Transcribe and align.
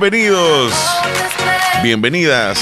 Bienvenidos, 0.00 0.72
bienvenidas 1.82 2.58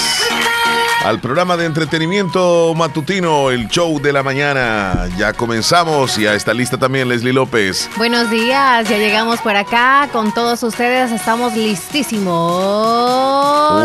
al 1.05 1.21
programa 1.21 1.55
de 1.55 1.67
entretenimiento 1.67 2.73
matutino, 2.75 3.49
el 3.49 3.69
show 3.69 3.97
de 4.01 4.11
la 4.11 4.23
mañana. 4.23 5.07
Ya 5.17 5.31
comenzamos 5.31 6.17
y 6.17 6.27
a 6.27 6.33
esta 6.33 6.53
lista 6.53 6.77
también 6.77 7.07
Leslie 7.07 7.31
López. 7.31 7.89
Buenos 7.95 8.29
días, 8.29 8.89
ya 8.89 8.97
llegamos 8.97 9.39
por 9.39 9.55
acá 9.55 10.09
con 10.11 10.33
todos 10.33 10.61
ustedes, 10.63 11.13
estamos 11.13 11.55
listísimos. 11.55 12.27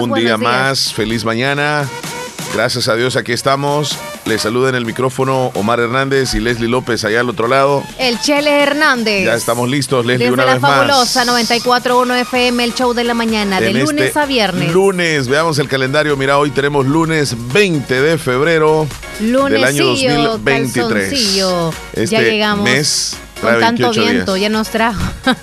Un 0.02 0.12
día 0.14 0.36
más, 0.36 0.92
feliz 0.92 1.24
mañana. 1.24 1.88
Gracias 2.54 2.88
a 2.88 2.96
Dios, 2.96 3.14
aquí 3.14 3.30
estamos. 3.30 3.96
Les 4.26 4.40
saluda 4.40 4.70
en 4.70 4.74
el 4.74 4.86
micrófono 4.86 5.50
Omar 5.54 5.80
Hernández 5.80 6.32
y 6.34 6.40
Leslie 6.40 6.66
López 6.68 7.04
allá 7.04 7.20
al 7.20 7.28
otro 7.28 7.46
lado. 7.46 7.82
El 7.98 8.18
Chele 8.20 8.62
Hernández. 8.62 9.26
Ya 9.26 9.34
estamos 9.34 9.68
listos, 9.68 10.06
Leslie, 10.06 10.30
Desde 10.30 10.32
una 10.32 10.46
la 10.46 10.52
vez 10.54 10.62
fabulosa 10.62 11.24
más. 11.26 11.50
94.1 11.50 12.20
FM, 12.22 12.64
el 12.64 12.74
show 12.74 12.94
de 12.94 13.04
la 13.04 13.12
mañana, 13.12 13.60
de 13.60 13.68
En 13.70 13.80
lunes 13.80 14.06
este 14.06 14.18
a 14.18 14.24
viernes. 14.24 14.72
Lunes, 14.72 15.28
veamos 15.28 15.58
el 15.58 15.68
calendario. 15.68 16.16
Mira, 16.16 16.38
hoy 16.38 16.50
tenemos 16.50 16.86
lunes 16.86 17.36
20 17.52 18.00
de 18.00 18.16
febrero 18.16 18.86
del 19.20 19.36
año 19.64 19.84
Lunesillo, 19.84 20.22
2023. 20.38 21.08
calzoncillo. 21.10 21.70
Este 21.92 22.06
ya 22.06 22.20
llegamos. 22.22 22.64
mes 22.64 23.16
con 23.42 23.60
tanto 23.60 23.90
28 23.90 24.00
viento, 24.00 24.34
días. 24.34 24.42
ya 24.42 24.48
nos 24.48 24.68
trajo. 24.70 25.02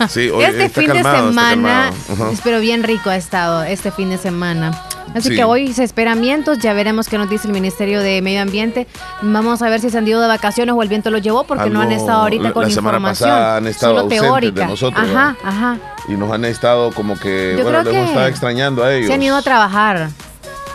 Sí, 0.10 0.30
hoy 0.34 0.44
este 0.44 0.70
fin 0.70 0.88
calmado, 0.88 1.26
de 1.28 1.30
semana, 1.30 1.94
calmado. 2.08 2.32
Ajá. 2.32 2.42
pero 2.44 2.60
bien 2.60 2.82
rico 2.82 3.12
ha 3.12 3.16
estado 3.16 3.62
este 3.64 3.92
fin 3.92 4.10
de 4.10 4.18
semana. 4.18 4.72
Así 5.14 5.30
Sí. 5.30 5.36
que 5.36 5.44
hoy 5.44 5.74
se 5.74 5.84
esperan 5.84 6.22
vientos, 6.22 6.60
ya 6.60 6.74
veremos 6.74 7.08
qué 7.10 7.18
nos 7.18 7.30
dice 7.30 7.48
el 7.48 7.54
Ministerio 7.54 8.02
de 8.02 8.22
Medio 8.22 8.42
Ambiente. 8.42 8.88
Vamos 9.22 9.62
a 9.62 9.70
ver 9.70 9.80
si 9.82 9.90
se 9.90 9.98
han 9.98 10.08
ido 10.08 10.22
de 10.22 10.28
vacaciones 10.28 10.74
o 10.76 10.82
el 10.82 10.90
viento 10.90 11.10
los 11.12 11.22
llevó, 11.22 11.44
porque 11.44 11.70
no 11.70 11.82
han 11.82 11.92
estado 11.92 12.22
ahorita 12.22 12.54
con 12.54 12.64
la 12.64 12.70
semana 12.70 12.98
información. 12.98 13.30
pasada 13.30 13.58
han 13.58 13.68
estado 13.68 13.92
Solo 13.94 14.02
ausentes 14.04 14.22
de 14.22 14.28
teórica. 14.28 14.68
nosotros, 14.68 15.04
Ajá, 15.04 15.36
¿verdad? 15.36 15.36
ajá. 15.44 15.78
Y 16.08 16.14
nos 16.14 16.32
han 16.32 16.46
estado 16.46 16.92
como 16.94 17.20
que, 17.20 17.56
Yo 17.58 17.64
bueno, 17.64 17.84
les 17.84 17.94
hemos 17.94 18.08
estado 18.10 18.28
extrañando 18.28 18.84
a 18.84 18.94
ellos. 18.94 19.08
Se 19.08 19.14
han 19.14 19.22
ido 19.24 19.36
a 19.36 19.42
trabajar. 19.42 20.10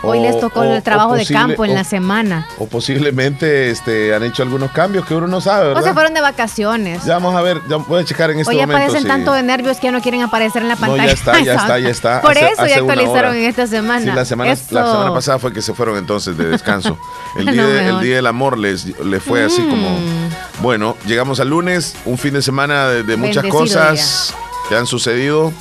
Hoy 0.09 0.19
O- 0.19 0.23
les 0.23 0.39
tocó 0.41 0.61
o- 0.61 0.65
el 0.65 0.83
trabajo 0.83 1.11
o 1.11 1.15
de 1.15 1.27
campo 1.27 1.65
en 1.65 1.73
o- 1.73 1.75
la 1.75 1.85
semana. 1.85 2.47
O 2.59 2.67
posiblemente 2.67 3.71
este, 3.71 4.15
han 4.15 4.23
hecho 4.23 4.43
algunos 4.43 4.71
cambios 4.71 5.05
que 5.07 5.15
uno 5.15 5.27
no 5.27 5.41
sabe, 5.41 5.67
O 5.67 5.69
¿verdad? 5.75 5.83
se 5.85 5.93
fueron 5.95 6.15
de 6.15 6.21
vacaciones. 6.21 7.05
Ya 7.05 7.15
vamos 7.15 7.35
a 7.35 7.43
ver, 7.43 7.61
ya 7.69 7.77
voy 7.77 8.03
a 8.03 8.05
checar 8.05 8.31
en 8.31 8.41
este 8.41 8.51
o 8.55 8.57
ya 8.59 8.67
momento. 8.67 8.83
padecen 8.83 9.03
si- 9.03 9.09
tanto 9.09 9.33
de 9.33 9.43
nervios 9.43 9.77
que 9.79 9.85
ya 9.89 9.93
no 9.93 10.01
quieren 10.01 10.23
aparecer 10.23 10.63
en 10.63 10.69
la 10.69 10.75
No, 10.75 10.81
pantalla. 10.81 11.07
ya 11.07 11.13
está, 11.13 11.41
ya 11.41 11.55
está, 11.55 11.79
ya 11.79 11.89
está. 11.89 12.21
Por 12.23 12.33
Hace- 12.33 12.47
eso 12.53 12.63
hace 12.63 12.71
ya 12.71 12.77
actualizaron 12.79 13.37
en 13.37 13.45
esta 13.45 13.67
semana. 13.67 14.01
Sí, 14.01 14.11
la 14.17 14.25
semana, 14.25 14.49
la 14.49 14.55
Eso. 14.55 14.93
semana 14.93 15.15
pasada 15.15 15.39
fue 15.39 15.53
que 15.53 15.63
se 15.63 15.75
fueron 15.75 15.97
entonces 15.99 16.37
de 16.37 16.45
descanso. 16.49 16.99
El 17.37 17.47
día, 17.47 17.63
No, 17.63 17.69
de- 17.69 17.79
el 17.81 17.85
mejor. 17.87 18.03
día 18.03 18.17
del 18.17 18.27
amor 18.27 18.59
les, 18.59 18.87
les 19.01 19.23
fue 19.23 19.45
así 19.45 19.61
como... 19.63 19.91
Mm. 19.91 20.63
Bueno, 20.63 20.97
llegamos 21.07 21.39
al 21.41 21.49
lunes, 21.51 21.95
un 22.07 22.17
fin 22.17 22.33
de 22.33 22.41
semana 22.43 22.89
de, 22.89 23.03
de 23.03 23.17
muchas 23.17 23.43
Bendecido 23.43 23.59
cosas 23.59 24.35
que 24.69 24.75
han 24.77 24.87
sucedido. 24.87 25.53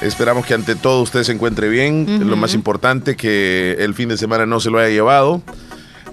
Esperamos 0.00 0.46
que 0.46 0.54
ante 0.54 0.74
todo 0.76 1.02
usted 1.02 1.22
se 1.24 1.32
encuentre 1.32 1.68
bien. 1.68 2.28
Lo 2.28 2.36
más 2.36 2.54
importante 2.54 3.16
que 3.16 3.76
el 3.80 3.94
fin 3.94 4.08
de 4.08 4.16
semana 4.16 4.46
no 4.46 4.60
se 4.60 4.70
lo 4.70 4.78
haya 4.78 4.88
llevado. 4.90 5.42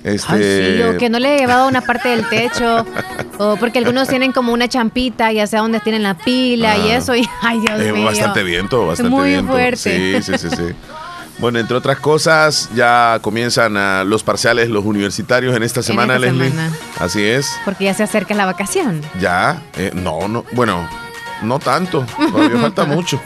Este, 0.03 0.34
Ay, 0.34 0.78
sí, 0.78 0.96
o 0.96 0.97
que 1.00 1.09
no 1.09 1.18
le 1.18 1.35
he 1.35 1.40
llevado 1.40 1.68
una 1.68 1.81
parte 1.81 2.09
del 2.09 2.28
techo, 2.29 2.85
o 3.40 3.56
porque 3.57 3.79
algunos 3.79 4.07
tienen 4.07 4.31
como 4.34 4.53
una 4.53 4.68
champita, 4.68 5.31
ya 5.31 5.47
sea 5.47 5.62
donde 5.62 5.79
tienen 5.79 6.03
la 6.03 6.13
pila 6.16 6.78
y 6.78 6.91
Ah. 6.91 6.97
eso, 6.97 7.16
y 7.16 7.28
ay 7.41 7.59
Dios 7.59 7.79
Eh, 7.81 7.91
mío. 7.91 8.06
bastante 8.06 8.44
viento, 8.44 8.85
bastante 8.85 9.09
Muy 9.09 9.29
viento. 9.31 9.51
fuerte. 9.51 10.22
Sí, 10.22 10.31
sí, 10.31 10.38
sí, 10.38 10.47
sí. 10.56 10.63
Bueno, 11.40 11.57
entre 11.57 11.75
otras 11.75 11.97
cosas, 12.00 12.69
ya 12.75 13.17
comienzan 13.22 13.78
ah, 13.78 14.03
los 14.06 14.22
parciales, 14.23 14.69
los 14.69 14.85
universitarios 14.85 15.56
en 15.56 15.63
esta 15.63 15.81
semana, 15.81 16.16
esta 16.17 16.28
Leslie. 16.28 16.50
semana. 16.50 16.72
Así 17.00 17.23
es. 17.23 17.50
Porque 17.66 17.85
ya 17.85 17.94
se 17.96 18.03
acerca 18.03 18.35
la 18.35 18.46
vacación. 18.46 19.02
Ya, 19.19 19.59
eh, 19.75 19.90
no, 19.96 20.28
no, 20.28 20.46
bueno, 20.52 20.88
no 21.45 21.59
tanto. 21.59 22.06
Todavía 22.31 22.59
falta 22.59 22.85
mucho. 22.85 23.22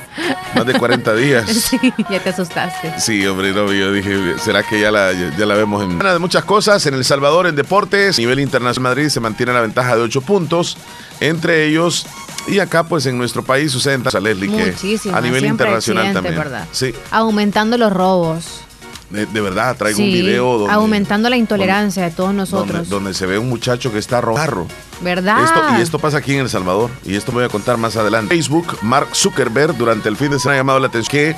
Más 0.56 0.66
de 0.66 0.74
40 0.74 1.16
días. 1.16 1.46
Sí, 1.69 1.94
ya 2.09 2.19
te 2.19 2.30
asustaste. 2.30 3.00
Sí, 3.00 3.25
hombre, 3.28 3.52
no, 3.52 3.72
yo 3.72 3.91
dije, 3.91 4.40
¿será 4.40 4.63
que 4.63 4.80
ya 4.80 4.91
la, 4.91 5.12
ya, 5.13 5.46
la 5.46 5.56
vemos 5.56 5.84
en... 5.84 6.00
De 6.00 6.19
muchas 6.19 6.44
cosas, 6.44 6.84
en 6.85 6.96
El 6.96 7.06
Salvador, 7.06 7.46
en 7.47 7.56
deportes, 7.56 8.18
a 8.18 8.22
nivel 8.22 8.40
internacional, 8.40 8.96
Madrid 8.96 9.09
se 9.09 9.19
mantiene 9.19 9.53
la 9.53 9.62
ventaja 9.62 9.96
de 9.96 10.02
8 10.02 10.22
puntos, 10.22 10.78
entre 11.19 11.66
ellos, 11.66 12.08
y 12.47 12.59
acá 12.59 12.84
pues 12.84 13.06
en 13.06 13.18
nuestro 13.18 13.44
país 13.44 13.72
suceden 13.72 14.02
tantas, 14.03 14.24
Leslie, 14.24 14.50
que 14.50 15.00
a 15.13 15.22
nivel 15.22 15.46
internacional 15.46 16.13
también. 16.13 16.35
¿verdad? 16.35 16.68
Sí, 16.72 16.94
Aumentando 17.12 17.78
los 17.78 17.91
robos. 17.94 18.62
De, 19.09 19.25
de 19.25 19.42
verdad, 19.42 19.75
traigo 19.75 20.00
un 20.00 20.12
video 20.12 20.58
donde, 20.59 20.74
aumentando 20.74 21.30
la 21.30 21.38
intolerancia 21.38 22.03
de 22.03 22.12
todos 22.12 22.34
nosotros. 22.34 22.90
donde 22.90 23.14
se 23.14 23.25
ve 23.25 23.38
un 23.38 23.50
muchacho 23.50 23.92
que 23.92 24.00
está 24.00 24.22
robando. 24.22 24.68
¿Verdad? 25.02 25.44
Esto, 25.44 25.62
y 25.78 25.81
esto 25.81 26.00
pasa 26.00 26.18
aquí 26.18 26.34
en 26.34 26.42
El 26.42 26.50
Salvador, 26.50 26.92
y 27.06 27.16
esto 27.16 27.31
me 27.31 27.38
voy 27.38 27.46
a 27.46 27.50
contar 27.50 27.78
más 27.78 27.96
adelante. 27.96 28.36
Facebook, 28.36 28.78
Mark 28.81 29.16
Zuckerberg, 29.16 29.78
durante 29.78 30.09
el 30.09 30.18
fin 30.18 30.30
de 30.31 30.40
semana 30.40 30.56
ha 30.56 30.59
llamado 30.59 30.80
la 30.80 30.88
atención 30.88 31.09
que 31.09 31.36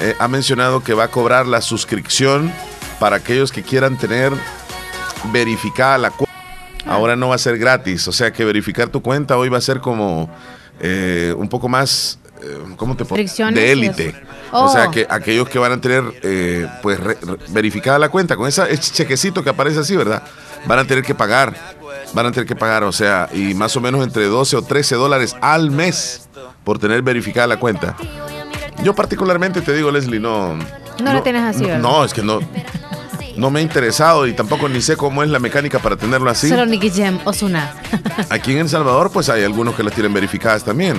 eh, 0.00 0.14
ha 0.18 0.28
mencionado 0.28 0.82
que 0.82 0.92
va 0.92 1.04
a 1.04 1.08
cobrar 1.08 1.46
la 1.46 1.62
suscripción 1.62 2.52
para 2.98 3.16
aquellos 3.16 3.52
que 3.52 3.62
quieran 3.62 3.96
tener 3.96 4.32
verificada 5.32 5.98
la 5.98 6.10
cuenta. 6.10 6.34
Ah. 6.84 6.94
Ahora 6.94 7.16
no 7.16 7.28
va 7.28 7.36
a 7.36 7.38
ser 7.38 7.58
gratis, 7.58 8.06
o 8.08 8.12
sea 8.12 8.32
que 8.32 8.44
verificar 8.44 8.88
tu 8.88 9.00
cuenta 9.00 9.36
hoy 9.36 9.48
va 9.48 9.58
a 9.58 9.62
ser 9.62 9.80
como 9.80 10.28
eh, 10.80 11.34
un 11.36 11.48
poco 11.48 11.68
más, 11.68 12.18
¿cómo 12.76 12.96
te 12.96 13.04
De 13.04 13.72
élite. 13.72 14.14
O 14.52 14.68
sea 14.68 14.86
Oh. 14.86 14.90
que 14.90 15.06
aquellos 15.08 15.48
que 15.48 15.58
van 15.58 15.72
a 15.72 15.80
tener 15.80 16.04
eh, 16.22 16.66
pues 16.82 17.00
re- 17.00 17.18
re- 17.20 17.36
verificada 17.48 17.98
la 17.98 18.08
cuenta 18.08 18.36
con 18.36 18.46
ese 18.48 18.62
chequecito 18.78 19.42
que 19.42 19.50
aparece 19.50 19.80
así, 19.80 19.96
¿verdad? 19.96 20.22
Van 20.66 20.78
a 20.78 20.84
tener 20.84 21.02
que 21.04 21.14
pagar, 21.14 21.54
van 22.14 22.26
a 22.26 22.30
tener 22.32 22.46
que 22.46 22.54
pagar, 22.56 22.84
o 22.84 22.92
sea, 22.92 23.28
y 23.32 23.54
más 23.54 23.76
o 23.76 23.80
menos 23.80 24.04
entre 24.04 24.24
12 24.26 24.56
o 24.56 24.62
13 24.62 24.94
dólares 24.94 25.34
al 25.40 25.70
mes 25.70 26.28
por 26.64 26.78
tener 26.78 27.02
verificada 27.02 27.46
la 27.46 27.58
cuenta. 27.58 27.96
Yo 28.82 28.94
particularmente 28.94 29.60
te 29.62 29.72
digo, 29.74 29.90
Leslie, 29.90 30.20
no... 30.20 30.56
No 31.02 31.12
lo 31.12 31.22
tienes 31.22 31.42
así, 31.42 31.62
no, 31.62 31.66
¿verdad? 31.68 31.80
no, 31.82 32.04
es 32.04 32.14
que 32.14 32.22
no, 32.22 32.40
no 33.36 33.50
me 33.50 33.60
ha 33.60 33.62
interesado 33.62 34.26
y 34.26 34.32
tampoco 34.32 34.68
ni 34.68 34.80
sé 34.80 34.96
cómo 34.96 35.22
es 35.22 35.28
la 35.28 35.38
mecánica 35.38 35.78
para 35.78 35.96
tenerlo 35.96 36.30
así. 36.30 36.48
Solo 36.48 36.64
Nicky 36.66 36.90
Jam, 36.90 37.18
Osuna. 37.24 37.74
Aquí 38.30 38.52
en 38.52 38.58
El 38.60 38.68
Salvador, 38.68 39.10
pues 39.12 39.28
hay 39.28 39.44
algunos 39.44 39.74
que 39.74 39.82
las 39.82 39.92
tienen 39.92 40.12
verificadas 40.14 40.64
también. 40.64 40.96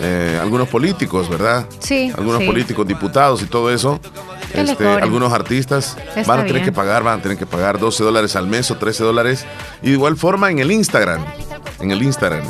Eh, 0.00 0.38
algunos 0.40 0.68
políticos, 0.68 1.28
¿verdad? 1.28 1.66
Sí, 1.78 2.12
Algunos 2.16 2.40
sí. 2.40 2.46
políticos, 2.46 2.86
diputados 2.86 3.42
y 3.42 3.46
todo 3.46 3.70
eso. 3.72 3.98
Este, 4.52 4.86
algunos 4.86 5.32
artistas 5.32 5.96
Está 6.14 6.22
van 6.32 6.40
a 6.40 6.42
tener 6.42 6.54
bien. 6.62 6.64
que 6.66 6.72
pagar, 6.72 7.02
van 7.02 7.18
a 7.18 7.22
tener 7.22 7.36
que 7.38 7.46
pagar 7.46 7.78
12 7.78 8.04
dólares 8.04 8.36
al 8.36 8.46
mes 8.46 8.70
o 8.70 8.76
13 8.76 9.04
dólares. 9.04 9.46
Y 9.82 9.86
de 9.86 9.92
igual 9.92 10.16
forma 10.16 10.50
en 10.50 10.58
el 10.58 10.70
Instagram. 10.70 11.24
En 11.80 11.90
el 11.90 12.02
Instagram. 12.02 12.42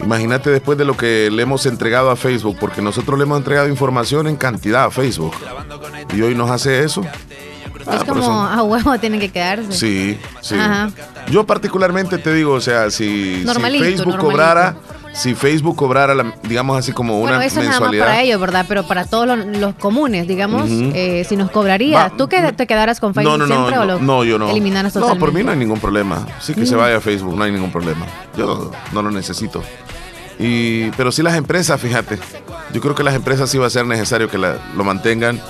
Imagínate 0.00 0.50
después 0.50 0.76
de 0.78 0.84
lo 0.84 0.96
que 0.96 1.30
le 1.30 1.42
hemos 1.42 1.64
entregado 1.66 2.10
a 2.10 2.16
Facebook, 2.16 2.56
porque 2.58 2.82
nosotros 2.82 3.18
le 3.18 3.24
hemos 3.24 3.38
entregado 3.38 3.68
información 3.68 4.26
en 4.26 4.36
cantidad 4.36 4.84
a 4.84 4.90
Facebook. 4.90 5.32
Y 6.14 6.20
hoy 6.22 6.34
nos 6.34 6.50
hace 6.50 6.82
eso. 6.84 7.02
Ah, 7.86 7.96
es 7.96 8.00
pero 8.04 8.06
como 8.14 8.22
son- 8.22 8.58
a 8.58 8.62
huevo 8.62 8.98
tienen 8.98 9.20
que 9.20 9.30
quedarse. 9.30 9.72
Sí, 9.72 10.18
sí. 10.40 10.56
Ajá. 10.56 10.90
Yo 11.30 11.44
particularmente 11.46 12.18
te 12.18 12.32
digo, 12.34 12.52
o 12.54 12.60
sea, 12.60 12.90
si, 12.90 13.42
Facebook 13.44 13.46
normalito. 13.46 14.18
cobrara, 14.18 14.76
si 15.12 15.34
Facebook 15.34 15.76
cobrara, 15.76 16.14
la- 16.14 16.34
digamos 16.42 16.78
así 16.78 16.92
como 16.92 17.18
una 17.20 17.32
Bueno, 17.32 17.42
eso 17.42 17.60
es 17.60 17.66
nada 17.66 17.80
más 17.80 17.90
mensualidad. 17.90 18.06
para 18.06 18.22
ellos, 18.22 18.40
¿verdad? 18.40 18.64
Pero 18.68 18.86
para 18.86 19.04
todos 19.04 19.26
los, 19.26 19.44
los 19.58 19.74
comunes, 19.74 20.26
digamos, 20.26 20.68
eh, 20.70 21.24
si 21.28 21.36
nos 21.36 21.50
cobraría, 21.50 22.08
Va- 22.08 22.16
¿tú 22.16 22.28
que 22.28 22.52
te 22.52 22.66
quedaras 22.66 22.98
con 23.00 23.14
Facebook 23.14 23.38
no, 23.38 23.46
no, 23.46 23.54
siempre 23.54 23.76
no, 23.76 23.82
o 23.82 23.84
lo 23.84 23.98
no, 23.98 24.24
yo 24.24 24.38
no. 24.38 24.50
eliminaras 24.50 24.94
No, 24.96 25.18
por 25.18 25.32
mí 25.32 25.42
no 25.42 25.50
hay 25.52 25.58
ningún 25.58 25.80
problema. 25.80 26.26
Sí 26.40 26.54
que 26.54 26.64
se 26.66 26.74
Mm. 26.74 26.78
vaya 26.78 26.96
a 26.96 27.00
Facebook, 27.00 27.36
no 27.36 27.44
hay 27.44 27.52
ningún 27.52 27.70
problema. 27.70 28.06
Yo 28.36 28.70
no 28.92 29.02
lo 29.02 29.10
necesito. 29.10 29.62
Y, 30.38 30.90
pero 30.92 31.12
sí 31.12 31.22
las 31.22 31.36
empresas, 31.36 31.80
fíjate. 31.80 32.18
Yo 32.72 32.80
creo 32.80 32.94
que 32.94 33.02
las 33.02 33.14
empresas 33.14 33.50
sí 33.50 33.58
va 33.58 33.66
a 33.66 33.70
ser 33.70 33.86
necesario 33.86 34.28
que 34.30 34.38
la- 34.38 34.56
lo 34.76 34.82
mantengan. 34.84 35.40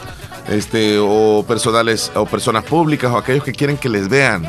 Este, 0.48 0.98
o 1.00 1.44
personales, 1.46 2.10
o 2.16 2.26
personas 2.26 2.64
públicas, 2.64 3.12
o 3.12 3.16
aquellos 3.16 3.44
que 3.44 3.52
quieren 3.52 3.76
que 3.76 3.88
les 3.88 4.08
vean. 4.08 4.44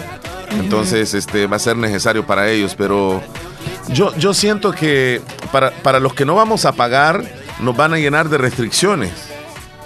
Entonces, 0.50 1.13
este, 1.13 1.45
va 1.45 1.57
a 1.57 1.60
ser 1.60 1.77
necesario 1.77 2.25
para 2.25 2.50
ellos. 2.50 2.74
Pero 2.75 3.21
yo, 3.89 4.15
yo 4.18 4.33
siento 4.33 4.71
que 4.71 5.21
para, 5.51 5.71
para 5.71 6.00
los 6.00 6.13
que 6.13 6.25
no 6.25 6.35
vamos 6.35 6.65
a 6.65 6.71
pagar, 6.74 7.24
nos 7.59 7.75
van 7.75 7.94
a 7.94 7.97
llenar 7.97 8.30
de 8.30 8.38
restricciones. 8.38 9.12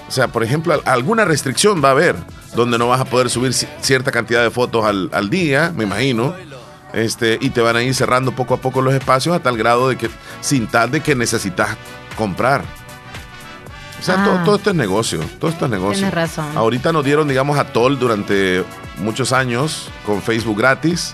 O 0.08 0.12
sea, 0.12 0.28
por 0.30 0.44
ejemplo, 0.44 0.74
al- 0.74 0.82
alguna 0.86 1.26
restricción 1.26 1.84
va 1.84 1.90
a 1.90 1.92
haber, 1.92 2.16
donde 2.56 2.78
no 2.78 2.88
vas 2.88 3.02
a 3.02 3.06
poder 3.06 3.30
subir 3.30 3.52
ci- 3.52 3.68
cierta 3.82 4.12
cantidad 4.12 4.42
de 4.44 4.52
fotos 4.52 4.86
al, 4.86 5.10
al 5.14 5.30
día, 5.30 5.72
me 5.76 5.84
imagino. 5.84 6.34
Este, 6.94 7.38
y 7.42 7.50
te 7.50 7.60
van 7.62 7.76
a 7.76 7.84
ir 7.84 7.94
cerrando 7.94 8.32
poco 8.32 8.54
a 8.54 8.58
poco 8.58 8.82
los 8.82 8.94
espacios 8.94 9.36
a 9.36 9.40
tal 9.40 9.58
grado 9.58 9.90
de 9.90 9.98
que, 9.98 10.10
sin 10.42 10.68
tal 10.68 10.90
de 10.90 11.02
que 11.02 11.16
necesitas 11.16 11.70
comprar. 12.18 12.62
O 14.00 14.04
sea, 14.04 14.16
Ah. 14.18 14.24
todo, 14.24 14.44
todo 14.46 14.56
esto 14.56 14.70
es 14.70 14.76
negocio, 14.76 15.20
todo 15.40 15.52
esto 15.52 15.66
es 15.66 15.72
negocio. 15.72 15.98
Tienes 15.98 16.14
razón. 16.14 16.56
Ahorita 16.56 16.94
nos 16.94 17.04
dieron, 17.04 17.28
digamos, 17.28 17.58
a 17.60 17.66
Toll 17.74 18.00
durante 18.00 18.64
muchos 19.00 19.34
años 19.34 19.90
con 20.06 20.22
Facebook 20.22 20.58
gratis. 20.58 21.14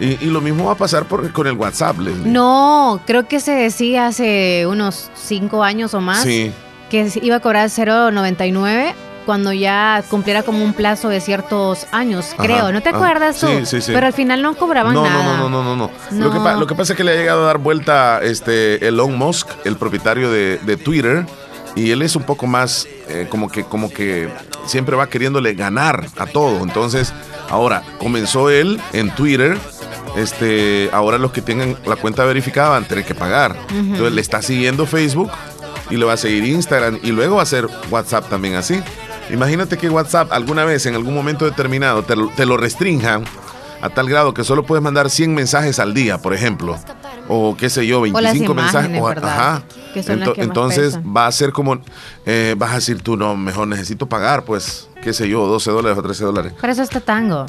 Y, 0.00 0.26
lo 0.26 0.40
mismo 0.40 0.66
va 0.66 0.72
a 0.72 0.76
pasar 0.76 1.04
por, 1.06 1.32
con 1.32 1.46
el 1.46 1.54
WhatsApp. 1.54 1.96
No, 1.98 3.00
creo 3.06 3.26
que 3.26 3.40
se 3.40 3.52
decía 3.52 4.06
hace 4.06 4.66
unos 4.66 5.10
cinco 5.14 5.62
años 5.62 5.94
o 5.94 6.00
más 6.00 6.24
que 6.24 7.08
iba 7.22 7.36
a 7.36 7.40
cobrar 7.40 7.68
0.99 7.68 8.94
cuando 9.24 9.52
ya 9.52 10.02
cumpliera 10.10 10.42
como 10.42 10.64
un 10.64 10.72
plazo 10.72 11.08
de 11.08 11.20
ciertos 11.20 11.86
años, 11.92 12.34
creo. 12.36 12.72
¿No 12.72 12.82
te 12.82 12.88
acuerdas 12.88 13.38
tú? 13.38 13.46
Sí, 13.46 13.66
sí, 13.66 13.80
sí. 13.80 13.92
Pero 13.92 14.06
al 14.06 14.12
final 14.12 14.42
no 14.42 14.56
cobraban 14.56 14.94
nada. 14.94 15.36
No, 15.36 15.48
no, 15.48 15.62
no, 15.62 15.62
no, 15.62 15.76
no. 15.76 15.90
Lo, 16.10 16.32
que 16.32 16.58
lo, 16.58 16.66
que 16.66 16.74
pasa 16.74 16.94
es 16.94 16.96
que 16.96 17.04
le 17.04 17.12
ha 17.12 17.14
llegado 17.14 17.42
a 17.44 17.46
dar 17.46 17.58
vuelta 17.58 18.20
este 18.22 18.86
Elon 18.86 19.16
Musk, 19.16 19.48
el 19.64 19.76
propietario 19.76 20.32
de, 20.32 20.58
de 20.58 20.76
Twitter, 20.76 21.26
y 21.76 21.92
él 21.92 22.02
es 22.02 22.16
un 22.16 22.24
poco 22.24 22.46
más 22.46 22.88
eh, 23.08 23.26
como 23.30 23.48
que 23.48 23.64
como 23.64 23.90
que 23.90 24.28
siempre 24.66 24.96
va 24.96 25.08
queriéndole 25.08 25.54
ganar 25.54 26.06
a 26.18 26.26
todo. 26.26 26.62
Entonces, 26.64 27.12
ahora 27.50 27.82
comenzó 27.98 28.50
él 28.50 28.80
en 28.92 29.14
Twitter. 29.14 29.58
Este, 30.16 30.90
ahora 30.92 31.18
los 31.18 31.30
que 31.30 31.40
tengan 31.40 31.76
la 31.86 31.94
cuenta 31.96 32.24
verificada 32.24 32.70
van 32.70 32.84
a 32.84 32.88
tener 32.88 33.04
que 33.04 33.14
pagar. 33.14 33.56
Entonces 33.70 34.12
le 34.12 34.20
está 34.20 34.42
siguiendo 34.42 34.86
Facebook 34.86 35.30
y 35.90 35.96
le 35.96 36.04
va 36.04 36.14
a 36.14 36.16
seguir 36.16 36.44
Instagram 36.44 36.98
y 37.02 37.12
luego 37.12 37.36
va 37.36 37.42
a 37.42 37.44
hacer 37.44 37.68
WhatsApp 37.90 38.28
también 38.28 38.54
así. 38.54 38.80
Imagínate 39.30 39.76
que 39.76 39.88
WhatsApp 39.88 40.32
alguna 40.32 40.64
vez, 40.64 40.86
en 40.86 40.94
algún 40.96 41.14
momento 41.14 41.44
determinado, 41.44 42.02
te, 42.02 42.14
te 42.34 42.46
lo 42.46 42.56
restrinjan 42.56 43.24
a 43.80 43.88
tal 43.88 44.08
grado 44.08 44.34
que 44.34 44.42
solo 44.42 44.64
puedes 44.64 44.82
mandar 44.82 45.08
100 45.10 45.34
mensajes 45.34 45.78
al 45.78 45.94
día, 45.94 46.18
por 46.18 46.34
ejemplo 46.34 46.76
o 47.32 47.56
qué 47.56 47.70
sé 47.70 47.86
yo, 47.86 48.00
25 48.00 48.54
mensajes. 48.54 49.00
ajá. 49.22 49.62
Entonces 49.94 50.98
va 50.98 51.26
a 51.26 51.32
ser 51.32 51.52
como, 51.52 51.80
eh, 52.26 52.54
vas 52.56 52.72
a 52.72 52.74
decir 52.76 53.02
tú, 53.02 53.16
no, 53.16 53.36
mejor 53.36 53.68
necesito 53.68 54.08
pagar, 54.08 54.44
pues, 54.44 54.88
qué 55.02 55.12
sé 55.12 55.28
yo, 55.28 55.46
12 55.46 55.70
dólares 55.70 55.98
o 55.98 56.02
13 56.02 56.24
dólares. 56.24 56.52
Pero 56.60 56.72
eso 56.72 56.82
está 56.82 57.00
tango. 57.00 57.46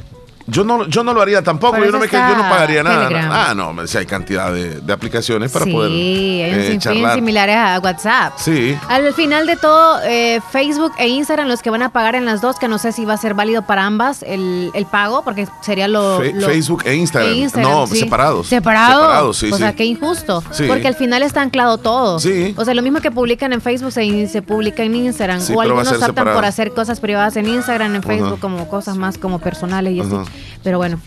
Yo 0.47 0.63
no, 0.63 0.87
yo 0.87 1.03
no 1.03 1.13
lo 1.13 1.21
haría 1.21 1.43
tampoco, 1.43 1.77
yo 1.77 1.91
no, 1.91 1.99
me, 1.99 2.07
yo 2.07 2.35
no 2.35 2.49
pagaría 2.49 2.83
nada. 2.83 3.09
Ah, 3.49 3.53
no, 3.53 3.87
si 3.87 3.97
hay 3.97 4.05
cantidad 4.05 4.51
de, 4.51 4.81
aplicaciones 4.91 5.51
para 5.51 5.65
poder. 5.65 5.91
Sí, 5.91 6.41
hay 6.43 6.53
un 6.53 6.59
eh, 6.59 6.67
sinfín 6.81 7.11
similares 7.13 7.55
a 7.55 7.79
WhatsApp. 7.79 8.33
Sí. 8.37 8.77
Al 8.87 9.13
final 9.13 9.47
de 9.47 9.55
todo, 9.55 10.01
eh, 10.03 10.41
Facebook 10.51 10.93
e 10.97 11.07
Instagram, 11.07 11.47
los 11.47 11.61
que 11.61 11.69
van 11.69 11.81
a 11.81 11.89
pagar 11.89 12.15
en 12.15 12.25
las 12.25 12.41
dos, 12.41 12.57
que 12.57 12.67
no 12.67 12.77
sé 12.77 12.91
si 12.91 13.05
va 13.05 13.13
a 13.13 13.17
ser 13.17 13.33
válido 13.33 13.61
para 13.61 13.85
ambas 13.85 14.23
el, 14.23 14.71
pago, 14.91 15.23
porque 15.23 15.47
sería 15.61 15.87
lo, 15.87 16.19
Facebook 16.19 16.83
e 16.85 16.95
Instagram. 16.95 17.61
no, 17.61 17.87
separados. 17.87 18.47
Separados. 18.47 19.37
sí. 19.37 19.51
O 19.51 19.57
sea, 19.57 19.73
qué 19.73 19.85
injusto. 19.85 20.43
Porque 20.67 20.87
al 20.87 20.95
final 20.95 21.23
está 21.23 21.41
anclado 21.41 21.77
todo. 21.77 22.19
Sí. 22.19 22.53
O 22.57 22.65
sea, 22.65 22.73
lo 22.73 22.81
mismo 22.81 22.99
que 23.01 23.11
publican 23.11 23.53
en 23.53 23.61
Facebook 23.61 23.91
se, 23.91 24.27
se 24.27 24.41
publica 24.41 24.83
en 24.83 24.95
Instagram. 24.95 25.41
o 25.55 25.61
algunos 25.61 25.91
optan 26.01 26.33
por 26.33 26.45
hacer 26.45 26.73
cosas 26.73 26.99
privadas 26.99 27.35
en 27.37 27.47
Instagram, 27.47 27.95
en 27.95 28.03
Facebook, 28.03 28.39
como 28.39 28.67
cosas 28.67 28.97
más 28.97 29.17
como 29.17 29.39
personales 29.39 29.93
y 29.93 29.99
así. 30.01 30.15
Pero 30.63 30.77
bueno. 30.77 30.99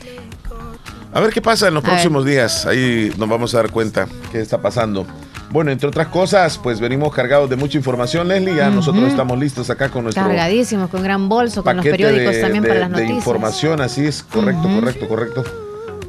A 1.13 1.21
ver 1.21 1.31
qué 1.33 1.41
pasa 1.41 1.69
en 1.69 1.75
los 1.75 1.85
próximos 1.85 2.25
días. 2.25 2.67
Ahí 2.67 3.13
nos 3.17 3.29
vamos 3.29 3.55
a 3.55 3.59
dar 3.59 3.71
cuenta 3.71 4.09
qué 4.33 4.41
está 4.41 4.61
pasando. 4.61 5.07
Bueno, 5.51 5.71
entre 5.71 5.87
otras 5.87 6.09
cosas, 6.09 6.59
pues 6.59 6.81
venimos 6.81 7.15
cargados 7.15 7.49
de 7.49 7.55
mucha 7.55 7.79
información, 7.79 8.27
Leslie. 8.27 8.57
Ya 8.57 8.71
nosotros 8.71 9.09
estamos 9.09 9.39
listos 9.39 9.71
acá 9.71 9.89
con 9.89 10.03
nuestro. 10.03 10.25
Cargadísimos, 10.25 10.91
con 10.91 11.05
gran 11.05 11.29
bolso, 11.29 11.63
con 11.63 11.77
los 11.77 11.87
periódicos 11.87 12.41
también 12.41 12.65
para 12.65 12.81
las 12.81 12.91
noticias. 12.91 13.11
De 13.11 13.17
información, 13.17 13.81
así 13.81 14.05
es, 14.05 14.25
correcto, 14.25 14.69
correcto, 14.69 15.09
correcto. 15.09 15.45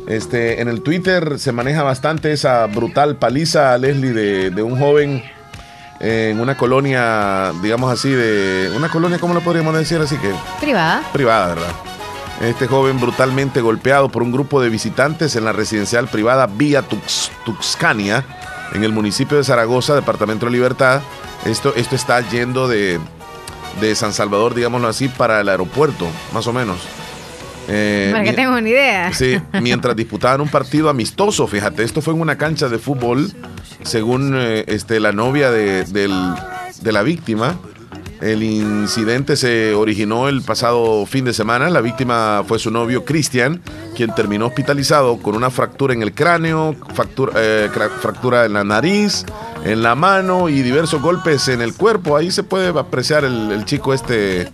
Este, 0.07 0.61
en 0.61 0.67
el 0.67 0.81
Twitter 0.81 1.37
se 1.37 1.51
maneja 1.51 1.83
bastante 1.83 2.31
esa 2.31 2.65
brutal 2.65 3.17
paliza, 3.17 3.77
Leslie, 3.77 4.13
de, 4.13 4.49
de 4.49 4.63
un 4.63 4.79
joven 4.79 5.23
en 5.99 6.39
una 6.39 6.57
colonia, 6.57 7.51
digamos 7.61 7.91
así, 7.91 8.09
de. 8.09 8.71
Una 8.75 8.89
colonia, 8.89 9.19
¿cómo 9.19 9.35
lo 9.35 9.41
podríamos 9.41 9.77
decir? 9.77 9.99
Así 9.99 10.17
que. 10.17 10.31
Privada. 10.59 11.03
Privada, 11.13 11.53
¿verdad? 11.53 11.71
Este 12.41 12.67
joven 12.67 12.99
brutalmente 12.99 13.61
golpeado 13.61 14.09
por 14.09 14.21
un 14.21 14.31
grupo 14.31 14.61
de 14.61 14.69
visitantes 14.69 15.35
en 15.35 15.45
la 15.45 15.53
residencial 15.53 16.07
privada 16.07 16.47
Vía 16.47 16.83
Tuxcania, 17.45 18.25
en 18.73 18.83
el 18.83 18.91
municipio 18.91 19.37
de 19.37 19.43
Zaragoza, 19.43 19.95
departamento 19.95 20.45
de 20.45 20.51
Libertad. 20.51 21.01
Esto, 21.45 21.73
esto 21.75 21.95
está 21.95 22.19
yendo 22.29 22.67
de, 22.67 22.99
de 23.79 23.95
San 23.95 24.11
Salvador, 24.11 24.53
digámoslo 24.53 24.87
así, 24.87 25.07
para 25.07 25.39
el 25.39 25.47
aeropuerto, 25.47 26.07
más 26.33 26.45
o 26.47 26.53
menos. 26.53 26.79
Eh, 27.69 28.09
para 28.11 28.23
que 28.23 28.33
tenga 28.33 28.51
una 28.51 28.67
idea. 28.67 29.13
Sí, 29.13 29.39
mientras 29.61 29.95
disputaban 29.95 30.41
un 30.41 30.49
partido 30.49 30.89
amistoso, 30.89 31.47
fíjate, 31.47 31.83
esto 31.83 32.01
fue 32.01 32.13
en 32.13 32.21
una 32.21 32.37
cancha 32.37 32.67
de 32.67 32.79
fútbol, 32.79 33.31
según 33.83 34.33
eh, 34.35 34.65
este, 34.67 34.99
la 34.99 35.13
novia 35.13 35.51
de, 35.51 35.85
de 35.85 36.91
la 36.91 37.01
víctima. 37.01 37.57
El 38.25 38.41
incidente 38.41 39.35
se 39.35 39.75
originó 39.75 40.27
el 40.27 40.41
pasado 40.41 41.05
fin 41.05 41.25
de 41.25 41.31
semana. 41.31 41.69
La 41.69 41.79
víctima 41.79 42.43
fue 42.47 42.57
su 42.57 42.71
novio 42.71 43.05
Cristian, 43.05 43.61
quien 43.95 44.15
terminó 44.15 44.47
hospitalizado 44.47 45.17
con 45.17 45.35
una 45.35 45.51
fractura 45.51 45.93
en 45.93 46.01
el 46.01 46.11
cráneo, 46.11 46.75
fractura, 46.95 47.33
eh, 47.35 47.69
fractura 48.01 48.45
en 48.45 48.53
la 48.53 48.63
nariz, 48.63 49.25
en 49.63 49.83
la 49.83 49.93
mano 49.93 50.49
y 50.49 50.63
diversos 50.63 51.03
golpes 51.03 51.49
en 51.49 51.61
el 51.61 51.75
cuerpo. 51.75 52.17
Ahí 52.17 52.31
se 52.31 52.41
puede 52.41 52.69
apreciar 52.69 53.25
el, 53.25 53.63
chico 53.65 53.93
este, 53.93 54.51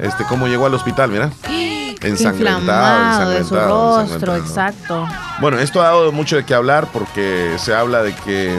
este, 0.00 0.24
cómo 0.28 0.48
llegó 0.48 0.66
al 0.66 0.74
hospital, 0.74 1.12
mira. 1.12 1.30
Ensangrentado, 2.00 3.30
de 3.30 3.44
su 3.44 3.54
rostro, 3.54 4.34
exacto. 4.34 5.06
Bueno, 5.40 5.60
esto 5.60 5.80
ha 5.80 5.84
dado 5.84 6.10
mucho 6.10 6.34
de 6.34 6.44
qué 6.44 6.54
hablar 6.54 6.88
porque 6.92 7.54
se 7.58 7.72
habla 7.72 8.02
de 8.02 8.12
que 8.12 8.58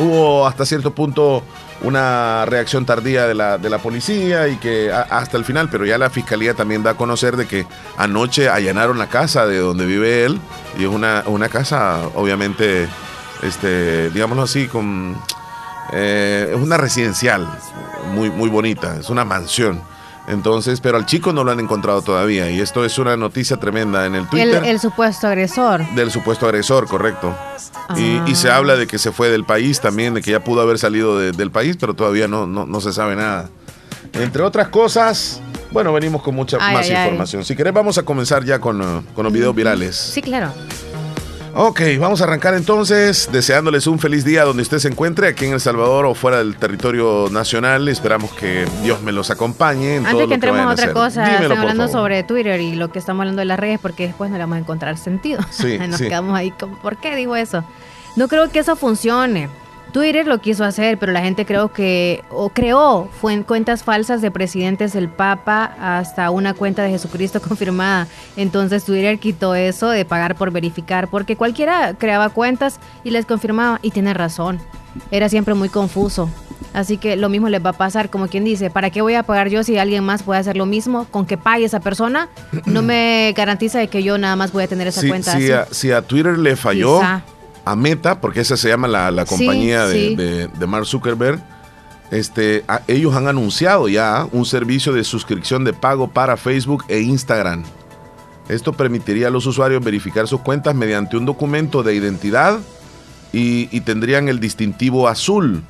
hubo 0.00 0.44
hasta 0.44 0.66
cierto 0.66 0.92
punto 0.92 1.44
una 1.84 2.44
reacción 2.46 2.86
tardía 2.86 3.26
de 3.26 3.34
la, 3.34 3.58
de 3.58 3.70
la 3.70 3.78
policía 3.78 4.48
y 4.48 4.56
que 4.56 4.92
hasta 4.92 5.36
el 5.36 5.44
final, 5.44 5.68
pero 5.70 5.84
ya 5.84 5.98
la 5.98 6.10
fiscalía 6.10 6.54
también 6.54 6.82
da 6.82 6.90
a 6.90 6.96
conocer 6.96 7.36
de 7.36 7.46
que 7.46 7.66
anoche 7.96 8.48
allanaron 8.48 8.98
la 8.98 9.08
casa 9.08 9.46
de 9.46 9.58
donde 9.58 9.86
vive 9.86 10.24
él 10.24 10.40
y 10.78 10.84
es 10.84 10.88
una, 10.88 11.22
una 11.26 11.48
casa 11.48 12.00
obviamente, 12.14 12.88
este, 13.42 14.10
digámoslo 14.10 14.42
así, 14.42 14.66
con... 14.66 15.16
Eh, 15.92 16.52
es 16.54 16.60
una 16.60 16.78
residencial 16.78 17.46
muy, 18.14 18.30
muy 18.30 18.48
bonita, 18.48 18.96
es 18.98 19.10
una 19.10 19.24
mansión 19.24 19.82
entonces, 20.26 20.80
pero 20.80 20.96
al 20.96 21.06
chico 21.06 21.32
no 21.32 21.44
lo 21.44 21.52
han 21.52 21.60
encontrado 21.60 22.00
todavía 22.02 22.50
y 22.50 22.60
esto 22.60 22.84
es 22.84 22.98
una 22.98 23.16
noticia 23.16 23.58
tremenda 23.58 24.06
en 24.06 24.14
el 24.14 24.28
Twitter. 24.28 24.64
El, 24.64 24.80
supuesto 24.80 25.26
agresor. 25.26 25.86
Del 25.94 26.10
supuesto 26.10 26.46
agresor, 26.46 26.88
correcto. 26.88 27.36
Y, 27.96 28.34
se 28.34 28.50
ah. 28.50 28.56
habla 28.56 28.76
de 28.76 28.86
que 28.86 28.98
se 28.98 29.12
fue 29.12 29.28
del 29.28 29.44
país 29.44 29.80
también, 29.80 30.14
de 30.14 30.22
que 30.22 30.30
ya 30.30 30.42
pudo 30.42 30.60
haber 30.60 30.78
salido 30.78 31.18
del 31.18 31.50
país, 31.50 31.76
pero 31.78 31.94
todavía 31.94 32.28
no, 32.28 32.46
no, 32.46 32.80
se 32.80 32.92
sabe 32.92 33.16
nada. 33.16 33.50
Entre 34.12 34.42
otras 34.42 34.68
cosas, 34.68 35.40
bueno, 35.70 35.92
venimos 35.92 36.22
con 36.22 36.34
mucha 36.34 36.58
más 36.58 36.88
información. 36.88 37.44
Si 37.44 37.56
querés, 37.56 37.72
vamos 37.72 37.98
a 37.98 38.02
comenzar 38.02 38.44
ya 38.44 38.58
con, 38.58 38.80
uh, 38.80 39.02
con 39.14 39.24
los 39.24 39.32
videos 39.32 39.54
virales. 39.54 39.96
Sí, 39.96 40.22
claro. 40.22 40.52
Ok, 41.56 41.82
vamos 42.00 42.20
a 42.20 42.24
arrancar 42.24 42.54
entonces 42.54 43.28
deseándoles 43.30 43.86
un 43.86 44.00
feliz 44.00 44.24
día 44.24 44.42
donde 44.42 44.64
usted 44.64 44.80
se 44.80 44.88
encuentre, 44.88 45.28
aquí 45.28 45.44
en 45.44 45.52
El 45.52 45.60
Salvador 45.60 46.04
o 46.04 46.16
fuera 46.16 46.38
del 46.38 46.56
territorio 46.56 47.28
nacional. 47.30 47.86
Esperamos 47.86 48.32
que 48.32 48.66
Dios 48.82 49.02
me 49.02 49.12
los 49.12 49.30
acompañe. 49.30 49.96
En 49.96 50.06
Antes 50.06 50.26
que 50.26 50.34
entremos 50.34 50.60
a 50.62 50.68
otra 50.70 50.92
cosa, 50.92 51.32
están 51.32 51.56
hablando 51.56 51.86
sobre 51.86 52.24
Twitter 52.24 52.60
y 52.60 52.74
lo 52.74 52.90
que 52.90 52.98
estamos 52.98 53.20
hablando 53.20 53.38
de 53.38 53.44
las 53.44 53.60
redes 53.60 53.78
porque 53.80 54.08
después 54.08 54.32
no 54.32 54.36
le 54.36 54.42
vamos 54.42 54.56
a 54.56 54.58
encontrar 54.58 54.98
sentido. 54.98 55.40
Sí, 55.50 55.78
Nos 55.88 56.00
quedamos 56.00 56.36
ahí 56.36 56.50
como, 56.50 56.76
¿por 56.78 56.96
qué 56.96 57.14
digo 57.14 57.36
eso? 57.36 57.62
No 58.16 58.28
creo 58.28 58.50
que 58.50 58.60
eso 58.60 58.76
funcione. 58.76 59.48
Twitter 59.94 60.26
lo 60.26 60.40
quiso 60.40 60.64
hacer, 60.64 60.98
pero 60.98 61.12
la 61.12 61.20
gente 61.20 61.46
creo 61.46 61.72
que 61.72 62.24
o 62.30 62.48
creó 62.48 63.08
fue 63.20 63.40
cuentas 63.44 63.84
falsas 63.84 64.20
de 64.20 64.32
presidentes 64.32 64.92
del 64.92 65.08
Papa 65.08 65.72
hasta 65.80 66.30
una 66.30 66.52
cuenta 66.52 66.82
de 66.82 66.90
Jesucristo 66.90 67.40
confirmada. 67.48 68.08
Entonces 68.36 68.84
Twitter 68.84 69.20
quitó 69.20 69.54
eso 69.54 69.88
de 69.90 70.04
pagar 70.04 70.34
por 70.34 70.50
verificar, 70.50 71.06
porque 71.06 71.36
cualquiera 71.36 71.94
creaba 71.94 72.30
cuentas 72.30 72.80
y 73.04 73.10
les 73.10 73.24
confirmaba 73.24 73.78
y 73.82 73.92
tiene 73.92 74.14
razón. 74.14 74.58
Era 75.12 75.28
siempre 75.28 75.54
muy 75.54 75.68
confuso. 75.68 76.28
Así 76.72 76.96
que 76.96 77.14
lo 77.14 77.28
mismo 77.28 77.48
les 77.48 77.64
va 77.64 77.70
a 77.70 77.74
pasar, 77.74 78.10
como 78.10 78.26
quien 78.26 78.42
dice, 78.42 78.68
¿para 78.68 78.90
qué 78.90 79.00
voy 79.00 79.14
a 79.14 79.22
pagar 79.22 79.48
yo 79.48 79.62
si 79.62 79.78
alguien 79.78 80.02
más 80.02 80.24
puede 80.24 80.40
hacer 80.40 80.56
lo 80.56 80.66
mismo? 80.66 81.06
Con 81.08 81.24
que 81.24 81.38
pague 81.38 81.64
esa 81.64 81.78
persona, 81.78 82.28
no 82.66 82.82
me 82.82 83.32
garantiza 83.36 83.78
de 83.78 83.86
que 83.86 84.02
yo 84.02 84.18
nada 84.18 84.34
más 84.34 84.50
voy 84.50 84.64
a 84.64 84.66
tener 84.68 84.88
esa 84.88 85.06
cuenta. 85.06 85.36
Si, 85.36 85.52
A, 85.52 85.68
si 85.70 85.92
a 85.92 86.02
Twitter 86.02 86.36
le 86.36 86.56
falló, 86.56 87.00
a 87.64 87.76
Meta, 87.76 88.20
porque 88.20 88.40
esa 88.40 88.56
se 88.56 88.68
llama 88.68 88.88
la, 88.88 89.24
compañía 89.24 89.86
de, 89.86 90.48
Mark 90.66 90.86
Zuckerberg, 90.86 91.40
este, 92.10 92.64
ellos 92.86 93.14
han 93.14 93.28
anunciado 93.28 93.88
ya 93.88 94.26
un 94.30 94.44
servicio 94.44 94.92
de 94.92 95.04
suscripción 95.04 95.64
de 95.64 95.72
pago 95.72 96.08
para 96.08 96.36
Facebook 96.36 96.84
e 96.88 97.00
Instagram. 97.00 97.64
Esto 98.48 98.74
permitiría 98.74 99.28
a 99.28 99.30
los 99.30 99.46
usuarios 99.46 99.82
verificar 99.82 100.28
sus 100.28 100.40
cuentas 100.40 100.74
mediante 100.74 101.16
un 101.16 101.24
documento 101.24 101.82
de 101.82 101.94
identidad 101.94 102.58
y, 103.32 103.80
tendrían 103.80 104.28
el 104.28 104.38
distintivo 104.38 105.08
azul. 105.08 105.62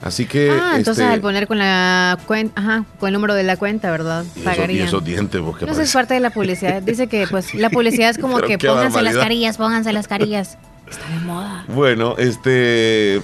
Así 0.00 0.26
que. 0.26 0.50
Ah, 0.50 0.74
entonces 0.76 1.04
este 1.04 1.14
al 1.14 1.20
poner 1.20 1.46
con 1.46 1.58
la 1.58 2.18
cuenta, 2.26 2.60
ajá, 2.60 2.84
con 2.98 3.08
el 3.08 3.14
número 3.14 3.34
de 3.34 3.42
la 3.42 3.56
cuenta, 3.56 3.90
¿verdad? 3.90 4.24
Pagarían. 4.44 4.84
Y 4.84 4.88
esos 4.88 5.04
dientes, 5.04 5.40
porque 5.40 5.66
No 5.66 5.72
es 5.72 5.92
parte 5.92 6.14
de 6.14 6.20
la 6.20 6.30
publicidad. 6.30 6.82
Dice 6.82 7.08
que 7.08 7.26
pues 7.26 7.54
la 7.54 7.68
publicidad 7.70 8.10
es 8.10 8.18
como 8.18 8.38
que 8.38 8.58
pónganse 8.58 9.02
las 9.02 9.16
carillas, 9.16 9.56
pónganse 9.56 9.92
las 9.92 10.08
carillas. 10.08 10.56
Está 10.90 11.08
de 11.08 11.20
moda. 11.20 11.64
Bueno, 11.68 12.14
este. 12.18 13.22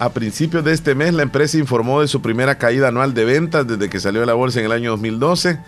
A 0.00 0.10
principios 0.10 0.64
de 0.64 0.72
este 0.72 0.94
mes, 0.94 1.12
la 1.12 1.24
empresa 1.24 1.58
informó 1.58 2.00
de 2.00 2.06
su 2.06 2.22
primera 2.22 2.56
caída 2.56 2.88
anual 2.88 3.14
de 3.14 3.24
ventas 3.24 3.66
desde 3.66 3.90
que 3.90 3.98
salió 3.98 4.20
de 4.20 4.26
la 4.26 4.34
bolsa 4.34 4.60
en 4.60 4.66
el 4.66 4.72
año 4.72 4.90
2012. 4.92 5.58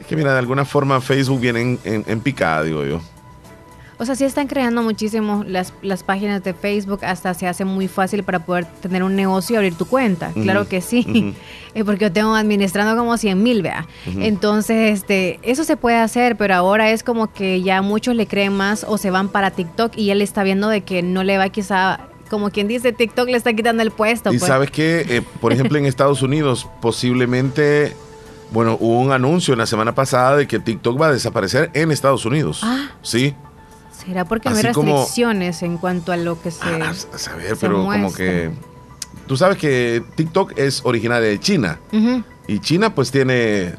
Es 0.00 0.06
que, 0.06 0.14
mira, 0.14 0.32
de 0.32 0.38
alguna 0.38 0.64
forma 0.64 1.00
Facebook 1.00 1.40
viene 1.40 1.78
en, 1.82 2.20
picada, 2.20 2.62
digo 2.62 2.84
yo. 2.84 3.02
O 4.02 4.04
sea, 4.04 4.16
sí 4.16 4.24
están 4.24 4.48
creando 4.48 4.82
muchísimo 4.82 5.44
las, 5.46 5.72
las 5.80 6.02
páginas 6.02 6.42
de 6.42 6.54
Facebook, 6.54 7.04
hasta 7.04 7.34
se 7.34 7.46
hace 7.46 7.64
muy 7.64 7.86
fácil 7.86 8.24
para 8.24 8.44
poder 8.44 8.66
tener 8.80 9.04
un 9.04 9.14
negocio 9.14 9.54
y 9.54 9.56
abrir 9.58 9.76
tu 9.76 9.84
cuenta. 9.86 10.32
Claro 10.32 10.66
que 10.66 10.80
sí, 10.80 11.36
porque 11.86 12.06
yo 12.06 12.12
tengo 12.12 12.34
administrando 12.34 12.96
como 12.96 13.16
100 13.16 13.40
mil, 13.40 13.62
vea. 13.62 13.86
Entonces, 14.18 14.98
este, 14.98 15.38
eso 15.44 15.62
se 15.62 15.76
puede 15.76 15.98
hacer, 15.98 16.36
pero 16.36 16.56
ahora 16.56 16.90
es 16.90 17.04
como 17.04 17.32
que 17.32 17.62
ya 17.62 17.80
muchos 17.80 18.16
le 18.16 18.26
creen 18.26 18.54
más 18.54 18.84
o 18.88 18.98
se 18.98 19.12
van 19.12 19.28
para 19.28 19.52
TikTok 19.52 19.96
y 19.96 20.10
él 20.10 20.20
está 20.20 20.42
viendo 20.42 20.68
de 20.68 20.80
que 20.80 21.04
no 21.04 21.22
le 21.22 21.38
va 21.38 21.48
quizá 21.50 22.08
como 22.28 22.50
quien 22.50 22.66
dice, 22.66 22.92
TikTok 22.92 23.28
le 23.28 23.36
está 23.36 23.52
quitando 23.52 23.84
el 23.84 23.92
puesto. 23.92 24.32
Y 24.32 24.38
pues. 24.38 24.48
sabes 24.48 24.72
que, 24.72 25.06
eh, 25.08 25.22
por 25.40 25.52
ejemplo, 25.52 25.78
en 25.78 25.86
Estados 25.86 26.22
Unidos, 26.22 26.66
posiblemente, 26.80 27.94
bueno, 28.50 28.76
hubo 28.80 28.98
un 28.98 29.12
anuncio 29.12 29.52
en 29.52 29.58
la 29.58 29.66
semana 29.66 29.94
pasada 29.94 30.38
de 30.38 30.48
que 30.48 30.58
TikTok 30.58 31.00
va 31.00 31.06
a 31.06 31.12
desaparecer 31.12 31.70
en 31.74 31.92
Estados 31.92 32.24
Unidos. 32.24 32.62
Ah. 32.64 32.90
Sí. 33.02 33.36
¿Será 33.92 34.24
porque 34.24 34.50
no 34.50 34.56
hay 34.56 34.62
restricciones 34.62 35.62
en 35.62 35.78
cuanto 35.78 36.12
a 36.12 36.16
lo 36.16 36.40
que 36.40 36.50
se. 36.50 36.64
Ah, 36.64 36.90
a 36.90 37.18
saber, 37.18 37.56
pero 37.60 37.84
como 37.84 38.12
que. 38.12 38.50
Tú 39.26 39.36
sabes 39.36 39.56
que 39.58 40.02
TikTok 40.16 40.58
es 40.58 40.80
originaria 40.84 41.28
de 41.28 41.38
China. 41.38 41.78
Y 42.48 42.58
China, 42.58 42.94
pues, 42.94 43.10
tiene 43.10 43.74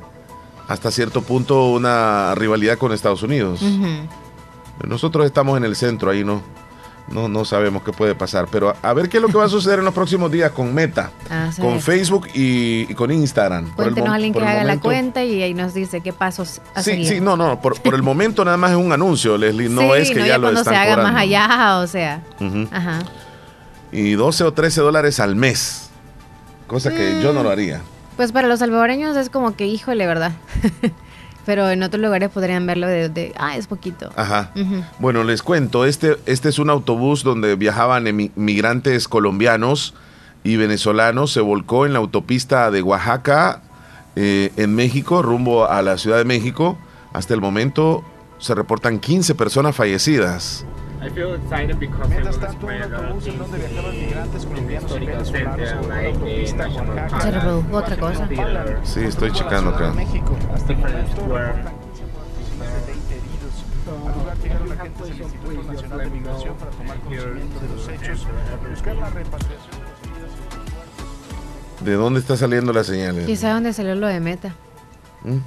hasta 0.68 0.92
cierto 0.92 1.22
punto 1.22 1.72
una 1.72 2.34
rivalidad 2.36 2.78
con 2.78 2.92
Estados 2.94 3.24
Unidos. 3.24 3.62
Nosotros 4.88 5.26
estamos 5.26 5.58
en 5.58 5.66
el 5.66 5.76
centro, 5.76 6.12
ahí 6.12 6.24
no. 6.24 6.42
No, 7.08 7.28
no 7.28 7.44
sabemos 7.46 7.84
qué 7.84 7.92
puede 7.92 8.16
pasar, 8.16 8.48
pero 8.50 8.76
a, 8.82 8.94
ver 8.94 9.10
qué 9.10 9.18
es 9.18 9.22
lo 9.22 9.28
que 9.28 9.38
va 9.38 9.46
a 9.46 9.50
suceder 9.50 9.80
en 9.80 9.86
los 9.86 9.94
próximos 9.94 10.32
días 10.32 10.52
con 10.52 10.74
Meta, 10.74 11.12
ah, 11.30 11.52
con 11.60 11.82
Facebook 11.82 12.28
y, 12.34 12.94
con 12.96 13.12
Instagram. 13.12 13.74
Cuéntenos 13.76 14.10
a 14.10 14.16
alguien 14.16 14.34
que 14.34 14.44
haga 14.44 14.64
la 14.64 14.80
cuenta 14.80 15.24
y 15.24 15.42
ahí 15.42 15.54
nos 15.54 15.74
dice 15.74 16.02
qué 16.02 16.14
pasos 16.14 16.62
a 16.74 16.82
Sí, 16.82 17.06
sí, 17.06 17.20
no, 17.20 17.36
no, 17.36 17.62
por, 17.62 17.76
el 17.94 18.04
momento 18.04 18.46
nada 18.46 18.58
más 18.58 18.72
es 18.72 18.78
un 18.78 18.92
anuncio, 18.92 19.38
Leslie, 19.38 19.70
no 19.70 19.96
es 19.96 20.10
que 20.10 20.20
ya, 20.20 20.28
ya 20.28 20.38
lo 20.38 20.50
están 20.50 20.74
se 20.74 20.76
haga 20.76 21.04
más 21.04 21.16
allá, 21.16 21.80
o 21.80 21.88
sea. 21.88 22.24
Ajá. 22.72 23.00
Y 23.92 24.14
12 24.14 24.46
o 24.46 24.54
13 24.54 24.82
dólares 24.82 25.20
al 25.20 25.36
mes, 25.36 25.90
cosa 26.68 26.90
que 26.90 27.22
yo 27.22 27.34
no 27.34 27.44
lo 27.44 27.50
haría. 27.52 27.82
Pues 28.16 28.32
para 28.32 28.48
los 28.48 28.60
salvadoreños 28.60 29.18
es 29.18 29.30
como 29.30 29.56
que, 29.56 29.68
híjole, 29.68 30.08
¿verdad? 30.08 30.32
Pero 31.46 31.70
en 31.70 31.84
otros 31.84 32.02
lugares 32.02 32.30
podrían 32.30 32.66
verlo 32.66 32.88
de, 32.88 33.34
ah, 33.38 33.58
es 33.58 33.68
poquito. 33.68 34.10
Ajá. 34.16 34.52
Bueno, 35.00 35.24
les 35.24 35.44
cuento, 35.44 35.86
este, 35.86 36.18
este 36.26 36.50
es 36.50 36.60
un 36.60 36.70
autobús 36.70 37.24
donde 37.24 37.56
viajaban 37.56 38.06
migrantes 38.36 39.08
colombianos 39.08 39.94
y 40.44 40.56
venezolanos. 40.56 41.32
Se 41.34 41.42
volcó 41.42 41.86
en 41.86 41.94
la 41.94 42.00
autopista 42.00 42.72
de 42.72 42.82
Oaxaca, 42.82 43.62
eh, 44.16 44.52
en 44.58 44.76
México, 44.76 45.22
rumbo 45.22 45.70
a 45.70 45.82
la 45.82 45.98
Ciudad 45.98 46.18
de 46.18 46.26
México. 46.26 46.78
Hasta 47.14 47.34
el 47.34 47.42
momento 47.42 48.04
se 48.40 48.56
reportan 48.56 49.00
15 49.00 49.36
personas 49.36 49.76
fallecidas. 49.76 50.66
Mientras 51.04 52.40
tanto, 52.40 52.68
un 52.68 52.82
autobús 52.82 53.28
en 53.28 53.38
donde 53.38 53.58
viajaban 53.58 53.96
migrantes 53.96 54.46
colombianos 54.46 54.92
y 54.92 55.00
venezolanos 55.06 55.70
sobre 55.70 56.04
la 56.04 56.10
autopista 56.10 56.70
Oaxaca. 56.70 57.62
Otra 57.72 57.98
cosa. 57.98 58.30
Sí, 58.84 59.00
estoy 59.02 59.32
checando 59.32 59.72
acá. 59.72 59.92
México. 59.92 60.38
Hasta 60.54 60.72
el 60.72 60.80
momento 60.80 61.22
reportan 61.22 61.74
15 61.74 62.06
muertos 62.06 62.52
y 62.54 62.60
más 62.60 62.74
de 62.74 62.92
20 62.92 63.16
heridos. 63.16 63.66
Al 63.86 64.18
lugar 64.18 64.38
llegaron 64.38 64.72
agentes 64.72 65.08
del 65.08 65.22
Instituto 65.22 65.74
Nacional 65.74 66.00
de 66.00 66.10
Migración 66.10 66.56
para 66.56 66.72
tomar 66.72 67.00
conocimiento 67.00 67.60
de 67.60 67.68
los 67.76 67.88
hechos, 67.90 68.28
buscar 68.70 68.96
la 68.96 69.10
repatriación 69.10 69.72
de 69.72 70.22
los 70.22 70.32
heridos. 70.32 70.32
¿De 71.82 71.94
dónde 71.94 72.20
está 72.22 72.38
saliendo 72.38 72.72
la 72.72 72.84
señal? 72.84 73.26
Quizá 73.26 73.54
dónde 73.54 73.74
salió 73.74 73.96
lo 73.96 74.08
de 74.08 74.20
Meta. 74.22 74.56
¿Mm? 75.24 75.38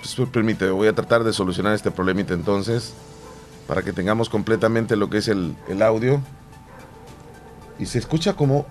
Pues 0.00 0.28
permíteme, 0.30 0.72
voy 0.72 0.88
a 0.88 0.92
tratar 0.92 1.22
de 1.22 1.32
solucionar 1.32 1.74
este 1.74 1.90
problemita 1.90 2.34
entonces 2.34 2.94
para 3.68 3.82
que 3.82 3.92
tengamos 3.92 4.30
completamente 4.30 4.96
lo 4.96 5.10
que 5.10 5.18
es 5.18 5.28
el, 5.28 5.54
audio. 5.82 6.22
Y 7.78 7.86
se 7.86 7.98
escucha 7.98 8.32
como... 8.32 8.66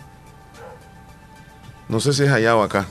No 1.88 2.02
sé 2.02 2.12
si 2.12 2.24
es 2.24 2.32
allá 2.32 2.58
o 2.58 2.64
acá. 2.64 2.88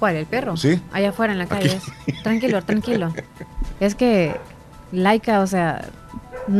¿Cuál? 0.00 0.16
¿El 0.16 0.26
perro? 0.26 0.56
Sí. 0.56 0.80
Allá 0.92 1.10
afuera 1.10 1.34
en 1.34 1.38
la 1.38 1.46
calle. 1.46 1.78
Tranquilo, 2.24 2.62
tranquilo. 2.64 3.14
Es 3.78 3.94
que 3.94 4.34
Laika, 4.90 5.40
o 5.40 5.46
sea, 5.46 5.88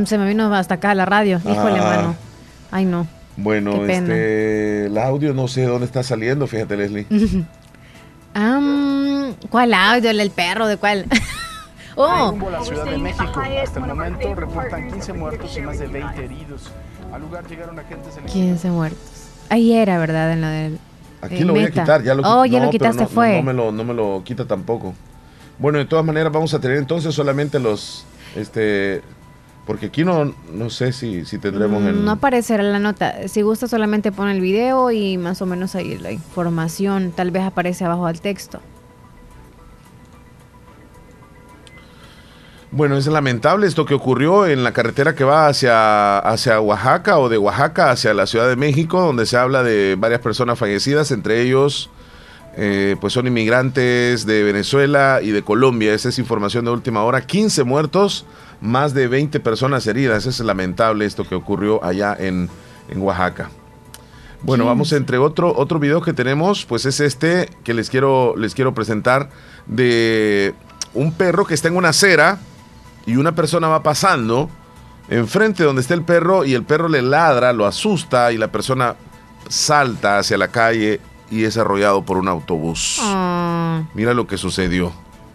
se 0.04 0.18
me 0.18 0.28
vino 0.28 0.54
hasta 0.54 0.74
acá 0.74 0.94
la 0.94 1.06
radio. 1.06 1.38
Híjole, 1.38 1.80
ah. 1.80 1.84
mano. 1.84 2.16
Ay, 2.70 2.84
no. 2.84 3.08
Bueno, 3.36 3.86
este, 3.86 4.86
el 4.86 4.98
audio 4.98 5.32
no 5.32 5.48
sé 5.48 5.64
dónde 5.64 5.86
está 5.86 6.02
saliendo, 6.02 6.46
fíjate, 6.46 6.76
Leslie. 6.76 7.06
¿Cuál 9.50 9.74
audio? 9.74 10.10
¿El 10.10 10.30
perro? 10.30 10.66
¿De 10.66 10.76
cuál? 10.76 11.06
Oh. 11.96 12.30
Rumbo 12.30 12.48
a 12.48 12.50
la 12.52 12.64
Ciudad 12.64 12.84
de 12.84 12.98
México. 12.98 13.40
Hasta 13.62 13.80
el 13.80 13.86
momento 13.86 14.34
reportan 14.34 14.90
15 14.90 15.12
muertos 15.12 15.56
y 15.56 15.60
más 15.62 15.78
de 15.78 15.86
20 15.86 16.24
heridos. 16.24 16.70
Al 17.12 17.20
lugar 17.22 17.46
llegaron 17.46 17.78
agentes 17.78 18.18
15 18.32 18.70
muertos. 18.70 19.00
Ahí 19.48 19.72
era, 19.72 19.98
¿verdad? 19.98 20.32
En 20.32 20.40
lo 20.40 20.46
del. 20.46 20.78
Aquí 21.20 21.44
lo 21.44 21.52
voy 21.52 21.64
a 21.64 21.70
quitar, 21.70 22.02
ya 22.02 22.14
lo 22.14 22.22
Oh, 22.24 22.44
ya 22.44 22.60
lo 22.60 22.70
quitaste, 22.70 23.06
fue. 23.06 23.36
No, 23.36 23.42
me 23.42 23.52
lo, 23.52 23.70
no 23.70 23.84
me 23.84 23.94
lo 23.94 24.22
quita 24.24 24.46
tampoco. 24.46 24.94
Bueno, 25.58 25.78
de 25.78 25.84
todas 25.84 26.04
maneras 26.04 26.32
vamos 26.32 26.52
a 26.54 26.60
tener 26.60 26.78
entonces 26.78 27.14
solamente 27.14 27.60
los, 27.60 28.04
este, 28.34 29.02
porque 29.66 29.86
aquí 29.86 30.04
no, 30.04 30.34
no 30.52 30.70
sé 30.70 30.92
si, 30.92 31.24
si 31.24 31.38
tendremos 31.38 31.80
mm, 31.80 32.04
No 32.04 32.12
aparecerá 32.12 32.64
la 32.64 32.80
nota. 32.80 33.28
Si 33.28 33.42
gusta 33.42 33.68
solamente 33.68 34.10
pon 34.10 34.28
el 34.28 34.40
video 34.40 34.90
y 34.90 35.18
más 35.18 35.40
o 35.42 35.46
menos 35.46 35.76
ahí 35.76 35.98
la 35.98 36.10
información. 36.10 37.12
Tal 37.14 37.30
vez 37.30 37.44
aparece 37.44 37.84
abajo 37.84 38.06
del 38.08 38.20
texto. 38.20 38.60
Bueno, 42.74 42.96
es 42.96 43.06
lamentable 43.06 43.66
esto 43.66 43.84
que 43.84 43.92
ocurrió 43.92 44.46
en 44.46 44.64
la 44.64 44.72
carretera 44.72 45.14
que 45.14 45.24
va 45.24 45.46
hacia, 45.46 46.18
hacia 46.18 46.58
Oaxaca 46.58 47.18
o 47.18 47.28
de 47.28 47.36
Oaxaca 47.36 47.90
hacia 47.90 48.14
la 48.14 48.26
Ciudad 48.26 48.48
de 48.48 48.56
México, 48.56 48.98
donde 49.02 49.26
se 49.26 49.36
habla 49.36 49.62
de 49.62 49.94
varias 49.98 50.22
personas 50.22 50.58
fallecidas, 50.58 51.10
entre 51.10 51.42
ellos 51.42 51.90
eh, 52.56 52.96
pues 52.98 53.12
son 53.12 53.26
inmigrantes 53.26 54.24
de 54.24 54.42
Venezuela 54.42 55.20
y 55.22 55.32
de 55.32 55.42
Colombia. 55.42 55.92
Esa 55.92 56.08
es 56.08 56.18
información 56.18 56.64
de 56.64 56.70
última 56.70 57.02
hora. 57.04 57.20
15 57.20 57.62
muertos, 57.64 58.24
más 58.62 58.94
de 58.94 59.06
20 59.06 59.38
personas 59.40 59.86
heridas. 59.86 60.24
Es 60.24 60.40
lamentable 60.40 61.04
esto 61.04 61.24
que 61.24 61.34
ocurrió 61.34 61.84
allá 61.84 62.16
en, 62.18 62.48
Oaxaca. 62.96 63.50
Bueno, 64.42 64.64
vamos 64.64 64.92
entre 64.92 65.18
otro, 65.18 65.54
otro 65.56 65.78
video 65.78 66.00
que 66.00 66.12
tenemos, 66.12 66.64
pues 66.66 66.84
es 66.86 67.00
este 67.00 67.48
que 67.64 67.74
les 67.74 67.88
quiero, 67.90 68.34
les 68.36 68.54
quiero 68.54 68.74
presentar 68.74 69.28
de 69.66 70.54
un 70.94 71.12
perro 71.12 71.46
que 71.46 71.54
está 71.54 71.68
en 71.68 71.76
una 71.76 71.90
acera 71.90 72.38
y 73.06 73.16
una 73.16 73.34
persona 73.34 73.68
va 73.68 73.82
pasando 73.82 74.48
enfrente 75.08 75.64
donde 75.64 75.82
está 75.82 75.94
el 75.94 76.02
perro 76.02 76.44
y 76.44 76.54
el 76.54 76.64
perro 76.64 76.88
le 76.88 77.02
ladra, 77.02 77.52
lo 77.52 77.66
asusta 77.66 78.32
y 78.32 78.38
la 78.38 78.48
persona 78.48 78.96
salta 79.48 80.18
hacia 80.18 80.38
la 80.38 80.48
calle 80.48 81.00
y 81.30 81.44
es 81.44 81.56
arrollado 81.56 82.02
por 82.04 82.18
un 82.18 82.28
autobús. 82.28 82.98
Ah. 83.00 83.82
Mira 83.94 84.14
lo 84.14 84.26
que 84.26 84.38
sucedió. 84.38 84.92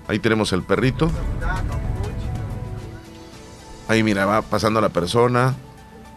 Ahí 0.08 0.20
tenemos 0.20 0.54
el 0.54 0.64
perrito. 0.64 1.12
Ahí 3.88 4.04
mira, 4.04 4.26
va 4.26 4.42
pasando 4.42 4.82
la 4.82 4.90
persona, 4.90 5.56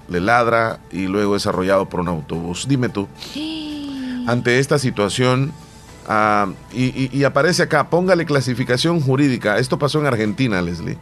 le 0.08 0.20
ladra 0.20 0.80
y 0.90 1.06
luego 1.06 1.36
es 1.36 1.46
arrollado 1.46 1.88
por 1.88 2.00
un 2.00 2.08
autobús. 2.08 2.66
Dime 2.68 2.88
tú, 2.88 3.08
ante 4.26 4.58
esta 4.58 4.78
situación, 4.78 5.52
ah, 6.08 6.48
y 6.72 7.22
aparece 7.22 7.62
acá, 7.62 7.88
póngale 7.88 8.26
clasificación 8.26 9.00
jurídica. 9.00 9.58
Esto 9.58 9.78
pasó 9.78 10.00
en 10.00 10.06
Argentina, 10.06 10.60
Leslie. 10.62 10.98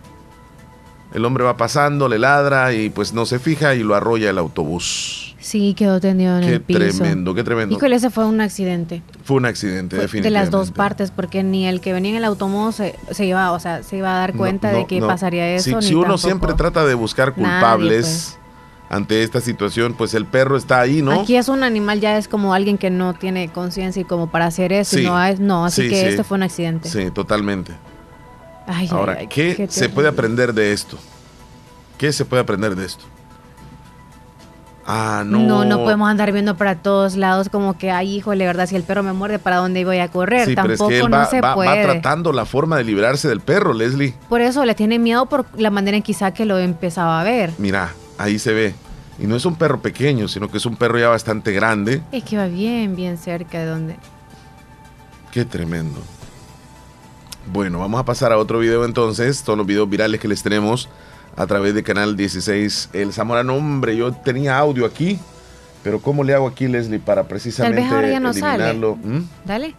El 1.19 1.25
hombre 1.25 1.43
va 1.43 1.57
pasando, 1.57 2.09
le 2.09 2.21
ladra 2.21 2.73
y 2.73 2.91
pues 2.91 3.13
no 3.13 3.27
se 3.27 3.41
fija 3.41 3.75
y 3.75 3.83
lo 3.83 3.97
arrolla 3.97 4.31
el 4.31 4.39
autobús. 4.39 5.35
Sí, 5.41 5.75
quedó 5.75 5.99
tendido 5.99 6.39
en 6.39 6.45
el 6.45 6.61
piso. 6.61 6.79
Qué 6.79 6.91
tremendo, 6.91 7.35
qué 7.35 7.43
tremendo. 7.43 7.75
Híjole, 7.75 7.97
ese 7.97 8.11
fue 8.11 8.25
un 8.25 8.41
accidente. 8.41 9.03
Fue 9.25 9.39
un 9.39 9.45
accidente, 9.45 9.97
definitivamente. 9.97 10.29
De 10.29 10.31
las 10.31 10.51
dos 10.53 10.71
partes, 10.71 11.11
porque 11.11 11.43
ni 11.43 11.67
el 11.67 11.81
que 11.81 11.93
venía 11.93 12.13
en 12.13 12.19
el 12.19 12.25
automóvil 12.25 12.73
se, 12.73 13.25
iba, 13.25 13.51
o 13.51 13.59
sea, 13.59 13.83
se 13.83 13.97
iba 13.97 14.15
a 14.15 14.19
dar 14.19 14.35
cuenta 14.35 14.71
de 14.71 14.87
que 14.87 15.01
pasaría 15.01 15.57
eso. 15.57 15.83
Si, 15.83 15.93
uno 15.93 16.19
siempre 16.19 16.55
trata 16.55 16.87
de 16.87 16.95
buscar 16.95 17.35
culpables 17.35 18.37
pues. 18.37 18.39
ante 18.89 19.25
esta 19.25 19.41
situación, 19.41 19.95
pues 19.95 20.15
el 20.15 20.25
perro 20.25 20.57
está 20.57 20.81
ahí, 20.81 21.03
¿no? 21.03 21.23
Aquí 21.23 21.35
es 21.35 21.49
un 21.49 21.65
animal, 21.65 21.99
ya 21.99 22.17
es 22.17 22.29
como 22.29 22.55
alguien 22.55 22.79
que 22.79 22.91
no 22.91 23.15
tiene 23.15 23.49
conciencia 23.49 24.03
y 24.03 24.05
como 24.05 24.31
para 24.31 24.47
hacer 24.47 24.73
eso, 24.73 24.97
no, 25.01 25.21
es, 25.25 25.41
no, 25.41 25.65
así 25.65 25.89
que 25.89 26.11
esto 26.11 26.23
fue 26.23 26.37
un 26.37 26.45
accidente. 26.45 26.89
Sí, 26.89 27.11
totalmente. 27.11 27.73
Ahora, 28.91 29.27
¿qué, 29.27 29.67
se 29.71 29.89
puede 29.89 30.09
aprender 30.09 30.53
de 30.53 30.73
esto? 30.73 30.99
¿Qué 31.97 32.13
se 32.13 32.25
puede 32.25 32.43
aprender 32.43 32.77
de 32.77 32.85
esto? 32.87 33.05
Ah, 34.87 35.23
no. 35.27 35.41
No, 35.41 35.65
no 35.65 35.83
podemos 35.83 36.09
andar 36.09 36.33
viendo 36.33 36.57
para 36.57 36.77
todos 36.77 37.17
lados 37.17 37.49
como 37.51 37.77
que, 37.77 37.91
ay, 37.91 38.17
híjole, 38.17 38.47
¿verdad? 38.47 38.67
Si 38.67 38.77
el 38.77 38.85
perro 38.85 39.03
me 39.03 39.13
muerde, 39.13 39.39
¿para 39.39 39.57
dónde 39.57 39.85
voy 39.85 39.99
a 39.99 40.09
correr? 40.09 40.55
Tampoco 40.55 41.09
no 41.09 41.27
se 41.27 41.43
puede. 41.43 41.85
Va 41.85 41.93
tratando 41.93 42.33
la 42.33 42.47
forma 42.47 42.77
de 42.77 42.85
librarse 42.85 43.29
del 43.29 43.41
perro, 43.41 43.75
Leslie. 43.75 44.15
Por 44.29 44.41
eso 44.41 44.65
le 44.65 44.75
tiene 44.75 44.99
miedo 44.99 45.27
por 45.27 45.47
la 45.59 45.71
manera 45.71 45.97
en 45.97 46.03
quizá 46.03 46.33
que 46.33 46.47
lo 46.47 46.59
empezaba 46.59 47.21
a 47.21 47.25
ver. 47.25 47.53
Mira, 47.59 47.93
ahí 48.17 48.39
se 48.39 48.53
ve. 48.53 48.75
Y 49.19 49.27
no 49.27 49.37
es 49.37 49.45
un 49.45 49.57
perro 49.57 49.83
pequeño, 49.83 50.29
sino 50.29 50.51
que 50.51 50.59
es 50.59 50.65
un 50.65 50.77
perro 50.77 50.99
ya 50.99 51.09
bastante 51.09 51.53
grande. 51.53 52.01
Es 52.13 52.25
que 52.25 52.37
va 52.39 52.47
bien, 52.47 52.97
bien 52.97 53.19
cerca 53.19 53.59
de 53.59 53.67
donde. 53.67 53.97
Qué 55.33 55.45
tremendo. 55.45 56.01
Bueno, 57.51 57.79
vamos 57.79 57.99
a 57.99 58.05
pasar 58.05 58.31
a 58.33 58.39
otro 58.39 58.59
video 58.59 58.85
entonces. 58.85 59.39
Son 59.39 59.59
los 59.59 59.67
videos 59.67 59.89
virales 59.89 60.21
que 60.21 60.29
les 60.29 60.43
tenemos 60.43 60.89
a 61.37 61.47
través 61.47 61.75
de 61.75 61.83
Canal 61.83 62.17
16 62.17 62.91
El 62.93 63.13
Zamorano. 63.13 63.57
Hombre, 63.57 63.97
yo 63.97 64.13
tenía 64.13 64.59
audio 64.59 64.85
aquí, 64.85 65.19
pero 65.83 66.01
¿cómo 66.01 66.25
le 66.25 66.35
hago 66.35 66.47
aquí, 66.47 66.69
Leslie, 66.69 66.99
para 66.99 67.25
precisamente 67.25 67.81
Tal 67.81 68.03
vez 68.03 68.13
ya 68.13 68.21
no 68.21 68.31
eliminarlo? 68.31 68.97
¿Mm? 68.97 69.21
Dale. 69.47 69.75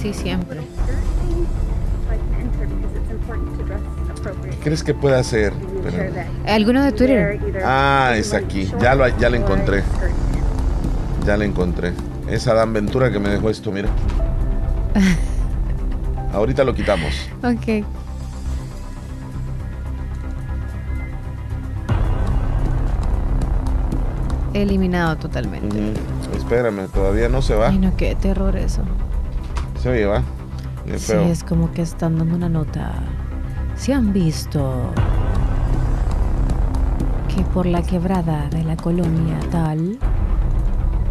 Sí, 0.00 0.14
siempre. 0.14 0.60
¿Qué 4.50 4.56
crees 4.62 4.84
que 4.84 4.94
puede 4.94 5.16
hacer? 5.16 5.52
¿Alguno 6.46 6.84
de 6.84 6.92
Twitter? 6.92 7.40
Ah, 7.64 8.12
es 8.16 8.32
aquí. 8.32 8.70
Ya 8.80 8.94
lo, 8.94 9.06
ya 9.18 9.30
lo 9.30 9.36
encontré. 9.36 9.82
Ya 11.24 11.36
lo 11.36 11.42
encontré. 11.42 11.92
Es 12.30 12.46
Adam 12.46 12.72
Ventura 12.72 13.10
que 13.10 13.18
me 13.18 13.30
dejó 13.30 13.50
esto, 13.50 13.72
mira. 13.72 13.88
Ahorita 16.32 16.64
lo 16.64 16.74
quitamos. 16.74 17.14
Ok. 17.42 17.84
Eliminado 24.54 25.16
totalmente. 25.16 25.92
Espérame, 26.36 26.88
todavía 26.88 27.28
no 27.28 27.42
se 27.42 27.54
va. 27.54 27.68
Ay, 27.68 27.78
no, 27.78 27.96
qué 27.96 28.14
terror 28.14 28.56
eso. 28.56 28.82
Se 29.82 29.90
oye, 29.90 30.06
va. 30.06 30.22
Sí, 30.96 31.12
es 31.12 31.42
como 31.42 31.72
que 31.72 31.82
están 31.82 32.18
dando 32.18 32.36
una 32.36 32.48
nota. 32.48 32.92
Si 33.76 33.92
han 33.92 34.12
visto 34.12 34.92
que 37.34 37.42
por 37.42 37.66
la 37.66 37.82
quebrada 37.82 38.48
de 38.48 38.62
la 38.64 38.76
colonia 38.76 39.38
tal. 39.50 39.98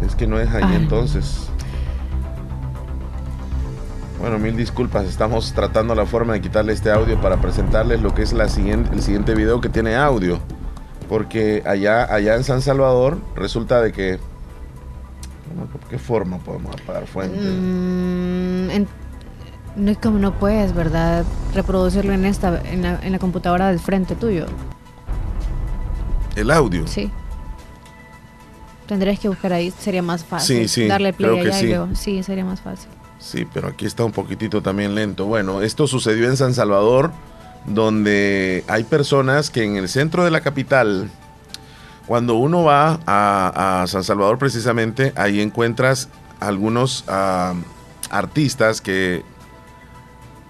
Es 0.04 0.16
que 0.16 0.26
no 0.26 0.40
es 0.40 0.52
ahí 0.52 0.74
entonces. 0.74 1.50
Bueno, 4.20 4.38
mil 4.38 4.56
disculpas, 4.56 5.04
estamos 5.06 5.52
tratando 5.52 5.94
la 5.94 6.06
forma 6.06 6.32
de 6.32 6.40
quitarle 6.40 6.72
este 6.72 6.90
audio 6.90 7.20
para 7.20 7.36
presentarles 7.40 8.00
lo 8.00 8.14
que 8.14 8.22
es 8.22 8.32
la 8.32 8.48
siguiente, 8.48 8.94
el 8.94 9.02
siguiente 9.02 9.34
video 9.34 9.60
que 9.60 9.68
tiene 9.68 9.94
audio. 9.94 10.40
Porque 11.08 11.62
allá, 11.66 12.12
allá 12.12 12.34
en 12.34 12.44
San 12.44 12.62
Salvador 12.62 13.18
resulta 13.36 13.80
de 13.80 13.92
que... 13.92 14.18
¿Qué 15.90 15.98
forma 15.98 16.38
podemos 16.38 16.74
apagar 16.74 17.06
fuente? 17.06 17.38
Mm, 17.38 18.86
no 19.76 19.90
es 19.90 19.98
como 19.98 20.18
no 20.18 20.32
puedes, 20.32 20.74
¿verdad? 20.74 21.24
Reproducirlo 21.54 22.12
en 22.12 22.24
esta, 22.24 22.60
en 22.64 22.82
la, 22.82 22.98
en 23.02 23.12
la 23.12 23.18
computadora 23.18 23.68
del 23.68 23.78
frente 23.78 24.16
tuyo. 24.16 24.46
¿El 26.34 26.50
audio? 26.50 26.86
Sí. 26.86 27.10
Tendrías 28.86 29.18
que 29.18 29.28
buscar 29.28 29.52
ahí, 29.52 29.70
sería 29.70 30.02
más 30.02 30.24
fácil. 30.24 30.68
Sí, 30.68 30.68
sí. 30.68 30.88
Darle 30.88 31.12
play 31.12 31.40
allá 31.40 31.60
y 31.60 31.66
luego. 31.68 31.88
Sí, 31.94 32.22
sería 32.22 32.44
más 32.44 32.60
fácil. 32.60 32.90
Sí, 33.18 33.46
pero 33.52 33.68
aquí 33.68 33.86
está 33.86 34.04
un 34.04 34.12
poquitito 34.12 34.62
también 34.62 34.94
lento. 34.94 35.26
Bueno, 35.26 35.62
esto 35.62 35.86
sucedió 35.86 36.28
en 36.28 36.36
San 36.36 36.54
Salvador, 36.54 37.10
donde 37.66 38.64
hay 38.68 38.84
personas 38.84 39.50
que 39.50 39.64
en 39.64 39.76
el 39.76 39.88
centro 39.88 40.24
de 40.24 40.30
la 40.30 40.40
capital, 40.40 41.10
cuando 42.06 42.34
uno 42.34 42.62
va 42.62 43.00
a, 43.06 43.84
San 43.88 44.04
Salvador 44.04 44.38
precisamente, 44.38 45.12
ahí 45.16 45.40
encuentras 45.40 46.08
algunos 46.40 47.04
ah, 47.08 47.54
artistas 48.10 48.80
que, 48.80 49.22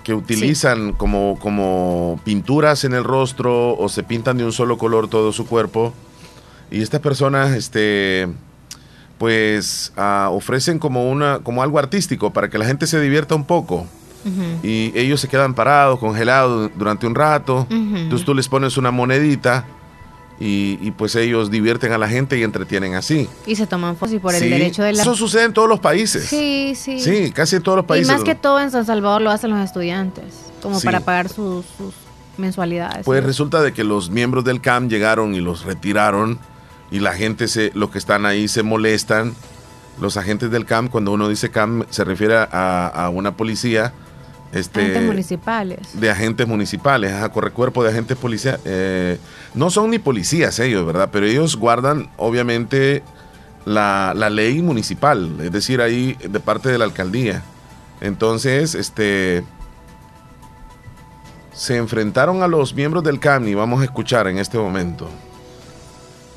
que 0.07 0.15
utilizan 0.15 0.93
como, 0.93 1.39
como 1.41 2.21
pinturas 2.25 2.85
en 2.85 2.95
el 2.95 3.05
rostro 3.05 3.77
o 3.77 3.89
se 3.89 4.03
pintan 4.03 4.39
de 4.39 4.45
un 4.45 4.53
solo 4.53 4.79
color 4.79 5.09
todo 5.09 5.33
su 5.33 5.47
cuerpo. 5.47 5.95
Y 6.71 6.83
estas 6.83 7.01
personas, 7.01 7.57
este 7.57 8.29
pues 9.19 9.93
ah, 9.97 10.29
ofrecen 10.33 10.79
como 10.79 11.11
una 11.11 11.39
como 11.41 11.63
algo 11.63 11.79
artístico 11.79 12.33
para 12.33 12.51
que 12.51 12.59
la 12.59 12.65
gente 12.65 12.87
se 12.87 13.01
divierta 13.01 13.35
un 13.35 13.45
poco. 13.45 13.87
Y 14.65 14.91
ellos 14.97 15.21
se 15.21 15.29
quedan 15.29 15.55
parados, 15.55 16.01
congelados 16.01 16.73
durante 16.77 17.07
un 17.07 17.15
rato. 17.15 17.65
Entonces 17.71 18.27
tú 18.27 18.35
les 18.35 18.49
pones 18.49 18.77
una 18.77 18.91
monedita 18.91 19.65
y, 20.41 20.91
pues 20.93 21.15
ellos 21.15 21.51
divierten 21.51 21.93
a 21.93 21.99
la 21.99 22.09
gente 22.09 22.37
y 22.37 22.43
entretienen 22.43 22.95
así. 22.95 23.29
Y 23.47 23.57
se 23.57 23.67
toman 23.67 23.97
fotos 23.97 24.21
por 24.21 24.35
el 24.35 24.51
derecho 24.51 24.83
de 24.83 24.93
la... 24.93 25.03
Eso 25.03 25.15
sucede 25.15 25.45
en 25.45 25.53
todos 25.53 25.69
los 25.69 25.81
países. 25.81 26.27
Sí, 26.27 26.75
sí. 26.75 26.99
Sí, 26.99 27.31
casi 27.31 27.57
en 27.57 27.63
todos 27.63 27.77
los 27.77 27.87
países. 27.87 28.09
Y 28.09 28.13
más 28.13 28.25
que 28.25 28.35
todo 28.35 28.61
en 28.61 28.71
San 28.71 28.85
Salvador 28.85 29.23
lo 29.23 29.31
hacen 29.31 29.51
los 29.51 29.61
estudiantes, 29.61 30.35
como 30.61 30.81
para 30.81 31.01
pagar 31.01 31.29
sus, 31.29 31.65
sus 31.79 31.95
mensualidades. 32.37 33.05
Pues 33.05 33.25
resulta 33.25 33.63
de 33.63 33.73
que 33.73 33.85
los 33.85 34.11
miembros 34.11 34.45
del 34.45 34.61
CAM 34.61 34.89
llegaron 34.89 35.35
y 35.35 35.41
los 35.41 35.65
retiraron 35.65 36.39
y 36.91 37.01
la 37.01 37.13
gente, 37.13 37.49
se, 37.49 37.73
los 37.75 37.91
que 37.91 37.99
están 37.99 38.27
ahí 38.27 38.49
se 38.49 38.63
molestan. 38.63 39.35
Los 40.01 40.17
agentes 40.17 40.51
del 40.51 40.67
CAM, 40.67 40.89
cuando 40.89 41.13
uno 41.13 41.29
dice 41.29 41.51
CAM, 41.51 41.85
se 41.91 42.05
refiere 42.05 42.37
a, 42.37 43.11
una 43.13 43.37
policía. 43.37 43.93
Este, 44.53 44.81
agentes 44.81 45.03
municipales. 45.03 46.01
De 46.01 46.11
agentes 46.11 46.47
municipales, 46.47 47.13
a 47.13 47.29
correcuerpo 47.31 47.83
de 47.83 47.91
agentes 47.91 48.17
policiales. 48.17 48.61
Eh, 48.65 49.19
no 49.55 49.71
son 49.71 49.91
ni 49.91 49.99
policías 49.99 50.59
ellos, 50.59 50.87
¿verdad? 50.87 51.09
Pero 51.11 51.27
ellos 51.27 51.57
guardan, 51.57 52.11
obviamente, 52.17 53.03
la, 53.65 54.13
la, 54.15 54.31
ley 54.31 54.63
municipal, 54.63 55.35
es 55.41 55.51
decir, 55.51 55.81
ahí 55.81 56.17
de 56.29 56.41
parte 56.41 56.69
de 56.69 56.79
la 56.79 56.85
alcaldía. 56.85 57.43
Entonces, 58.01 58.75
este 58.75 59.45
se 61.53 61.79
enfrentaron 61.79 62.43
a 62.43 62.49
los 62.49 62.75
miembros 62.75 63.03
del 63.03 63.19
CAM 63.19 63.49
y 63.49 63.55
vamos 63.55 63.81
a 63.81 63.85
escuchar 63.85 64.29
en 64.29 64.37
este 64.37 64.59
momento 64.59 65.09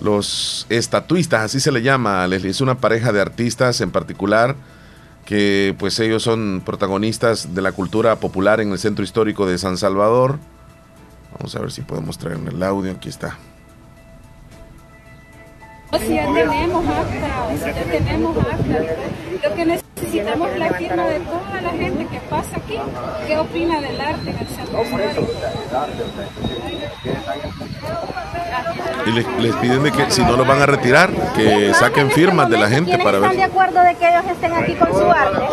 los 0.02 0.66
estatuistas, 0.70 1.42
así 1.42 1.60
se 1.60 1.72
le 1.72 1.82
llama, 1.82 2.28
Leslie, 2.28 2.52
es 2.52 2.62
una 2.62 2.76
pareja 2.76 3.12
de 3.12 3.22
artistas 3.22 3.82
en 3.82 3.92
particular 3.92 4.56
que 5.26 5.76
pues 5.78 6.00
ellos 6.00 6.24
son 6.24 6.64
protagonistas 6.66 7.54
de 7.54 7.62
la 7.62 7.72
cultura 7.72 8.16
popular 8.16 8.62
en 8.62 8.72
el 8.72 8.80
centro 8.80 9.04
histórico 9.04 9.46
de 9.46 9.60
San 9.60 9.78
Salvador. 9.78 10.40
Vamos 11.38 11.56
a 11.56 11.60
ver 11.60 11.72
si 11.72 11.82
podemos 11.82 12.18
traer 12.18 12.40
el 12.48 12.64
audio, 12.64 12.92
aquí 12.92 13.10
está. 13.10 13.38
Si 16.00 16.16
ya 16.16 16.26
tenemos 16.34 16.86
acta, 16.88 17.84
tenemos 17.92 18.38
acta. 18.38 19.50
Lo 19.50 19.56
que 19.56 19.66
necesitamos 20.10 20.50
es 20.50 20.60
la 20.60 20.74
firma 20.74 21.06
de 21.06 21.20
toda 21.20 21.62
la 21.62 21.70
gente 21.70 22.08
que 22.08 22.20
pasa 22.22 22.58
aquí, 22.58 22.80
que 23.28 23.38
opina 23.38 23.82
del 23.82 24.02
arte 24.02 24.30
en 24.30 24.38
el 24.38 24.48
centro 24.48 24.84
y 29.06 29.12
les, 29.12 29.56
piden 29.56 29.84
de 29.84 29.92
que 29.92 30.12
si 30.12 30.22
no 30.24 30.36
lo 30.36 30.46
van 30.46 30.62
a 30.62 30.66
retirar, 30.66 31.12
que 31.36 31.74
saquen 31.74 32.12
firmas 32.12 32.50
de 32.50 32.58
la 32.58 32.70
gente 32.70 32.98
para 32.98 33.20
ver. 33.20 33.32
¿Están 33.32 33.38
de 33.38 33.44
acuerdo 33.44 33.82
de 33.82 33.96
que 33.96 34.10
ellos 34.10 34.26
estén 34.30 34.54
aquí 34.54 34.74
con 34.76 34.94
su 34.94 35.10
arte? 35.10 35.46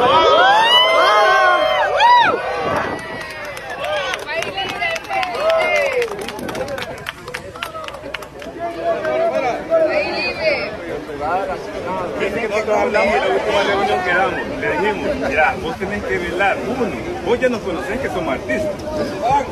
Nosotros 11.97 12.79
hablamos 12.79 13.15
y 13.15 13.19
la 13.19 13.35
última 13.35 13.63
reunión 13.63 14.05
que 14.05 14.15
damos, 14.15 14.61
le 14.61 14.71
dijimos, 14.71 15.29
mira, 15.29 15.55
vos 15.63 15.77
tenés 15.79 16.03
que 16.05 16.19
velar, 16.19 16.57
uno, 16.67 17.16
vos 17.27 17.41
ya 17.41 17.49
nos 17.49 17.61
conocés 17.61 17.99
que 17.99 18.09
somos 18.09 18.35
artistas, 18.35 18.71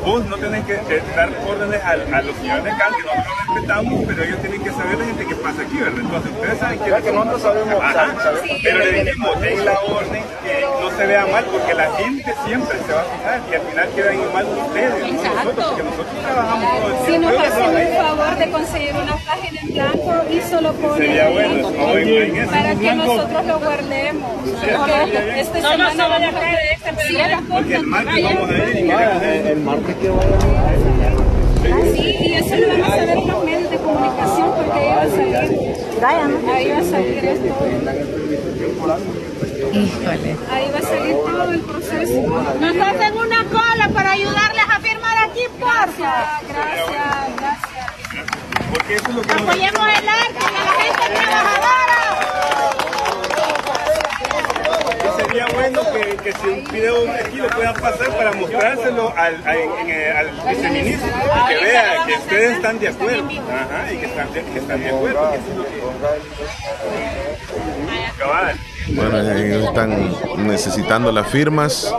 vos 0.05 0.25
no 0.25 0.37
tenés 0.37 0.63
que, 0.65 0.75
dar 1.13 1.29
órdenes 1.45 1.83
a, 1.83 2.21
los 2.21 2.35
señores 2.37 2.63
de 2.63 2.69
CAN, 2.69 2.93
que 2.95 3.03
nosotros 3.03 3.35
respetamos, 3.47 4.03
pero 4.07 4.23
ellos 4.23 4.39
tienen 4.39 4.63
que 4.63 4.71
saber 4.71 4.97
la 4.97 5.05
gente 5.05 5.25
que 5.25 5.35
pasa 5.35 5.61
aquí, 5.61 5.77
¿verdad? 5.77 5.99
Entonces 5.99 6.31
ustedes 6.31 6.59
saben 6.59 6.79
que... 6.79 6.85
que 6.85 7.11
nosotros 7.11 7.41
sabemos, 7.41 7.83
pero 8.63 8.79
le 8.79 9.03
dijimos, 9.03 9.41
den 9.41 9.65
la 9.65 9.79
orden 9.81 10.23
que 10.43 10.65
no 10.81 10.97
se 10.97 11.05
vea 11.05 11.25
mal, 11.25 11.45
porque 11.51 11.73
la 11.73 11.91
gente 11.97 12.33
siempre 12.45 12.77
se 12.79 12.93
va 12.93 13.01
a 13.01 13.03
fijar 13.03 13.41
y 13.51 13.55
al 13.55 13.61
final 13.61 13.89
quedan 13.93 14.33
mal 14.33 14.45
ustedes, 14.45 15.13
no 15.13 15.35
nosotros, 15.35 15.65
porque 15.65 15.83
nosotros 15.83 16.15
trabajamos 16.23 16.79
todo 16.79 16.87
el 16.87 17.05
tiempo. 17.05 17.11
Si 17.11 17.17
nos 17.19 17.47
hacen 17.47 17.77
el 17.77 17.93
favor 17.97 18.37
de 18.37 18.51
conseguir 18.51 18.93
una 18.95 19.17
página 19.17 19.61
en 19.61 19.73
blanco 19.73 20.13
y 20.31 20.41
solo 20.49 20.73
ponen... 20.73 20.97
Sería 20.97 21.29
bueno, 21.29 21.71
para 22.49 22.75
que 22.75 22.93
nosotros 22.93 23.45
lo 23.45 23.59
guardemos. 23.59 24.31
Porque 24.45 25.39
esta 25.41 25.59
no, 25.59 25.71
semana 25.71 25.93
no 25.93 26.09
vamos 26.09 26.35
a 26.35 26.75
Porque 27.49 27.64
el 27.73 27.87
martes 27.87 28.23
vamos 28.23 28.49
a 28.49 28.53
ir 28.53 28.85
y 28.85 29.47
El 29.49 29.59
martes 29.61 29.95
que 29.95 30.09
vaya 30.09 30.37
Sí, 31.95 32.15
y 32.19 32.33
eso 32.33 32.55
lo 32.55 32.67
vamos 32.67 32.89
a 32.89 32.95
ver 32.97 33.09
en 33.09 33.27
los 33.27 33.43
medios 33.43 33.71
de 33.71 33.77
comunicación 33.77 34.51
porque 34.55 34.79
ahí 34.79 34.89
va 34.89 35.01
a 35.01 35.09
salir. 35.09 35.75
Ahí 36.05 36.69
va 36.69 36.77
a 36.77 36.83
salir 36.83 37.25
esto. 37.25 37.47
Híjole. 39.73 40.35
Ahí 40.51 40.71
va 40.71 40.77
a 40.77 40.81
salir 40.81 41.15
todo 41.15 41.51
el 41.51 41.59
proceso. 41.61 42.21
Nos 42.59 42.75
hacen 42.77 43.17
una 43.17 43.43
cola 43.45 43.89
para 43.93 44.11
ayudarles 44.11 44.65
a 44.69 44.79
firmar 44.79 45.17
aquí, 45.29 45.41
porfa. 45.59 46.39
Gracias, 46.47 46.49
gracias, 46.49 47.35
gracias. 47.37 48.27
Porque 48.71 48.95
eso 48.95 49.09
es 49.09 49.15
lo 49.15 49.21
que 49.21 49.33
Apoyemos 49.33 49.87
el 49.87 50.09
arte, 50.09 50.39
a 50.39 50.51
la 50.51 50.71
gente 50.81 51.05
trabajadora. 51.15 51.84
Sería 55.17 55.45
bueno 55.53 55.81
que, 55.91 56.17
que, 56.17 56.33
si 56.33 56.47
un 56.47 56.63
video 56.71 57.11
aquí 57.11 57.37
lo 57.37 57.49
puedan 57.49 57.73
pasar 57.75 58.09
para 58.17 58.33
mostrárselo 58.33 59.13
al, 59.15 59.35
al 59.45 60.49
viceministro 60.49 61.07
y 61.07 61.47
que 61.47 61.63
vea 61.63 62.05
que 62.05 62.13
ustedes 62.13 62.55
están 62.57 62.79
de 62.79 62.87
acuerdo 62.87 63.27
Ajá, 63.49 63.93
y 63.93 63.97
que 63.97 64.05
están, 64.05 64.33
que 64.33 64.59
están 64.59 64.79
de 64.81 64.89
acuerdo. 64.89 65.31
Bueno, 68.89 69.19
ellos 69.19 69.63
están 69.63 70.47
necesitando 70.47 71.11
las 71.11 71.27
firmas. 71.27 71.93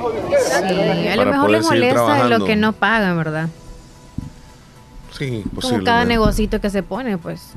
Sí, 0.69 1.09
a 1.09 1.17
lo 1.17 1.27
mejor 1.27 1.51
le 1.51 1.61
molesta 1.61 2.29
lo 2.29 2.45
que 2.45 2.57
no 2.57 2.73
pagan, 2.73 3.17
¿verdad? 3.17 3.49
Sí, 5.13 5.45
Como 5.61 5.83
cada 5.83 6.05
negocito 6.05 6.61
que 6.61 6.71
se 6.71 6.83
pone, 6.83 7.17
pues 7.17 7.55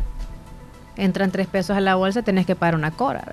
entran 0.99 1.31
tres 1.31 1.47
pesos 1.47 1.75
a 1.75 1.79
la 1.79 1.95
bolsa, 1.95 2.21
tenés 2.21 2.45
que 2.45 2.55
pagar 2.55 2.75
una 2.75 2.91
cora. 2.91 3.23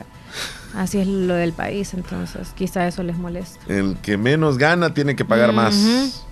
Así 0.74 0.98
es 0.98 1.06
lo 1.06 1.34
del 1.34 1.52
país, 1.52 1.94
entonces 1.94 2.48
quizá 2.54 2.86
eso 2.86 3.02
les 3.02 3.16
molesta. 3.18 3.58
El 3.68 3.96
que 4.02 4.16
menos 4.16 4.58
gana 4.58 4.92
tiene 4.94 5.16
que 5.16 5.24
pagar 5.24 5.52
más. 5.52 6.24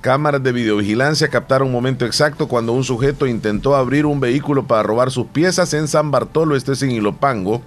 Cámaras 0.00 0.42
de 0.42 0.52
videovigilancia 0.52 1.28
captaron 1.28 1.68
un 1.68 1.72
momento 1.72 2.04
exacto 2.04 2.46
cuando 2.48 2.72
un 2.72 2.84
sujeto 2.84 3.26
intentó 3.26 3.74
abrir 3.74 4.04
un 4.04 4.20
vehículo 4.20 4.66
para 4.66 4.82
robar 4.82 5.10
sus 5.10 5.26
piezas 5.26 5.72
en 5.72 5.88
San 5.88 6.10
Bartolo, 6.10 6.56
este 6.56 6.72
es 6.72 6.82
en 6.82 6.90
Ilopango. 6.90 7.62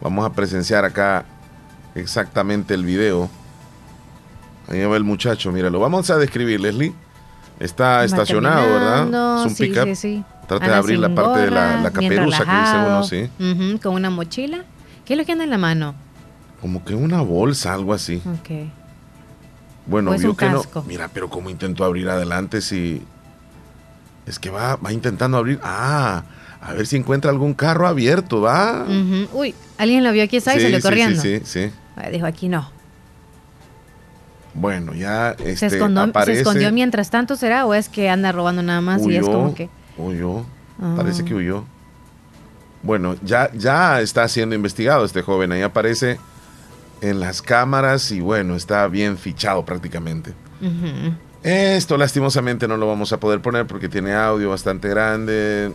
Vamos 0.00 0.24
a 0.24 0.32
presenciar 0.32 0.84
acá 0.84 1.24
exactamente 1.94 2.74
el 2.74 2.84
video. 2.84 3.28
Ahí 4.68 4.84
va 4.84 4.96
el 4.96 5.04
muchacho, 5.04 5.52
míralo. 5.52 5.80
Vamos 5.80 6.10
a 6.10 6.16
describir, 6.16 6.60
Leslie. 6.60 6.94
Está 7.60 8.04
estacionado, 8.04 8.72
¿verdad? 8.72 9.40
Es 9.40 9.46
un 9.46 9.56
pickup. 9.56 9.94
Sí, 9.94 10.24
Trata 10.46 10.66
de 10.66 10.74
abrir 10.74 10.98
la 10.98 11.14
parte 11.14 11.40
de 11.40 11.50
la, 11.50 11.90
caperuza 11.92 12.44
que 12.44 12.50
dice 12.50 12.76
uno, 12.86 13.72
sí. 13.72 13.78
con 13.82 13.94
una 13.94 14.10
mochila. 14.10 14.64
¿Qué 15.04 15.14
es 15.14 15.18
lo 15.18 15.24
que 15.24 15.32
anda 15.32 15.44
en 15.44 15.50
la 15.50 15.58
mano? 15.58 15.94
Como 16.60 16.84
que 16.84 16.94
una 16.94 17.20
bolsa, 17.20 17.74
algo 17.74 17.92
así. 17.92 18.22
Ok. 18.26 18.70
Bueno, 19.86 20.12
vio 20.16 20.36
que 20.36 20.48
no. 20.48 20.62
Mira, 20.86 21.08
pero 21.12 21.28
como 21.28 21.50
intentó 21.50 21.84
abrir 21.84 22.08
adelante 22.08 22.60
si. 22.60 23.02
Es 24.26 24.38
que 24.38 24.48
va, 24.48 24.76
va 24.76 24.92
intentando 24.92 25.36
abrir. 25.36 25.60
Ah, 25.62 26.22
a 26.62 26.72
ver 26.72 26.86
si 26.86 26.96
encuentra 26.96 27.30
algún 27.30 27.52
carro 27.52 27.86
abierto, 27.86 28.40
va. 28.40 28.86
Uy, 29.34 29.54
alguien 29.76 30.02
lo 30.02 30.12
vio 30.12 30.24
aquí, 30.24 30.40
¿sabes? 30.40 30.60
Sí, 30.60 30.66
salió 30.66 30.80
corriendo. 30.80 31.20
Sí, 31.20 31.40
sí, 31.44 31.70
sí. 31.70 32.10
dijo, 32.10 32.24
aquí 32.24 32.48
no. 32.48 32.70
Bueno, 34.54 34.94
ya 34.94 35.32
este, 35.32 35.56
¿Se, 35.56 35.66
escondió, 35.66 36.10
¿Se 36.24 36.32
escondió 36.32 36.72
mientras 36.72 37.10
tanto 37.10 37.36
será 37.36 37.66
o 37.66 37.74
es 37.74 37.88
que 37.88 38.08
anda 38.08 38.30
robando 38.32 38.62
nada 38.62 38.80
más 38.80 39.04
y 39.04 39.16
es 39.16 39.24
como 39.24 39.54
que... 39.54 39.68
Huyó, 39.96 40.44
parece 40.96 41.24
que 41.24 41.34
huyó. 41.34 41.64
Bueno, 42.82 43.16
ya, 43.22 43.50
ya 43.52 44.00
está 44.00 44.28
siendo 44.28 44.54
investigado 44.54 45.04
este 45.04 45.22
joven, 45.22 45.52
ahí 45.52 45.62
aparece 45.62 46.18
en 47.00 47.20
las 47.20 47.42
cámaras 47.42 48.10
y 48.10 48.20
bueno, 48.20 48.56
está 48.56 48.86
bien 48.88 49.18
fichado 49.18 49.64
prácticamente. 49.64 50.32
Esto 51.42 51.98
lastimosamente 51.98 52.66
no 52.66 52.78
lo 52.78 52.86
vamos 52.86 53.12
a 53.12 53.20
poder 53.20 53.40
poner 53.42 53.66
porque 53.66 53.88
tiene 53.88 54.14
audio 54.14 54.50
bastante 54.50 54.88
grande. 54.88 55.72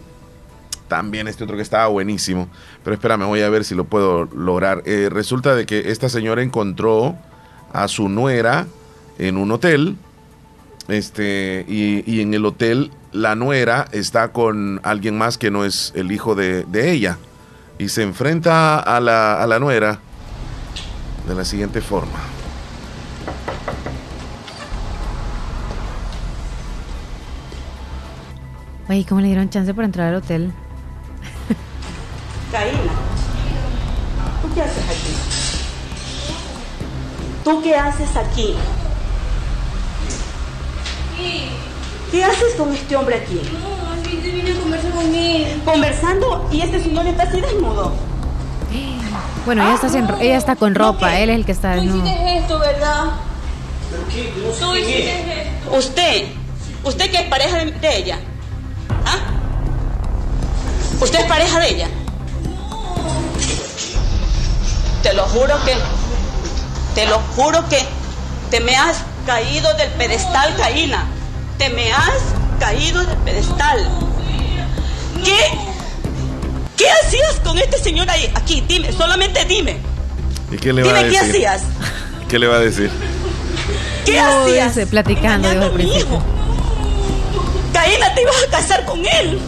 También 0.88 1.28
este 1.28 1.44
otro 1.44 1.56
que 1.56 1.62
estaba 1.62 1.88
buenísimo. 1.88 2.50
Pero 2.84 2.96
espérame, 2.96 3.28
voy 3.28 3.42
a 3.42 3.50
ver 3.50 3.64
si 3.64 3.76
lo 3.76 3.84
puedo 3.84 4.26
lograr. 4.26 4.82
Eh, 4.86 5.10
resulta 5.12 5.54
de 5.54 5.68
que 5.68 5.92
esta 5.92 6.10
señora 6.10 6.42
encontró 6.42 7.16
a 7.72 7.88
su 7.88 8.10
nuera 8.10 8.66
en 9.20 9.38
un 9.38 9.52
hotel. 9.52 9.96
Este, 10.88 11.66
y, 11.68 12.20
en 12.20 12.34
el 12.34 12.46
hotel 12.46 12.90
la 13.12 13.36
nuera 13.36 13.88
está 13.92 14.32
con 14.32 14.80
alguien 14.84 15.18
más 15.18 15.38
que 15.38 15.52
no 15.52 15.66
es 15.66 15.92
el 15.96 16.12
hijo 16.12 16.36
de, 16.36 16.66
ella. 16.74 17.18
Y 17.78 17.90
se 17.90 18.04
enfrenta 18.04 18.80
a 18.80 19.00
la, 19.00 19.42
a 19.42 19.48
la 19.48 19.60
nuera 19.60 20.00
de 21.28 21.36
la 21.36 21.46
siguiente 21.46 21.82
forma. 21.82 22.20
Oye, 28.90 29.06
¿cómo 29.08 29.22
le 29.22 29.28
dieron 29.28 29.50
chance 29.50 29.74
por 29.74 29.84
entrar 29.84 30.10
al 30.10 30.16
hotel? 30.16 30.52
Caína, 32.52 32.92
¿tú 34.42 34.54
qué 34.56 34.62
haces 34.64 34.84
aquí? 34.84 35.16
¿Tú 37.44 37.62
qué 37.62 37.76
haces 37.76 38.16
aquí? 38.16 38.56
¿Qué 42.12 42.24
haces 42.24 42.56
con 42.58 42.74
este 42.74 42.96
hombre 42.96 43.18
aquí? 43.18 43.40
No, 43.54 43.80
vine 44.04 44.52
a 44.52 44.60
conversar 44.60 44.92
con 44.92 45.16
él. 45.16 45.62
¿Conversando? 45.64 46.50
¿Y 46.52 46.62
este 46.62 46.82
señor 46.82 47.06
está 47.06 47.24
así 47.24 47.40
desnudo? 47.40 47.94
Bueno, 49.46 49.64
ella, 49.64 49.76
está, 49.76 50.22
ella 50.22 50.38
está 50.38 50.56
con 50.56 50.76
ropa, 50.76 51.18
él 51.20 51.30
es 51.30 51.36
el 51.38 51.46
que 51.46 51.52
está 51.52 51.76
desnudo. 51.76 52.02
Tú 52.02 52.08
hiciste 52.08 52.38
esto, 52.38 52.60
¿verdad? 52.60 53.06
¿Pero 53.90 54.04
qué? 54.10 54.34
Tú 54.60 54.76
hiciste 54.76 55.42
esto. 55.42 55.76
Usted, 55.76 56.26
usted 56.84 57.12
que 57.12 57.18
es 57.18 57.30
pareja 57.30 57.58
de, 57.58 57.98
ella. 57.98 58.20
¿Ah? 59.06 59.18
¿Usted 61.02 61.20
es 61.20 61.26
pareja 61.26 61.60
de 61.60 61.70
ella? 61.70 61.88
No. 62.44 62.96
Te 65.04 65.14
lo 65.14 65.24
juro 65.26 65.56
que, 65.64 65.76
te 66.96 67.08
lo 67.08 67.20
juro 67.36 67.68
que 67.70 67.80
te 68.52 68.60
me 68.60 68.76
has 68.76 69.04
caído 69.26 69.74
del 69.76 69.90
pedestal, 69.92 70.56
Caína. 70.58 71.08
Te 71.60 71.70
me 71.70 71.92
has 71.92 72.22
caído 72.58 73.04
del 73.04 73.18
pedestal. 73.18 73.86
¿Qué? 75.22 75.38
¿Qué 76.78 76.86
hacías 76.90 77.42
con 77.44 77.58
este 77.58 77.78
señor 77.78 78.10
ahí? 78.10 78.32
Aquí, 78.34 78.64
dime, 78.66 78.94
solamente 78.94 79.44
dime. 79.44 79.78
¿Y 80.50 80.56
qué 80.56 80.72
le 80.72 80.84
va 80.84 80.98
a 80.98 81.04
decir? 81.04 81.20
¿qué 81.20 81.28
hacías? 81.28 81.62
¿Qué 82.30 82.40
le 82.40 82.48
va 82.48 82.56
a 82.56 82.60
decir? 82.60 82.90
¿Qué 84.06 84.18
hacías? 84.18 84.88
platicando, 84.88 85.50
dijo 85.50 85.66
el 85.76 85.82
hijo. 85.82 86.24
Caína, 87.74 88.16
te 88.16 88.22
ibas 88.22 88.44
a 88.48 88.52
casar 88.52 88.86
con 88.86 89.06
él. 89.06 89.42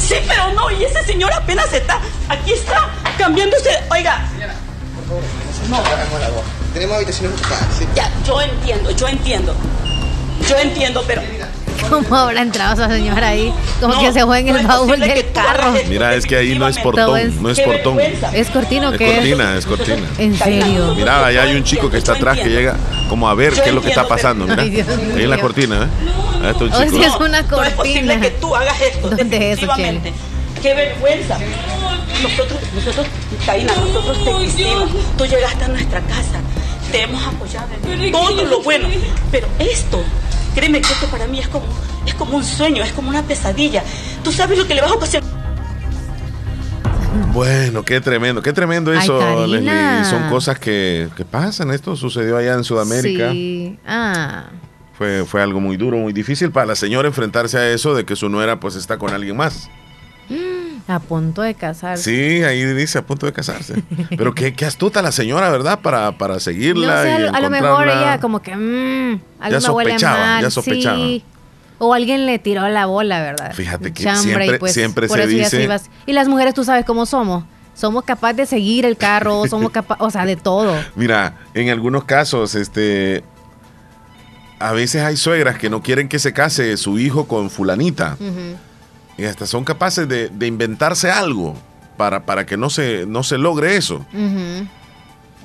Sí, 0.00 0.16
pero 0.26 0.52
no, 0.54 0.72
y 0.72 0.84
ese 0.86 1.04
señor 1.04 1.32
apenas 1.32 1.72
está, 1.72 2.00
aquí 2.28 2.52
está, 2.52 2.90
cambiándose. 3.16 3.70
Oiga. 3.92 4.26
No. 5.70 5.80
Tenemos 6.74 6.96
habitaciones 6.96 7.38
ocupadas. 7.38 7.64
Ya, 7.94 8.10
yo 8.26 8.40
entiendo, 8.40 8.90
yo 8.90 9.06
entiendo. 9.06 9.54
Yo 10.48 10.56
entiendo, 10.58 11.02
pero 11.06 11.22
¿Cómo 11.88 12.16
habrá 12.16 12.42
entrado 12.42 12.74
esa 12.74 12.88
señora 12.92 13.28
ahí? 13.28 13.52
Como 13.80 14.00
que 14.00 14.12
se 14.12 14.24
fue 14.24 14.40
en 14.40 14.48
el 14.48 14.66
baúl 14.66 14.98
del 14.98 15.30
carro. 15.32 15.74
Mira, 15.88 16.14
es 16.14 16.26
que 16.26 16.36
ahí 16.36 16.58
no 16.58 16.66
es 16.66 16.78
portón, 16.78 17.42
no 17.42 17.50
es 17.50 17.60
portón. 17.60 17.98
¿Es 18.32 18.48
cortino 18.48 18.92
qué 18.92 19.10
es? 19.10 19.16
cortina, 19.16 19.56
es 19.56 19.66
cortina. 19.66 20.08
¿En 20.18 20.36
serio? 20.36 20.94
Mira, 20.94 21.26
allá 21.26 21.42
hay 21.42 21.56
un 21.56 21.64
chico 21.64 21.90
que 21.90 21.98
está 21.98 22.12
atrás 22.12 22.38
que 22.38 22.48
llega 22.48 22.76
como 23.08 23.28
a 23.28 23.34
ver 23.34 23.54
qué 23.54 23.68
es 23.68 23.74
lo 23.74 23.82
que 23.82 23.88
está 23.88 24.08
pasando. 24.08 24.46
Mira, 24.46 24.62
ahí 24.62 24.84
en 25.16 25.30
la 25.30 25.38
cortina, 25.38 25.84
¿eh? 25.84 26.44
Ahí 26.44 26.50
está 26.50 26.64
un 26.64 26.70
chico. 26.70 26.96
O 26.96 27.00
sea, 27.00 27.08
es 27.08 27.16
una 27.16 27.42
cortina. 27.42 27.56
No 27.56 27.64
es 27.64 27.72
posible 27.72 28.20
que 28.20 28.30
tú 28.30 28.56
hagas 28.56 28.80
esto. 28.80 29.10
¿Dónde 29.10 29.52
es 29.52 29.62
eso, 29.62 29.72
Qué 30.62 30.74
vergüenza. 30.74 31.38
Nosotros, 32.22 32.58
nosotros, 32.74 33.06
Caína, 33.44 33.72
nosotros 33.76 34.24
te 34.24 34.44
quisimos. 34.44 34.90
Tú 35.16 35.26
llegaste 35.26 35.64
a 35.64 35.68
nuestra 35.68 36.00
casa. 36.00 36.40
Te 36.90 37.02
hemos 37.02 37.24
apoyado 37.24 37.68
en 37.88 38.10
todo 38.10 38.44
lo 38.44 38.62
bueno. 38.62 38.88
Pero 39.30 39.46
esto 39.58 40.02
Créeme 40.56 40.80
que 40.80 40.90
esto 40.90 41.06
para 41.08 41.26
mí 41.26 41.38
es 41.38 41.48
como, 41.48 41.66
es 42.06 42.14
como 42.14 42.38
un 42.38 42.42
sueño, 42.42 42.82
es 42.82 42.90
como 42.92 43.10
una 43.10 43.22
pesadilla. 43.22 43.84
Tú 44.24 44.32
sabes 44.32 44.56
lo 44.56 44.66
que 44.66 44.74
le 44.74 44.80
vas 44.80 44.90
a 44.90 44.98
pasar. 44.98 45.22
Bueno, 47.34 47.84
qué 47.84 48.00
tremendo, 48.00 48.40
qué 48.40 48.54
tremendo 48.54 48.90
eso, 48.90 49.46
Leslie. 49.46 50.04
Son 50.06 50.30
cosas 50.30 50.58
que, 50.58 51.10
que, 51.14 51.26
pasan. 51.26 51.72
Esto 51.72 51.94
sucedió 51.94 52.38
allá 52.38 52.54
en 52.54 52.64
Sudamérica. 52.64 53.32
Sí. 53.32 53.78
Ah. 53.86 54.46
Fue, 54.96 55.26
fue 55.26 55.42
algo 55.42 55.60
muy 55.60 55.76
duro, 55.76 55.98
muy 55.98 56.14
difícil 56.14 56.50
para 56.50 56.64
la 56.64 56.74
señora 56.74 57.06
enfrentarse 57.06 57.58
a 57.58 57.68
eso 57.68 57.94
de 57.94 58.06
que 58.06 58.16
su 58.16 58.30
nuera 58.30 58.58
pues 58.58 58.76
está 58.76 58.96
con 58.96 59.12
alguien 59.12 59.36
más. 59.36 59.68
A 60.88 61.00
punto 61.00 61.42
de 61.42 61.54
casarse. 61.54 62.04
Sí, 62.04 62.44
ahí 62.44 62.64
dice 62.74 62.98
a 62.98 63.06
punto 63.06 63.26
de 63.26 63.32
casarse. 63.32 63.82
Pero 64.16 64.34
qué, 64.34 64.54
qué 64.54 64.64
astuta 64.64 65.02
la 65.02 65.10
señora, 65.10 65.50
¿verdad? 65.50 65.80
Para, 65.80 66.12
para 66.12 66.38
seguirla. 66.38 67.02
a 67.32 67.40
lo 67.40 67.50
mejor 67.50 67.88
ella 67.88 68.20
como 68.20 68.40
que 68.40 68.54
mmm, 68.54 69.20
algo 69.40 69.58
ya 69.58 69.72
huele 69.72 69.98
mal. 69.98 70.42
Ya 70.42 70.50
sospechaba. 70.50 70.96
Sí. 70.96 71.24
O 71.78 71.92
alguien 71.92 72.24
le 72.24 72.38
tiró 72.38 72.66
la 72.68 72.86
bola, 72.86 73.20
¿verdad? 73.20 73.52
Fíjate 73.52 73.92
que 73.92 74.02
siempre, 74.16 74.58
pues, 74.58 74.72
siempre 74.72 75.08
se 75.08 75.26
dice. 75.26 75.68
Y 76.06 76.12
las 76.12 76.28
mujeres, 76.28 76.54
tú 76.54 76.64
sabes 76.64 76.84
cómo 76.84 77.04
somos. 77.04 77.44
Somos 77.74 78.04
capaces 78.04 78.36
de 78.38 78.46
seguir 78.46 78.86
el 78.86 78.96
carro, 78.96 79.46
somos 79.50 79.70
capaces, 79.70 80.02
o 80.02 80.10
sea, 80.10 80.24
de 80.24 80.36
todo. 80.36 80.74
Mira, 80.94 81.36
en 81.52 81.68
algunos 81.68 82.04
casos, 82.04 82.54
este, 82.54 83.22
a 84.58 84.72
veces 84.72 85.02
hay 85.02 85.16
suegras 85.16 85.58
que 85.58 85.68
no 85.68 85.82
quieren 85.82 86.08
que 86.08 86.18
se 86.18 86.32
case 86.32 86.76
su 86.78 86.98
hijo 86.98 87.26
con 87.28 87.50
fulanita. 87.50 88.16
Y 89.18 89.24
hasta 89.24 89.46
son 89.46 89.64
capaces 89.64 90.08
de, 90.08 90.30
inventarse 90.46 91.10
algo 91.10 91.54
para, 91.96 92.24
para, 92.24 92.44
que 92.44 92.56
no 92.56 92.68
se, 92.68 93.06
no 93.06 93.22
se 93.22 93.38
logre 93.38 93.76
eso. 93.76 94.04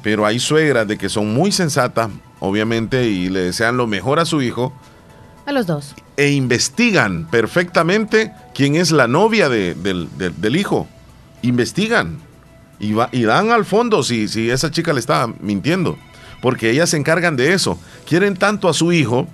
Pero 0.03 0.25
hay 0.25 0.39
suegras 0.39 0.87
de 0.87 0.97
que 0.97 1.09
son 1.09 1.33
muy 1.33 1.51
sensatas, 1.51 2.09
obviamente, 2.39 3.07
y 3.07 3.29
le 3.29 3.41
desean 3.41 3.77
lo 3.77 3.87
mejor 3.87 4.19
a 4.19 4.25
su 4.25 4.41
hijo. 4.41 4.73
A 5.45 5.51
los 5.51 5.67
dos. 5.67 5.95
E 6.17 6.31
investigan 6.31 7.27
perfectamente 7.29 8.33
quién 8.53 8.75
es 8.75 8.91
la 8.91 9.07
novia 9.07 9.47
del, 9.47 10.55
hijo. 10.55 10.87
Investigan. 11.41 12.19
Y, 12.79 12.93
va, 12.93 13.09
y 13.11 13.23
dan 13.23 13.51
al 13.51 13.63
fondo 13.63 14.01
si, 14.01 14.27
si 14.27 14.49
esa 14.49 14.71
chica 14.71 14.91
le 14.91 14.99
está 14.99 15.27
mintiendo. 15.39 15.97
Porque 16.41 16.71
ellas 16.71 16.89
se 16.89 16.97
encargan 16.97 17.37
de 17.37 17.53
eso. 17.53 17.79
Quieren 18.07 18.35
tanto 18.35 18.67
a 18.67 18.73
su 18.73 18.91
hijo 18.91 19.27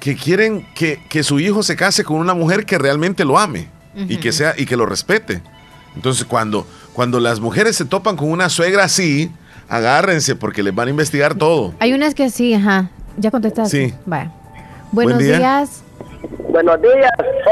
que 0.00 0.16
quieren 0.16 0.66
que, 0.74 1.22
su 1.22 1.38
hijo 1.38 1.62
se 1.62 1.76
case 1.76 2.02
con 2.02 2.16
una 2.16 2.34
mujer 2.34 2.64
que 2.64 2.78
realmente 2.78 3.24
lo 3.24 3.38
ame 3.38 3.68
y 3.94 4.16
que 4.16 4.32
sea 4.32 4.54
y 4.56 4.64
que 4.64 4.76
lo 4.76 4.86
respete. 4.86 5.42
Entonces, 5.94 6.24
cuando, 6.24 6.66
cuando 6.94 7.20
las 7.20 7.38
mujeres 7.40 7.76
se 7.76 7.84
topan 7.84 8.16
con 8.16 8.30
una 8.30 8.48
suegra 8.48 8.84
así, 8.84 9.30
agárrense 9.68 10.34
porque 10.36 10.62
les 10.62 10.74
van 10.74 10.88
a 10.88 10.90
investigar 10.90 11.34
todo. 11.34 11.74
Hay 11.80 11.92
unas 11.92 12.14
que 12.14 12.30
sí, 12.30 12.54
ajá. 12.54 12.90
¿Ya 13.18 13.30
contestaste? 13.30 13.88
Sí. 13.88 13.94
Vaya. 14.06 14.32
Buenos 14.90 15.18
días. 15.18 15.82
Buenos 16.48 16.80
días, 16.80 17.10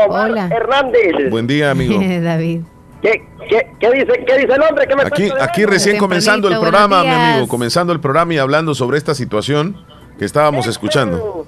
Hola. 0.09 0.49
Hernández. 0.51 1.31
Buen 1.31 1.47
día, 1.47 1.71
amigo. 1.71 2.01
David. 2.23 2.63
¿Qué, 3.03 3.23
qué, 3.49 3.67
qué, 3.79 3.91
dice, 3.93 4.25
¿Qué 4.27 4.39
dice 4.39 4.53
el 4.55 4.63
hombre? 4.63 4.87
¿Qué 4.89 4.97
me 4.97 5.03
aquí, 5.03 5.31
aquí 5.41 5.65
recién 5.67 5.99
comenzando 5.99 6.49
el 6.49 6.59
programa, 6.59 7.03
mi 7.03 7.11
amigo, 7.11 7.47
comenzando 7.47 7.93
el 7.93 8.01
programa 8.01 8.35
y 8.35 8.39
hablando 8.39 8.75
sobre 8.75 8.99
esta 8.99 9.15
situación 9.15 9.77
que 10.19 10.25
estábamos 10.25 10.67
escuchando. 10.67 11.47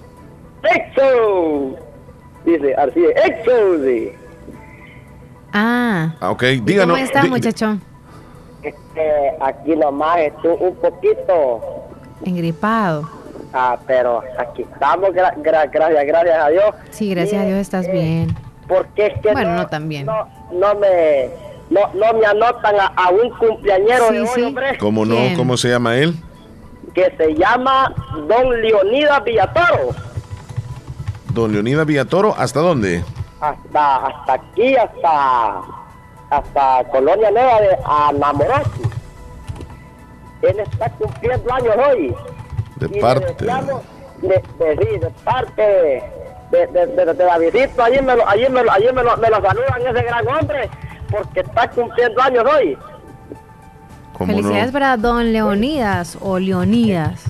¡Exo! 0.63 1.77
Dice, 2.45 2.75
así 2.75 3.05
es, 3.05 3.25
¡Exo! 3.27 3.53
Ah. 5.53 6.15
ah. 6.21 6.31
Ok, 6.31 6.43
díganos. 6.63 6.97
¿Cómo 6.97 7.05
está, 7.05 7.25
muchachón? 7.25 7.81
Este, 8.63 9.37
aquí 9.41 9.77
nomás 9.77 10.19
estoy 10.21 10.57
un 10.61 10.77
poquito... 10.77 11.61
Engripado. 12.25 13.09
Ah, 13.53 13.79
pero 13.87 14.23
aquí 14.39 14.63
estamos, 14.63 15.13
gracias, 15.13 15.73
gracias 15.73 16.37
a 16.37 16.49
Dios. 16.51 16.75
Sí, 16.91 17.11
gracias 17.11 17.43
a 17.43 17.47
Dios 17.47 17.59
estás 17.59 17.87
eh, 17.89 17.93
bien. 17.93 18.37
Porque 18.69 19.07
es 19.07 19.21
que 19.21 19.33
bueno, 19.33 19.57
no, 19.57 19.67
tan 19.67 19.89
bien. 19.89 20.07
No, 20.07 20.29
no 20.53 20.75
me 20.77 21.31
no, 21.71 21.81
no 21.95 22.19
me 22.19 22.27
anotan 22.27 22.77
a, 22.79 23.11
un 23.11 23.31
cumpleañero 23.31 24.11
de 24.11 24.21
hoy, 24.21 24.43
hombre. 24.43 24.77
¿Cómo 24.79 25.05
no? 25.05 25.17
¿Cómo 25.37 25.57
se 25.57 25.69
llama 25.69 25.97
él? 25.97 26.15
Que 26.95 27.13
se 27.17 27.35
llama 27.35 27.95
Don 28.29 28.61
Leonidas 28.61 29.25
Villatoro. 29.25 29.95
Don 31.33 31.53
Leonidas 31.53 31.87
Villatoro, 31.87 32.35
¿hasta 32.37 32.61
dónde? 32.61 33.05
Hasta, 33.41 34.07
hasta 34.07 34.33
aquí, 34.35 34.77
hasta 34.77 35.63
hasta 36.31 36.85
Colonia 36.91 37.31
Nueva 37.31 37.61
de 37.61 37.79
Anamorachi. 37.85 38.83
Él 40.43 40.61
está 40.61 40.89
cumpliendo 40.91 41.53
años 41.53 41.77
hoy. 41.89 42.15
De 42.77 42.89
parte. 43.01 43.45
De, 44.23 44.43
de, 44.59 44.99
de, 44.99 45.11
parte 45.25 45.63
de, 46.51 46.67
de, 46.67 46.87
de, 46.87 47.15
Davidito, 47.15 47.83
allí 47.83 48.01
me 48.03 48.15
lo, 48.17 48.29
allí 48.29 48.47
me 48.51 48.63
lo, 48.63 48.71
allí 48.71 48.87
me 48.93 49.03
lo, 49.03 49.17
me 49.17 49.31
lo 49.31 49.41
saludan 49.41 49.81
ese 49.81 50.03
gran 50.03 50.29
hombre, 50.29 50.69
porque 51.11 51.41
está 51.41 51.71
cumpliendo 51.71 52.21
años 52.21 52.45
hoy. 52.55 52.79
Felicidades 54.19 54.73
para 54.73 54.99
don 54.99 55.33
Leonidas 55.33 56.19
o 56.21 56.39
Leonidas. 56.39 57.25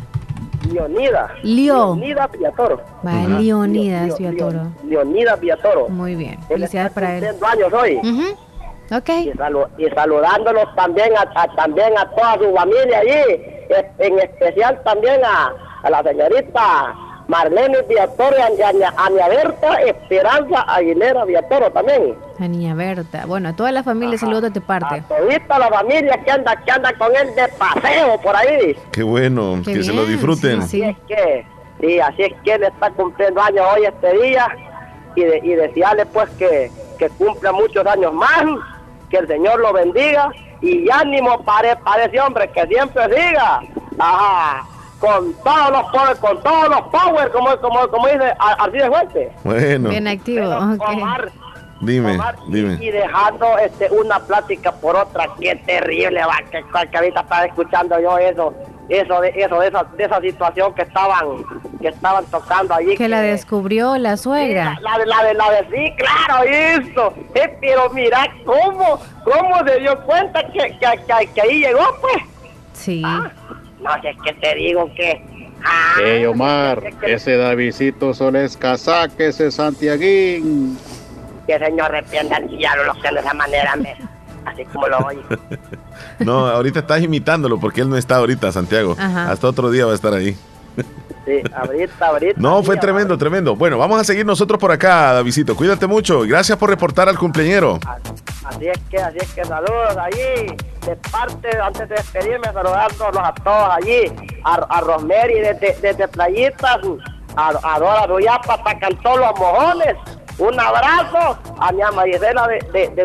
Leonidas. 0.69 1.31
Leo. 1.43 1.95
Leonidas 1.95 2.31
Villatoro. 2.33 2.81
Va, 3.07 3.39
Leonidas 3.39 4.19
Villatoro. 4.19 4.73
Leonidas 4.85 5.41
Villatoro. 5.41 5.89
Muy 5.89 6.15
bien. 6.15 6.41
Felicidades 6.43 6.93
para 6.93 7.19
él. 7.19 7.25
años 7.25 7.73
hoy. 7.73 8.01
Okay. 8.93 9.33
Y, 9.79 9.89
saludándolos 9.91 10.75
también 10.75 11.13
a, 11.17 11.47
también 11.55 11.97
a 11.97 12.11
toda 12.11 12.39
su 12.39 12.53
familia 12.53 12.99
allí, 12.99 13.41
en 13.99 14.19
especial 14.19 14.83
también 14.83 15.21
a, 15.25 15.55
la 15.89 16.03
señorita 16.03 16.95
Marlene 17.31 17.83
Viatoro 17.83 18.37
y 18.37 18.63
a, 18.83 19.29
Berta 19.29 19.81
Esperanza 19.83 20.63
Aguilera 20.63 21.25
Viatoro 21.25 21.71
también. 21.71 22.17
A 22.41 22.49
Niña 22.49 22.75
Berta. 22.75 23.25
Bueno, 23.25 23.51
a 23.51 23.53
toda 23.53 23.71
la 23.71 23.85
familia 23.85 24.19
saludos 24.19 24.43
de 24.43 24.51
tu 24.51 24.61
parte. 24.61 24.97
A 24.97 25.03
toda 25.07 25.59
la 25.61 25.69
familia 25.69 26.21
que 26.25 26.31
anda, 26.33 26.57
que 26.57 26.73
anda 26.73 26.93
con 26.95 27.15
él 27.15 27.33
de 27.37 27.47
paseo 27.57 28.21
por 28.21 28.35
ahí. 28.35 28.77
Qué 28.91 29.05
bueno, 29.05 29.63
que 29.65 29.81
se 29.85 29.93
lo 29.93 30.07
disfruten. 30.07 30.63
Sí, 30.63 30.83
Así 30.83 30.91
es 30.91 30.97
que, 31.07 31.47
sí, 31.81 32.01
así 32.01 32.23
es 32.23 32.33
que 32.43 32.53
él 32.53 32.65
está 32.65 32.91
cumpliendo 32.91 33.41
años 33.41 33.65
hoy 33.77 33.85
este 33.85 34.13
día 34.27 34.49
y, 35.15 35.23
de, 35.23 35.39
y 35.39 35.55
desearle 35.55 36.07
pues 36.07 36.29
que, 36.31 36.73
que 36.99 37.11
cumpla 37.11 37.53
muchos 37.53 37.87
años 37.87 38.13
más 38.13 38.45
que 39.09 39.19
el 39.19 39.29
Señor 39.29 39.61
lo 39.61 39.73
bendiga 39.73 40.33
y 40.61 40.91
ánimo 40.91 41.45
para, 41.45 41.79
para 41.79 42.07
ese 42.07 42.21
hombre 42.21 42.51
que 42.51 42.67
siempre 42.67 43.05
siga. 43.05 43.63
Ajá 44.01 44.67
con 45.01 45.35
todos 45.43 45.71
los 45.71 45.91
power, 45.91 46.17
con 46.19 46.43
todos 46.43 46.69
los 46.69 46.83
power, 46.89 47.33
como, 47.33 47.57
como, 47.57 47.89
como 47.89 48.07
dice 48.07 48.35
así 48.39 48.79
de 48.79 48.87
fuerte. 48.87 49.33
Bueno. 49.43 49.89
Bien 49.89 50.07
activo. 50.07 50.45
dime, 51.81 52.19
dime. 52.49 52.79
Y, 52.81 52.91
dejando 52.91 53.59
este, 53.59 53.91
una 53.91 54.21
plática 54.21 54.71
por 54.73 54.97
otra, 54.97 55.27
qué 55.41 55.57
terrible, 55.57 56.21
va, 56.25 56.37
que, 56.51 56.63
que 56.91 56.97
ahorita 56.97 57.21
estaba 57.21 57.47
escuchando 57.47 57.99
yo 57.99 58.19
eso 58.19 58.55
eso 58.91 59.21
de 59.21 59.33
eso 59.37 59.61
de 59.61 59.69
esa, 59.69 59.85
de 59.85 60.05
esa 60.05 60.21
situación 60.21 60.75
que 60.75 60.83
estaban 60.83 61.45
que 61.81 61.89
estaban 61.89 62.25
tocando 62.27 62.75
allí 62.75 62.97
que, 62.97 63.09
la 63.09 63.21
descubrió 63.21 63.97
la 63.97 64.17
suegra 64.17 64.77
la, 64.81 64.99
de 64.99 65.07
la 65.07 65.23
de 65.23 65.35
la 65.35 65.51
de 65.53 65.69
sí 65.71 65.95
claro 65.97 66.43
eso 66.45 67.15
eh, 67.35 67.57
pero 67.61 67.89
mira 67.91 68.27
cómo 68.45 69.01
cómo 69.25 69.65
se 69.65 69.79
dio 69.79 69.97
cuenta 70.05 70.43
que, 70.51 70.77
que, 70.79 71.29
que, 71.33 71.41
ahí 71.41 71.61
llegó 71.61 71.85
pues 72.01 72.25
sí 72.73 73.03
ah, 73.07 73.31
no 73.83 73.91
sé 74.03 74.17
qué 74.25 74.33
te 74.35 74.55
digo 74.55 74.93
que 74.95 75.23
ah, 75.65 75.95
hey 76.03 76.25
Omar 76.27 76.83
ese 77.03 77.37
Davidito 77.37 78.15
Solés 78.15 78.57
Casaque 78.57 79.29
ese 79.29 79.51
Santiaguín 79.51 80.79
que 81.47 81.55
el 81.55 81.65
señor 81.65 81.87
arrepienta 81.87 82.37
al 82.37 82.49
diablo 82.49 82.85
los 82.85 82.99
que 82.99 83.11
de 83.11 83.21
esa 83.21 83.35
manera 83.35 83.77
me 83.77 83.97
así 84.45 84.65
como 84.67 84.89
lo 84.89 84.99
oye. 84.99 85.21
no, 86.21 86.47
ahorita 86.47 86.81
estás 86.81 87.03
imitándolo 87.03 87.59
porque 87.59 87.83
él 87.83 87.89
no 87.89 87.97
está 87.97 88.17
ahorita, 88.17 88.51
Santiago. 88.53 88.97
Hasta 88.99 89.49
otro 89.49 89.71
día 89.71 89.87
va 89.87 89.93
a 89.93 89.95
estar 89.95 90.13
ahí. 90.15 90.37
Sí, 91.25 91.43
ahorita, 91.55 92.07
ahorita. 92.07 92.41
No, 92.41 92.63
fue 92.63 92.77
tremendo, 92.77 93.19
tremendo. 93.19 93.55
Bueno, 93.55 93.79
vamos 93.79 94.01
a 94.01 94.05
seguir 94.05 94.25
nosotros 94.25 94.59
por 94.59 94.73
acá, 94.73 95.13
Davidito. 95.15 95.55
Cuídate 95.55 95.87
mucho. 95.87 96.23
Gracias 96.23 96.57
por 96.57 96.71
reportar 96.71 97.09
al 97.09 97.19
cumpleañero. 97.19 97.79
Así 98.45 98.69
es 98.69 98.79
que, 98.91 98.99
así 98.99 99.19
es 99.21 99.33
que 99.33 99.45
saludos 99.45 99.97
allí. 99.97 100.57
De 100.87 100.97
parte, 101.11 101.49
antes 101.63 101.89
de 101.89 101.95
despedirme, 101.95 102.47
saludándolos 102.53 103.23
a 103.23 103.35
todos 103.35 103.69
allí. 103.71 104.13
A, 104.45 104.55
a 104.55 104.81
Rosemary 104.81 105.41
desde, 105.41 105.77
desde 105.81 106.09
Playitas, 106.09 106.79
a, 107.37 107.75
a 107.75 107.79
Dora 107.79 108.07
Ruyapa, 108.07 108.55
hasta 108.55 108.79
Cantó 108.79 109.17
los 109.17 109.39
Mojones 109.39 109.97
un 110.41 110.59
abrazo 110.59 111.39
a 111.59 111.71
mi 111.71 111.83
ama 111.83 112.05
Gisela 112.05 112.49
de, 112.49 112.59
de, 112.73 112.89
de, 112.89 113.05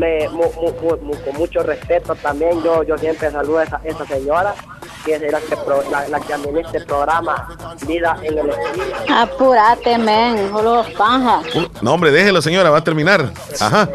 Me, 0.00 0.26
con 0.26 1.36
mucho 1.36 1.62
respeto 1.62 2.14
también, 2.14 2.62
yo, 2.62 2.82
yo 2.82 2.96
siempre 2.96 3.30
saludo 3.30 3.58
a 3.58 3.64
esa, 3.64 3.80
esa 3.84 4.06
señora 4.06 4.54
que 5.04 5.14
es 5.14 5.32
la 5.32 5.40
que, 5.40 5.56
la, 5.90 6.08
la 6.08 6.20
que 6.20 6.32
administra 6.32 6.78
este 6.78 6.86
programa 6.86 7.48
Vida 7.86 8.16
en 8.22 8.38
el 8.38 8.50
Espíritu. 8.50 9.12
Apúrate, 9.12 9.98
men, 9.98 10.50
solo 10.50 10.84
panja. 10.96 11.42
No, 11.80 11.94
hombre, 11.94 12.10
déjelo, 12.10 12.40
señora, 12.40 12.70
va 12.70 12.78
a 12.78 12.84
terminar. 12.84 13.32
Ajá. 13.60 13.88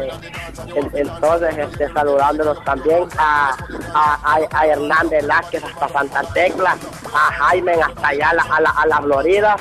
entonces, 0.92 1.58
este, 1.58 1.92
saludándolos 1.92 2.62
también 2.64 3.08
a, 3.16 3.56
a, 3.94 4.38
a, 4.52 4.66
Hernán 4.66 5.08
Velázquez 5.08 5.64
hasta 5.64 5.88
Santa 5.88 6.22
Tecla, 6.34 6.76
a 7.12 7.32
Jaime 7.32 7.72
hasta 7.72 8.08
allá 8.08 8.30
a 8.30 8.34
la, 8.34 8.70
a 8.70 8.86
la, 8.86 9.02
Florida 9.02 9.56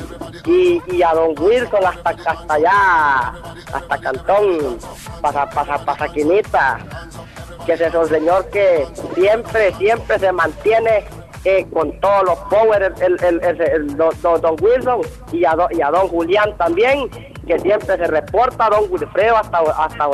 y, 0.45 0.81
y, 0.87 1.01
a 1.01 1.13
Don 1.13 1.33
Wilson 1.37 1.85
hasta, 1.85 2.09
hasta 2.09 2.53
allá, 2.53 3.33
hasta 3.73 3.97
Cantón, 3.99 4.77
pasa, 5.21 5.49
pasa, 5.49 5.77
pasaquinita 5.85 6.79
que 7.67 7.73
es 7.73 7.82
el 7.82 8.08
señor 8.08 8.49
que 8.49 8.88
siempre, 9.13 9.73
siempre 9.75 10.17
se 10.17 10.32
mantiene 10.32 11.03
con 11.71 11.97
todos 11.99 12.23
los 12.25 12.39
power, 12.49 12.93
el, 12.99 13.23
el, 13.23 13.41
el, 13.43 13.97
don, 13.97 14.56
Wilson 14.62 15.01
y 15.32 15.45
a, 15.45 15.56
y 15.71 15.82
a 15.82 15.89
don 15.91 16.08
Julián 16.10 16.56
también, 16.58 17.10
que 17.45 17.60
siempre 17.60 17.95
se 17.95 18.08
reporta, 18.08 18.69
don 18.69 18.86
Wilfredo 18.89 19.38
hasta, 19.38 19.60
hasta 19.60 20.10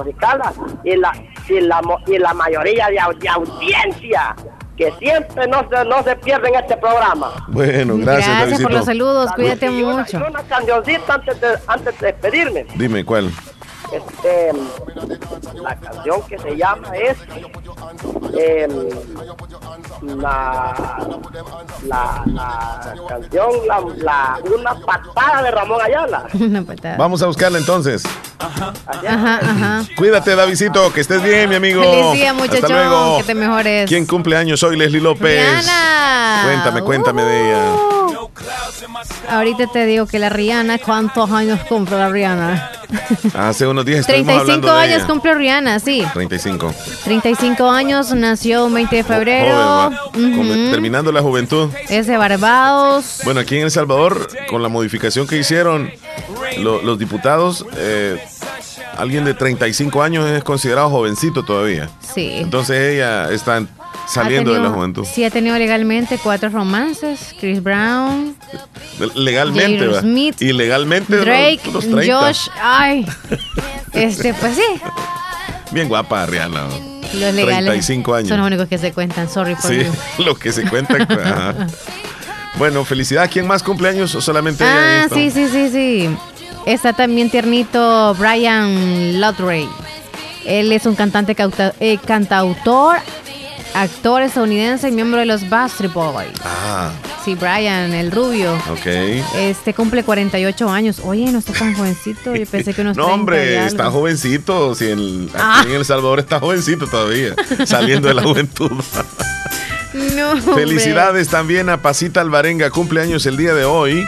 y 0.84 0.96
la, 0.96 1.13
y 1.50 1.62
la, 1.62 1.82
y 2.06 2.18
la 2.20 2.34
mayoría 2.34 2.88
de, 2.88 3.00
audiencia 3.00 4.36
que 4.78 4.92
siempre 4.94 5.48
no 5.48 5.68
se, 5.70 5.86
no 5.86 6.04
se 6.04 6.16
pierde 6.18 6.50
en 6.50 6.56
este 6.56 6.78
programa. 6.78 7.46
Bueno, 7.48 7.96
gracias. 7.98 8.38
Gracias 8.39 8.62
por 8.62 8.72
los 8.72 8.86
saludos, 8.86 9.32
cuídate 9.34 9.70
mucho. 9.70 10.18
Una, 10.18 10.30
una 10.30 10.44
cancioncita 10.44 11.13
antes 11.13 11.42
de, 11.42 11.48
antes 11.68 12.00
de 12.00 12.08
despedirme. 12.08 12.66
Dime, 12.76 13.06
¿cuál? 13.06 13.32
Este, 13.91 14.52
la 15.62 15.76
canción 15.76 16.22
que 16.28 16.39
se 16.39 16.56
llama 16.56 16.89
es 16.96 17.17
eh, 18.38 18.67
la, 20.02 20.74
la, 21.88 22.24
la, 22.26 22.96
canción 23.08 23.52
la, 23.67 23.82
la, 23.98 24.39
Una 24.56 24.76
patada 24.76 25.43
de 25.43 25.52
Ramón 25.52 25.82
Ayala. 25.82 26.28
Vamos 26.98 27.22
a 27.22 27.28
buscarla 27.28 27.60
entonces. 27.60 28.04
Ajá, 28.39 28.74
ajá. 29.41 29.84
Cuídate, 29.96 30.36
Davidito, 30.36 30.91
que 30.91 31.02
estés 31.02 31.22
bien, 31.22 31.50
mi 31.50 31.56
amigo. 31.56 31.82
Feliz 31.82 32.13
día, 32.13 32.34
luego. 32.67 33.17
Que 33.17 33.24
te 33.24 33.36
mejores. 33.36 33.88
¿Quién 33.88 34.06
cumple 34.06 34.38
años 34.38 34.62
hoy? 34.63 34.78
Leslie 34.78 35.02
López. 35.02 35.41
Rihanna. 35.41 36.41
Cuéntame, 36.46 36.82
cuéntame 36.82 37.24
de 37.24 37.50
ella. 37.50 37.74
Uh. 37.74 38.04
Ahorita 39.30 39.67
te 39.67 39.86
digo 39.86 40.06
que 40.06 40.19
la 40.19 40.30
Rihanna, 40.30 40.80
¿cuántos 40.80 41.32
años 41.32 41.60
cumple 41.67 41.98
la 41.98 42.10
Rihanna? 42.10 42.72
Hace 43.34 43.67
unos 43.67 43.86
días 43.86 44.06
35 44.06 44.69
años 44.69 45.04
cumple 45.04 45.34
Rihanna, 45.34 45.80
sí. 45.80 46.04
35. 46.13 46.74
35 47.04 47.69
años, 47.69 48.13
nació 48.13 48.65
un 48.65 48.74
20 48.74 48.96
de 48.96 49.04
febrero. 49.04 49.91
Terminando 50.72 51.12
la 51.12 51.22
juventud. 51.22 51.69
Es 51.89 52.08
de 52.08 52.17
Barbados. 52.17 53.22
Bueno, 53.24 53.39
aquí 53.39 53.58
en 53.58 53.63
El 53.63 53.72
Salvador, 53.72 54.28
con 54.50 54.62
la 54.62 54.69
modificación 54.69 55.28
que 55.28 55.38
hicieron 55.38 55.91
los 56.62 57.00
diputados, 57.00 57.65
eh, 57.78 58.24
alguien 58.98 59.26
de 59.26 59.34
35 59.34 60.02
años 60.02 60.30
es 60.30 60.43
considerado 60.43 60.89
jovencito 60.89 61.43
todavía. 61.43 61.89
Sí. 62.13 62.32
Entonces 62.38 62.93
ella 62.93 63.32
está 63.32 63.63
Saliendo 64.08 64.54
de 64.54 64.60
la 64.60 64.69
juventud. 64.69 65.06
Sí, 65.06 65.24
ha 65.24 65.30
tenido 65.30 65.58
legalmente 65.58 66.19
cuatro 66.22 66.50
romances. 66.50 67.34
Chris 67.39 67.62
Brown. 67.62 68.36
Legalmente, 69.16 69.88
¿va? 69.88 70.02
Smith. 70.02 70.42
Y 70.42 70.54
legalmente 70.54 71.18
Drake, 71.18 71.60
Josh. 72.10 72.48
Ay. 72.62 73.06
Este, 73.94 74.34
pues 74.34 74.56
sí. 74.56 74.82
Bien 75.72 75.88
guapa, 75.88 76.26
Rihanna. 76.26 76.63
Los 77.13 77.34
legales 77.34 77.66
35 77.66 78.16
años. 78.16 78.30
Son 78.30 78.38
los 78.39 78.48
únicos 78.48 78.68
que 78.68 78.80
se 78.80 78.92
cuentan. 78.92 79.30
Sorry 79.30 79.54
for 79.56 79.70
Sí, 79.72 79.84
you. 79.84 79.94
los 80.24 80.39
que 80.39 80.52
se 80.52 80.68
cuentan. 80.68 81.02
ajá. 81.12 81.68
Bueno, 82.58 82.84
felicidad. 82.86 83.30
¿Quién 83.32 83.46
más 83.46 83.62
cumpleaños 83.62 84.13
o 84.16 84.22
solamente? 84.22 84.63
Ah, 84.63 85.08
sí, 85.13 85.30
sí, 85.30 85.48
sí, 85.48 85.70
sí. 85.72 86.10
Está 86.66 86.94
también 86.94 87.30
tiernito 87.30 88.16
Brian 88.16 89.20
Lutray. 89.22 89.68
Él 90.46 90.72
es 90.72 90.86
un 90.88 90.96
cantante 90.96 91.36
cauta- 91.36 91.74
eh, 91.80 91.98
cantautor, 92.06 92.98
actor 93.74 94.22
estadounidense 94.22 94.88
y 94.90 94.92
miembro 94.92 95.20
de 95.20 95.26
los 95.26 95.48
Bastard 95.50 95.92
Boys. 95.92 96.30
Ah, 96.44 96.92
Sí, 97.24 97.36
Brian, 97.36 97.94
el 97.94 98.12
rubio. 98.12 98.54
ok. 98.70 98.86
Este 99.38 99.74
cumple 99.74 100.04
48 100.04 100.70
años. 100.70 101.00
Oye, 101.06 101.32
no 101.32 101.40
está 101.40 101.54
tan 101.54 101.74
jovencito. 101.74 102.36
Yo 102.36 102.46
pensé 102.46 102.74
que 102.74 102.82
unos 102.82 102.98
No, 102.98 103.06
30 103.06 103.16
y 103.16 103.20
hombre, 103.20 103.66
está 103.66 103.90
jovencito. 103.90 104.76
Si 104.76 104.86
el, 104.88 105.30
aquí 105.34 105.40
Ah. 105.42 105.64
en 105.66 105.72
El 105.74 105.86
Salvador 105.86 106.20
está 106.20 106.40
jovencito 106.42 106.86
todavía, 106.88 107.34
saliendo 107.66 108.10
de 108.10 108.14
la 108.16 108.24
juventud. 108.24 108.72
No, 110.16 110.32
hombre. 110.32 110.54
Felicidades 110.56 111.30
también 111.30 111.70
a 111.70 111.82
Pasita 111.82 112.20
Alvarenga, 112.22 112.70
cumpleaños 112.72 113.26
el 113.26 113.38
día 113.38 113.54
de 113.54 113.64
hoy. 113.66 114.06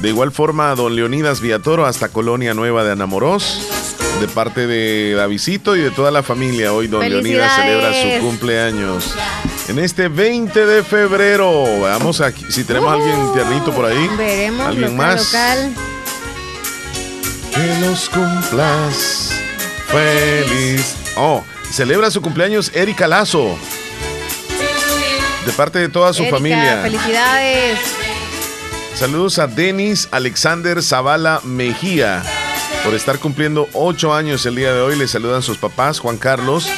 De 0.00 0.08
igual 0.08 0.32
forma 0.32 0.70
a 0.70 0.74
don 0.74 0.96
Leonidas 0.96 1.40
Villatoro 1.40 1.84
hasta 1.84 2.08
Colonia 2.08 2.54
Nueva 2.54 2.84
de 2.84 2.92
Anamorós. 2.92 3.60
De 4.20 4.28
parte 4.28 4.66
de 4.66 5.14
Davisito 5.14 5.76
y 5.76 5.80
de 5.80 5.90
toda 5.90 6.10
la 6.10 6.22
familia, 6.22 6.72
hoy 6.72 6.88
don 6.88 7.06
Leonidas 7.08 7.54
celebra 7.54 7.92
su 7.92 8.24
cumpleaños. 8.24 9.14
En 9.68 9.78
este 9.78 10.08
20 10.08 10.66
de 10.66 10.82
febrero, 10.82 11.64
veamos 11.82 12.20
aquí 12.20 12.44
si 12.50 12.64
tenemos 12.64 12.90
a 12.90 12.94
alguien 12.94 13.32
tiernito 13.32 13.72
por 13.72 13.86
ahí. 13.86 14.10
Veremos 14.18 14.66
¿Alguien 14.66 14.96
local, 14.96 14.96
más? 14.96 15.32
local. 15.32 15.74
Que 17.54 17.86
los 17.86 18.08
cumplas 18.10 19.30
feliz. 19.88 20.96
Oh, 21.16 21.42
celebra 21.70 22.10
su 22.10 22.20
cumpleaños 22.20 22.70
Erika 22.74 23.06
Lazo. 23.06 23.56
De 25.46 25.52
parte 25.52 25.78
de 25.78 25.88
toda 25.88 26.12
su 26.12 26.22
Erika, 26.22 26.36
familia. 26.36 26.80
Felicidades. 26.82 27.78
Saludos 28.94 29.38
a 29.38 29.46
Denis 29.46 30.08
Alexander 30.10 30.82
Zavala 30.82 31.40
Mejía 31.44 32.22
por 32.84 32.94
estar 32.94 33.18
cumpliendo 33.18 33.68
ocho 33.72 34.14
años 34.14 34.44
el 34.46 34.56
día 34.56 34.72
de 34.72 34.80
hoy. 34.80 34.96
Le 34.96 35.08
saludan 35.08 35.42
sus 35.42 35.58
papás, 35.58 35.98
Juan 36.00 36.18
Carlos 36.18 36.68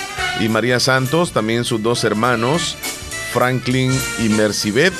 y 0.41 0.49
María 0.49 0.81
Santos, 0.81 1.33
también 1.33 1.65
sus 1.65 1.83
dos 1.83 2.05
hermanos, 2.05 2.77
Franklin 3.33 3.93
y 4.19 4.29
Mercibet. 4.29 4.93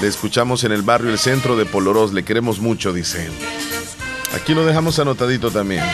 Le 0.00 0.08
escuchamos 0.08 0.64
en 0.64 0.72
el 0.72 0.82
barrio 0.82 1.10
El 1.10 1.18
Centro 1.18 1.56
de 1.56 1.66
Polorós. 1.66 2.12
Le 2.12 2.24
queremos 2.24 2.60
mucho, 2.60 2.92
dice. 2.92 3.28
Aquí 4.34 4.54
lo 4.54 4.64
dejamos 4.64 4.98
anotadito 4.98 5.50
también. 5.50 5.84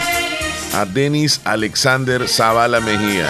A 0.75 0.85
Denis 0.85 1.40
Alexander 1.44 2.29
Zavala 2.29 2.81
Mejía. 2.81 3.29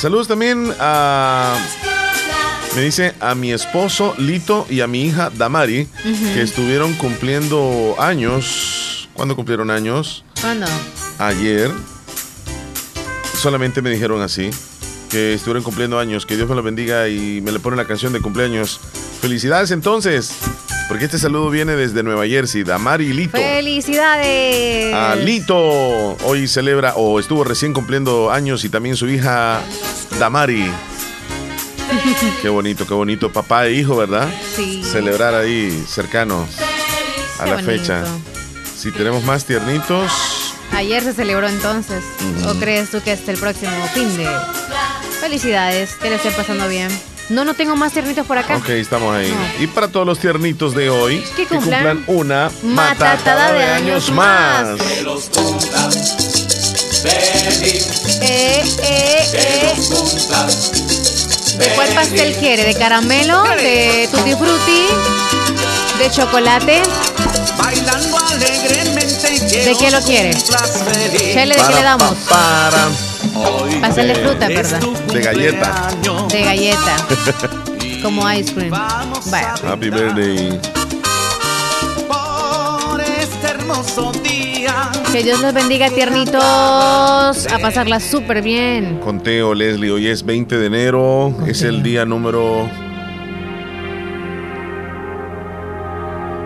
Saludos 0.00 0.28
también 0.28 0.74
a. 0.80 1.56
Me 2.74 2.80
dice 2.80 3.12
a 3.20 3.34
mi 3.34 3.52
esposo 3.52 4.14
Lito 4.16 4.66
y 4.70 4.80
a 4.80 4.86
mi 4.86 5.04
hija 5.04 5.30
Damari, 5.36 5.86
que 6.34 6.40
estuvieron 6.40 6.94
cumpliendo 6.94 7.96
años. 7.98 9.10
¿Cuándo 9.12 9.36
cumplieron 9.36 9.70
años? 9.70 10.24
¿Cuándo? 10.40 10.66
Ayer. 11.18 11.70
Solamente 13.38 13.82
me 13.82 13.90
dijeron 13.90 14.22
así, 14.22 14.50
que 15.10 15.34
estuvieron 15.34 15.62
cumpliendo 15.62 15.98
años. 15.98 16.24
Que 16.24 16.34
Dios 16.36 16.48
me 16.48 16.54
los 16.54 16.64
bendiga 16.64 17.08
y 17.08 17.42
me 17.42 17.52
le 17.52 17.58
pone 17.58 17.76
la 17.76 17.84
canción 17.84 18.14
de 18.14 18.20
cumpleaños. 18.20 18.80
Felicidades 19.20 19.70
entonces, 19.70 20.32
porque 20.88 21.04
este 21.04 21.18
saludo 21.18 21.50
viene 21.50 21.76
desde 21.76 22.02
Nueva 22.02 22.26
Jersey, 22.26 22.62
Damari 22.62 23.12
Lito. 23.12 23.36
Felicidades. 23.36 24.94
A 24.94 25.14
Lito 25.14 25.56
hoy 26.24 26.48
celebra 26.48 26.94
o 26.94 27.20
estuvo 27.20 27.44
recién 27.44 27.74
cumpliendo 27.74 28.32
años 28.32 28.64
y 28.64 28.70
también 28.70 28.96
su 28.96 29.08
hija 29.08 29.60
Damari. 30.18 30.70
Qué 32.42 32.48
bonito, 32.48 32.86
qué 32.86 32.94
bonito. 32.94 33.32
Papá 33.32 33.66
e 33.66 33.72
hijo, 33.72 33.96
¿verdad? 33.96 34.28
Sí. 34.56 34.82
Celebrar 34.84 35.34
ahí 35.34 35.84
cercanos 35.88 36.48
a 37.38 37.44
Qué 37.44 37.50
la 37.50 37.56
bonito. 37.56 37.72
fecha. 37.72 38.04
Si 38.76 38.90
tenemos 38.90 39.22
más 39.24 39.44
tiernitos, 39.44 40.10
Ayer 40.74 41.02
se 41.02 41.12
celebró 41.12 41.46
entonces. 41.48 42.02
¿O 42.46 42.54
crees 42.54 42.90
tú 42.90 43.02
que 43.02 43.12
este 43.12 43.30
el 43.30 43.38
próximo 43.38 43.70
fin 43.92 44.16
de? 44.16 44.26
Felicidades, 45.20 45.94
que 45.96 46.08
le 46.08 46.16
estén 46.16 46.32
pasando 46.32 46.66
bien. 46.66 46.88
No, 47.28 47.44
no 47.44 47.52
tengo 47.54 47.76
más 47.76 47.92
tiernitos 47.92 48.26
por 48.26 48.38
acá. 48.38 48.56
ok, 48.56 48.70
estamos 48.70 49.14
ahí. 49.14 49.30
No. 49.30 49.62
Y 49.62 49.66
para 49.66 49.88
todos 49.88 50.06
los 50.06 50.18
tiernitos 50.18 50.74
de 50.74 50.88
hoy, 50.90 51.22
Que 51.36 51.46
cumplan 51.46 52.02
una 52.06 52.50
matatada 52.62 53.14
matatada 53.16 53.52
de 53.52 53.58
de 53.58 53.64
años 53.66 54.10
más. 54.10 54.68
Eh, 58.22 58.64
eh, 58.82 59.30
eh. 59.34 59.72
¿De 61.58 61.68
cuál 61.74 61.88
pastel 61.94 62.34
quiere? 62.36 62.64
¿De 62.64 62.74
caramelo? 62.74 63.42
¿De 63.42 64.08
tutti 64.10 64.34
frutti? 64.34 64.86
¿De 65.98 66.10
chocolate? 66.10 66.82
Bailando 67.58 68.18
alegremente. 68.18 69.64
¿De 69.64 69.76
qué 69.78 69.90
lo 69.90 70.00
quiere? 70.00 70.34
Chele, 70.34 71.54
¿de 71.54 71.62
qué 71.62 71.74
le 71.74 71.82
damos? 71.82 72.14
Para. 72.28 72.88
Pastel 73.80 74.08
de 74.08 74.14
fruta, 74.16 74.48
¿verdad? 74.48 74.80
De 74.80 75.20
galleta. 75.20 75.88
De 76.28 76.42
galleta. 76.42 76.96
Como 78.02 78.30
ice 78.32 78.52
cream. 78.52 78.70
Vaya. 79.26 79.54
Happy 79.64 79.90
birthday. 79.90 80.60
Por 82.08 83.00
este 83.00 83.46
hermoso 83.46 84.12
día. 84.22 84.41
Que 85.12 85.22
Dios 85.22 85.40
los 85.40 85.52
bendiga, 85.54 85.88
tiernitos. 85.90 86.34
A 86.42 87.58
pasarla 87.60 88.00
súper 88.00 88.42
bien. 88.42 88.98
Conteo, 89.00 89.54
Leslie, 89.54 89.90
hoy 89.90 90.06
es 90.08 90.24
20 90.24 90.56
de 90.58 90.66
enero, 90.66 91.34
es 91.46 91.62
el 91.62 91.82
día 91.82 92.04
número... 92.04 92.68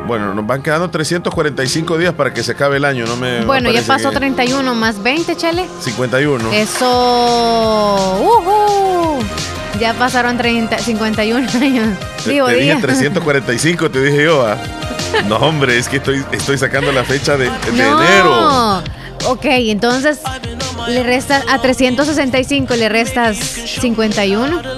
Bueno, 0.07 0.35
nos 0.35 0.47
van 0.47 0.63
quedando 0.63 0.89
345 0.89 1.99
días 1.99 2.15
para 2.15 2.33
que 2.33 2.45
se 2.45 2.53
acabe 2.53 2.77
el 2.77 2.85
año, 2.85 3.07
no 3.07 3.17
me... 3.17 3.41
me 3.41 3.45
Bueno, 3.45 3.71
ya 3.71 3.81
parece 3.83 3.89
pasó 3.89 4.11
que- 4.11 4.17
31 4.19 4.75
más 4.77 5.03
20, 5.03 5.35
Chele. 5.37 5.67
51. 5.81 6.53
Eso. 6.53 8.17
¡Ujú! 8.23 9.19
Ya 9.81 9.95
pasaron 9.95 10.37
30, 10.39 10.79
51 10.79 11.49
años. 11.61 11.99
Te, 12.25 12.31
Digo, 12.31 12.47
te 12.47 12.53
dije 12.55 12.65
día. 12.67 12.79
345, 12.81 13.91
te 13.91 14.03
dije 14.03 14.25
yo. 14.25 14.47
ah. 14.47 14.57
No, 15.29 15.37
hombre, 15.37 15.79
es 15.79 15.89
que 15.89 15.97
estoy, 15.97 16.23
estoy 16.33 16.59
sacando 16.59 16.93
la 16.93 17.05
fecha 17.05 17.37
de, 17.37 17.45
de 17.47 17.73
no. 17.73 18.03
enero. 18.03 18.83
Ok, 19.27 19.45
entonces 19.47 20.19
le 20.89 21.03
restas 21.03 21.43
a 21.49 21.61
365, 21.61 22.77
le 22.77 22.89
restas 22.89 23.37
51. 23.37 24.63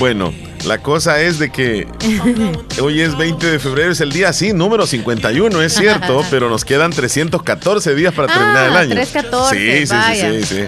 Bueno, 0.00 0.34
la 0.64 0.78
cosa 0.78 1.20
es 1.20 1.38
de 1.38 1.50
que 1.50 1.86
hoy 2.82 3.00
es 3.00 3.16
20 3.16 3.46
de 3.46 3.58
febrero, 3.60 3.92
es 3.92 4.00
el 4.00 4.10
día, 4.10 4.32
sí, 4.32 4.52
número 4.52 4.86
51, 4.88 5.62
es 5.62 5.72
cierto, 5.74 6.24
pero 6.30 6.48
nos 6.50 6.64
quedan 6.64 6.90
314 6.90 7.94
días 7.94 8.12
para 8.12 8.26
terminar 8.32 8.66
el 8.70 8.76
Ah, 8.76 8.80
año. 8.80 8.90
314, 8.94 9.54
Sí, 9.80 9.86
sí, 9.86 9.92
vaya. 9.94 10.30
sí, 10.32 10.42
sí, 10.44 10.54
sí. 10.56 10.64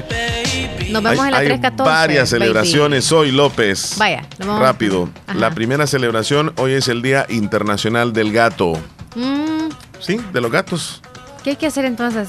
Nos 0.91 1.03
vemos 1.03 1.21
hay, 1.21 1.27
en 1.27 1.33
la 1.33 1.39
hay 1.39 1.47
314. 1.47 1.91
varias 1.91 2.31
baby. 2.31 2.41
celebraciones 2.41 3.13
hoy, 3.13 3.33
López. 3.33 3.95
Vaya, 3.99 4.27
vamos- 4.39 4.61
Rápido. 4.61 5.09
Ajá. 5.27 5.39
La 5.39 5.51
primera 5.51 5.87
celebración 5.87 6.53
hoy 6.57 6.73
es 6.73 6.89
el 6.89 7.03
Día 7.03 7.27
Internacional 7.29 8.13
del 8.13 8.33
Gato. 8.33 8.75
Mm, 9.15 9.69
Sí, 10.01 10.21
de 10.33 10.41
los 10.41 10.51
gatos. 10.53 11.03
¿Qué 11.43 11.51
hay 11.51 11.57
que 11.57 11.67
hacer 11.67 11.85
entonces? 11.87 12.29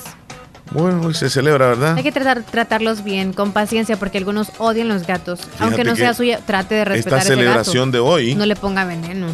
Bueno, 0.72 1.02
hoy 1.06 1.14
se 1.14 1.30
celebra, 1.30 1.68
¿verdad? 1.68 1.96
Hay 1.98 2.04
que 2.04 2.12
tratar, 2.12 2.44
tratarlos 2.44 3.04
bien, 3.04 3.34
con 3.34 3.52
paciencia, 3.52 3.98
porque 3.98 4.18
algunos 4.18 4.52
odian 4.58 4.88
los 4.88 5.06
gatos. 5.06 5.42
Aunque 5.60 5.84
no 5.84 5.96
sea 5.96 6.14
suya, 6.14 6.40
trate 6.46 6.76
de 6.76 6.86
respetar 6.86 7.20
esta 7.20 7.34
ese 7.34 7.40
celebración 7.42 7.92
de 7.92 8.00
hoy- 8.00 8.36
No 8.36 8.46
le 8.46 8.56
ponga 8.56 8.84
veneno. 8.86 9.28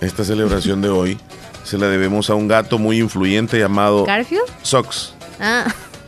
Esta 0.00 0.24
celebración 0.24 0.80
de 0.82 0.88
hoy 0.88 1.18
se 1.64 1.78
la 1.78 1.86
debemos 1.88 2.30
a 2.30 2.34
un 2.34 2.48
gato 2.48 2.78
muy 2.78 2.98
influyente 3.00 3.58
llamado 3.58 4.04
¿Garfield? 4.04 4.42
Sox. 4.62 5.14
Ah, 5.40 5.64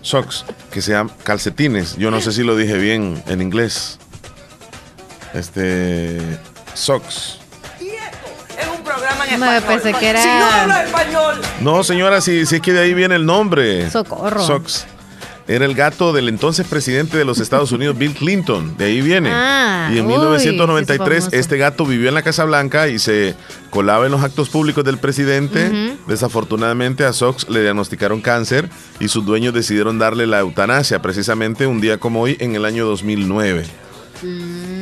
Socks, 0.06 0.44
que 0.70 0.80
se 0.80 0.92
llama 0.92 1.10
calcetines. 1.24 1.96
Yo 1.96 2.12
no 2.12 2.20
sé 2.20 2.30
si 2.30 2.44
lo 2.44 2.54
dije 2.56 2.74
bien 2.78 3.22
en 3.26 3.42
inglés. 3.42 3.98
Este. 5.34 6.20
Socks. 6.74 7.38
Es 7.80 8.68
un 8.68 8.84
programa 8.84 9.24
en 9.26 9.40
me 9.40 9.56
español. 9.58 9.82
pensé 9.82 9.98
que 9.98 10.08
era- 10.10 10.22
Si 10.22 10.28
no 10.28 10.46
habla 10.46 10.84
español. 10.84 11.40
No, 11.60 11.82
señora, 11.82 12.20
si, 12.20 12.46
si 12.46 12.56
es 12.56 12.60
que 12.62 12.72
de 12.72 12.80
ahí 12.82 12.94
viene 12.94 13.16
el 13.16 13.26
nombre. 13.26 13.90
Socorro. 13.90 14.46
Socks. 14.46 14.86
Era 15.48 15.64
el 15.64 15.74
gato 15.74 16.12
del 16.12 16.28
entonces 16.28 16.66
presidente 16.66 17.16
de 17.16 17.24
los 17.24 17.38
Estados 17.38 17.70
Unidos, 17.70 17.96
Bill 17.96 18.14
Clinton. 18.14 18.76
De 18.76 18.86
ahí 18.86 19.00
viene. 19.00 19.30
Ah, 19.32 19.90
y 19.92 19.98
en 19.98 20.06
uy, 20.06 20.12
1993 20.14 21.24
sí, 21.24 21.28
es 21.32 21.40
este 21.40 21.56
gato 21.56 21.86
vivió 21.86 22.08
en 22.08 22.14
la 22.14 22.22
Casa 22.22 22.44
Blanca 22.44 22.88
y 22.88 22.98
se 22.98 23.36
colaba 23.70 24.06
en 24.06 24.12
los 24.12 24.24
actos 24.24 24.48
públicos 24.48 24.84
del 24.84 24.98
presidente. 24.98 25.96
Desafortunadamente 26.08 27.04
a 27.04 27.12
Sox 27.12 27.48
le 27.48 27.62
diagnosticaron 27.62 28.20
cáncer 28.20 28.68
y 28.98 29.08
sus 29.08 29.24
dueños 29.24 29.54
decidieron 29.54 29.98
darle 29.98 30.26
la 30.26 30.40
eutanasia 30.40 31.00
precisamente 31.00 31.66
un 31.66 31.80
día 31.80 31.98
como 31.98 32.22
hoy 32.22 32.36
en 32.40 32.56
el 32.56 32.64
año 32.64 32.84
2009. 32.86 33.64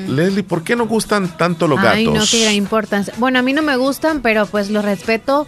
Leslie, 0.08 0.44
¿por 0.44 0.62
qué 0.62 0.76
nos 0.76 0.88
gustan 0.88 1.36
tanto 1.36 1.66
los 1.66 1.78
gatos? 1.78 1.94
Mm. 1.94 1.98
Ay, 1.98 2.06
no, 2.06 2.22
qué 2.30 2.42
gran 2.42 2.54
importancia. 2.54 3.14
Bueno, 3.18 3.38
a 3.38 3.42
mí 3.42 3.52
no 3.52 3.62
me 3.62 3.76
gustan, 3.76 4.20
pero 4.22 4.46
pues 4.46 4.70
los 4.70 4.84
respeto. 4.84 5.46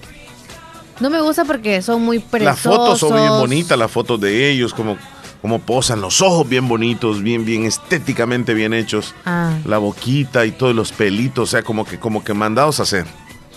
No 1.01 1.11
me 1.11 1.21
gusta 1.21 1.45
porque 1.45 1.83
son 1.83 2.03
muy 2.03 2.19
Las 2.19 2.27
preciosos. 2.29 2.63
fotos 2.77 2.99
son 3.01 3.15
bien 3.15 3.29
bonitas, 3.29 3.79
las 3.79 3.91
fotos 3.91 4.21
de 4.21 4.51
ellos, 4.51 4.73
como, 4.73 4.97
como 5.43 5.59
posan, 5.61 6.01
los 6.01 6.23
ojos 6.23 6.49
bien 6.49 6.69
bonitos, 6.69 7.23
bien, 7.23 7.45
bien 7.45 7.65
estéticamente 7.65 8.55
bien 8.55 8.73
hechos. 8.73 9.15
Ah, 9.25 9.53
La 9.67 9.79
boquita 9.79 10.47
y 10.47 10.53
todos 10.53 10.75
los 10.75 10.93
pelitos, 10.93 11.49
o 11.49 11.51
sea, 11.51 11.63
como 11.63 11.85
que, 11.85 11.99
como 11.99 12.25
que 12.25 12.33
mandados 12.35 12.81
a 12.81 12.85
hacer. 12.85 13.07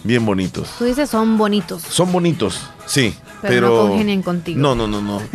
Bien 0.04 0.26
bonitos. 0.26 0.70
tú 0.78 0.86
dices 0.86 1.10
son 1.10 1.38
bonitos. 1.38 1.82
Son 1.82 2.12
bonitos, 2.12 2.62
sí, 2.86 3.14
Pero 3.42 3.52
pero. 3.54 3.68
no 3.84 3.90
congenian 3.90 4.22
contigo. 4.22 4.60
No, 4.60 4.76
no, 4.76 4.88
no, 4.88 5.02
no. 5.02 5.22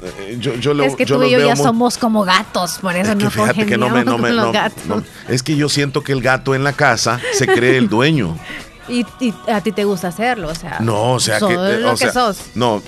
Eh, 0.00 0.36
Yo, 0.40 0.54
yo 0.54 0.74
lo- 0.74 0.84
es 0.84 0.94
que 0.94 1.04
yo 1.04 1.16
tú 1.18 1.24
y 1.24 1.30
yo 1.32 1.38
veo 1.38 1.48
ya 1.48 1.56
muy- 1.56 1.64
somos 1.64 1.98
como 1.98 2.22
gatos, 2.22 2.78
por 2.80 2.94
eso 2.94 3.10
Es 3.10 3.16
que 3.18 3.24
no 3.24 3.30
fíjate 3.32 3.66
que 3.66 3.76
no 3.76 3.88
me, 3.90 4.04
no 4.04 4.16
me- 4.16 4.30
no- 4.30 4.52
no. 4.52 5.02
es 5.28 5.42
que 5.42 5.56
yo 5.56 5.68
siento 5.68 6.04
que 6.04 6.12
el 6.12 6.22
gato 6.22 6.54
en 6.54 6.62
la 6.62 6.72
casa 6.72 7.20
se 7.32 7.48
cree 7.48 7.76
el 7.78 7.88
dueño. 7.88 8.38
Y, 8.88 9.06
y 9.20 9.34
a 9.48 9.60
ti 9.60 9.72
te 9.72 9.84
gusta 9.84 10.08
hacerlo, 10.08 10.48
o 10.48 10.54
sea. 10.54 10.78
No, 10.80 11.14
o 11.14 11.20
sea 11.20 11.38
sos 11.38 11.48
que. 11.48 11.54
eh, 11.54 11.78
lo 11.80 11.92
o 11.92 11.96
sea, 11.96 12.08
que 12.08 12.12
sos. 12.14 12.38
No, 12.54 12.82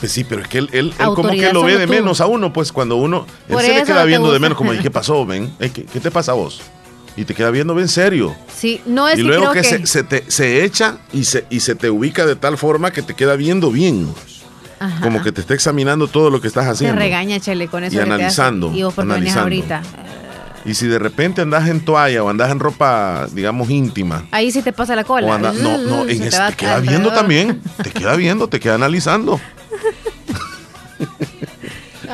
pues 0.00 0.12
sí, 0.12 0.24
pero 0.24 0.42
es 0.42 0.48
que 0.48 0.58
él, 0.58 0.68
él, 0.72 0.94
él 0.98 1.06
como 1.14 1.30
que 1.30 1.52
lo 1.52 1.62
ve 1.62 1.78
de 1.78 1.86
tú. 1.86 1.92
menos 1.92 2.20
a 2.20 2.26
uno, 2.26 2.52
pues 2.52 2.72
cuando 2.72 2.96
uno. 2.96 3.26
Él 3.48 3.52
Por 3.54 3.62
se 3.62 3.68
le 3.68 3.82
queda 3.84 3.94
no 3.96 4.00
te 4.02 4.06
viendo 4.06 4.32
de 4.32 4.38
menos, 4.40 4.56
como, 4.58 4.72
¿y 4.74 4.78
qué 4.78 4.90
pasó, 4.90 5.24
ven? 5.26 5.54
Eh, 5.60 5.70
¿Qué, 5.70 5.84
qué 5.84 6.00
te 6.00 6.10
pasa 6.10 6.32
a 6.32 6.34
vos? 6.34 6.60
Y 7.16 7.24
te 7.26 7.34
queda 7.34 7.50
viendo 7.50 7.74
bien 7.74 7.88
serio. 7.88 8.34
Sí, 8.56 8.80
no 8.86 9.06
es 9.06 9.14
y 9.14 9.16
que 9.18 9.22
luego 9.28 9.50
creo 9.50 9.62
que, 9.62 9.68
que. 9.68 9.86
Se, 9.86 9.86
se 9.86 10.02
te, 10.02 10.30
se 10.30 10.64
echa 10.64 10.96
y 11.12 11.24
se, 11.24 11.44
y 11.50 11.60
se 11.60 11.74
te 11.74 11.90
ubica 11.90 12.24
de 12.24 12.36
tal 12.36 12.56
forma 12.56 12.90
que 12.90 13.02
te 13.02 13.14
queda 13.14 13.36
viendo 13.36 13.70
bien. 13.70 14.12
Ajá. 14.80 15.00
Como 15.02 15.22
que 15.22 15.30
te 15.30 15.42
está 15.42 15.54
examinando 15.54 16.08
todo 16.08 16.30
lo 16.30 16.40
que 16.40 16.48
estás 16.48 16.64
Te 16.64 16.70
haciendo. 16.72 16.96
regaña, 16.98 17.38
Chele, 17.38 17.68
con 17.68 17.84
eso 17.84 17.94
Y 17.94 17.98
que 17.98 18.04
te 18.04 18.10
analizando, 18.12 18.72
Y 18.74 18.82
vos 18.82 18.94
porque 18.94 19.12
analizando. 19.12 19.42
ahorita. 19.42 19.82
Y 20.64 20.74
si 20.74 20.86
de 20.86 20.98
repente 20.98 21.42
andas 21.42 21.68
en 21.68 21.80
toalla 21.84 22.22
o 22.22 22.28
andas 22.28 22.50
en 22.50 22.60
ropa, 22.60 23.26
digamos, 23.32 23.68
íntima. 23.70 24.26
Ahí 24.30 24.52
sí 24.52 24.62
te 24.62 24.72
pasa 24.72 24.94
la 24.94 25.02
cola. 25.04 25.26
O 25.26 25.32
anda- 25.32 25.52
no, 25.52 25.76
no, 25.78 26.02
en 26.02 26.18
Se 26.18 26.28
este, 26.28 26.40
te 26.50 26.54
queda 26.56 26.78
viendo 26.78 27.10
también. 27.12 27.60
Te 27.82 27.90
queda 27.90 28.14
viendo, 28.14 28.48
te 28.48 28.60
queda 28.60 28.74
analizando. 28.74 29.40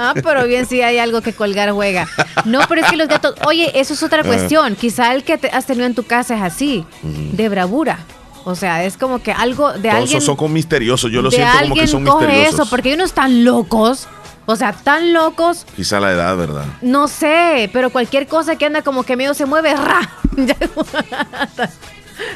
Ah, 0.01 0.15
pero 0.23 0.47
bien 0.47 0.65
si 0.67 0.81
hay 0.81 0.99
algo 0.99 1.23
que 1.23 1.33
colgar 1.33 1.71
juega. 1.73 2.07
No, 2.45 2.61
pero 2.69 2.83
es 2.83 2.87
que 2.91 2.97
los 2.97 3.09
gatos, 3.09 3.35
oye, 3.47 3.73
eso 3.81 3.95
es 3.95 4.03
otra 4.05 4.21
Ah. 4.21 4.25
cuestión. 4.25 4.77
Quizá 4.77 5.13
el 5.13 5.25
que 5.25 5.39
te 5.39 5.49
has 5.49 5.67
tenido 5.67 5.87
en 5.87 5.95
tu 5.95 6.05
casa 6.05 6.37
es 6.37 6.43
así, 6.43 6.85
de 7.03 7.49
bravura. 7.49 7.99
O 8.45 8.55
sea, 8.55 8.85
es 8.85 8.97
como 8.97 9.21
que 9.21 9.33
algo 9.33 9.73
de 9.73 9.89
Todos 9.89 10.03
alguien. 10.05 10.21
son 10.21 10.37
como 10.37 10.55
misteriosos. 10.55 11.11
Yo 11.11 11.21
lo 11.21 11.31
siento 11.33 11.53
como 11.63 11.75
que 11.75 11.87
son 11.89 12.05
coge 12.05 12.27
misteriosos. 12.27 12.61
eso, 12.61 12.71
porque 12.71 12.91
hay 12.91 12.95
unos 12.95 13.13
tan 13.13 13.45
locos. 13.45 14.07
O 14.51 14.57
sea, 14.57 14.73
tan 14.73 15.13
locos, 15.13 15.67
Quizá 15.77 16.01
la 16.01 16.11
edad, 16.13 16.35
¿verdad? 16.35 16.65
no 16.81 17.07
sé, 17.07 17.69
pero 17.71 17.91
cualquier 17.91 18.27
cosa 18.27 18.57
que 18.57 18.65
anda 18.65 18.81
como 18.81 19.03
que 19.03 19.15
medio 19.15 19.35
se 19.35 19.45
mueve, 19.45 19.75
¡ra! 19.77 20.09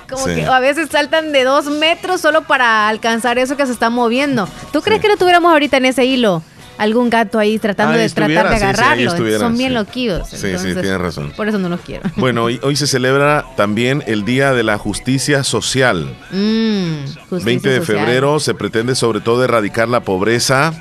Como 0.09 0.27
Sí. 0.27 0.35
que 0.37 0.45
a 0.45 0.61
veces 0.61 0.91
saltan 0.91 1.33
de 1.33 1.43
dos 1.45 1.67
metros 1.67 2.21
solo 2.21 2.43
para 2.43 2.89
alcanzar 2.89 3.39
eso 3.39 3.57
que 3.57 3.67
se 3.67 3.73
está 3.73 3.91
moviendo. 3.91 4.49
¿Tú 4.73 4.81
crees 4.81 5.01
que 5.01 5.09
lo 5.09 5.17
tuviéramos 5.17 5.51
ahorita 5.51 5.79
en 5.79 5.87
ese 5.87 6.05
hilo? 6.05 6.43
Algún 6.79 7.11
gato 7.11 7.39
ahí 7.39 7.59
tratando 7.59 7.95
Ahí 7.95 8.01
de 8.03 8.09
tratar 8.11 8.49
de 8.49 8.55
sí, 8.55 8.59
sí, 8.59 8.65
agarrarlo. 8.65 9.11
estuviera, 9.11 9.39
Son 9.41 9.57
bien 9.57 9.71
sí. 9.71 9.75
loquillos. 9.75 10.29
Sí, 10.29 10.37
sí, 10.59 10.73
tienes 10.75 10.99
razón. 11.01 11.33
Por 11.37 11.49
eso 11.49 11.59
no 11.59 11.69
los 11.69 11.81
quiero. 11.81 12.03
Bueno, 12.17 12.45
hoy, 12.45 12.61
hoy 12.63 12.77
se 12.77 12.87
celebra 12.87 13.45
también 13.57 14.05
el 14.07 14.25
Día 14.25 14.53
de 14.53 14.63
la 14.63 14.79
Justicia 14.79 15.43
Social. 15.45 16.17
Mm, 16.31 17.05
justicia 17.29 17.45
20 17.45 17.69
de 17.69 17.79
social. 17.81 17.99
febrero 17.99 18.39
se 18.41 18.55
pretende 18.55 18.95
sobre 18.95 19.21
todo 19.21 19.43
erradicar 19.45 19.89
la 19.89 20.01
pobreza 20.01 20.73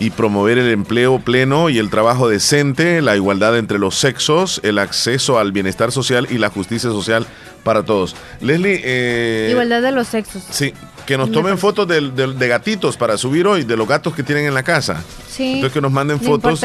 y 0.00 0.10
promover 0.10 0.58
el 0.58 0.68
empleo 0.72 1.20
pleno 1.20 1.68
y 1.70 1.78
el 1.78 1.90
trabajo 1.90 2.28
decente, 2.28 3.00
la 3.02 3.14
igualdad 3.14 3.56
entre 3.56 3.78
los 3.78 3.94
sexos, 3.96 4.60
el 4.64 4.78
acceso 4.80 5.38
al 5.38 5.52
bienestar 5.52 5.92
social 5.92 6.26
y 6.30 6.38
la 6.38 6.48
justicia 6.50 6.90
social 6.90 7.26
para 7.62 7.84
todos. 7.84 8.16
Leslie, 8.40 8.80
eh, 8.82 9.48
Igualdad 9.52 9.82
de 9.82 9.92
los 9.92 10.08
sexos. 10.08 10.42
sí, 10.50 10.72
que 11.06 11.18
nos 11.18 11.28
Me 11.28 11.34
tomen 11.34 11.58
fotos 11.58 11.86
del- 11.86 12.14
de, 12.14 12.48
gatitos 12.48 12.96
para 12.96 13.16
subir 13.18 13.46
hoy, 13.46 13.64
de 13.64 13.76
los 13.76 13.86
gatos 13.86 14.14
que 14.14 14.22
tienen 14.22 14.46
en 14.46 14.54
la 14.54 14.62
casa. 14.62 15.02
Sí. 15.28 15.54
Entonces 15.54 15.72
que 15.72 15.80
nos 15.80 15.92
manden 15.92 16.18
No 16.22 16.22
fotos 16.22 16.60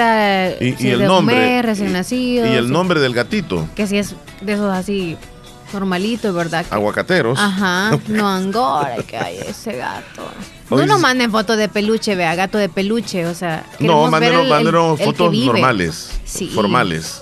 y, 0.62 0.72
si 0.72 0.86
y 0.86 0.88
es 0.88 0.94
el 0.94 1.00
de 1.00 1.06
nombre. 1.06 1.36
comer, 1.36 1.66
recién 1.66 1.90
y- 1.90 1.94
nacido, 1.94 2.46
y 2.48 2.56
el 2.56 2.72
nombre 2.72 3.00
del 3.02 3.14
gatito. 3.14 3.68
Que 3.76 3.86
si 3.86 3.98
es 3.98 4.16
de 4.42 4.54
esos 4.54 4.72
así 4.74 5.18
normalitos, 5.76 6.34
¿verdad? 6.34 6.66
Que- 6.66 6.74
Aguacateros. 6.74 7.38
Ajá, 7.38 8.00
no 8.08 8.28
angora, 8.28 8.96
que 9.08 9.18
hay 9.18 9.38
ese 9.38 9.74
gato. 9.74 10.24
No 10.72 10.86
nos 10.86 11.00
manden 11.00 11.30
fotos 11.32 11.58
de 11.58 11.68
peluche, 11.70 12.16
vea, 12.16 12.34
gato 12.34 12.58
de 12.58 12.70
peluche, 12.70 13.26
o 13.28 13.36
sea. 13.36 13.66
No, 13.80 14.10
mándenos, 14.10 14.48
mándenos 14.48 15.00
fotos 15.00 15.34
normales, 15.36 16.12
Sí. 16.24 16.48
formales. 16.48 17.22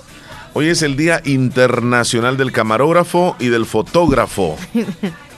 Hoy 0.54 0.68
es 0.68 0.82
el 0.82 0.96
Día 0.96 1.20
Internacional 1.24 2.36
del 2.36 2.52
Camarógrafo 2.52 3.34
y 3.40 3.48
del 3.48 3.66
Fotógrafo. 3.66 4.56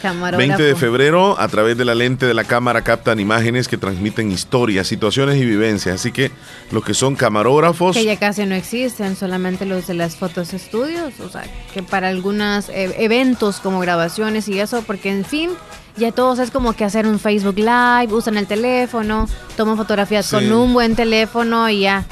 Camarógrafo. 0.00 0.38
20 0.38 0.62
de 0.62 0.74
febrero, 0.76 1.38
a 1.38 1.48
través 1.48 1.76
de 1.76 1.84
la 1.84 1.94
lente 1.94 2.26
de 2.26 2.34
la 2.34 2.44
cámara 2.44 2.82
captan 2.82 3.20
imágenes 3.20 3.68
que 3.68 3.76
transmiten 3.78 4.30
historias, 4.32 4.86
situaciones 4.86 5.36
y 5.36 5.44
vivencias. 5.44 5.94
Así 5.96 6.12
que 6.12 6.30
los 6.70 6.84
que 6.84 6.94
son 6.94 7.16
camarógrafos, 7.16 7.96
Que 7.96 8.04
ya 8.04 8.18
casi 8.18 8.44
no 8.46 8.54
existen, 8.54 9.16
solamente 9.16 9.66
los 9.66 9.86
de 9.86 9.94
las 9.94 10.16
fotos 10.16 10.52
estudios, 10.54 11.20
o 11.20 11.28
sea, 11.28 11.44
que 11.74 11.82
para 11.82 12.08
algunos 12.08 12.66
eventos 12.70 13.60
como 13.60 13.80
grabaciones 13.80 14.48
y 14.48 14.58
eso, 14.58 14.82
porque 14.86 15.10
en 15.10 15.24
fin, 15.24 15.50
ya 15.96 16.12
todos 16.12 16.38
es 16.38 16.50
como 16.50 16.72
que 16.72 16.84
hacer 16.84 17.06
un 17.06 17.18
Facebook 17.18 17.58
Live, 17.58 18.12
usan 18.12 18.36
el 18.36 18.46
teléfono, 18.46 19.28
toman 19.56 19.76
fotografías 19.76 20.26
Sí. 20.26 20.36
con 20.36 20.52
un 20.52 20.72
buen 20.72 20.96
teléfono 20.96 21.68
y 21.68 21.80
ya. 21.80 22.04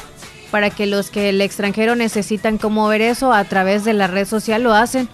Para 0.50 0.70
que 0.70 0.86
los 0.86 1.10
que 1.10 1.28
el 1.28 1.40
extranjero 1.42 1.94
necesitan 1.94 2.56
como 2.56 2.88
ver 2.88 3.02
eso 3.02 3.34
a 3.34 3.44
través 3.44 3.84
de 3.84 3.92
la 3.92 4.06
red 4.06 4.26
social 4.26 4.62
lo 4.62 4.72
hacen. 4.72 5.06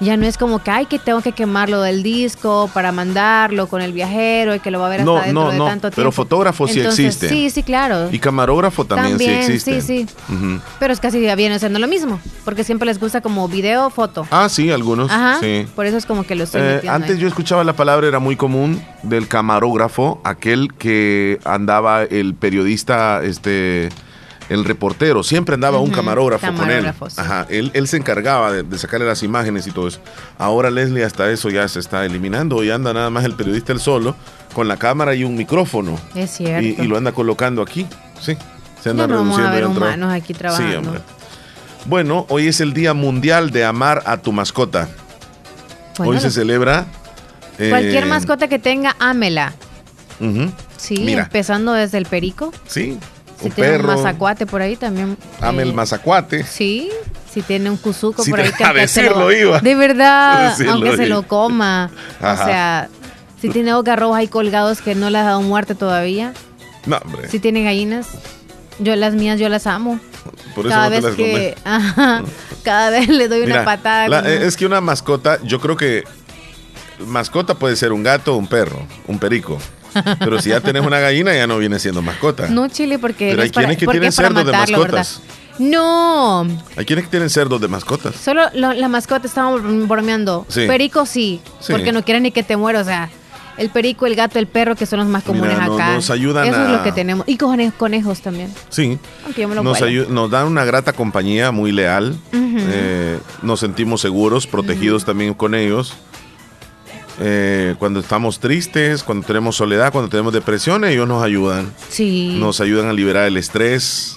Ya 0.00 0.16
no 0.16 0.24
es 0.26 0.38
como 0.38 0.62
que, 0.62 0.70
ay, 0.70 0.86
que 0.86 0.98
tengo 0.98 1.20
que 1.20 1.32
quemarlo 1.32 1.82
del 1.82 2.02
disco 2.02 2.70
para 2.72 2.90
mandarlo 2.90 3.66
con 3.68 3.82
el 3.82 3.92
viajero 3.92 4.54
y 4.54 4.60
que 4.60 4.70
lo 4.70 4.80
va 4.80 4.86
a 4.86 4.88
ver 4.88 5.00
hasta 5.00 5.12
No, 5.12 5.20
dentro 5.20 5.44
no, 5.44 5.50
de 5.50 5.58
no, 5.58 5.66
tanto 5.66 5.90
pero 5.90 5.94
tiempo. 5.94 6.12
fotógrafo 6.12 6.66
sí 6.68 6.80
existe. 6.80 7.28
Sí, 7.28 7.50
sí, 7.50 7.62
claro. 7.62 8.08
y 8.10 8.18
camarógrafo 8.18 8.84
también, 8.86 9.18
También, 9.18 9.44
sí 9.44 9.52
existe. 9.52 9.80
sí, 9.82 10.06
sí. 10.06 10.60
Pero 10.78 10.92
es 10.94 11.00
casi 11.00 11.20
viene 11.36 11.58
siendo 11.58 11.78
lo 11.78 11.86
mismo, 11.86 12.18
porque 12.46 12.64
siempre 12.64 12.86
les 12.86 12.98
gusta 12.98 13.20
como 13.20 13.46
video, 13.46 13.90
foto. 13.90 14.26
Ah, 14.30 14.48
sí, 14.48 14.70
algunos. 14.70 15.10
Ajá. 15.10 15.38
sí. 15.40 15.66
Por 15.76 15.84
eso 15.86 15.96
es 15.98 16.06
como 16.06 16.24
que 16.24 16.34
lo 16.34 16.44
estoy 16.44 16.62
Eh, 16.62 16.80
antes 16.88 17.16
ahí. 17.16 17.18
yo 17.18 17.28
escuchaba 17.28 17.62
la 17.62 17.74
palabra, 17.74 18.08
era 18.08 18.18
muy 18.20 18.36
común, 18.36 18.82
del 19.02 19.28
camarógrafo, 19.28 20.20
aquel 20.24 20.72
que 20.74 21.38
andaba 21.44 22.04
el 22.04 22.34
periodista, 22.34 23.22
este, 23.22 23.90
el 24.50 24.64
reportero, 24.66 25.22
siempre 25.22 25.54
andaba 25.54 25.78
un 25.78 25.90
camarógrafo, 25.90 26.52
con 26.54 26.70
él. 26.70 26.92
Ajá, 27.16 27.46
él, 27.48 27.70
él 27.72 27.88
se 27.88 27.96
encargaba 27.96 28.52
de, 28.52 28.62
de 28.64 28.76
sacarle 28.78 29.06
las 29.06 29.22
imágenes 29.22 29.66
y 29.66 29.70
todo 29.70 29.88
eso. 29.88 30.00
Ahora 30.38 30.70
Leslie 30.70 31.04
hasta 31.04 31.30
eso 31.30 31.48
ya 31.48 31.66
se 31.68 31.78
está 31.80 32.04
eliminando 32.04 32.62
y 32.62 32.70
anda 32.70 32.92
nada 32.92 33.08
más 33.10 33.24
el 33.24 33.34
periodista 33.34 33.72
él 33.72 33.80
solo, 33.80 34.14
con 34.52 34.68
la 34.68 34.76
cámara 34.76 35.14
y 35.14 35.24
un 35.24 35.36
micrófono. 35.36 35.98
Es 36.14 36.32
cierto. 36.32 36.62
Y, 36.66 36.76
y 36.84 36.86
lo 36.88 36.96
anda 36.98 37.12
colocando 37.12 37.62
aquí, 37.62 37.86
sí. 38.20 38.36
Se 38.82 38.90
anda 38.90 39.04
Ya 39.04 39.08
no 39.08 39.14
vamos 39.16 39.38
a 39.38 39.50
reduciendo 39.50 39.74
ver 39.74 39.84
humanos 39.94 40.12
aquí 40.12 40.34
trabajando. 40.34 40.70
Sí, 40.70 40.76
hombre. 40.76 41.00
Bueno, 41.86 42.26
hoy 42.28 42.48
es 42.48 42.60
el 42.60 42.72
Día 42.74 42.92
Mundial 42.92 43.50
de 43.52 43.64
Amar 43.64 44.02
a 44.04 44.16
tu 44.18 44.32
mascota. 44.32 44.88
Bueno, 45.96 46.12
hoy 46.12 46.20
se 46.20 46.30
celebra. 46.30 46.86
eh, 47.58 47.68
Cualquier 47.70 48.06
mascota 48.06 48.48
que 48.48 48.58
tenga, 48.58 48.96
ámela. 48.98 49.52
ujú, 50.18 50.50
Sí, 50.76 50.98
Mira. 51.04 51.22
empezando 51.24 51.72
desde 51.72 51.98
el 51.98 52.06
perico. 52.06 52.52
Sí, 52.66 52.98
Si 53.40 53.46
un 53.46 53.52
tiene 53.52 53.70
perro. 53.70 53.88
un 53.88 53.96
mazacuate 53.96 54.46
por 54.46 54.60
ahí 54.62 54.76
también. 54.76 55.16
Ame 55.40 55.62
eh, 55.62 55.66
el 55.66 55.74
mazacuate. 55.74 56.44
Sí, 56.44 56.90
si 57.32 57.42
tiene 57.42 57.70
un 57.70 57.76
cuzuco 57.76 58.22
por 58.24 58.40
ahí 58.40 58.50
te- 58.58 58.64
a 58.64 58.72
decirlo 58.72 59.32
iba. 59.32 59.60
De 59.60 59.74
verdad, 59.74 60.50
decirlo 60.56 60.72
aunque 60.72 60.96
se 60.96 61.06
lo 61.06 61.22
coma. 61.26 61.90
Ajá. 62.20 62.42
O 62.42 62.46
sea, 62.46 62.88
si 63.40 63.48
tiene 63.48 63.72
garrobos 63.82 64.16
ahí 64.16 64.28
colgados 64.28 64.80
que 64.82 64.94
no 64.94 65.08
le 65.10 65.18
has 65.18 65.24
dado 65.26 65.40
muerte 65.42 65.74
todavía. 65.74 66.32
No, 66.86 66.98
hombre. 66.98 67.28
Si 67.28 67.38
tiene 67.40 67.62
gallinas, 67.64 68.08
yo 68.78 68.94
las 68.96 69.14
mías 69.14 69.38
yo 69.40 69.48
las 69.48 69.66
amo. 69.66 69.98
Por 70.54 70.66
eso 70.66 70.74
cada 70.74 70.84
no 70.84 70.90
te 70.90 70.94
vez 70.96 71.04
las 71.04 71.14
que, 71.14 71.54
ajá, 71.64 72.22
cada 72.62 72.90
vez 72.90 73.08
le 73.08 73.28
doy 73.28 73.40
Mira, 73.40 73.56
una 73.56 73.64
patada. 73.64 74.08
la- 74.08 74.28
eh, 74.30 74.46
es 74.46 74.56
que 74.56 74.66
una 74.66 74.80
mascota, 74.82 75.38
yo 75.44 75.60
creo 75.60 75.76
que 75.76 76.04
mascota 77.06 77.54
puede 77.54 77.76
ser 77.76 77.92
un 77.92 78.02
gato, 78.02 78.36
un 78.36 78.46
perro, 78.46 78.86
un 79.06 79.18
perico. 79.18 79.58
Pero 80.18 80.40
si 80.40 80.50
ya 80.50 80.60
tenés 80.60 80.84
una 80.84 80.98
gallina, 80.98 81.34
ya 81.34 81.46
no 81.46 81.58
viene 81.58 81.78
siendo 81.78 82.02
mascota. 82.02 82.48
No, 82.48 82.68
Chile, 82.68 82.98
porque. 82.98 83.26
Pero 83.30 83.36
no 83.38 83.42
hay 83.42 83.50
para- 83.50 83.66
quienes 83.66 83.78
que 83.78 83.86
tienen 83.86 84.12
cerdos 84.12 84.44
de 84.46 84.52
mascotas. 84.52 85.20
No, 85.58 86.46
Hay 86.76 86.84
quienes 86.86 87.04
que 87.04 87.10
tienen 87.10 87.28
cerdos 87.30 87.60
de 87.60 87.68
mascotas. 87.68 88.14
solo 88.16 88.42
lo- 88.54 88.72
la 88.72 88.88
mascota 88.88 89.26
estábamos 89.26 89.60
bromeando. 89.86 90.46
Sí. 90.48 90.66
Perico 90.66 91.04
sí, 91.06 91.40
Sí. 91.60 91.72
porque 91.72 91.92
no 91.92 92.02
quieren 92.02 92.22
ni 92.22 92.30
que 92.32 92.42
te 92.42 92.56
muera, 92.56 92.80
o 92.80 92.84
sea. 92.84 93.10
El 93.58 93.68
perico, 93.68 94.06
el 94.06 94.14
gato, 94.14 94.38
el 94.38 94.46
perro, 94.46 94.74
que 94.74 94.86
son 94.86 95.00
los 95.00 95.08
más 95.08 95.22
comunes 95.22 95.54
acá. 95.58 95.92
Nos 95.92 96.08
ayudan 96.08 96.46
Eso 96.46 96.64
es 96.64 96.70
lo 96.70 96.82
que 96.82 96.92
tenemos. 96.92 97.28
Y 97.28 97.36
conejos, 97.36 97.74
conejos 97.76 98.20
también. 98.22 98.50
Sí. 98.70 98.98
nos, 99.62 100.08
nos 100.08 100.30
dan 100.30 100.46
una 100.46 100.64
grata 100.64 100.94
compañía 100.94 101.50
muy 101.50 101.70
leal. 101.70 102.16
Eh, 102.32 103.18
nos 103.42 103.60
sentimos 103.60 104.00
seguros, 104.00 104.46
protegidos 104.46 105.04
también 105.04 105.34
con 105.34 105.54
ellos. 105.54 105.92
Eh, 107.22 107.74
cuando 107.78 108.00
estamos 108.00 108.40
tristes, 108.40 109.02
cuando 109.02 109.26
tenemos 109.26 109.56
soledad, 109.56 109.92
cuando 109.92 110.08
tenemos 110.08 110.32
depresión, 110.32 110.84
ellos 110.84 111.06
nos 111.06 111.22
ayudan. 111.22 111.70
Sí. 111.90 112.36
Nos 112.40 112.60
ayudan 112.62 112.88
a 112.88 112.94
liberar 112.94 113.26
el 113.26 113.36
estrés. 113.36 114.16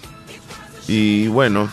Y 0.88 1.28
bueno, 1.28 1.70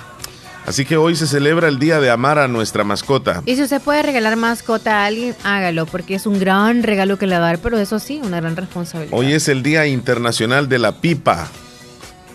así 0.66 0.84
que 0.84 0.96
hoy 0.96 1.14
se 1.14 1.28
celebra 1.28 1.68
el 1.68 1.78
día 1.78 2.00
de 2.00 2.10
amar 2.10 2.40
a 2.40 2.48
nuestra 2.48 2.82
mascota. 2.82 3.42
Y 3.46 3.54
si 3.54 3.62
usted 3.62 3.80
puede 3.80 4.02
regalar 4.02 4.36
mascota 4.36 5.02
a 5.02 5.06
alguien, 5.06 5.36
hágalo, 5.44 5.86
porque 5.86 6.16
es 6.16 6.26
un 6.26 6.40
gran 6.40 6.82
regalo 6.82 7.16
que 7.16 7.28
le 7.28 7.38
va 7.38 7.46
a 7.46 7.50
dar, 7.50 7.58
pero 7.58 7.78
eso 7.78 8.00
sí, 8.00 8.20
una 8.24 8.40
gran 8.40 8.56
responsabilidad. 8.56 9.16
Hoy 9.16 9.32
es 9.32 9.46
el 9.48 9.62
Día 9.62 9.86
Internacional 9.86 10.68
de 10.68 10.78
la 10.80 10.92
Pipa. 11.00 11.48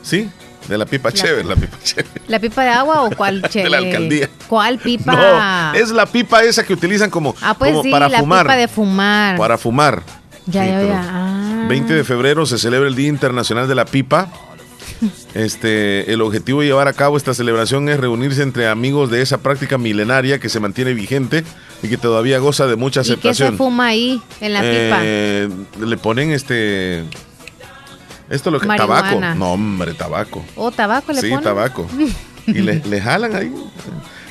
¿Sí? 0.03 0.29
De 0.67 0.77
la 0.77 0.85
pipa 0.85 1.11
chévere, 1.11 1.43
la 1.43 1.55
pipa 1.55 1.77
chévere. 1.83 2.21
¿La 2.27 2.39
pipa 2.39 2.63
de 2.63 2.69
agua 2.69 3.03
o 3.03 3.11
cuál 3.11 3.41
chévere? 3.43 3.63
de 3.63 3.69
la 3.69 3.77
alcaldía. 3.77 4.29
¿Cuál 4.47 4.79
pipa? 4.79 5.11
No, 5.13 5.79
es 5.79 5.91
la 5.91 6.05
pipa 6.05 6.43
esa 6.43 6.63
que 6.63 6.73
utilizan 6.73 7.09
como, 7.09 7.35
ah, 7.41 7.55
pues 7.57 7.75
sí, 7.83 7.91
para 7.91 8.09
la 8.09 8.19
fumar. 8.19 8.45
pipa 8.45 8.55
de 8.55 8.67
fumar. 8.67 9.37
Para 9.37 9.57
fumar. 9.57 10.03
Ya, 10.47 10.65
ya, 10.65 10.83
ya. 10.83 11.65
20 11.67 11.93
ah. 11.93 11.95
de 11.95 12.03
febrero 12.03 12.45
se 12.45 12.57
celebra 12.57 12.87
el 12.87 12.95
Día 12.95 13.07
Internacional 13.09 13.67
de 13.67 13.75
la 13.75 13.85
Pipa. 13.85 14.29
Este, 15.33 16.13
el 16.13 16.21
objetivo 16.21 16.61
de 16.61 16.67
llevar 16.67 16.87
a 16.87 16.93
cabo 16.93 17.17
esta 17.17 17.33
celebración 17.33 17.89
es 17.89 17.99
reunirse 17.99 18.41
entre 18.41 18.69
amigos 18.69 19.11
de 19.11 19.21
esa 19.21 19.39
práctica 19.39 19.77
milenaria 19.77 20.39
que 20.39 20.47
se 20.47 20.61
mantiene 20.61 20.93
vigente 20.93 21.43
y 21.83 21.89
que 21.89 21.97
todavía 21.97 22.39
goza 22.39 22.67
de 22.67 22.77
mucha 22.77 23.01
aceptación. 23.01 23.49
¿Y 23.49 23.51
qué 23.51 23.57
se 23.57 23.57
fuma 23.57 23.87
ahí 23.87 24.21
en 24.39 24.53
la 24.53 24.61
eh, 24.63 25.49
pipa? 25.49 25.85
Le 25.85 25.97
ponen 25.97 26.31
este 26.31 27.03
esto 28.29 28.49
es 28.49 28.53
lo 28.53 28.59
que 28.59 28.67
tabaco. 28.67 29.19
No, 29.35 29.53
hombre, 29.53 29.93
tabaco. 29.93 30.43
¿O 30.55 30.65
oh, 30.65 30.71
tabaco 30.71 31.13
le 31.13 31.21
Sí, 31.21 31.31
tabaco. 31.41 31.87
y 32.47 32.53
le, 32.53 33.01
jalan 33.01 33.35
ahí. 33.35 33.53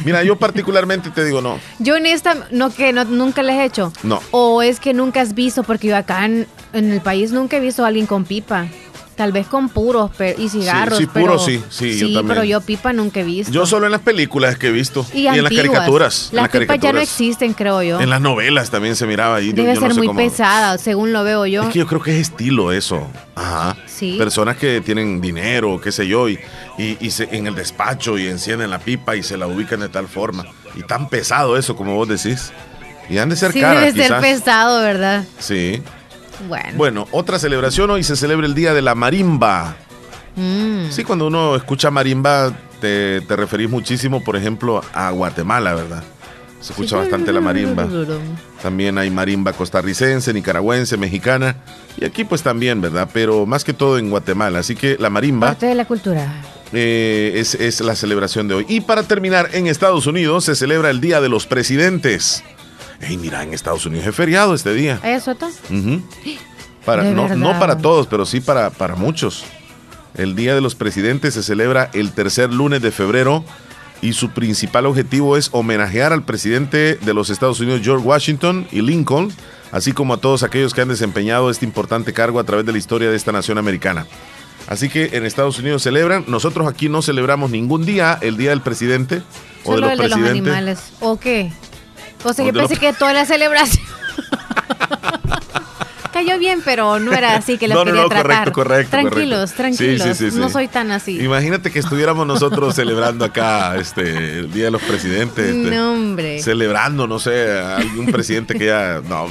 Mira, 0.04 0.22
yo 0.22 0.36
particularmente 0.36 1.10
te 1.10 1.24
digo 1.24 1.40
no. 1.40 1.58
Yo 1.78 1.96
en 1.96 2.06
esta, 2.06 2.48
no 2.50 2.70
que 2.70 2.92
no, 2.92 3.04
nunca 3.04 3.42
les 3.42 3.56
he 3.56 3.64
hecho. 3.64 3.92
No. 4.02 4.20
O 4.30 4.62
es 4.62 4.80
que 4.80 4.92
nunca 4.92 5.20
has 5.20 5.34
visto, 5.34 5.62
porque 5.62 5.88
yo 5.88 5.96
acá 5.96 6.24
en, 6.24 6.46
en 6.72 6.92
el 6.92 7.00
país 7.00 7.32
nunca 7.32 7.56
he 7.56 7.60
visto 7.60 7.84
a 7.84 7.88
alguien 7.88 8.06
con 8.06 8.24
pipa. 8.24 8.66
Tal 9.16 9.32
vez 9.32 9.46
con 9.46 9.68
puros 9.68 10.10
y 10.38 10.48
cigarros. 10.48 10.98
Sí, 10.98 11.04
sí 11.04 11.10
puros 11.20 11.44
sí, 11.44 11.62
sí, 11.70 11.98
sí 11.98 12.18
pero 12.26 12.42
yo 12.42 12.60
pipa 12.60 12.92
nunca 12.92 13.20
he 13.20 13.24
visto. 13.24 13.52
Yo 13.52 13.66
solo 13.66 13.86
en 13.86 13.92
las 13.92 14.00
películas 14.00 14.56
que 14.58 14.68
he 14.68 14.72
visto. 14.72 15.06
Y, 15.14 15.26
en 15.26 15.42
las 15.42 15.52
caricaturas. 15.52 16.30
Las, 16.32 16.48
pipas 16.48 16.78
ya 16.80 16.92
no 16.92 17.00
existen, 17.00 17.52
creo 17.52 17.82
yo. 17.82 18.00
En 18.00 18.10
las 18.10 18.20
novelas 18.20 18.70
también 18.70 18.96
se 18.96 19.06
miraba 19.06 19.36
ahí. 19.36 19.52
Debe 19.52 19.76
ser 19.76 19.94
muy 19.94 20.08
pesada, 20.08 20.78
según 20.78 21.12
lo 21.12 21.22
veo 21.24 21.46
yo. 21.46 21.62
Es 21.62 21.68
que 21.68 21.78
yo 21.78 21.86
creo 21.86 22.02
que 22.02 22.18
es 22.18 22.28
estilo 22.28 22.72
eso. 22.72 23.06
Ajá. 23.34 23.76
Sí. 23.86 24.16
Personas 24.18 24.56
que 24.56 24.80
tienen 24.80 25.20
dinero, 25.20 25.80
qué 25.80 25.92
sé 25.92 26.06
yo, 26.06 26.28
y, 26.28 26.38
y, 26.78 27.10
se, 27.10 27.28
en 27.30 27.46
el 27.46 27.54
despacho 27.54 28.18
y 28.18 28.26
encienden 28.26 28.70
la 28.70 28.78
pipa 28.78 29.16
y 29.16 29.22
se 29.22 29.36
la 29.36 29.46
ubican 29.46 29.80
de 29.80 29.88
tal 29.88 30.08
forma. 30.08 30.44
Y 30.74 30.82
tan 30.82 31.08
pesado 31.08 31.56
eso, 31.56 31.76
como 31.76 31.94
vos 31.94 32.08
decís. 32.08 32.52
Y 33.08 33.18
han 33.18 33.28
de 33.28 33.36
ser 33.36 33.52
sí, 33.52 33.60
caras, 33.60 33.94
Debe 33.94 34.08
ser 34.08 34.20
pesado, 34.20 34.80
¿verdad? 34.80 35.24
Sí. 35.38 35.82
Bueno. 36.76 37.06
otra 37.10 37.38
celebración 37.38 37.90
hoy 37.90 38.02
se 38.02 38.16
celebra 38.16 38.46
el 38.46 38.54
Día 38.54 38.74
de 38.74 38.82
la 38.82 38.94
Marimba. 38.94 39.76
Mm. 40.36 40.90
Sí, 40.90 41.04
cuando 41.04 41.26
uno 41.26 41.56
escucha 41.56 41.90
marimba, 41.90 42.52
te, 42.80 43.20
referís 43.28 43.70
muchísimo, 43.70 44.22
por 44.22 44.36
ejemplo, 44.36 44.82
a 44.92 45.10
Guatemala, 45.10 45.74
¿verdad? 45.74 46.02
Se 46.60 46.72
escucha 46.72 46.96
bastante 46.96 47.30
la 47.32 47.40
marimba. 47.40 47.86
También 48.62 48.96
hay 48.96 49.10
marimba 49.10 49.52
costarricense, 49.52 50.32
nicaragüense, 50.32 50.96
mexicana. 50.96 51.56
Y 51.98 52.06
aquí 52.06 52.24
pues 52.24 52.42
también, 52.42 52.80
¿verdad? 52.80 53.08
Pero 53.12 53.44
más 53.44 53.64
que 53.64 53.74
todo 53.74 53.98
en 53.98 54.08
Guatemala. 54.08 54.60
Así 54.60 54.74
que 54.74 54.96
la 54.98 55.10
marimba... 55.10 55.48
Parte 55.48 55.66
de 55.66 55.74
la 55.74 55.84
cultura. 55.84 56.26
Eh, 56.72 57.32
es, 57.36 57.54
es 57.54 57.82
la 57.82 57.94
celebración 57.94 58.48
de 58.48 58.54
hoy. 58.54 58.66
Y 58.66 58.80
para 58.80 59.02
terminar, 59.02 59.50
en 59.52 59.66
Estados 59.66 60.06
Unidos 60.06 60.44
se 60.44 60.54
celebra 60.54 60.88
el 60.88 61.02
Día 61.02 61.20
de 61.20 61.28
los 61.28 61.46
Presidentes. 61.46 62.42
Hey, 63.00 63.16
mira, 63.16 63.42
en 63.42 63.52
Estados 63.54 63.84
Unidos 63.86 64.06
es 64.06 64.14
feriado 64.14 64.54
este 64.54 64.72
día. 64.74 65.00
¿Eso 65.02 65.30
está? 65.32 65.48
para, 66.84 67.04
no, 67.04 67.34
no, 67.34 67.58
para 67.58 67.78
todos, 67.78 68.06
pero 68.06 68.26
sí 68.26 68.40
para, 68.40 68.70
para 68.70 68.94
muchos. 68.96 69.44
El 70.14 70.36
Día 70.36 70.54
de 70.54 70.60
los 70.60 70.74
Presidentes 70.74 71.34
se 71.34 71.42
celebra 71.42 71.90
el 71.92 72.12
tercer 72.12 72.52
lunes 72.52 72.80
de 72.82 72.92
febrero 72.92 73.44
y 74.00 74.12
su 74.12 74.30
principal 74.30 74.86
objetivo 74.86 75.36
es 75.36 75.48
homenajear 75.52 76.12
al 76.12 76.24
presidente 76.24 76.96
de 76.96 77.14
los 77.14 77.30
Estados 77.30 77.58
Unidos, 77.60 77.80
George 77.82 78.06
Washington 78.06 78.68
y 78.70 78.82
Lincoln, 78.82 79.32
así 79.72 79.92
como 79.92 80.14
a 80.14 80.18
todos 80.18 80.42
aquellos 80.42 80.74
que 80.74 80.82
han 80.82 80.88
desempeñado 80.88 81.50
este 81.50 81.64
importante 81.64 82.12
cargo 82.12 82.38
a 82.38 82.44
través 82.44 82.66
de 82.66 82.72
la 82.72 82.78
historia 82.78 83.10
de 83.10 83.16
esta 83.16 83.32
nación 83.32 83.58
americana. 83.58 84.06
Así 84.66 84.88
que 84.88 85.10
en 85.12 85.24
Estados 85.24 85.58
Unidos 85.58 85.82
celebran, 85.82 86.24
nosotros 86.26 86.68
aquí 86.68 86.88
no 86.88 87.02
celebramos 87.02 87.50
ningún 87.50 87.84
día 87.84 88.18
el 88.20 88.36
Día 88.36 88.50
del 88.50 88.60
Presidente 88.60 89.22
o 89.64 89.74
de 89.74 89.80
los 89.80 89.90
presidentes. 89.96 90.20
los 90.20 90.30
animales. 90.30 90.92
¿O 91.00 91.18
qué? 91.18 91.52
O 92.24 92.32
sea, 92.32 92.44
yo 92.44 92.52
pensé 92.52 92.76
que 92.76 92.92
toda 92.92 93.12
la 93.12 93.24
celebración. 93.26 93.84
Cayó 96.12 96.38
bien, 96.38 96.62
pero 96.64 97.00
no 97.00 97.12
era 97.12 97.34
así 97.34 97.58
que 97.58 97.66
lo 97.66 97.74
no, 97.74 97.84
quería 97.84 98.02
no, 98.02 98.02
no, 98.04 98.08
tratar. 98.08 98.52
Correcto, 98.52 98.52
correcto. 98.52 98.90
Tranquilos, 98.90 99.52
tranquilos. 99.52 100.02
Sí, 100.02 100.14
sí, 100.14 100.30
sí, 100.30 100.38
no 100.38 100.48
soy 100.48 100.68
tan 100.68 100.92
así. 100.92 101.20
Imagínate 101.20 101.72
que 101.72 101.80
estuviéramos 101.80 102.24
nosotros 102.24 102.72
celebrando 102.76 103.24
acá 103.24 103.74
este 103.76 104.38
el 104.38 104.52
Día 104.52 104.66
de 104.66 104.70
los 104.70 104.82
Presidentes. 104.82 105.44
Este, 105.44 105.70
no, 105.74 105.92
hombre. 105.92 106.40
Celebrando, 106.40 107.08
no 107.08 107.18
sé, 107.18 107.50
algún 107.58 108.06
presidente 108.12 108.54
que 108.54 108.66
ya. 108.66 109.02
No, 109.08 109.26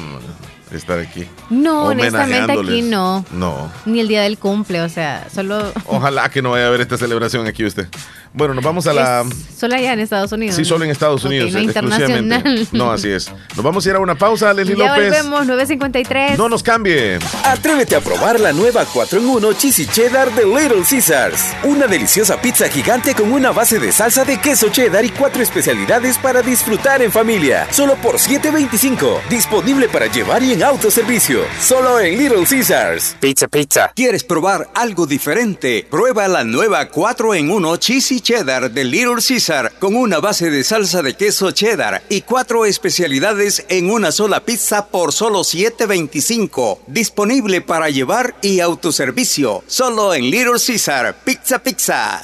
estar 0.77 0.99
aquí. 0.99 1.27
No, 1.49 1.85
honestamente 1.85 2.51
aquí 2.53 2.81
no. 2.81 3.25
No. 3.31 3.71
Ni 3.85 3.99
el 3.99 4.07
día 4.07 4.21
del 4.23 4.37
cumple, 4.37 4.81
o 4.81 4.89
sea, 4.89 5.27
solo. 5.33 5.71
Ojalá 5.85 6.29
que 6.29 6.41
no 6.41 6.51
vaya 6.51 6.65
a 6.65 6.67
haber 6.67 6.81
esta 6.81 6.97
celebración 6.97 7.47
aquí 7.47 7.65
usted. 7.65 7.87
Bueno, 8.35 8.55
nos 8.55 8.63
vamos 8.63 8.87
a 8.87 8.93
la. 8.93 9.25
solo 9.55 9.75
allá 9.75 9.93
en 9.93 9.99
Estados 9.99 10.31
Unidos. 10.31 10.55
Sí, 10.55 10.65
solo 10.65 10.85
en 10.85 10.91
Estados 10.91 11.23
Unidos. 11.23 11.51
no 11.51 11.59
internacional. 11.59 12.67
No, 12.71 12.91
así 12.91 13.09
es. 13.09 13.31
Nos 13.55 13.63
vamos 13.63 13.85
a 13.85 13.89
ir 13.89 13.95
a 13.95 13.99
una 13.99 14.15
pausa, 14.15 14.51
Leslie 14.53 14.75
ya 14.75 14.87
López. 14.89 15.23
volvemos, 15.23 15.47
9.53. 15.69 16.37
No 16.37 16.49
nos 16.49 16.63
cambie. 16.63 17.19
Atrévete 17.43 17.95
a 17.95 18.01
probar 18.01 18.39
la 18.39 18.51
nueva 18.51 18.85
4 18.91 19.19
en 19.19 19.27
1 19.27 19.53
Cheesy 19.53 19.85
Cheddar 19.85 20.33
de 20.33 20.45
Little 20.45 20.83
Caesars. 20.89 21.53
Una 21.63 21.85
deliciosa 21.85 22.41
pizza 22.41 22.67
gigante 22.69 23.13
con 23.13 23.31
una 23.31 23.51
base 23.51 23.79
de 23.79 23.91
salsa 23.91 24.25
de 24.25 24.39
queso 24.39 24.69
cheddar 24.69 25.05
y 25.05 25.09
cuatro 25.09 25.43
especialidades 25.43 26.17
para 26.17 26.41
disfrutar 26.41 27.03
en 27.03 27.11
familia. 27.11 27.67
Solo 27.71 27.95
por 27.97 28.15
7.25. 28.15 29.27
Disponible 29.29 29.87
para 29.89 30.07
llevar 30.07 30.41
y 30.41 30.53
en 30.53 30.62
autoservicio. 30.63 31.41
Solo 31.59 31.99
en 31.99 32.17
Little 32.17 32.45
Caesars. 32.49 33.15
Pizza, 33.19 33.47
pizza. 33.47 33.91
¿Quieres 33.95 34.23
probar 34.23 34.69
algo 34.73 35.05
diferente? 35.05 35.85
Prueba 35.89 36.27
la 36.27 36.43
nueva 36.43 36.89
4 36.89 37.35
en 37.35 37.51
1 37.51 37.77
Cheesy 37.77 38.21
cheddar 38.21 38.71
de 38.71 38.83
Little 38.83 39.21
Caesar 39.25 39.73
con 39.79 39.95
una 39.95 40.19
base 40.19 40.49
de 40.49 40.63
salsa 40.63 41.01
de 41.01 41.15
queso 41.15 41.51
cheddar 41.51 42.03
y 42.09 42.21
cuatro 42.21 42.65
especialidades 42.65 43.65
en 43.69 43.89
una 43.89 44.11
sola 44.11 44.45
pizza 44.45 44.87
por 44.87 45.13
solo 45.13 45.41
$7.25. 45.41 46.79
Disponible 46.87 47.61
para 47.61 47.89
llevar 47.89 48.35
y 48.41 48.59
autoservicio. 48.59 49.63
Solo 49.67 50.13
en 50.13 50.29
Little 50.29 50.59
Caesar. 50.65 51.15
Pizza 51.23 51.59
Pizza. 51.59 52.23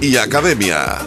y 0.00 0.16
Academia. 0.16 1.06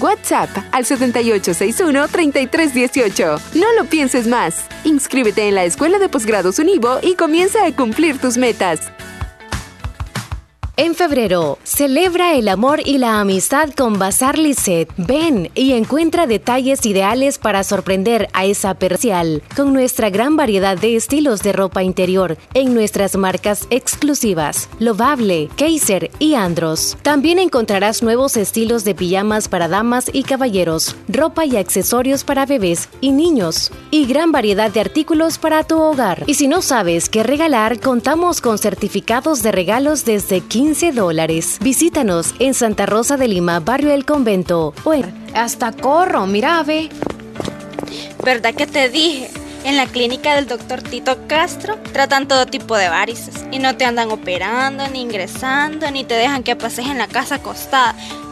WhatsApp 0.00 0.48
al 0.72 0.84
7861-3318. 0.84 3.40
No 3.54 3.72
lo 3.72 3.84
pienses 3.84 4.26
más. 4.26 4.64
Inscríbete 4.84 5.48
en 5.48 5.54
la 5.54 5.64
Escuela 5.64 5.98
de 5.98 6.08
Posgrados 6.08 6.58
Univo 6.58 6.98
y 7.02 7.14
comienza 7.14 7.66
a 7.66 7.72
cumplir 7.72 8.18
tus 8.18 8.38
metas. 8.38 8.80
En 10.82 10.94
febrero, 10.94 11.58
celebra 11.62 12.32
el 12.36 12.48
amor 12.48 12.80
y 12.82 12.96
la 12.96 13.20
amistad 13.20 13.68
con 13.76 13.98
Bazar 13.98 14.38
Lisset. 14.38 14.88
Ven 14.96 15.50
y 15.54 15.72
encuentra 15.72 16.26
detalles 16.26 16.86
ideales 16.86 17.36
para 17.36 17.64
sorprender 17.64 18.30
a 18.32 18.46
esa 18.46 18.72
percial 18.72 19.42
con 19.54 19.74
nuestra 19.74 20.08
gran 20.08 20.36
variedad 20.36 20.78
de 20.78 20.96
estilos 20.96 21.42
de 21.42 21.52
ropa 21.52 21.82
interior 21.82 22.38
en 22.54 22.72
nuestras 22.72 23.14
marcas 23.18 23.66
exclusivas, 23.68 24.70
Lovable, 24.78 25.50
Kaiser 25.54 26.10
y 26.18 26.32
Andros. 26.32 26.96
También 27.02 27.38
encontrarás 27.38 28.02
nuevos 28.02 28.38
estilos 28.38 28.82
de 28.82 28.94
pijamas 28.94 29.48
para 29.48 29.68
damas 29.68 30.06
y 30.10 30.22
caballeros, 30.22 30.96
ropa 31.08 31.44
y 31.44 31.58
accesorios 31.58 32.24
para 32.24 32.46
bebés 32.46 32.88
y 33.02 33.12
niños, 33.12 33.70
y 33.90 34.06
gran 34.06 34.32
variedad 34.32 34.70
de 34.70 34.80
artículos 34.80 35.36
para 35.36 35.62
tu 35.62 35.78
hogar. 35.78 36.24
Y 36.26 36.36
si 36.36 36.48
no 36.48 36.62
sabes 36.62 37.10
qué 37.10 37.22
regalar, 37.22 37.80
contamos 37.80 38.40
con 38.40 38.56
certificados 38.56 39.42
de 39.42 39.52
regalos 39.52 40.06
desde 40.06 40.40
15 40.40 40.69
15 40.70 40.92
dólares. 40.92 41.58
Visítanos 41.60 42.32
en 42.38 42.54
Santa 42.54 42.86
Rosa 42.86 43.16
de 43.16 43.26
Lima, 43.26 43.58
barrio 43.58 43.90
El 43.90 44.04
Convento. 44.04 44.72
O 44.84 44.94
Hasta 45.34 45.72
corro, 45.72 46.28
mira, 46.28 46.62
ve. 46.62 46.90
¿Verdad 48.24 48.54
que 48.54 48.68
te 48.68 48.88
dije? 48.88 49.32
En 49.64 49.76
la 49.76 49.86
clínica 49.86 50.36
del 50.36 50.46
doctor 50.46 50.80
Tito 50.80 51.26
Castro 51.26 51.76
tratan 51.92 52.28
todo 52.28 52.46
tipo 52.46 52.76
de 52.76 52.88
varices 52.88 53.44
y 53.50 53.58
no 53.58 53.76
te 53.76 53.84
andan 53.84 54.12
operando, 54.12 54.86
ni 54.86 55.00
ingresando, 55.00 55.90
ni 55.90 56.04
te 56.04 56.14
dejan 56.14 56.44
que 56.44 56.54
pases 56.54 56.86
en 56.86 56.98
la 56.98 57.08
casa 57.08 57.34
acostada 57.34 57.96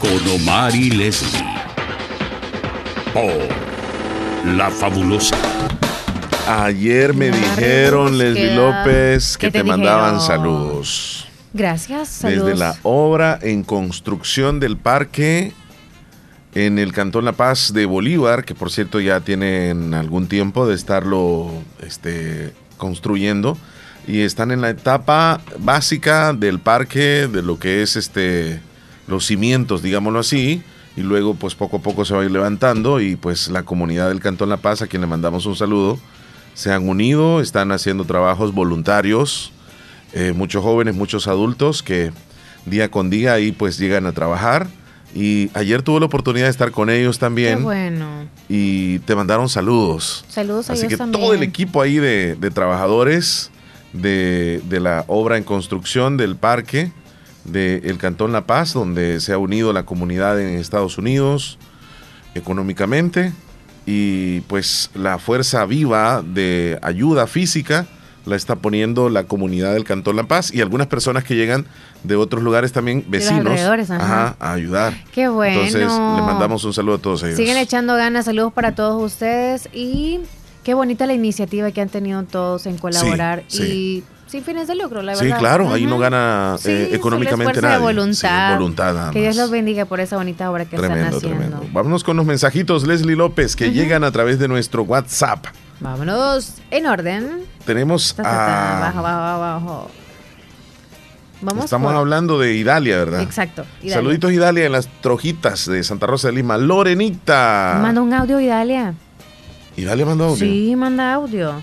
con 0.00 0.26
Omar 0.28 0.74
y 0.74 0.90
Leslie 0.90 1.44
por 3.12 4.54
La 4.56 4.70
Fabulosa. 4.70 5.36
Ayer 6.48 7.12
me 7.12 7.30
dijeron, 7.30 8.16
Leslie 8.16 8.54
López, 8.54 9.36
que 9.36 9.50
te, 9.50 9.62
mandaban 9.62 10.20
saludos. 10.20 11.28
Gracias, 11.52 12.08
saludos. 12.08 12.46
Desde 12.46 12.58
la 12.58 12.76
obra 12.82 13.38
en 13.42 13.62
construcción 13.62 14.58
del 14.58 14.78
parque 14.78 15.52
en 16.54 16.78
el 16.78 16.92
Cantón 16.92 17.26
La 17.26 17.32
Paz 17.32 17.72
de 17.74 17.84
Bolívar, 17.84 18.44
que 18.44 18.54
por 18.54 18.70
cierto 18.70 19.00
ya 19.00 19.20
tienen 19.20 19.92
algún 19.92 20.28
tiempo 20.28 20.66
de 20.66 20.76
estarlo 20.76 21.50
este, 21.86 22.54
construyendo 22.78 23.58
y 24.06 24.22
están 24.22 24.50
en 24.50 24.62
la 24.62 24.70
etapa 24.70 25.42
básica 25.58 26.32
del 26.32 26.58
parque, 26.58 27.28
de 27.30 27.42
lo 27.42 27.58
que 27.58 27.82
es 27.82 27.96
este 27.96 28.60
los 29.10 29.26
cimientos, 29.26 29.82
digámoslo 29.82 30.18
así, 30.18 30.62
y 30.96 31.02
luego 31.02 31.34
pues 31.34 31.54
poco 31.54 31.78
a 31.78 31.80
poco 31.80 32.04
se 32.04 32.14
va 32.14 32.22
a 32.22 32.24
ir 32.24 32.30
levantando 32.30 33.00
y 33.00 33.16
pues 33.16 33.48
la 33.48 33.62
comunidad 33.62 34.08
del 34.08 34.20
Cantón 34.20 34.48
La 34.48 34.56
Paz, 34.56 34.82
a 34.82 34.86
quien 34.86 35.02
le 35.02 35.08
mandamos 35.08 35.46
un 35.46 35.56
saludo, 35.56 35.98
se 36.54 36.72
han 36.72 36.88
unido, 36.88 37.40
están 37.40 37.72
haciendo 37.72 38.04
trabajos 38.04 38.52
voluntarios, 38.52 39.52
eh, 40.12 40.32
muchos 40.34 40.62
jóvenes, 40.62 40.94
muchos 40.94 41.28
adultos 41.28 41.82
que 41.82 42.12
día 42.66 42.90
con 42.90 43.10
día 43.10 43.34
ahí 43.34 43.52
pues 43.52 43.78
llegan 43.78 44.06
a 44.06 44.12
trabajar. 44.12 44.68
Y 45.12 45.50
ayer 45.54 45.82
tuve 45.82 45.98
la 45.98 46.06
oportunidad 46.06 46.44
de 46.44 46.50
estar 46.50 46.70
con 46.70 46.88
ellos 46.88 47.18
también. 47.18 47.58
Qué 47.58 47.64
bueno. 47.64 48.06
Y 48.48 49.00
te 49.00 49.16
mandaron 49.16 49.48
saludos. 49.48 50.24
Saludos 50.28 50.70
a 50.70 50.74
Así 50.74 50.86
que 50.86 50.96
todo 50.96 51.34
el 51.34 51.42
equipo 51.42 51.82
ahí 51.82 51.96
de, 51.96 52.36
de 52.36 52.50
trabajadores 52.52 53.50
de, 53.92 54.80
la 54.80 55.04
obra 55.08 55.36
en 55.36 55.44
construcción 55.44 56.16
del 56.16 56.36
parque 56.36 56.92
del 57.44 57.98
Cantón 57.98 58.32
La 58.32 58.46
Paz, 58.46 58.72
donde 58.74 59.20
se 59.20 59.32
ha 59.32 59.38
unido 59.38 59.72
la 59.72 59.84
comunidad 59.84 60.40
en 60.40 60.58
Estados 60.58 60.98
Unidos 60.98 61.58
económicamente 62.34 63.32
y 63.86 64.40
pues 64.42 64.90
la 64.94 65.18
fuerza 65.18 65.64
viva 65.66 66.22
de 66.22 66.78
ayuda 66.82 67.26
física 67.26 67.86
la 68.26 68.36
está 68.36 68.56
poniendo 68.56 69.08
la 69.08 69.24
comunidad 69.24 69.72
del 69.72 69.84
Cantón 69.84 70.16
La 70.16 70.24
Paz 70.24 70.52
y 70.54 70.60
algunas 70.60 70.86
personas 70.86 71.24
que 71.24 71.34
llegan 71.34 71.66
de 72.04 72.16
otros 72.16 72.42
lugares 72.42 72.72
también, 72.72 73.04
vecinos, 73.08 73.58
a 73.90 74.34
ayudar. 74.38 74.94
Qué 75.12 75.28
bueno. 75.28 75.62
Entonces, 75.62 75.80
le 75.80 76.22
mandamos 76.22 76.62
un 76.64 76.72
saludo 76.72 76.96
a 76.96 76.98
todos 76.98 77.22
ellos. 77.22 77.36
Siguen 77.36 77.56
echando 77.56 77.96
ganas, 77.96 78.26
saludos 78.26 78.52
para 78.52 78.74
todos 78.74 79.02
ustedes 79.02 79.68
y 79.72 80.20
Qué 80.62 80.74
bonita 80.74 81.06
la 81.06 81.14
iniciativa 81.14 81.70
que 81.70 81.80
han 81.80 81.88
tenido 81.88 82.22
todos 82.24 82.66
en 82.66 82.76
colaborar 82.76 83.44
y 83.50 84.02
sin 84.30 84.44
fines 84.44 84.68
de 84.68 84.76
lucro, 84.76 85.02
la 85.02 85.14
verdad. 85.14 85.26
Sí, 85.26 85.32
claro, 85.40 85.72
ahí 85.72 85.86
no 85.86 85.98
gana 85.98 86.56
eh, 86.64 86.90
económicamente 86.92 87.60
nada. 87.60 87.78
Voluntad. 87.78 88.54
voluntad 88.54 89.10
que 89.12 89.22
Dios 89.22 89.34
los 89.34 89.50
bendiga 89.50 89.86
por 89.86 89.98
esa 89.98 90.16
bonita 90.16 90.50
obra 90.50 90.66
que 90.66 90.76
están 90.76 90.92
haciendo. 90.92 91.18
Tremendo. 91.18 91.66
Vámonos 91.72 92.04
con 92.04 92.16
los 92.16 92.24
mensajitos, 92.24 92.86
Leslie 92.86 93.16
López, 93.16 93.56
que 93.56 93.72
llegan 93.72 94.04
a 94.04 94.12
través 94.12 94.38
de 94.38 94.46
nuestro 94.46 94.84
WhatsApp. 94.84 95.46
Vámonos 95.80 96.54
en 96.70 96.86
orden. 96.86 97.44
Tenemos 97.64 98.14
a... 98.20 98.92
Bajo, 98.92 99.02
bajo, 99.02 99.40
bajo. 99.40 99.90
Vamos 101.42 101.64
Estamos 101.64 101.92
hablando 101.94 102.38
de 102.38 102.54
Idalia, 102.54 102.98
¿verdad? 102.98 103.22
Exacto. 103.22 103.64
Saluditos 103.88 104.30
Idalia 104.30 104.66
en 104.66 104.72
las 104.72 104.88
trojitas 105.00 105.66
de 105.66 105.82
Santa 105.82 106.06
Rosa 106.06 106.28
de 106.28 106.34
Lima. 106.34 106.56
Lorenita. 106.56 107.78
Manda 107.82 108.00
un 108.00 108.12
audio 108.12 108.38
Idalia. 108.38 108.94
¿Y 109.76 109.84
dale 109.84 110.04
manda 110.04 110.26
audio? 110.26 110.36
Sí, 110.36 110.74
manda 110.76 111.14
audio. 111.14 111.54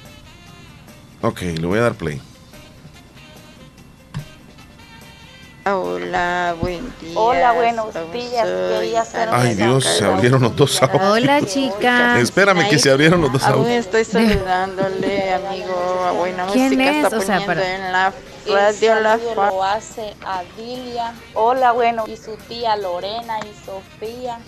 Ok, 1.22 1.42
le 1.42 1.66
voy 1.66 1.80
a 1.80 1.84
dar 1.84 1.94
play. 1.94 2.20
Hola, 5.74 6.56
buen 6.62 6.94
día. 7.02 7.20
Hola, 7.20 7.52
buenos 7.52 7.88
días. 8.14 9.14
Ay, 9.32 9.56
Dios, 9.56 9.84
se 9.84 10.06
abrieron 10.06 10.42
los 10.42 10.56
dos 10.56 10.82
audios. 10.82 11.04
Hola, 11.04 11.42
chica. 11.46 12.20
Espérame 12.20 12.70
que 12.70 12.80
se 12.80 12.90
abrieron 12.90 13.22
los 13.22 13.34
dos 13.34 13.44
audios. 13.44 13.66
Aún 13.66 13.72
estoy 13.72 14.06
saludándole, 14.06 15.34
amigo, 15.34 16.06
a 16.06 16.12
buena 16.12 16.46
¿Quién 16.48 16.70
música. 16.70 16.92
es? 16.92 17.04
Está 17.06 17.18
o 17.18 17.22
sea, 17.22 17.40
poniendo 17.40 17.48
para... 17.48 17.76
en 17.76 17.92
la 17.92 18.14
radio 18.48 19.00
la 19.02 19.18
fa... 19.18 19.48
lo 19.48 19.64
hace 19.64 20.14
Adilia. 20.26 21.14
Hola, 21.34 21.72
bueno. 21.74 22.06
Y 22.08 22.16
su 22.16 22.36
tía 22.48 22.78
Lorena 22.78 23.40
y 23.40 23.66
Sofía 23.66 24.40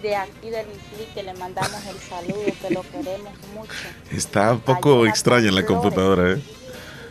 de 0.00 0.16
aquí 0.16 0.50
del 0.50 0.66
que 1.12 1.22
le 1.22 1.34
mandamos 1.34 1.84
el 1.86 1.98
saludo, 1.98 2.44
que 2.62 2.70
lo 2.72 2.82
queremos 2.82 3.32
mucho. 3.54 3.72
Está 4.12 4.52
un 4.52 4.60
poco 4.60 5.06
extraña 5.06 5.48
en 5.48 5.54
la 5.54 5.66
computadora, 5.66 6.32
¿eh? 6.32 6.42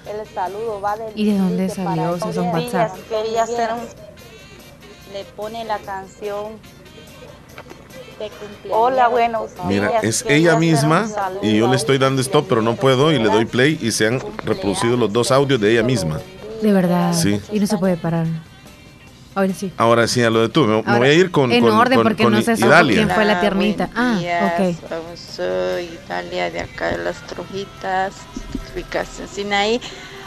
El 0.09 0.27
saludo 0.33 0.81
va 0.81 0.95
del 0.95 1.11
¿Y 1.15 1.31
de 1.31 1.37
dónde 1.37 1.69
salió? 1.69 2.11
O 2.11 2.17
sea, 2.17 2.33
son 2.33 2.47
WhatsApp. 2.49 2.95
Quería 3.09 3.43
hacer 3.43 3.69
un... 3.73 3.81
Le 5.13 5.23
pone 5.35 5.65
la 5.65 5.79
canción 5.79 6.53
de 8.19 8.31
Hola, 8.71 9.07
bueno. 9.09 9.45
Mira, 9.67 9.99
es 10.01 10.25
ella 10.27 10.57
misma 10.57 11.07
y 11.41 11.57
yo 11.57 11.67
le 11.67 11.75
estoy 11.75 11.97
dando 11.97 12.21
stop, 12.21 12.47
pero 12.49 12.61
no 12.61 12.75
puedo 12.75 13.11
y 13.11 13.19
le 13.19 13.29
doy 13.29 13.45
play 13.45 13.77
y 13.81 13.91
se 13.91 14.07
han 14.07 14.19
reproducido 14.43 14.97
los 14.97 15.13
dos 15.13 15.31
audios 15.31 15.61
de 15.61 15.71
ella 15.71 15.83
misma. 15.83 16.19
De 16.61 16.73
verdad. 16.73 17.13
Sí. 17.13 17.39
Y 17.51 17.59
no 17.59 17.67
se 17.67 17.77
puede 17.77 17.97
parar. 17.97 18.25
Ahora 19.35 19.53
sí. 19.53 19.71
Ahora 19.77 20.07
sí, 20.07 20.23
a 20.23 20.31
lo 20.31 20.41
de 20.41 20.49
tú. 20.49 20.65
Me, 20.65 20.81
voy 20.81 21.07
a 21.07 21.13
ir 21.13 21.29
con. 21.29 21.51
En 21.51 21.63
con, 21.63 21.73
orden, 21.73 22.01
porque 22.01 22.23
con 22.23 22.33
no 22.33 22.41
sé 22.41 22.55
quién 22.55 23.09
fue 23.09 23.23
la 23.23 23.39
tiernita. 23.39 23.89
Ah, 23.95 24.19
ok. 24.57 24.75
Soy 25.15 25.83
Italia 25.83 26.49
de 26.49 26.61
acá 26.61 26.97
de 26.97 27.03
las 27.03 27.17
Trojitas, 28.77 29.07
ubicación 29.17 29.27
Sinaí. 29.27 29.81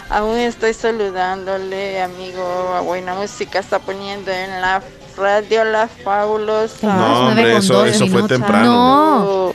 Aún 0.09 0.36
estoy 0.36 0.74
saludándole, 0.74 2.03
amigo, 2.03 2.42
a 2.74 2.80
buena 2.80 3.14
música 3.14 3.61
está 3.61 3.78
poniendo 3.78 4.30
en 4.32 4.61
la 4.61 4.82
radio 5.16 5.64
La 5.64 5.86
Fabulosa. 5.86 6.94
No, 6.96 7.28
hombre, 7.28 7.57
eso, 7.57 7.84
eso 7.84 8.07
fue 8.09 8.26
temprano. 8.26 8.64
No. 8.64 9.55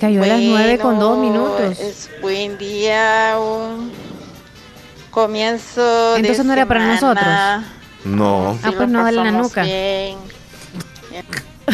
Cayó 0.00 0.22
a 0.22 0.26
las 0.26 0.40
nueve 0.40 0.78
con 0.78 0.98
dos 0.98 1.18
minutos. 1.18 1.78
Es 1.78 2.08
buen 2.22 2.56
día, 2.56 3.36
un 3.38 3.92
comienzo 5.10 6.16
Entonces 6.16 6.44
no 6.44 6.54
era 6.54 6.64
para 6.64 6.86
nosotros. 6.86 7.26
No. 8.04 8.58
Ah, 8.62 8.72
pues 8.74 8.88
no, 8.88 9.04
dale 9.04 9.22
la 9.22 9.30
nuca. 9.30 9.66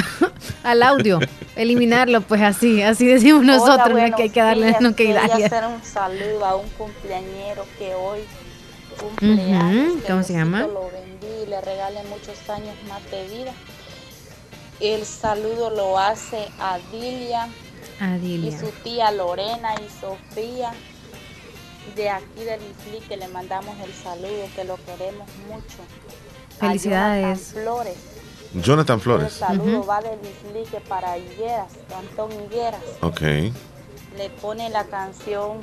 Al 0.62 0.82
audio, 0.82 1.20
eliminarlo, 1.54 2.20
pues 2.20 2.42
así, 2.42 2.82
así 2.82 3.06
decimos 3.06 3.44
nosotros, 3.44 3.88
no 3.90 4.16
que 4.16 4.22
hay 4.24 4.30
que 4.30 4.40
darle 4.40 4.68
hacer 4.68 5.64
un 5.64 5.82
saludo 5.82 6.44
a 6.44 6.56
un 6.56 6.68
cumpleañero 6.70 7.64
que 7.78 7.94
hoy 7.94 8.20
cumpleaños. 9.00 10.02
¿Cómo 10.06 10.22
se 10.22 10.32
llama? 10.32 10.62
Lo 10.62 10.90
vendí 10.90 11.44
y 11.44 11.46
le 11.46 11.60
regale 11.60 12.02
muchos 12.04 12.48
años 12.48 12.74
más 12.88 13.02
de 13.10 13.24
vida. 13.28 13.52
El 14.80 15.04
saludo 15.04 15.70
lo 15.70 15.98
hace 15.98 16.48
Adilia, 16.58 17.48
Adilia. 18.00 18.50
y 18.50 18.58
su 18.58 18.66
tía 18.82 19.10
Lorena 19.10 19.74
y 19.74 20.00
Sofía 20.00 20.72
de 21.94 22.10
aquí 22.10 22.44
del 22.44 22.60
Isli 22.60 23.00
que 23.08 23.16
le 23.16 23.28
mandamos 23.28 23.76
el 23.80 23.92
saludo, 23.94 24.48
que 24.54 24.64
lo 24.64 24.76
queremos 24.84 25.28
mucho. 25.48 25.78
Felicidades. 26.58 27.52
Flores. 27.52 27.96
Jonathan 28.54 29.00
Flores. 29.00 29.26
El 29.26 29.30
saludo 29.32 29.86
va 29.86 30.00
del 30.00 30.18
Islique 30.20 30.80
para 30.88 31.18
Higueras, 31.18 31.72
Cantón 31.88 32.30
Higueras. 32.32 32.80
Ok. 33.02 33.20
Le 33.20 34.30
pone 34.40 34.70
la 34.70 34.84
canción 34.84 35.58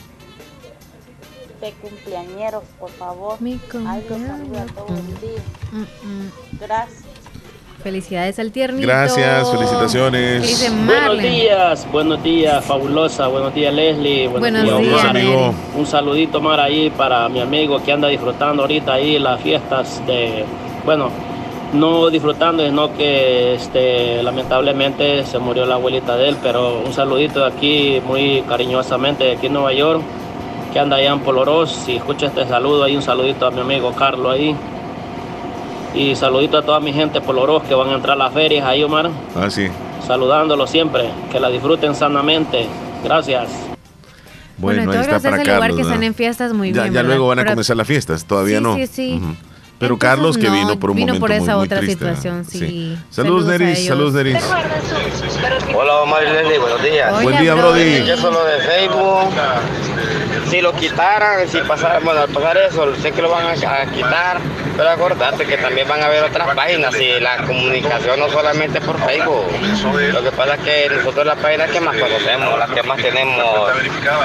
de 1.60 1.72
cumpleañeros, 1.74 2.64
por 2.80 2.90
favor. 2.92 3.42
Mi 3.42 3.58
todos 3.58 3.82
los 3.82 5.22
días. 5.22 5.42
Gracias. 6.60 7.04
Felicidades 7.84 8.40
al 8.40 8.52
tiernito. 8.52 8.88
Gracias, 8.88 9.52
felicitaciones. 9.52 10.72
Buenos 10.86 11.20
días, 11.22 11.88
buenos 11.92 12.24
días, 12.24 12.64
fabulosa. 12.64 13.28
Buenos 13.28 13.54
días, 13.54 13.74
Leslie. 13.74 14.30
Buenos, 14.30 14.80
días, 14.80 15.04
amigo. 15.04 15.54
Un 15.76 15.86
saludito 15.86 16.40
más 16.40 16.60
ahí 16.60 16.90
para 16.92 17.28
mi 17.28 17.42
amigo 17.42 17.84
que 17.84 17.92
anda 17.92 18.08
disfrutando 18.08 18.62
ahorita 18.64 18.94
ahí 18.94 19.20
las 19.20 19.42
fiestas 19.42 20.02
de, 20.08 20.46
bueno, 20.86 21.12
no 21.74 22.10
disfrutando, 22.10 22.66
sino 22.66 22.96
que 22.96 23.56
este, 23.56 24.22
lamentablemente 24.24 25.26
se 25.26 25.40
murió 25.40 25.66
la 25.66 25.76
abuelita 25.76 26.16
de 26.16 26.30
él, 26.30 26.38
pero 26.42 26.82
un 26.86 26.94
saludito 26.94 27.42
de 27.42 27.48
aquí 27.48 28.02
muy 28.06 28.44
cariñosamente 28.48 29.24
de 29.26 29.32
aquí 29.34 29.48
en 29.48 29.54
Nueva 29.54 29.74
York, 29.74 30.02
que 30.72 30.80
anda 30.80 30.98
allá 30.98 31.12
en 31.12 31.20
Poloros. 31.20 31.72
Si 31.72 31.96
escucha 31.96 32.28
este 32.28 32.48
saludo, 32.48 32.84
ahí 32.84 32.96
un 32.96 33.02
saludito 33.02 33.48
a 33.48 33.52
mi 33.52 33.62
amigo 33.62 33.92
Carlos 33.94 34.34
ahí. 34.34 34.56
Y 35.96 36.16
saludito 36.16 36.58
a 36.58 36.64
toda 36.64 36.80
mi 36.80 36.92
gente 36.92 37.22
Poloros 37.22 37.64
que 37.64 37.76
van 37.76 37.90
a 37.90 37.94
entrar 37.94 38.16
a 38.16 38.24
las 38.24 38.34
ferias 38.34 38.66
ahí, 38.66 38.84
Omar. 38.84 39.10
Ah, 39.36 39.50
sí. 39.50 39.68
Saludándolo 40.08 40.66
siempre, 40.68 41.10
que 41.32 41.40
la 41.40 41.50
disfruten 41.50 41.96
sanamente. 41.96 42.66
Gracias. 43.04 43.50
Bueno, 44.58 44.86
bueno 44.86 45.00
ahí 45.00 45.08
está 45.08 45.20
para 45.20 45.38
Carlos, 45.38 45.56
lugar 45.56 45.76
que 45.76 45.82
están 45.82 46.04
en 46.04 46.14
fiestas 46.14 46.54
muy 46.54 46.72
ya, 46.72 46.84
bien. 46.84 46.94
Ya 46.94 47.04
luego 47.04 47.28
van 47.28 47.40
a 47.40 47.46
comenzar 47.46 47.76
las 47.76 47.88
fiestas, 47.88 48.26
todavía 48.26 48.58
sí, 48.58 48.64
no. 48.64 48.76
Sí, 48.76 48.88
sí, 48.88 49.22
Pero 49.84 49.98
Carlos 49.98 50.38
que 50.38 50.50
vino 50.50 50.80
por 50.80 50.92
un 50.92 50.96
vino 50.96 51.08
momento 51.08 51.20
por 51.20 51.32
esa 51.34 51.58
muy, 51.58 51.66
otra 51.66 51.80
muy 51.80 51.88
triste, 51.88 52.06
situación, 52.06 52.46
sí. 52.46 52.60
sí. 52.60 52.98
Saludos, 53.10 53.48
Neris, 53.48 53.86
saludos, 53.86 54.14
Neris. 54.14 54.42
Hola, 55.76 55.96
Omar 56.04 56.24
y 56.24 56.32
Leslie, 56.32 56.58
buenos 56.58 56.82
días. 56.82 57.12
Hola, 57.12 57.22
Buen 57.24 57.42
día, 57.42 57.54
Brody. 57.54 58.06
Yo 58.06 58.16
solo 58.16 58.46
de 58.46 58.60
Facebook. 58.60 59.34
Si 60.50 60.62
lo 60.62 60.72
quitaran, 60.74 61.50
si 61.50 61.58
pasara, 61.68 62.00
bueno, 62.00 62.22
al 62.22 62.30
pasar 62.30 62.58
eso, 62.60 62.96
sé 62.96 63.12
que 63.12 63.22
lo 63.22 63.30
van 63.30 63.46
a, 63.48 63.52
a 63.52 63.86
quitar, 63.88 64.40
pero 64.78 64.90
acordate 64.90 65.46
que 65.46 65.58
también 65.58 65.86
van 65.86 66.02
a 66.02 66.06
haber 66.06 66.24
otras 66.24 66.56
páginas 66.56 66.96
y 67.02 67.20
la 67.20 67.46
comunicación 67.46 68.20
no 68.20 68.30
solamente 68.30 68.80
por 68.80 68.98
Facebook. 69.00 69.48
Lo 70.14 70.24
que 70.24 70.32
pasa 70.32 70.56
es 70.56 70.62
que 70.62 70.96
nosotros 70.96 71.26
las 71.26 71.40
páginas 71.40 71.70
que 71.72 71.82
más 71.82 71.98
conocemos, 71.98 72.58
las 72.58 72.70
que 72.70 72.84
más 72.84 73.02
tenemos 73.02 73.70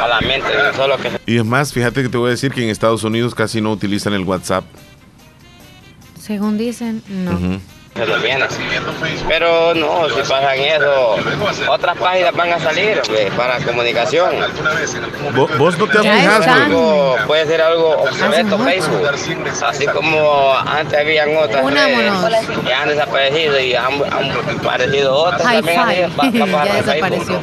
a 0.01 0.07
la 0.07 0.21
mente, 0.21 0.49
no 0.55 0.77
solo 0.77 0.97
que 0.99 1.11
Y 1.27 1.39
es 1.39 1.45
más, 1.45 1.73
fíjate 1.73 2.03
que 2.05 2.09
te 2.09 2.17
voy 2.17 2.29
a 2.29 2.31
decir 2.31 2.53
que 2.53 2.63
en 2.63 2.69
Estados 2.69 3.03
Unidos 3.03 3.35
casi 3.35 3.61
no 3.61 3.73
utilizan 3.73 4.13
el 4.13 4.23
WhatsApp. 4.23 4.65
Según 6.29 6.57
dicen, 6.59 7.03
no. 7.09 7.59
Nos 7.99 8.23
viene. 8.23 8.45
Pero 9.27 9.75
no, 9.75 10.09
si 10.11 10.21
pasan 10.21 10.59
eso, 10.61 11.17
otras 11.69 11.97
páginas 11.97 12.33
van 12.37 12.53
a 12.53 12.61
salir 12.61 13.01
hombre, 13.05 13.29
para 13.37 13.59
comunicación. 13.59 14.31
Vos, 15.59 15.77
no 15.79 15.87
te 15.89 15.99
has 15.99 16.05
fijado, 16.05 17.17
puede 17.27 17.47
ser 17.47 17.61
algo 17.61 17.97
obsoleto 18.03 18.57
Facebook, 18.61 19.03
así 19.67 19.87
como 19.87 20.55
antes 20.55 20.97
habían 21.01 21.31
otras 21.39 21.65
redes 21.65 22.13
que 22.65 22.73
han 22.73 22.89
desaparecido 22.89 23.59
y 23.59 23.75
han, 23.75 23.95
han 23.95 24.31
aparecido 24.61 25.15
otras 25.17 25.43
también 25.43 25.81
han 25.81 25.97
ido 25.97 26.09
pa- 26.17 26.23
pa- 26.23 26.29
Hi-Fi. 26.31 26.39
para 26.53 26.65
ya 26.67 26.73
Facebook. 26.85 26.85
desapareció. 26.85 27.41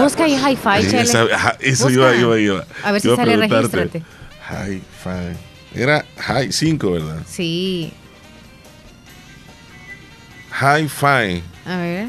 Busca 0.00 0.24
ahí 0.24 0.34
Hi-Fi, 0.36 0.88
Chele. 0.88 1.28
Eso 1.60 1.90
iba, 1.90 2.14
iba, 2.14 2.38
iba. 2.38 2.64
A 2.84 2.92
ver 2.92 3.00
si 3.00 3.08
Iba 3.08 3.16
sale 3.16 3.36
regístrate. 3.36 4.02
Hi-Fi. 4.50 5.47
Era 5.78 6.04
High 6.16 6.52
5, 6.52 6.90
¿verdad? 6.90 7.22
Sí. 7.26 7.92
Hi-Fi. 10.60 11.42
A 11.66 11.76
ver. 11.78 12.08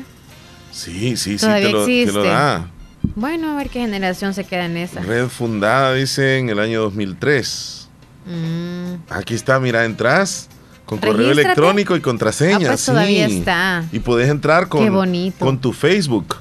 Sí, 0.72 1.15
sí, 1.17 1.38
sí, 1.38 1.45
te 1.45 1.47
lo, 1.47 1.55
te 1.55 1.72
lo 1.72 1.86
existe. 1.86 2.20
da. 2.28 2.67
Bueno, 3.15 3.51
a 3.51 3.55
ver 3.55 3.70
qué 3.70 3.80
generación 3.82 4.34
se 4.34 4.43
queda 4.43 4.65
en 4.65 4.78
esa. 4.78 5.01
Red 5.01 5.28
fundada, 5.28 5.93
dice, 5.93 6.39
en 6.39 6.49
el 6.49 6.59
año 6.59 6.82
2003. 6.82 7.89
Mm. 8.26 8.93
Aquí 9.09 9.34
está, 9.36 9.59
mira, 9.59 9.86
entras 9.86 10.49
con 10.86 10.97
correo 10.99 11.32
electrónico 11.32 11.95
y 11.95 12.01
contraseña. 12.01 12.55
Ah, 12.57 12.72
pues 12.72 12.82
sí. 12.82 12.86
todavía 12.91 13.28
está. 13.28 13.86
Y 13.91 13.99
puedes 13.99 14.30
entrar 14.30 14.63
Qué 14.63 14.70
con, 14.70 14.91
bonito. 14.93 15.45
con 15.45 15.59
tu 15.59 15.74
Facebook. 15.74 16.38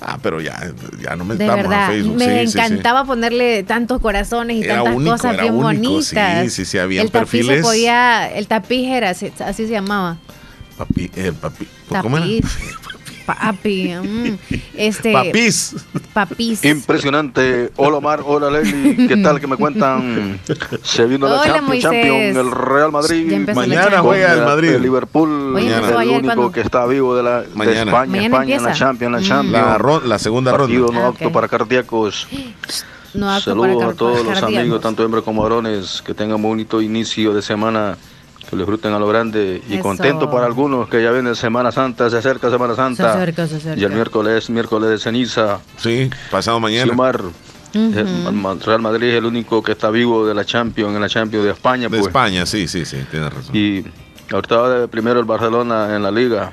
Ah, 0.00 0.18
pero 0.22 0.40
ya, 0.40 0.60
ya 1.00 1.16
no 1.16 1.24
De 1.24 1.34
metamos 1.34 1.52
a 1.52 1.56
verdad, 1.68 1.88
Facebook. 1.88 2.16
me 2.16 2.24
sí, 2.24 2.30
sí, 2.46 2.52
sí. 2.52 2.58
encantaba 2.58 3.04
ponerle 3.04 3.62
tantos 3.62 4.00
corazones 4.00 4.56
y 4.58 4.62
Era 4.64 4.76
tantas 4.76 4.96
único, 4.96 5.12
cosas 5.12 5.40
bien 5.40 5.54
único, 5.54 5.92
bonitas. 5.94 6.42
sí, 6.42 6.50
sí, 6.50 6.64
sí, 6.64 6.78
habían 6.78 7.06
el 7.06 7.10
tapiz 7.12 7.30
se 7.30 7.36
perfiles. 7.46 7.62
podía, 7.64 8.30
el 8.34 8.46
tapiz 8.48 8.88
era, 8.90 9.10
así, 9.10 9.32
así 9.38 9.66
se 9.66 9.72
llamaba. 9.72 10.18
Papi, 10.76 11.10
eh, 11.14 11.32
papi. 11.40 11.66
¿Cómo 12.02 12.18
era? 12.18 12.26
Papi. 13.26 13.94
mm, 14.02 14.38
Este, 14.76 15.12
Papis. 15.12 15.76
Papis. 16.12 16.64
Impresionante. 16.64 17.70
Hola 17.76 17.96
Omar, 17.96 18.22
hola 18.24 18.50
Leslie. 18.50 19.06
¿Qué 19.08 19.16
tal 19.16 19.40
que 19.40 19.46
me 19.46 19.56
cuentan? 19.56 20.38
Se 20.82 21.06
vino 21.06 21.26
la 21.26 21.34
Hola, 21.34 21.44
Champions, 21.44 21.68
Moisés. 21.68 21.82
Champions, 21.90 22.36
el 22.36 22.50
Real 22.50 22.92
Madrid. 22.92 23.32
La 23.46 23.54
Mañana 23.54 23.82
Champions. 23.82 24.02
juega 24.02 24.32
el 24.32 24.38
Con 24.38 24.44
Madrid. 24.46 24.68
El 24.70 24.82
Liverpool 24.82 25.54
Oye, 25.56 25.74
el 25.74 25.82
único 25.84 26.22
¿cuándo? 26.24 26.52
que 26.52 26.60
está 26.60 26.86
vivo 26.86 27.16
de, 27.16 27.22
la, 27.22 27.42
de 27.42 27.48
Mañana. 27.54 27.80
España. 27.82 28.06
Mañana 28.10 28.24
España 28.26 28.42
en 28.56 28.62
la 28.62 28.68
empieza. 28.70 28.72
Champions, 28.86 29.12
la 29.12 29.18
Mm. 29.20 29.24
Champions. 29.24 29.66
La, 29.66 29.78
ro- 29.78 30.00
la 30.04 30.18
segunda 30.18 30.50
Partido 30.52 30.86
ronda. 30.88 31.00
no 31.00 31.06
Ah, 31.06 31.08
apto 31.10 31.26
ok. 31.28 31.32
para 31.32 31.48
cardíacos. 31.48 32.28
No 33.14 33.30
apto 33.30 33.50
Saludos 33.50 33.76
para 33.78 33.90
a 33.92 33.94
todos 33.94 34.24
los 34.26 34.42
amigos, 34.42 34.80
tanto 34.80 35.04
hombres 35.04 35.22
como 35.24 35.42
varones, 35.42 36.02
que 36.04 36.14
tengan 36.14 36.36
un 36.36 36.42
bonito 36.42 36.82
inicio 36.82 37.32
de 37.32 37.42
semana, 37.42 37.96
que 38.48 38.56
lo 38.56 38.62
disfruten 38.62 38.92
a 38.92 38.98
lo 38.98 39.06
grande 39.08 39.62
y 39.68 39.74
Eso. 39.74 39.82
contento 39.82 40.30
para 40.30 40.46
algunos 40.46 40.88
que 40.88 41.02
ya 41.02 41.10
viene 41.10 41.34
Semana 41.34 41.72
Santa, 41.72 42.08
se 42.10 42.18
acerca 42.18 42.50
Semana 42.50 42.74
Santa. 42.74 43.12
Se 43.12 43.18
acerca, 43.18 43.46
se 43.46 43.56
acerca. 43.56 43.80
Y 43.80 43.84
el 43.84 43.92
miércoles, 43.92 44.50
miércoles 44.50 44.90
de 44.90 44.98
ceniza. 44.98 45.58
Sí, 45.76 46.10
pasado 46.30 46.60
mañana. 46.60 46.90
El 46.92 46.96
Ma- 46.96 48.54
Real 48.64 48.80
Madrid 48.80 49.08
es 49.08 49.14
el 49.16 49.24
único 49.24 49.62
que 49.62 49.72
está 49.72 49.90
vivo 49.90 50.26
de 50.26 50.32
la 50.34 50.44
Champions, 50.44 50.94
en 50.94 51.00
la 51.00 51.08
Champions 51.08 51.44
de 51.44 51.50
España. 51.50 51.84
De 51.84 51.88
pues. 51.90 52.06
España, 52.06 52.46
sí, 52.46 52.68
sí, 52.68 52.84
sí, 52.84 52.98
tienes 53.10 53.32
razón. 53.32 53.56
Y 53.56 53.84
ahorita 54.32 54.56
va 54.56 54.70
de 54.80 54.88
primero 54.88 55.18
el 55.18 55.24
Barcelona 55.26 55.96
en 55.96 56.02
la 56.02 56.10
liga. 56.12 56.52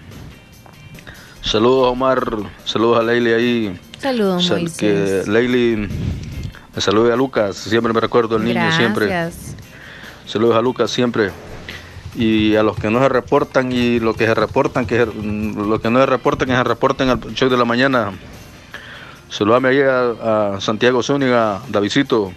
Saludos 1.41 1.87
a 1.87 1.89
Omar, 1.91 2.25
saludos 2.65 2.99
a 2.99 3.03
Leili 3.03 3.33
ahí. 3.33 3.79
Saludos, 3.99 4.45
Sal- 4.45 4.61
Moisés. 4.61 4.77
que 5.25 5.31
Leili, 5.31 5.87
saludos 6.77 7.11
a 7.11 7.15
Lucas, 7.15 7.55
siempre 7.55 7.93
me 7.93 7.99
recuerdo 7.99 8.37
el 8.37 8.43
niño, 8.43 8.71
siempre. 8.75 9.07
Gracias. 9.07 9.55
Saludos 10.25 10.55
a 10.55 10.61
Lucas 10.61 10.89
siempre. 10.91 11.29
Y 12.15 12.55
a 12.57 12.63
los 12.63 12.75
que 12.77 12.89
no 12.89 12.99
se 12.99 13.07
reportan 13.09 13.71
y 13.71 13.99
los 13.99 14.17
que 14.17 14.25
se 14.25 14.33
reportan, 14.33 14.85
que 14.85 14.97
se- 14.97 15.05
mm, 15.05 15.69
los 15.69 15.79
que 15.79 15.89
no 15.89 15.99
se 15.99 16.05
reportan, 16.05 16.47
que 16.49 16.55
se 16.55 16.63
reporten 16.63 17.09
al 17.09 17.19
show 17.33 17.49
de 17.49 17.57
la 17.57 17.65
mañana. 17.65 18.11
Saludame 19.29 19.69
ahí 19.69 19.81
a, 19.81 20.55
a 20.55 20.61
Santiago 20.61 21.01
Zúñiga, 21.01 21.61
Davidito. 21.69 22.33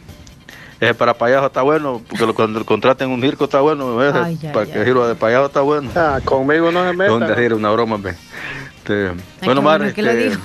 Ese 0.81 0.95
para 0.95 1.15
payaso 1.15 1.47
está 1.47 1.63
bueno, 1.63 2.03
porque 2.09 2.27
lo- 2.27 2.35
cuando 2.35 2.65
contraten 2.65 3.11
un 3.11 3.21
circo 3.21 3.45
está 3.45 3.61
bueno. 3.61 4.01
ese, 4.05 4.17
Ay, 4.19 4.39
ay, 4.43 4.51
para 4.53 4.67
que 4.67 4.85
giro 4.85 5.07
de 5.09 5.15
payaso 5.17 5.47
está 5.47 5.61
bueno. 5.61 5.91
Ah, 5.97 6.21
conmigo 6.25 6.71
no 6.71 6.85
se 6.89 6.93
meta. 6.97 7.11
¿Dónde 7.11 7.35
giro? 7.35 7.57
Una 7.57 7.71
broma, 7.71 7.97
ve. 7.97 8.15
Este, 8.79 9.09
Ay, 9.09 9.15
bueno, 9.47 9.63
Mar, 9.63 9.83
este, 9.83 10.37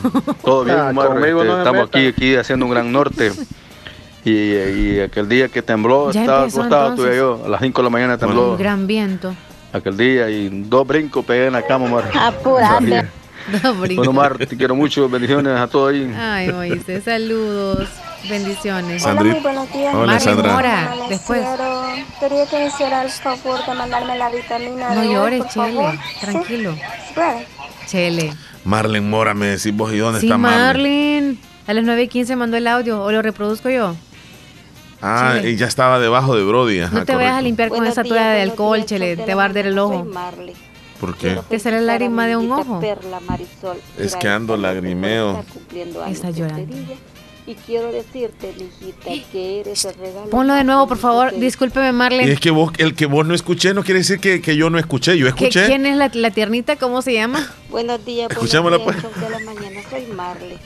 todo 0.43 0.63
bien, 0.63 0.77
Ah, 0.79 0.91
este, 0.91 1.33
no 1.33 1.57
estamos 1.57 1.81
meta. 1.81 1.97
aquí, 1.99 2.07
aquí 2.07 2.35
haciendo 2.35 2.65
un 2.65 2.71
gran 2.71 2.91
norte. 2.91 3.31
Y, 4.25 4.31
y 4.31 4.99
aquel 4.99 5.29
día 5.29 5.47
que 5.47 5.61
tembló, 5.61 6.11
Ya 6.11 6.21
estaba 6.21 6.41
acostado, 6.41 6.89
entonces. 6.89 7.05
tuve 7.05 7.17
yo, 7.17 7.41
a 7.45 7.49
las 7.49 7.61
5 7.61 7.81
de 7.81 7.83
la 7.83 7.89
mañana 7.89 8.17
tembló 8.17 8.51
Un 8.51 8.57
gran 8.57 8.85
viento. 8.85 9.33
aquel 9.71 9.95
día 9.97 10.29
y 10.29 10.49
dos 10.49 10.85
brincos 10.85 11.23
pegué 11.25 11.47
en 11.47 11.53
la 11.53 11.61
cama, 11.61 11.85
Omar. 11.85 12.09
Apúrate. 12.13 13.07
No, 13.63 13.73
brinco. 13.75 14.01
Bueno, 14.01 14.11
Omar, 14.11 14.37
te 14.37 14.55
quiero 14.57 14.75
mucho, 14.75 15.07
bendiciones 15.09 15.57
a 15.57 15.67
todos 15.67 15.91
ahí. 15.93 16.13
Ay, 16.15 16.51
Moisés, 16.51 17.03
saludos. 17.03 17.87
Bendiciones. 18.29 19.03
Hola, 19.05 19.23
muy 19.23 19.39
buenos 19.39 19.71
días. 19.71 19.95
Hola, 19.95 20.13
Marlene 20.13 20.19
Sandra. 20.19 20.53
Mora, 20.53 20.93
después. 21.07 21.41
Quería 22.19 22.45
que 22.47 22.57
me 22.57 22.67
hiciera 22.67 23.01
el 23.03 23.09
favor 23.09 23.65
de 23.65 23.73
mandarme 23.73 24.17
la 24.17 24.29
vitamina 24.29 24.93
No 24.93 25.01
de 25.01 25.07
llores, 25.13 25.39
por 25.43 25.51
favor. 25.51 25.91
Chele. 25.93 26.03
Tranquilo. 26.19 26.75
¿Sí? 26.75 27.21
Chele. 27.87 28.33
Marlen 28.65 29.09
Mora, 29.09 29.33
me 29.33 29.45
decís 29.47 29.73
vos, 29.75 29.93
¿y 29.93 29.97
dónde 29.97 30.19
Sí, 30.19 30.25
está 30.27 30.37
Marlen? 30.37 30.65
Marlene. 30.67 31.37
A 31.65 31.73
las 31.73 31.85
9 31.85 32.03
y 32.03 32.07
15 32.09 32.35
mandó 32.35 32.57
el 32.57 32.67
audio. 32.67 33.01
¿O 33.01 33.11
lo 33.11 33.21
reproduzco 33.21 33.69
yo? 33.69 33.95
Ah, 35.01 35.33
Chele. 35.37 35.51
y 35.51 35.55
ya 35.55 35.65
estaba 35.67 35.99
debajo 35.99 36.35
de 36.35 36.43
Brody. 36.43 36.81
Ajá, 36.81 36.99
No 36.99 37.05
te 37.05 37.15
vayas 37.15 37.33
a 37.37 37.41
limpiar 37.41 37.69
con 37.69 37.77
Buenos 37.79 37.93
esa 37.93 38.03
toalla 38.03 38.31
de 38.31 38.41
alcohol, 38.41 38.85
Chele. 38.85 39.15
Te 39.17 39.33
va 39.35 39.43
a 39.43 39.45
arder 39.45 39.67
el 39.67 39.77
ojo. 39.79 40.03
Marley. 40.05 40.55
¿Por 40.99 41.15
qué? 41.15 41.39
Te 41.49 41.59
sale 41.59 41.79
lágrima 41.81 42.27
de 42.27 42.35
un 42.35 42.51
ojo. 42.51 42.79
Perla 42.81 43.19
Marisol. 43.21 43.77
Es 43.97 44.15
que 44.17 44.27
ando 44.27 44.57
lagrimeo. 44.57 45.43
Está 45.73 46.09
este 46.29 46.33
llorando. 46.33 46.75
Y 47.47 47.55
quiero 47.55 47.91
decirte, 47.91 48.53
mijita, 48.59 49.09
que 49.31 49.61
eres 49.61 49.83
el 49.85 49.95
regalo. 49.95 50.29
Ponlo 50.29 50.53
de 50.53 50.63
nuevo, 50.63 50.85
por 50.87 50.97
favor. 50.99 51.33
Discúlpeme, 51.33 51.89
Y 51.89 51.93
Marlene. 51.93 52.31
es 52.33 52.39
que 52.39 52.51
vos, 52.51 52.71
el 52.77 52.93
que 52.93 53.07
vos 53.07 53.25
no 53.25 53.33
escuché 53.33 53.73
no 53.73 53.83
quiere 53.83 54.01
decir 54.01 54.19
que, 54.19 54.39
que 54.39 54.55
yo 54.55 54.69
no 54.69 54.77
escuché. 54.77 55.17
Yo 55.17 55.25
¿Qué- 55.33 55.47
escuché. 55.47 55.65
¿Quién 55.65 55.87
es 55.87 55.97
la, 55.97 56.11
la 56.13 56.29
tiernita? 56.29 56.75
¿Cómo 56.75 57.01
se 57.01 57.13
llama? 57.13 57.47
Buenos 57.71 58.05
días, 58.05 58.29
días, 58.29 58.37
pues. 58.83 59.01
de 59.01 59.29
la 59.31 59.39
mañana. 59.39 59.79
Soy 59.89 60.05
Marley. 60.15 60.59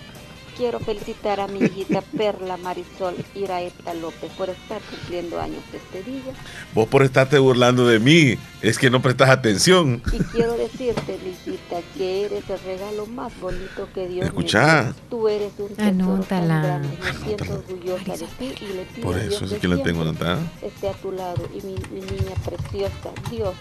Quiero 0.57 0.79
felicitar 0.79 1.39
a 1.39 1.47
mi 1.47 1.59
hijita 1.59 2.01
Perla 2.15 2.57
Marisol 2.57 3.15
Iraeta 3.33 3.93
López 3.95 4.31
por 4.37 4.49
estar 4.49 4.81
cumpliendo 4.81 5.39
años 5.39 5.63
este 5.73 6.03
día. 6.03 6.31
Vos 6.73 6.87
por 6.87 7.01
estarte 7.01 7.39
burlando 7.39 7.87
de 7.87 7.99
mí. 7.99 8.37
Es 8.61 8.77
que 8.77 8.89
no 8.89 9.01
prestas 9.01 9.29
atención. 9.29 10.01
Y 10.11 10.19
quiero 10.25 10.53
decirte, 10.55 11.19
mijita, 11.25 11.77
que 11.97 12.25
eres 12.25 12.49
el 12.49 12.59
regalo 12.59 13.07
más 13.07 13.37
bonito 13.39 13.89
que 13.93 14.07
Dios 14.07 14.27
Escuchá. 14.27 14.77
me 14.77 14.83
dio. 14.83 14.95
Tú 15.09 15.27
eres 15.27 15.51
un 15.57 15.67
tesoro 15.69 15.79
tan 15.79 16.01
Anótala. 16.01 16.61
grande. 16.61 16.97
Me 17.03 17.25
siento 17.25 17.53
orgullosa 17.53 18.17
de 18.17 18.27
ti 18.37 18.55
y 18.61 18.73
le 18.73 18.85
pido 18.85 19.07
Por 19.07 19.15
a 19.15 19.19
Dios 19.19 19.33
eso 19.33 19.47
sí 19.47 19.55
que 19.55 19.61
que 19.61 19.67
la 19.67 19.83
tengo 19.83 20.01
anotada. 20.03 20.39
Esté 20.61 20.89
a 20.89 20.93
tu 20.93 21.11
lado 21.11 21.49
y 21.51 21.65
mi, 21.65 21.75
mi 21.91 22.01
niña 22.01 22.35
preciosa, 22.45 23.09
Dios 23.31 23.55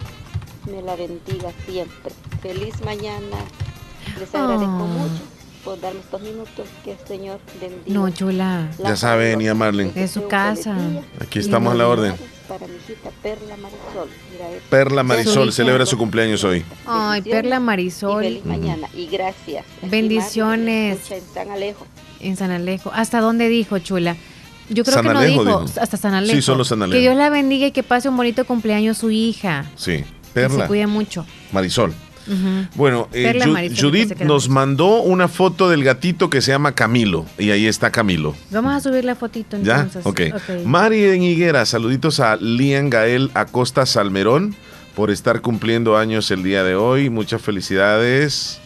me 0.70 0.82
la 0.82 0.94
bendiga 0.94 1.50
siempre. 1.66 2.12
Feliz 2.42 2.74
mañana. 2.84 3.38
Les 4.18 4.34
agradezco 4.34 4.82
oh. 4.82 4.86
mucho 4.86 5.31
por 5.64 5.80
darme 5.80 6.00
estos 6.00 6.20
minutos. 6.20 6.66
Que 6.84 6.92
el 6.92 6.98
Señor 7.06 7.40
bendiga. 7.60 7.82
No, 7.86 8.10
chula. 8.10 8.70
Ya 8.78 8.96
sabe, 8.96 9.36
Nia 9.36 9.54
Marlene. 9.54 9.92
Es 9.94 10.12
su 10.12 10.26
casa. 10.26 10.76
Aquí 11.20 11.38
estamos 11.38 11.72
a 11.72 11.76
la 11.76 11.88
orden. 11.88 12.14
Para 12.48 12.66
mi 12.66 12.74
hijita 12.74 13.10
Perla 13.22 13.56
Marisol. 13.56 14.08
Perla 14.68 15.02
Marisol 15.02 15.52
celebra 15.52 15.86
su 15.86 15.96
cumpleaños 15.96 16.44
hoy. 16.44 16.64
Ay, 16.86 17.22
Perla 17.22 17.60
Marisol. 17.60 18.24
Y 18.24 18.28
feliz 18.28 18.44
mañana 18.44 18.88
y 18.94 19.06
gracias. 19.06 19.64
Bendiciones. 19.82 21.10
En 21.10 21.22
San 21.32 21.50
Alejo. 21.50 21.86
En 22.20 22.36
San 22.36 22.50
Alejo. 22.50 22.90
¿Hasta 22.94 23.20
dónde 23.20 23.48
dijo, 23.48 23.78
chula? 23.78 24.16
Yo 24.68 24.84
creo 24.84 25.02
que 25.02 25.08
no 25.08 25.20
dijo, 25.22 25.64
hasta 25.80 25.96
San 25.96 26.14
Alejo. 26.14 26.34
Sí, 26.34 26.42
solo 26.42 26.64
San 26.64 26.82
Alejo. 26.82 26.96
Que 26.96 27.00
Dios 27.00 27.16
la 27.16 27.30
bendiga 27.30 27.66
y 27.66 27.72
que 27.72 27.82
pase 27.82 28.08
un 28.08 28.16
bonito 28.16 28.44
cumpleaños 28.44 28.98
su 28.98 29.10
hija. 29.10 29.66
Sí, 29.76 30.04
Perla. 30.32 30.56
Que 30.56 30.62
se 30.62 30.68
cuide 30.68 30.86
mucho. 30.86 31.26
Marisol. 31.52 31.94
Bueno, 32.74 33.08
eh, 33.12 33.70
Judith 33.78 34.20
nos 34.20 34.48
mandó 34.48 35.02
una 35.02 35.28
foto 35.28 35.68
del 35.68 35.84
gatito 35.84 36.30
que 36.30 36.40
se 36.40 36.52
llama 36.52 36.72
Camilo. 36.72 37.26
Y 37.38 37.50
ahí 37.50 37.66
está 37.66 37.90
Camilo. 37.90 38.34
Vamos 38.50 38.74
a 38.74 38.80
subir 38.80 39.04
la 39.04 39.14
fotito 39.14 39.56
entonces. 39.56 40.02
¿Ya? 40.04 40.08
Ok. 40.08 40.20
okay. 40.34 40.64
Mari 40.64 41.04
en 41.04 41.22
Higuera, 41.22 41.64
saluditos 41.66 42.20
a 42.20 42.36
Lian 42.36 42.90
Gael 42.90 43.30
Acosta 43.34 43.86
Salmerón 43.86 44.54
por 44.94 45.10
estar 45.10 45.40
cumpliendo 45.40 45.96
años 45.96 46.30
el 46.30 46.42
día 46.42 46.64
de 46.64 46.74
hoy. 46.74 47.10
Muchas 47.10 47.42
felicidades. 47.42 48.60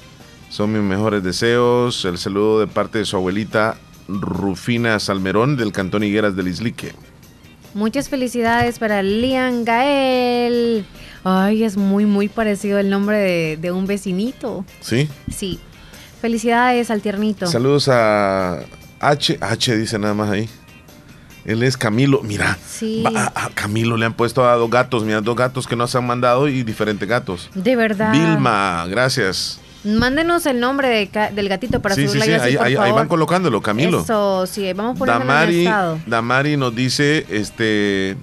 Son 0.50 0.72
mis 0.72 0.82
mejores 0.82 1.22
deseos. 1.22 2.04
El 2.04 2.18
saludo 2.18 2.60
de 2.60 2.66
parte 2.66 2.98
de 2.98 3.04
su 3.04 3.16
abuelita 3.16 3.76
Rufina 4.08 4.98
Salmerón 5.00 5.56
del 5.56 5.72
Cantón 5.72 6.04
Higueras 6.04 6.36
del 6.36 6.48
Islique. 6.48 6.92
Muchas 7.74 8.08
felicidades 8.08 8.78
para 8.78 9.02
Lian 9.02 9.64
Gael. 9.64 10.86
Ay, 11.28 11.64
es 11.64 11.76
muy, 11.76 12.06
muy 12.06 12.28
parecido 12.28 12.78
el 12.78 12.88
nombre 12.88 13.56
de, 13.56 13.72
un 13.72 13.88
vecinito. 13.88 14.64
¿Sí? 14.78 15.08
Sí. 15.28 15.58
Felicidades 16.20 16.88
al 16.92 17.02
tiernito. 17.02 17.48
Saludos 17.48 17.88
a 17.88 18.60
H. 19.00 19.36
H 19.40 19.76
dice 19.76 19.98
nada 19.98 20.14
más 20.14 20.30
ahí. 20.30 20.48
Él 21.44 21.64
es 21.64 21.76
Camilo. 21.76 22.22
Mira, 22.22 22.56
sí. 22.64 23.02
a, 23.12 23.50
Camilo 23.54 23.96
le 23.96 24.06
han 24.06 24.14
puesto 24.14 24.48
a 24.48 24.54
dos 24.54 24.70
gatos. 24.70 25.02
Mira, 25.02 25.20
dos 25.20 25.34
gatos 25.34 25.66
que 25.66 25.74
nos 25.74 25.96
han 25.96 26.06
mandado 26.06 26.46
y 26.46 26.62
diferentes 26.62 27.08
gatos. 27.08 27.50
De 27.56 27.74
verdad. 27.74 28.12
Vilma, 28.12 28.86
gracias. 28.88 29.58
Mándenos 29.82 30.46
el 30.46 30.60
nombre 30.60 31.10
del 31.34 31.48
gatito 31.48 31.82
para 31.82 31.96
sí, 31.96 32.06
subirla 32.06 32.24
sí, 32.24 32.50
sí. 32.52 32.56
ahí, 32.56 32.76
ahí, 32.76 32.92
van 32.92 33.08
colocándolo, 33.08 33.60
Camilo. 33.60 34.02
Eso, 34.02 34.46
sí, 34.46 34.72
vamos 34.74 34.96
poniendo 34.96 35.24
Damari, 35.24 35.54
en 35.54 35.60
el 35.60 35.66
estado. 35.66 36.00
Damari 36.06 36.56
nos 36.56 36.72
dice, 36.72 37.26
este, 37.30 38.16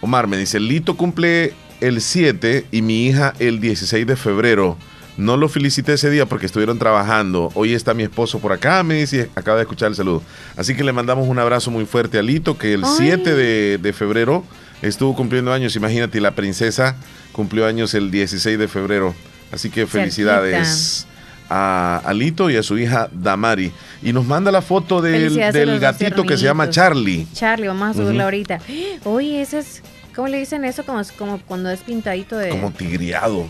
Omar 0.00 0.28
me 0.28 0.36
dice, 0.36 0.60
Lito 0.60 0.96
cumple 0.96 1.54
el 1.82 2.00
7 2.00 2.66
y 2.70 2.80
mi 2.80 3.06
hija 3.06 3.34
el 3.40 3.60
16 3.60 4.06
de 4.06 4.16
febrero. 4.16 4.78
No 5.16 5.36
lo 5.36 5.48
felicité 5.48 5.92
ese 5.94 6.10
día 6.10 6.26
porque 6.26 6.46
estuvieron 6.46 6.78
trabajando. 6.78 7.50
Hoy 7.54 7.74
está 7.74 7.92
mi 7.92 8.04
esposo 8.04 8.38
por 8.38 8.52
acá, 8.52 8.82
me 8.82 8.94
dice, 8.94 9.28
acaba 9.34 9.56
de 9.58 9.64
escuchar 9.64 9.88
el 9.88 9.96
saludo. 9.96 10.22
Así 10.56 10.74
que 10.74 10.84
le 10.84 10.92
mandamos 10.92 11.28
un 11.28 11.38
abrazo 11.38 11.70
muy 11.70 11.84
fuerte 11.84 12.18
a 12.18 12.22
Lito, 12.22 12.56
que 12.56 12.72
el 12.72 12.84
7 12.86 13.34
de, 13.34 13.92
febrero 13.92 14.44
estuvo 14.80 15.14
cumpliendo 15.14 15.52
años. 15.52 15.76
Imagínate, 15.76 16.20
la 16.20 16.30
princesa 16.30 16.96
cumplió 17.32 17.66
años 17.66 17.94
el 17.94 18.10
16 18.10 18.58
de 18.58 18.68
febrero. 18.68 19.14
Así 19.50 19.68
que 19.68 19.86
felicidades 19.86 21.06
a, 21.50 22.12
Lito 22.14 22.48
y 22.48 22.56
a 22.56 22.62
su 22.62 22.78
hija 22.78 23.08
Damari. 23.12 23.72
Y 24.02 24.12
nos 24.12 24.24
manda 24.24 24.52
la 24.52 24.62
foto 24.62 25.02
del, 25.02 25.36
gatito 25.80 26.24
que 26.24 26.36
se 26.36 26.44
llama 26.44 26.70
Charlie. 26.70 27.26
Charlie, 27.34 27.66
vamos 27.66 27.90
a 27.90 27.94
subirla 27.94 28.24
ahorita. 28.24 28.60
Oye, 29.04 29.42
ese 29.42 29.58
es 29.58 29.82
¿Cómo 30.14 30.28
le 30.28 30.38
dicen 30.38 30.64
eso? 30.64 30.84
Como, 30.84 31.02
como 31.18 31.38
cuando 31.40 31.70
es 31.70 31.80
pintadito 31.80 32.36
de. 32.36 32.50
Como 32.50 32.70
tigriado. 32.70 33.46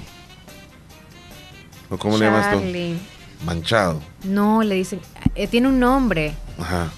¿O 1.90 1.98
cómo 1.98 2.16
le 2.16 2.26
llamas 2.26 2.52
tú? 2.52 2.62
Manchado. 3.44 4.00
No, 4.24 4.62
le 4.62 4.76
dicen. 4.76 5.00
Eh, 5.34 5.46
tiene 5.48 5.68
un 5.68 5.80
nombre. 5.80 6.34
Ajá. 6.58 6.90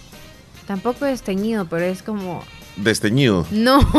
Tampoco 0.67 1.07
es 1.07 1.23
teñido, 1.23 1.67
pero 1.67 1.85
es 1.85 2.03
como. 2.03 2.45
¿Desteñido? 2.77 3.47
No. 3.51 3.81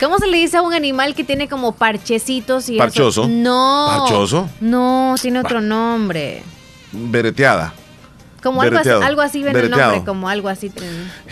¿Cómo 0.00 0.18
se 0.18 0.26
le 0.26 0.38
dice 0.38 0.56
a 0.56 0.62
un 0.62 0.74
animal 0.74 1.14
que 1.14 1.22
tiene 1.22 1.48
como 1.48 1.76
parchecitos 1.76 2.68
y 2.68 2.76
Parchoso. 2.76 3.28
No. 3.28 3.86
¿Parchoso? 4.00 4.48
No, 4.60 5.14
tiene 5.20 5.38
otro 5.40 5.60
nombre. 5.60 6.42
Vereteada. 6.90 7.72
Como 8.42 8.62
algo 8.62 8.78
así, 8.78 8.88
algo 8.90 9.20
así 9.20 9.42
ven 9.42 9.56
el 9.56 9.70
nombre, 9.70 10.02
como 10.04 10.28
algo 10.28 10.48
así. 10.48 10.72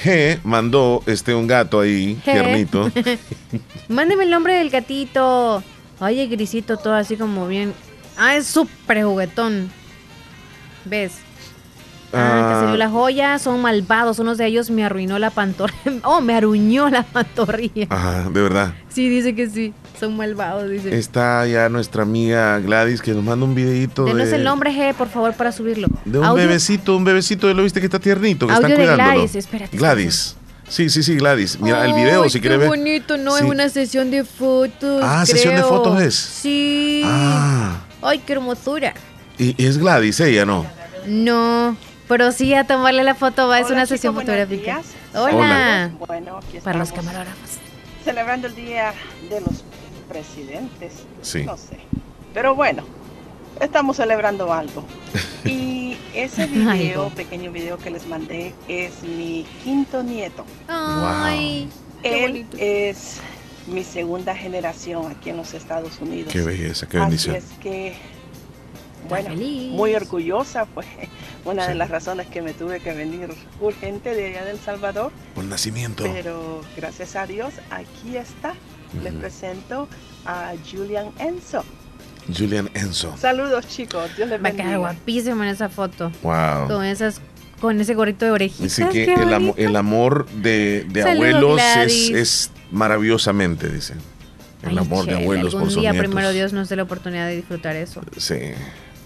G 0.04 0.38
mandó 0.44 1.02
este 1.06 1.34
un 1.34 1.46
gato 1.46 1.80
ahí, 1.80 2.14
tiernito. 2.24 2.90
Mándeme 3.88 4.24
el 4.24 4.30
nombre 4.30 4.54
del 4.54 4.70
gatito. 4.70 5.62
Oye, 6.00 6.26
grisito, 6.28 6.76
todo 6.76 6.94
así 6.94 7.16
como 7.16 7.46
bien. 7.48 7.74
Ah, 8.16 8.36
es 8.36 8.46
súper 8.46 9.02
juguetón. 9.02 9.70
¿Ves? 10.84 11.12
Ah, 12.12 12.52
que 12.54 12.60
se 12.60 12.66
dio 12.68 12.76
la 12.76 12.88
joya, 12.88 13.38
son 13.38 13.60
malvados. 13.60 14.18
Uno 14.18 14.34
de 14.34 14.46
ellos 14.46 14.70
me 14.70 14.84
arruinó 14.84 15.18
la 15.18 15.30
pantorrilla. 15.30 16.00
Oh, 16.04 16.20
me 16.20 16.34
aruñó 16.34 16.88
la 16.88 17.02
pantorrilla. 17.02 17.86
Ajá, 17.90 18.30
de 18.30 18.42
verdad. 18.42 18.74
Sí, 18.88 19.08
dice 19.08 19.34
que 19.34 19.48
sí. 19.48 19.74
Son 19.98 20.16
malvados, 20.16 20.70
dice. 20.70 20.96
Está 20.96 21.46
ya 21.46 21.68
nuestra 21.68 22.02
amiga 22.02 22.58
Gladys 22.58 23.02
que 23.02 23.12
nos 23.12 23.22
manda 23.22 23.44
un 23.44 23.54
videito. 23.54 24.04
Denos 24.04 24.28
el 24.28 24.44
nombre 24.44 24.72
G, 24.72 24.94
por 24.94 25.08
favor, 25.08 25.34
para 25.34 25.52
subirlo. 25.52 25.88
De 26.04 26.18
un 26.18 26.34
bebecito, 26.34 26.96
un 26.96 27.04
bebecito, 27.04 27.52
¿lo 27.52 27.62
viste 27.62 27.80
que 27.80 27.86
está 27.86 27.98
tiernito? 27.98 28.46
Que 28.46 28.54
están 28.54 28.74
cuidándolo. 28.74 29.12
Gladys, 29.12 29.34
espérate. 29.34 29.76
Gladys. 29.76 30.36
Sí, 30.68 30.88
sí, 30.88 31.02
sí, 31.02 31.16
Gladys. 31.16 31.58
Mira 31.60 31.84
el 31.84 31.94
video 31.94 32.28
si 32.30 32.40
quieres 32.40 32.60
ver. 32.60 32.70
Qué 32.70 32.76
bonito, 32.76 33.16
no 33.18 33.36
es 33.36 33.42
una 33.42 33.68
sesión 33.68 34.10
de 34.10 34.24
fotos. 34.24 35.02
Ah, 35.04 35.26
sesión 35.26 35.56
de 35.56 35.62
fotos 35.62 36.00
es. 36.00 36.14
Sí. 36.14 37.02
Ah. 37.04 37.80
Ay, 38.00 38.20
qué 38.20 38.34
hermosura. 38.34 38.94
Y 39.36 39.54
es 39.62 39.78
Gladys, 39.78 40.20
ella, 40.20 40.46
¿no? 40.46 40.64
No. 41.06 41.76
Pero 42.08 42.32
sí, 42.32 42.54
a 42.54 42.64
tomarle 42.64 43.04
la 43.04 43.14
foto 43.14 43.48
va, 43.48 43.60
es 43.60 43.70
una 43.70 43.86
sesión 43.86 44.14
fotográfica. 44.14 44.80
Hola. 45.14 45.90
Bueno, 46.06 46.38
aquí 46.38 46.58
Para 46.60 46.78
los 46.78 46.92
camarógrafos. 46.92 47.50
Celebrando 48.04 48.46
el 48.46 48.54
Día 48.54 48.94
de 49.28 49.40
los 49.40 49.64
Presidentes. 50.10 50.92
Sí. 51.22 51.44
No 51.44 51.56
sé. 51.56 51.78
Pero 52.34 52.54
bueno, 52.54 52.84
estamos 53.60 53.96
celebrando 53.96 54.52
algo. 54.52 54.84
Y 55.42 55.96
ese 56.14 56.46
video, 56.48 57.08
pequeño 57.08 57.50
video 57.50 57.78
que 57.78 57.90
les 57.90 58.06
mandé, 58.06 58.52
es 58.68 59.02
mi 59.02 59.46
quinto 59.64 60.02
nieto. 60.02 60.44
Ay, 60.68 61.66
Él 62.02 62.44
es 62.58 63.20
mi 63.66 63.82
segunda 63.82 64.36
generación 64.36 65.10
aquí 65.10 65.30
en 65.30 65.38
los 65.38 65.54
Estados 65.54 65.98
Unidos. 65.98 66.30
Qué 66.30 66.42
belleza, 66.42 66.86
qué 66.86 66.98
bendición. 66.98 67.36
Así 67.36 67.46
es 67.54 67.58
que 67.58 67.96
bueno, 69.08 69.30
muy 69.34 69.94
orgullosa, 69.94 70.66
fue 70.66 70.84
una 71.44 71.66
de 71.66 71.74
las 71.74 71.90
razones 71.90 72.26
que 72.26 72.42
me 72.42 72.52
tuve 72.52 72.80
que 72.80 72.92
venir 72.92 73.30
urgente 73.60 74.14
de 74.14 74.26
allá 74.26 74.44
del 74.44 74.58
Salvador. 74.58 75.12
Por 75.34 75.44
nacimiento. 75.44 76.04
Pero 76.04 76.60
gracias 76.76 77.16
a 77.16 77.26
Dios, 77.26 77.54
aquí 77.70 78.16
está. 78.16 78.54
Les 79.02 79.12
presento 79.14 79.88
a 80.24 80.52
Julian 80.70 81.06
Enzo. 81.18 81.64
Julian 82.36 82.70
Enzo. 82.74 83.14
Saludos 83.16 83.66
chicos, 83.68 84.10
Dios 84.16 84.28
les 84.28 84.40
bendiga. 84.40 84.64
Me 84.64 84.70
queda 84.70 84.78
guapísimo 84.78 85.42
en 85.42 85.50
esa 85.50 85.68
foto. 85.68 86.12
Wow. 86.22 86.68
Con 86.68 86.84
esas 86.84 87.20
con 87.60 87.78
ese 87.80 87.94
gorrito 87.94 88.24
de 88.24 88.30
orejitas. 88.30 88.62
Dice 88.62 88.88
que 88.88 89.14
el, 89.14 89.76
amor 89.76 90.26
de, 90.30 90.86
abuelos 91.06 91.60
es, 91.60 92.50
maravillosamente, 92.70 93.68
dicen. 93.68 93.98
El 94.62 94.78
amor 94.78 95.04
de 95.06 95.16
abuelos 95.16 95.54
por 95.54 95.70
sus 95.70 95.80
día, 95.80 95.92
primero 95.92 96.32
Dios 96.32 96.52
nos 96.52 96.68
dé 96.68 96.76
la 96.76 96.84
oportunidad 96.84 97.26
de 97.26 97.36
disfrutar 97.36 97.76
eso. 97.76 98.00
Sí 98.16 98.36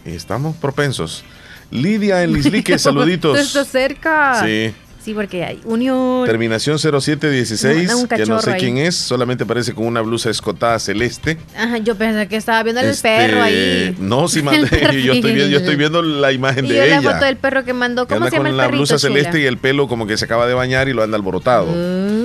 estamos 0.05 0.57
propensos. 0.57 1.25
Lidia 1.71 2.23
en 2.23 2.33
Lislique, 2.33 2.79
saluditos. 2.79 3.39
Está 3.39 3.65
cerca. 3.65 4.43
Sí. 4.45 4.75
Sí, 5.05 5.13
porque 5.13 5.45
hay 5.45 5.61
unión. 5.65 6.25
Terminación 6.25 6.79
0716, 6.79 8.07
que 8.09 8.25
no 8.25 8.41
sé 8.41 8.57
quién 8.57 8.79
es, 8.79 8.97
solamente 8.97 9.45
parece 9.45 9.75
con 9.75 9.87
una 9.87 10.01
blusa 10.01 10.31
escotada 10.31 10.79
celeste. 10.79 11.37
Ajá, 11.55 11.77
yo 11.77 11.95
pensé 11.95 12.27
que 12.27 12.37
estaba 12.37 12.63
viendo 12.63 12.81
el 12.81 12.89
este, 12.89 13.15
perro 13.15 13.43
ahí. 13.43 13.95
No, 13.99 14.29
sí, 14.29 14.43
yo, 14.43 15.13
estoy 15.13 15.33
viendo, 15.35 15.47
yo 15.49 15.59
estoy 15.59 15.77
viendo 15.77 16.01
la 16.01 16.33
imagen 16.33 16.67
de 16.67 16.87
ella. 16.87 17.03
la 17.03 17.13
foto 17.13 17.27
del 17.27 17.37
perro 17.37 17.65
que 17.65 17.75
mandó, 17.75 18.09
¿cómo 18.09 18.31
se 18.31 18.37
llama 18.37 18.49
con 18.49 18.57
la 18.57 18.69
blusa 18.69 18.99
celeste 18.99 19.41
y 19.41 19.45
el 19.45 19.59
pelo 19.59 19.89
como 19.89 20.07
que 20.07 20.17
se 20.17 20.25
acaba 20.25 20.47
de 20.47 20.55
bañar 20.55 20.89
y 20.89 20.95
lo 20.95 21.03
anda 21.03 21.17
alborotado. 21.17 21.69
Ah. 21.69 22.24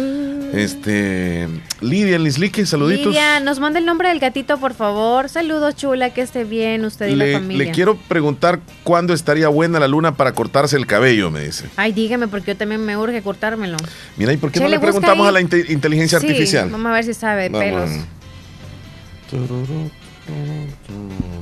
Este, 0.53 1.47
Lidia 1.81 2.17
Lislique, 2.17 2.65
saluditos. 2.65 3.07
Lidia, 3.07 3.39
nos 3.39 3.59
manda 3.59 3.79
el 3.79 3.85
nombre 3.85 4.09
del 4.09 4.19
gatito, 4.19 4.57
por 4.59 4.73
favor. 4.73 5.29
Saludos, 5.29 5.75
chula, 5.75 6.11
que 6.11 6.21
esté 6.21 6.43
bien 6.43 6.85
usted 6.85 7.07
y 7.07 7.15
le, 7.15 7.33
la 7.33 7.39
familia. 7.39 7.65
Le 7.65 7.71
quiero 7.71 7.97
preguntar 7.97 8.59
cuándo 8.83 9.13
estaría 9.13 9.47
buena 9.47 9.79
la 9.79 9.87
luna 9.87 10.15
para 10.15 10.33
cortarse 10.33 10.75
el 10.75 10.87
cabello, 10.87 11.29
me 11.29 11.41
dice. 11.41 11.69
Ay, 11.75 11.91
dígame, 11.93 12.27
porque 12.27 12.53
yo 12.53 12.57
también 12.57 12.83
me 12.83 12.97
urge 12.97 13.21
cortármelo. 13.21 13.77
Mira, 14.17 14.33
¿y 14.33 14.37
por 14.37 14.51
qué 14.51 14.59
no 14.59 14.67
le 14.67 14.79
preguntamos 14.79 15.27
a 15.27 15.31
la 15.31 15.41
inteligencia 15.41 16.17
artificial? 16.17 16.69
Vamos 16.69 16.89
a 16.89 16.93
ver 16.93 17.03
si 17.03 17.13
sabe 17.13 17.49
pelos. 17.49 17.89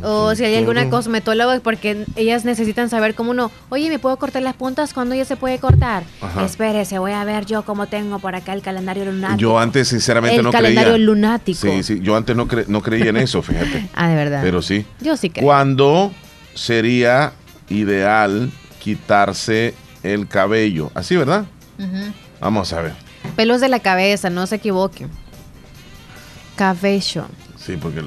O 0.03 0.35
si 0.35 0.45
hay 0.45 0.55
alguna 0.55 0.89
cosmetóloga, 0.89 1.59
porque 1.59 2.05
ellas 2.15 2.45
necesitan 2.45 2.89
saber 2.89 3.15
cómo 3.15 3.31
uno, 3.31 3.51
oye, 3.69 3.89
¿me 3.89 3.99
puedo 3.99 4.15
cortar 4.17 4.41
las 4.41 4.55
puntas? 4.55 4.93
cuando 4.93 5.15
ya 5.15 5.25
se 5.25 5.35
puede 5.35 5.59
cortar? 5.59 6.03
Espérese, 6.43 6.99
voy 6.99 7.11
a 7.11 7.23
ver 7.23 7.45
yo 7.45 7.63
cómo 7.63 7.87
tengo 7.87 8.19
por 8.19 8.35
acá 8.35 8.53
el 8.53 8.61
calendario 8.61 9.05
lunático. 9.05 9.39
Yo 9.39 9.59
antes, 9.59 9.87
sinceramente, 9.87 10.41
no 10.41 10.51
creía. 10.51 10.69
El 10.69 10.75
calendario 10.75 10.97
lunático. 10.97 11.59
Sí, 11.59 11.83
sí, 11.83 11.99
yo 12.01 12.15
antes 12.15 12.35
no, 12.35 12.47
no 12.67 12.81
creía 12.81 13.09
en 13.09 13.17
eso, 13.17 13.41
fíjate. 13.41 13.89
ah, 13.95 14.07
de 14.07 14.15
verdad. 14.15 14.41
Pero 14.43 14.61
sí. 14.61 14.85
Yo 15.01 15.17
sí 15.17 15.29
creo. 15.29 15.43
¿Cuándo 15.43 16.11
sería 16.53 17.33
ideal 17.69 18.51
quitarse 18.79 19.73
el 20.03 20.27
cabello? 20.27 20.91
Así, 20.93 21.15
¿verdad? 21.15 21.45
Vamos 22.39 22.71
a 22.73 22.81
ver. 22.81 22.93
Pelos 23.35 23.61
de 23.61 23.69
la 23.69 23.79
cabeza, 23.79 24.29
no 24.29 24.47
se 24.47 24.55
equivoque. 24.55 25.07
Cabello. 26.55 27.25
Sí, 27.57 27.77
porque 27.77 28.03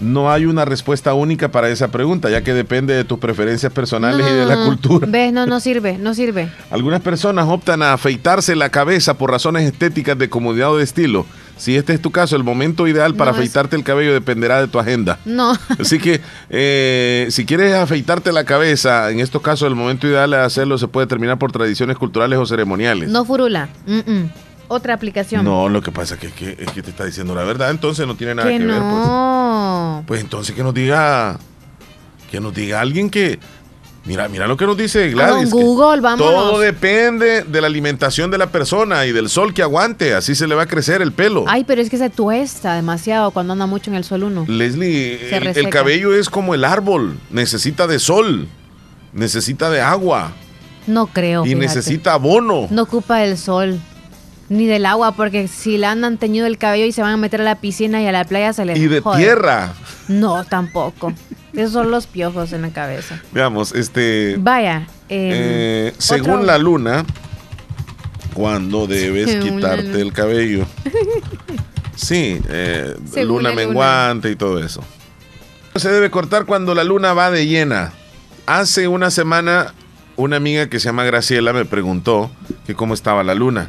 no 0.00 0.32
hay 0.32 0.46
una 0.46 0.64
respuesta 0.64 1.14
única 1.14 1.50
para 1.50 1.68
esa 1.68 1.88
pregunta, 1.88 2.30
ya 2.30 2.42
que 2.42 2.54
depende 2.54 2.94
de 2.94 3.04
tus 3.04 3.18
preferencias 3.18 3.72
personales 3.72 4.26
y 4.26 4.34
de 4.34 4.46
la 4.46 4.64
cultura. 4.64 5.06
Ves, 5.08 5.32
no, 5.32 5.46
no 5.46 5.60
sirve, 5.60 5.98
no 5.98 6.14
sirve. 6.14 6.48
Algunas 6.70 7.00
personas 7.00 7.46
optan 7.48 7.82
a 7.82 7.92
afeitarse 7.92 8.56
la 8.56 8.70
cabeza 8.70 9.14
por 9.14 9.30
razones 9.30 9.64
estéticas 9.64 10.18
de 10.18 10.28
comodidad 10.28 10.72
o 10.72 10.78
de 10.78 10.84
estilo. 10.84 11.26
Si 11.60 11.76
este 11.76 11.92
es 11.92 12.00
tu 12.00 12.10
caso, 12.10 12.36
el 12.36 12.42
momento 12.42 12.88
ideal 12.88 13.14
para 13.14 13.32
afeitarte 13.32 13.76
el 13.76 13.84
cabello 13.84 14.14
dependerá 14.14 14.62
de 14.62 14.68
tu 14.68 14.78
agenda. 14.78 15.18
No. 15.26 15.52
Así 15.78 15.98
que 15.98 16.22
eh, 16.48 17.26
si 17.30 17.44
quieres 17.44 17.74
afeitarte 17.74 18.32
la 18.32 18.44
cabeza, 18.44 19.10
en 19.10 19.20
estos 19.20 19.42
casos 19.42 19.68
el 19.68 19.74
momento 19.74 20.06
ideal 20.06 20.30
de 20.30 20.38
hacerlo 20.38 20.78
se 20.78 20.88
puede 20.88 21.04
determinar 21.04 21.38
por 21.38 21.52
tradiciones 21.52 21.98
culturales 21.98 22.38
o 22.38 22.46
ceremoniales. 22.46 23.10
No 23.10 23.26
furula. 23.26 23.68
Otra 24.72 24.94
aplicación. 24.94 25.44
No, 25.44 25.68
lo 25.68 25.82
que 25.82 25.90
pasa 25.90 26.14
es 26.14 26.20
que, 26.20 26.56
es 26.56 26.70
que, 26.70 26.80
te 26.80 26.90
está 26.90 27.04
diciendo 27.04 27.34
la 27.34 27.42
verdad, 27.42 27.72
entonces 27.72 28.06
no 28.06 28.14
tiene 28.14 28.36
nada 28.36 28.48
que, 28.48 28.56
ver. 28.56 28.80
Pues. 28.80 30.06
pues 30.06 30.20
entonces 30.20 30.54
que 30.54 30.62
nos 30.62 30.72
diga, 30.72 31.40
que 32.30 32.38
nos 32.40 32.54
diga 32.54 32.80
alguien 32.80 33.10
que, 33.10 33.40
Mira, 34.04 34.28
mira 34.28 34.46
lo 34.46 34.56
que 34.56 34.64
nos 34.66 34.76
dice 34.76 35.10
Gladys. 35.10 35.50
Google, 35.50 36.00
vamos. 36.00 36.20
Todo 36.20 36.60
depende 36.60 37.42
de 37.42 37.60
la 37.60 37.66
alimentación 37.66 38.30
de 38.30 38.38
la 38.38 38.46
persona 38.46 39.04
y 39.06 39.12
del 39.12 39.28
sol 39.28 39.52
que 39.52 39.62
aguante. 39.62 40.14
Así 40.14 40.36
se 40.36 40.46
le 40.46 40.54
va 40.54 40.62
a 40.62 40.66
crecer 40.66 41.02
el 41.02 41.10
pelo. 41.10 41.44
Ay, 41.48 41.64
pero 41.64 41.82
es 41.82 41.90
que 41.90 41.98
se 41.98 42.08
tuesta 42.08 42.76
demasiado 42.76 43.32
cuando 43.32 43.54
anda 43.54 43.66
mucho 43.66 43.90
en 43.90 43.96
el 43.96 44.04
sol 44.04 44.22
uno. 44.22 44.44
Leslie, 44.46 45.36
el, 45.36 45.68
cabello 45.68 46.14
es 46.14 46.30
como 46.30 46.54
el 46.54 46.64
árbol. 46.64 47.18
Necesita 47.30 47.88
de 47.88 47.98
sol. 47.98 48.46
Necesita 49.12 49.68
de 49.68 49.80
agua. 49.80 50.30
No 50.86 51.08
creo. 51.08 51.44
Y 51.44 51.56
necesita 51.56 52.14
abono. 52.14 52.68
No 52.70 52.82
ocupa 52.82 53.24
el 53.24 53.36
sol. 53.36 53.80
Ni 54.50 54.66
del 54.66 54.84
agua, 54.84 55.12
porque 55.12 55.46
si 55.46 55.78
le 55.78 55.86
andan 55.86 56.18
teñido 56.18 56.44
el 56.44 56.58
cabello 56.58 56.84
y 56.84 56.90
se 56.90 57.02
van 57.02 57.12
a 57.12 57.16
meter 57.16 57.40
a 57.40 57.44
la 57.44 57.60
piscina 57.60 58.02
y 58.02 58.08
a 58.08 58.12
la 58.12 58.24
playa 58.24 58.52
se 58.52 58.64
les 58.64 58.76
Y 58.78 58.88
de 58.88 59.00
tierra. 59.00 59.74
No, 60.08 60.44
tampoco. 60.44 61.14
Esos 61.52 61.72
son 61.72 61.92
los 61.92 62.08
piojos 62.08 62.52
en 62.52 62.62
la 62.62 62.70
cabeza. 62.70 63.22
Veamos, 63.30 63.72
este. 63.72 64.36
Vaya. 64.40 64.88
Eh, 65.08 65.92
según 65.98 66.46
la 66.46 66.58
luna, 66.58 67.04
cuando 68.34 68.86
debes 68.88 69.36
quitarte 69.36 70.00
el 70.00 70.12
cabello. 70.12 70.66
sí, 71.94 72.40
eh, 72.48 72.96
luna 73.24 73.52
menguante 73.52 74.32
y 74.32 74.36
todo 74.36 74.58
eso. 74.58 74.82
Se 75.76 75.90
debe 75.90 76.10
cortar 76.10 76.44
cuando 76.44 76.74
la 76.74 76.82
luna 76.82 77.12
va 77.12 77.30
de 77.30 77.46
llena. 77.46 77.92
Hace 78.46 78.88
una 78.88 79.12
semana, 79.12 79.74
una 80.16 80.38
amiga 80.38 80.68
que 80.68 80.80
se 80.80 80.86
llama 80.86 81.04
Graciela 81.04 81.52
me 81.52 81.64
preguntó 81.64 82.32
que 82.66 82.74
cómo 82.74 82.94
estaba 82.94 83.22
la 83.22 83.34
luna. 83.34 83.68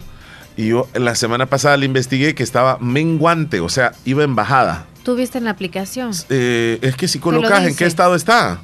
Y 0.57 0.67
yo 0.67 0.87
la 0.93 1.15
semana 1.15 1.45
pasada 1.45 1.77
le 1.77 1.85
investigué 1.85 2.35
que 2.35 2.43
estaba 2.43 2.77
menguante, 2.79 3.59
o 3.59 3.69
sea, 3.69 3.93
iba 4.05 4.23
en 4.23 4.35
bajada. 4.35 4.85
¿Tú 5.03 5.15
viste 5.15 5.37
en 5.37 5.45
la 5.45 5.51
aplicación? 5.51 6.11
Eh, 6.29 6.77
es 6.81 6.95
que 6.95 7.07
si 7.07 7.19
colocas 7.19 7.65
en 7.65 7.75
qué 7.75 7.85
estado 7.85 8.15
está. 8.15 8.59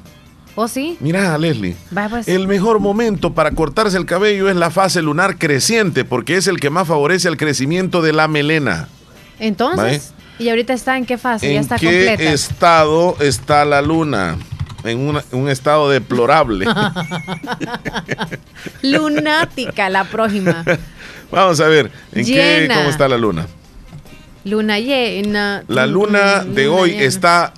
¿O 0.54 0.66
sí? 0.66 0.96
Mira, 1.00 1.38
Leslie. 1.38 1.76
Pues. 2.10 2.26
El 2.26 2.48
mejor 2.48 2.80
momento 2.80 3.32
para 3.32 3.52
cortarse 3.52 3.96
el 3.96 4.06
cabello 4.06 4.48
es 4.48 4.56
la 4.56 4.70
fase 4.70 5.02
lunar 5.02 5.38
creciente, 5.38 6.04
porque 6.04 6.36
es 6.36 6.48
el 6.48 6.58
que 6.58 6.68
más 6.68 6.88
favorece 6.88 7.28
el 7.28 7.36
crecimiento 7.36 8.02
de 8.02 8.12
la 8.12 8.26
melena. 8.26 8.88
Entonces, 9.38 10.12
¿y 10.38 10.48
ahorita 10.48 10.72
está 10.72 10.96
en 10.96 11.06
qué 11.06 11.16
fase? 11.16 11.54
ya 11.54 11.60
está 11.60 11.78
qué 11.78 12.32
estado 12.32 13.16
está 13.20 13.64
la 13.64 13.82
luna? 13.82 14.36
En 14.90 15.22
un 15.32 15.48
estado 15.48 15.90
deplorable. 15.90 16.66
Lunática 18.82 19.88
la 19.88 20.04
próxima. 20.04 20.64
Vamos 21.30 21.60
a 21.60 21.68
ver, 21.68 21.90
¿en 22.12 22.24
qué, 22.24 22.70
cómo 22.72 22.88
está 22.88 23.08
la 23.08 23.18
luna? 23.18 23.46
Luna 24.44 24.78
llena. 24.78 25.62
La 25.68 25.86
luna 25.86 26.44
de 26.44 26.68
hoy 26.68 26.94
está 26.94 27.52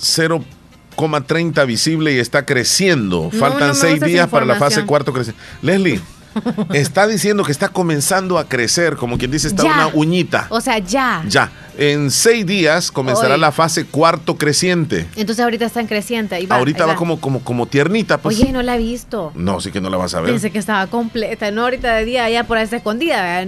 0,30 0.00 1.66
visible 1.66 2.12
y 2.12 2.18
está 2.18 2.46
creciendo. 2.46 3.30
Faltan 3.30 3.74
seis 3.74 4.00
días 4.00 4.28
para 4.28 4.46
la 4.46 4.56
fase 4.56 4.84
cuarto 4.84 5.12
creciente. 5.12 5.40
Leslie. 5.62 6.00
Está 6.72 7.06
diciendo 7.06 7.42
que 7.42 7.50
está 7.50 7.68
comenzando 7.68 8.38
a 8.38 8.48
crecer, 8.48 8.96
como 8.96 9.18
quien 9.18 9.30
dice, 9.30 9.48
está 9.48 9.64
una 9.64 9.88
uñita. 9.88 10.46
O 10.50 10.60
sea, 10.60 10.78
ya. 10.78 11.24
Ya. 11.26 11.50
En 11.78 12.10
seis 12.10 12.44
días 12.44 12.90
comenzará 12.90 13.36
la 13.36 13.52
fase 13.52 13.86
cuarto 13.86 14.36
creciente. 14.36 15.06
Entonces 15.14 15.44
ahorita 15.44 15.64
está 15.64 15.78
en 15.80 15.86
creciente. 15.86 16.46
ahorita 16.50 16.86
va, 16.86 16.96
como, 16.96 17.20
como, 17.20 17.38
como 17.44 17.66
tiernita. 17.66 18.18
Pues. 18.18 18.40
Oye, 18.40 18.50
no 18.50 18.62
la 18.62 18.74
he 18.74 18.78
visto. 18.78 19.30
No, 19.36 19.60
sí 19.60 19.70
que 19.70 19.80
no 19.80 19.88
la 19.88 19.96
vas 19.96 20.12
a 20.14 20.20
ver. 20.20 20.32
Pensé 20.32 20.50
que 20.50 20.58
estaba 20.58 20.88
completa. 20.88 21.52
No, 21.52 21.62
ahorita 21.62 21.94
de 21.94 22.04
día 22.04 22.28
ya 22.28 22.42
por 22.42 22.58
ahí 22.58 22.64
está 22.64 22.78
escondida. 22.78 23.46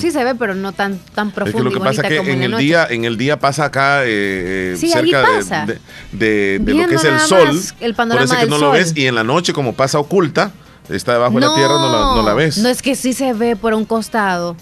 Sí 0.00 0.10
se 0.10 0.24
ve, 0.24 0.34
pero 0.34 0.56
no 0.56 0.72
tan, 0.72 0.98
tan 1.14 1.30
profunda. 1.30 1.50
Es 1.50 1.54
que 1.54 1.62
lo 1.62 1.70
que 1.70 1.78
pasa 1.78 2.02
es 2.02 2.08
que 2.08 2.32
en, 2.32 2.42
el 2.42 2.56
día, 2.56 2.84
en 2.90 3.04
el 3.04 3.16
día 3.16 3.38
pasa 3.38 3.66
acá 3.66 4.04
eh, 4.04 4.72
eh 4.72 4.76
sí, 4.76 4.88
cerca 4.88 5.22
pasa. 5.22 5.64
de, 6.10 6.58
de, 6.58 6.74
lo 6.74 6.88
que 6.88 6.96
es 6.96 7.04
el 7.04 7.20
sol. 7.20 7.60
El 7.78 7.94
panorama 7.94 8.26
por 8.26 8.36
eso 8.36 8.44
que 8.44 8.50
no 8.50 8.58
lo 8.58 8.72
ves. 8.72 8.92
Y 8.96 9.06
en 9.06 9.14
la 9.14 9.22
noche, 9.22 9.52
como 9.52 9.74
pasa 9.74 10.00
oculta 10.00 10.50
está 10.96 11.12
debajo 11.12 11.34
de 11.34 11.40
la 11.40 11.54
tierra, 11.54 11.74
no 11.74 12.22
la, 12.22 12.34
ves. 12.34 12.58
No 12.58 12.68
es 12.68 12.82
que 12.82 12.96
sí 12.96 13.12
se 13.12 13.32
ve 13.34 13.56
por 13.56 13.74
un 13.74 13.84
costado. 13.84 14.56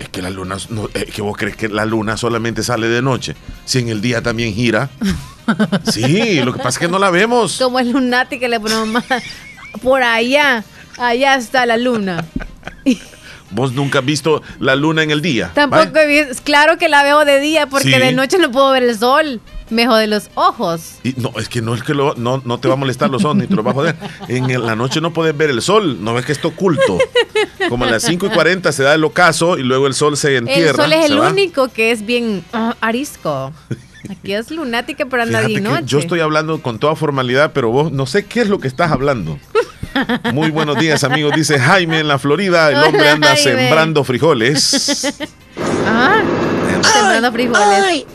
Es 0.00 0.08
que 0.08 0.22
la 0.22 0.30
luna, 0.30 0.56
no, 0.70 0.88
es 0.94 1.14
que 1.14 1.20
vos 1.20 1.36
crees 1.36 1.56
que 1.56 1.68
la 1.68 1.84
luna 1.84 2.16
solamente 2.16 2.62
sale 2.62 2.88
de 2.88 3.02
noche, 3.02 3.36
si 3.66 3.80
en 3.80 3.90
el 3.90 4.00
día 4.00 4.22
también 4.22 4.54
gira. 4.54 4.88
sí, 5.92 6.40
lo 6.40 6.52
que 6.54 6.58
pasa 6.58 6.70
es 6.70 6.78
que 6.78 6.88
no 6.88 6.98
la 6.98 7.10
vemos. 7.10 7.58
Como 7.58 7.78
el 7.78 7.90
lunati 7.92 8.38
que 8.38 8.48
le 8.48 8.58
ponemos 8.58 8.88
más. 8.88 9.04
Por 9.82 10.02
allá, 10.02 10.64
allá 10.96 11.34
está 11.34 11.66
la 11.66 11.76
luna. 11.76 12.24
¿Vos 13.50 13.72
nunca 13.74 13.98
has 13.98 14.04
visto 14.04 14.42
la 14.58 14.74
luna 14.74 15.02
en 15.02 15.10
el 15.10 15.20
día? 15.20 15.50
Tampoco 15.54 15.98
he 15.98 16.06
visto. 16.06 16.42
Claro 16.44 16.78
que 16.78 16.88
la 16.88 17.02
veo 17.02 17.26
de 17.26 17.38
día 17.38 17.66
porque 17.66 17.98
de 17.98 18.12
noche 18.12 18.38
no 18.38 18.50
puedo 18.50 18.70
ver 18.70 18.84
el 18.84 18.98
sol. 18.98 19.42
Me 19.70 19.86
jode 19.86 20.06
los 20.06 20.30
ojos. 20.34 20.96
Y 21.02 21.14
no, 21.16 21.32
es 21.38 21.48
que 21.48 21.62
no 21.62 21.74
es 21.74 21.82
que 21.82 21.94
lo, 21.94 22.14
no, 22.14 22.42
no 22.44 22.58
te 22.58 22.68
va 22.68 22.74
a 22.74 22.76
molestar 22.76 23.10
los 23.10 23.24
ojos 23.24 23.36
ni 23.36 23.46
te 23.46 23.54
lo 23.54 23.62
va 23.62 23.70
a 23.70 23.74
joder. 23.74 23.96
En 24.28 24.66
la 24.66 24.76
noche 24.76 25.00
no 25.00 25.12
puedes 25.12 25.36
ver 25.36 25.50
el 25.50 25.62
sol, 25.62 26.02
no 26.02 26.14
ves 26.14 26.26
que 26.26 26.32
está 26.32 26.48
oculto. 26.48 26.98
Como 27.68 27.84
a 27.84 27.90
las 27.90 28.02
5 28.02 28.26
y 28.26 28.30
40 28.30 28.72
se 28.72 28.82
da 28.82 28.94
el 28.94 29.04
ocaso 29.04 29.58
y 29.58 29.62
luego 29.62 29.86
el 29.86 29.94
sol 29.94 30.16
se 30.16 30.36
entierra. 30.36 30.70
El 30.70 30.90
sol 30.90 30.92
es 30.92 31.10
el 31.10 31.18
único 31.18 31.68
que 31.68 31.92
es 31.92 32.04
bien 32.04 32.44
ah, 32.52 32.76
arisco. 32.80 33.52
Aquí 34.10 34.32
es 34.32 34.50
lunática, 34.50 35.06
pero 35.06 35.22
anda 35.22 35.42
de 35.42 35.60
noche. 35.60 35.84
Yo 35.86 35.98
estoy 35.98 36.20
hablando 36.20 36.60
con 36.62 36.78
toda 36.78 36.96
formalidad, 36.96 37.52
pero 37.52 37.70
vos 37.70 37.92
no 37.92 38.06
sé 38.06 38.24
qué 38.24 38.40
es 38.40 38.48
lo 38.48 38.58
que 38.58 38.66
estás 38.66 38.90
hablando. 38.90 39.38
Muy 40.32 40.50
buenos 40.50 40.78
días, 40.78 41.04
amigos. 41.04 41.34
Dice 41.34 41.58
Jaime 41.58 42.00
en 42.00 42.08
la 42.08 42.18
Florida. 42.18 42.70
El 42.70 42.82
hombre 42.82 43.08
anda 43.08 43.36
sembrando 43.36 44.04
frijoles. 44.04 45.14
Ah, 45.86 46.22
sembrando 46.82 47.32
frijoles. 47.32 48.06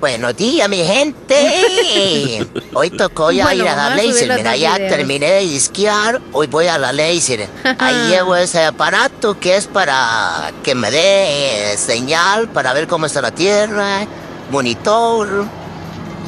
Buenos 0.00 0.34
días, 0.34 0.66
mi 0.66 0.78
gente. 0.78 2.46
Hoy 2.74 2.88
tocó 2.88 3.30
ya 3.30 3.54
ir 3.54 3.68
a 3.68 3.76
la 3.76 3.96
laser. 3.96 4.34
Mira, 4.34 4.56
ya 4.56 4.76
terminé 4.76 5.26
de 5.26 5.56
esquiar. 5.56 6.22
Hoy 6.32 6.46
voy 6.46 6.68
a 6.68 6.78
la 6.78 6.90
laser. 6.90 7.46
Ahí 7.78 7.94
llevo 8.08 8.34
ese 8.34 8.64
aparato 8.64 9.38
que 9.38 9.56
es 9.56 9.66
para 9.66 10.52
que 10.62 10.74
me 10.74 10.90
dé 10.90 11.76
señal 11.76 12.48
para 12.48 12.72
ver 12.72 12.88
cómo 12.88 13.04
está 13.04 13.20
la 13.20 13.32
tierra, 13.32 14.06
monitor. 14.50 15.44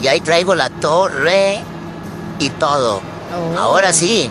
Y 0.03 0.07
ahí 0.07 0.21
traigo 0.21 0.55
la 0.55 0.69
torre 0.69 1.63
y 2.39 2.51
todo. 2.51 3.01
Oh. 3.35 3.59
Ahora 3.59 3.95
sí, 3.95 4.31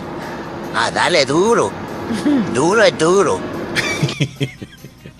a 0.76 0.92
darle 0.92 1.26
duro. 1.26 1.72
Duro 2.54 2.84
es 2.84 2.96
duro. 2.96 3.40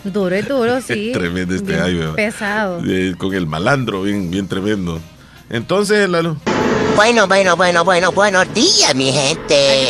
Duro 0.04 0.36
y 0.36 0.42
duro, 0.42 0.80
sí. 0.86 1.10
tremendo 1.12 1.54
este 1.54 1.80
año. 1.80 2.14
Pesado. 2.14 2.82
con 3.18 3.34
el 3.34 3.46
malandro, 3.46 4.02
bien, 4.02 4.30
bien 4.30 4.48
tremendo. 4.48 5.00
Entonces, 5.50 6.08
Lalo. 6.08 6.36
Bueno, 6.96 7.26
bueno, 7.26 7.56
bueno, 7.56 7.84
bueno, 7.84 8.12
buenos 8.12 8.52
días, 8.52 8.94
mi 8.94 9.12
gente. 9.12 9.88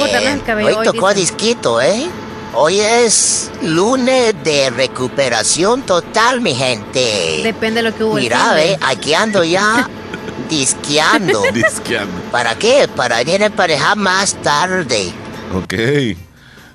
hoy, 0.65 0.85
tocó 0.85 1.13
disquito, 1.13 1.81
¿eh? 1.81 2.07
Hoy 2.55 2.79
es 2.81 3.51
lunes 3.63 4.35
de 4.45 4.71
recuperación 4.71 5.83
total, 5.83 6.41
mi 6.41 6.55
gente. 6.55 7.41
Depende 7.43 7.83
de 7.83 7.91
lo 7.91 7.97
que 7.97 8.05
hubo. 8.05 8.15
Mira, 8.15 8.53
ve, 8.55 8.79
aquí 8.83 9.15
ando 9.15 9.43
ya 9.43 9.89
disqueando. 10.51 11.43
disqueando. 11.53 12.13
¿Para 12.31 12.55
qué? 12.57 12.89
Para 12.95 13.23
ir 13.23 13.43
a 13.43 13.47
emparejar 13.47 13.97
más 13.97 14.35
tarde. 14.43 15.13
Ok. 15.55 15.75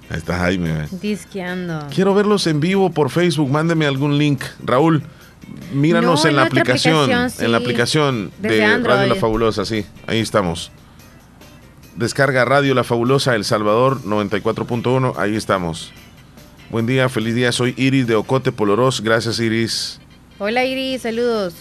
Ahí 0.10 0.18
está 0.18 0.38
Jaime. 0.38 0.88
Disqueando. 1.02 1.88
Quiero 1.94 2.14
verlos 2.14 2.48
en 2.48 2.60
vivo 2.60 2.92
por 2.92 3.10
Facebook. 3.10 3.50
Mándeme 3.50 3.86
algún 3.86 4.18
link. 4.18 4.42
Raúl, 4.64 5.04
Míranos 5.74 6.26
en, 6.26 6.36
la 6.36 6.44
aplicación, 6.44 7.10
en 7.12 7.52
la 7.52 7.58
aplicación 7.58 8.32
de 8.40 8.78
Radio 8.80 9.08
La 9.08 9.16
Fabulosa, 9.16 9.66
sí, 9.66 9.86
ahí 10.06 10.20
estamos. 10.20 10.72
Descarga 11.96 12.46
Radio 12.46 12.74
La 12.74 12.84
Fabulosa 12.84 13.36
El 13.36 13.44
Salvador 13.44 14.02
94.1, 14.04 15.14
ahí 15.18 15.36
estamos. 15.36 15.92
Buen 16.70 16.86
día, 16.86 17.10
feliz 17.10 17.36
día, 17.36 17.52
soy 17.52 17.74
Iris 17.78 18.08
de 18.08 18.16
Ocote 18.16 18.52
Poloros, 18.52 19.02
gracias 19.02 19.40
Iris. 19.40 20.00
Hola 20.40 20.64
Iris, 20.64 21.02
saludos. 21.02 21.56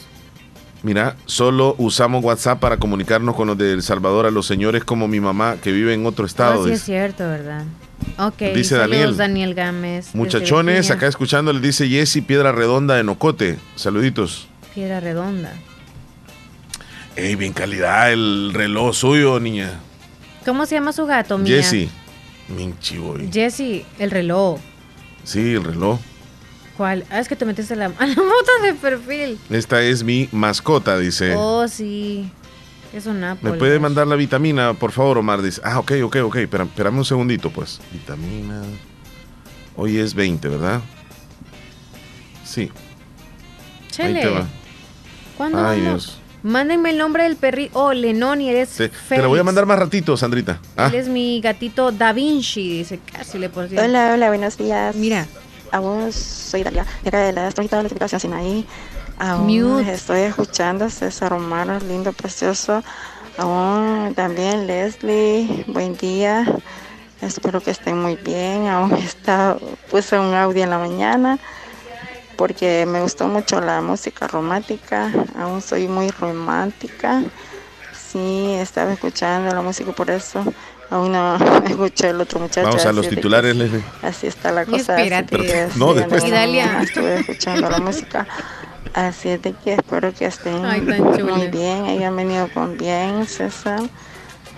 Mira, 0.83 1.17
solo 1.27 1.75
usamos 1.79 2.23
WhatsApp 2.23 2.61
para 2.61 2.77
comunicarnos 2.77 3.35
con 3.35 3.49
los 3.49 3.59
de 3.59 3.73
El 3.73 3.83
Salvador 3.83 4.27
a 4.27 4.31
los 4.31 4.47
señores 4.47 4.85
como 4.85 5.09
mi 5.09 5.21
mamá 5.21 5.57
que 5.61 5.73
vive 5.73 5.95
en 5.95 6.07
otro 6.07 6.27
estado. 6.27 6.65
sí, 6.65 6.73
es 6.73 6.83
cierto, 6.83 7.25
¿verdad? 7.25 7.65
Ok, 8.19 8.39
dice 8.55 8.77
Daniel. 8.77 9.17
Daniel 9.17 9.55
Gámez. 9.55 10.15
Muchachones, 10.15 10.91
acá 10.91 11.07
escuchando, 11.07 11.53
le 11.53 11.61
dice 11.61 11.89
Jesse 11.89 12.23
Piedra 12.27 12.53
Redonda 12.53 12.95
de 12.95 13.05
Nocote. 13.05 13.59
Saluditos. 13.75 14.49
Piedra 14.75 15.01
Redonda. 15.01 15.53
Ey, 17.17 17.35
bien 17.35 17.53
calidad 17.53 18.13
el 18.13 18.53
reloj 18.53 18.95
suyo, 18.95 19.41
niña. 19.41 19.81
¿Cómo 20.45 20.67
se 20.67 20.75
llama 20.75 20.93
su 20.93 21.07
gato, 21.07 21.39
mía? 21.39 21.63
Jesse. 21.63 21.89
Minchivo. 22.49 23.17
Jesse, 23.33 23.85
el 23.99 24.11
reloj. 24.11 24.61
Sí, 25.25 25.55
el 25.55 25.65
reloj. 25.65 25.99
¿Cuál? 26.77 27.05
Ah, 27.11 27.19
es 27.21 27.29
que 27.29 27.37
te 27.37 27.45
metiste 27.45 27.75
la, 27.75 27.87
a 27.99 28.07
la 28.07 28.15
moto 28.15 28.53
de 28.63 28.75
perfil. 28.75 29.39
Esta 29.51 29.83
es 29.83 30.05
mi 30.05 30.29
mascota, 30.31 30.99
dice. 30.99 31.35
Oh, 31.37 31.67
sí. 31.69 32.31
Es 32.93 33.07
un 33.07 33.23
Apple. 33.23 33.53
¿Me 33.53 33.59
puede 33.59 33.79
mandar 33.79 34.07
la 34.07 34.17
vitamina, 34.17 34.75
por 34.75 34.93
favor, 34.93 35.19
Omar? 35.19 35.43
Dice, 35.43 35.61
ah, 35.65 35.79
ok, 35.79 35.93
ok, 36.05 36.17
ok. 36.25 36.37
Espérame 36.37 36.99
un 36.99 37.05
segundito, 37.05 37.51
pues. 37.51 37.81
Vitamina. 37.93 38.63
Hoy 39.77 39.99
es 39.99 40.15
20, 40.15 40.49
¿verdad? 40.49 40.81
Sí. 42.45 42.71
Chele. 43.91 44.21
Ahí 44.21 44.25
te 44.25 44.31
va. 44.31 44.47
¿Cuándo 45.37 45.67
Ay, 45.67 45.81
Dios. 45.81 46.19
Mándenme 46.43 46.91
el 46.91 46.99
nombre 46.99 47.25
del 47.25 47.37
perrito. 47.37 47.79
Oh, 47.79 47.93
Lenoni, 47.93 48.49
eres 48.49 48.69
sí. 48.69 48.89
Te 49.09 49.19
lo 49.19 49.29
voy 49.29 49.41
a 49.41 49.45
mandar 49.45 49.67
más 49.67 49.79
ratito, 49.79 50.17
Sandrita. 50.17 50.61
Ah. 50.77 50.87
Él 50.87 50.95
es 50.95 51.09
mi 51.09 51.41
gatito 51.41 51.91
Da 51.91 52.13
Vinci, 52.13 52.79
dice 52.79 53.01
casi 53.01 53.39
le 53.39 53.49
puedo 53.49 53.67
decir. 53.67 53.81
Hola, 53.81 54.13
hola, 54.15 54.29
buenos 54.29 54.57
días. 54.57 54.95
Mira. 54.95 55.27
A 55.73 55.81
vos 55.81 56.15
soy 56.15 56.63
Dalia, 56.63 56.87
de 57.03 57.09
acá 57.09 57.19
de 57.25 57.33
la 57.33 57.49
Estrojita 57.49 57.83
de 57.83 57.91
la 57.99 58.19
Sinaí. 58.21 58.65
Aún 59.19 59.87
estoy 59.89 60.21
escuchando 60.21 60.91
César 60.91 61.31
Romano, 61.31 61.79
lindo, 61.81 62.13
precioso. 62.13 62.83
Aún 63.39 64.13
también 64.15 64.67
Leslie, 64.67 65.65
buen 65.69 65.97
día. 65.97 66.45
Espero 67.23 67.63
que 67.63 67.71
estén 67.71 67.99
muy 68.01 68.17
bien. 68.17 68.67
Aún 68.67 68.93
está, 68.95 69.57
puse 69.91 70.19
un 70.19 70.35
audio 70.35 70.65
en 70.65 70.71
la 70.71 70.79
mañana 70.79 71.39
porque 72.37 72.85
me 72.87 73.01
gustó 73.01 73.27
mucho 73.27 73.61
la 73.61 73.81
música 73.81 74.27
romántica. 74.29 75.11
Aún 75.39 75.63
soy 75.63 75.89
muy 75.89 76.11
romántica. 76.11 77.23
Sí, 77.95 78.53
estaba 78.61 78.93
escuchando 78.93 79.55
la 79.55 79.63
música 79.63 79.93
por 79.93 80.11
eso. 80.11 80.45
Aún 80.91 81.13
no 81.13 81.37
escuché 81.67 82.11
el 82.11 82.21
otro 82.21 82.39
muchacho. 82.39 82.67
Vamos 82.67 82.85
a 82.85 82.93
los 82.93 83.09
titulares, 83.09 83.57
Leslie. 83.57 83.83
Así 84.03 84.27
está 84.27 84.53
la 84.53 84.67
cosa. 84.67 84.97
no, 85.77 85.95
después. 85.95 86.23
Estuve 86.23 87.21
escuchando 87.21 87.71
la 87.71 87.79
música. 87.79 88.27
Así 88.97 89.29
es 89.29 89.43
de 89.43 89.53
que 89.53 89.75
espero 89.75 90.11
que 90.15 90.25
estén 90.25 90.63
muy 90.63 91.49
bien, 91.49 91.85
hayan 91.85 92.17
venido 92.17 92.49
con 92.55 92.79
bien, 92.79 93.27
César. 93.27 93.83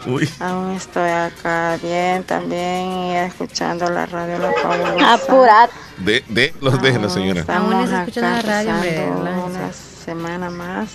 Uy. 0.06 0.30
Aún 0.38 0.76
estoy 0.76 1.10
acá 1.10 1.76
bien 1.82 2.22
también 2.22 3.16
escuchando 3.16 3.90
la 3.90 4.06
radio 4.06 4.38
La 4.38 4.52
Fabulosa. 4.52 5.14
Apurad. 5.14 5.68
De, 5.96 6.24
de, 6.28 6.54
los 6.60 6.80
dejen 6.80 7.02
la 7.02 7.08
señora. 7.08 7.44
Aún 7.48 7.92
escuchando 7.92 8.46
la 8.46 8.62
radio. 8.62 9.44
Una 9.44 9.72
semana 9.72 10.50
más. 10.50 10.90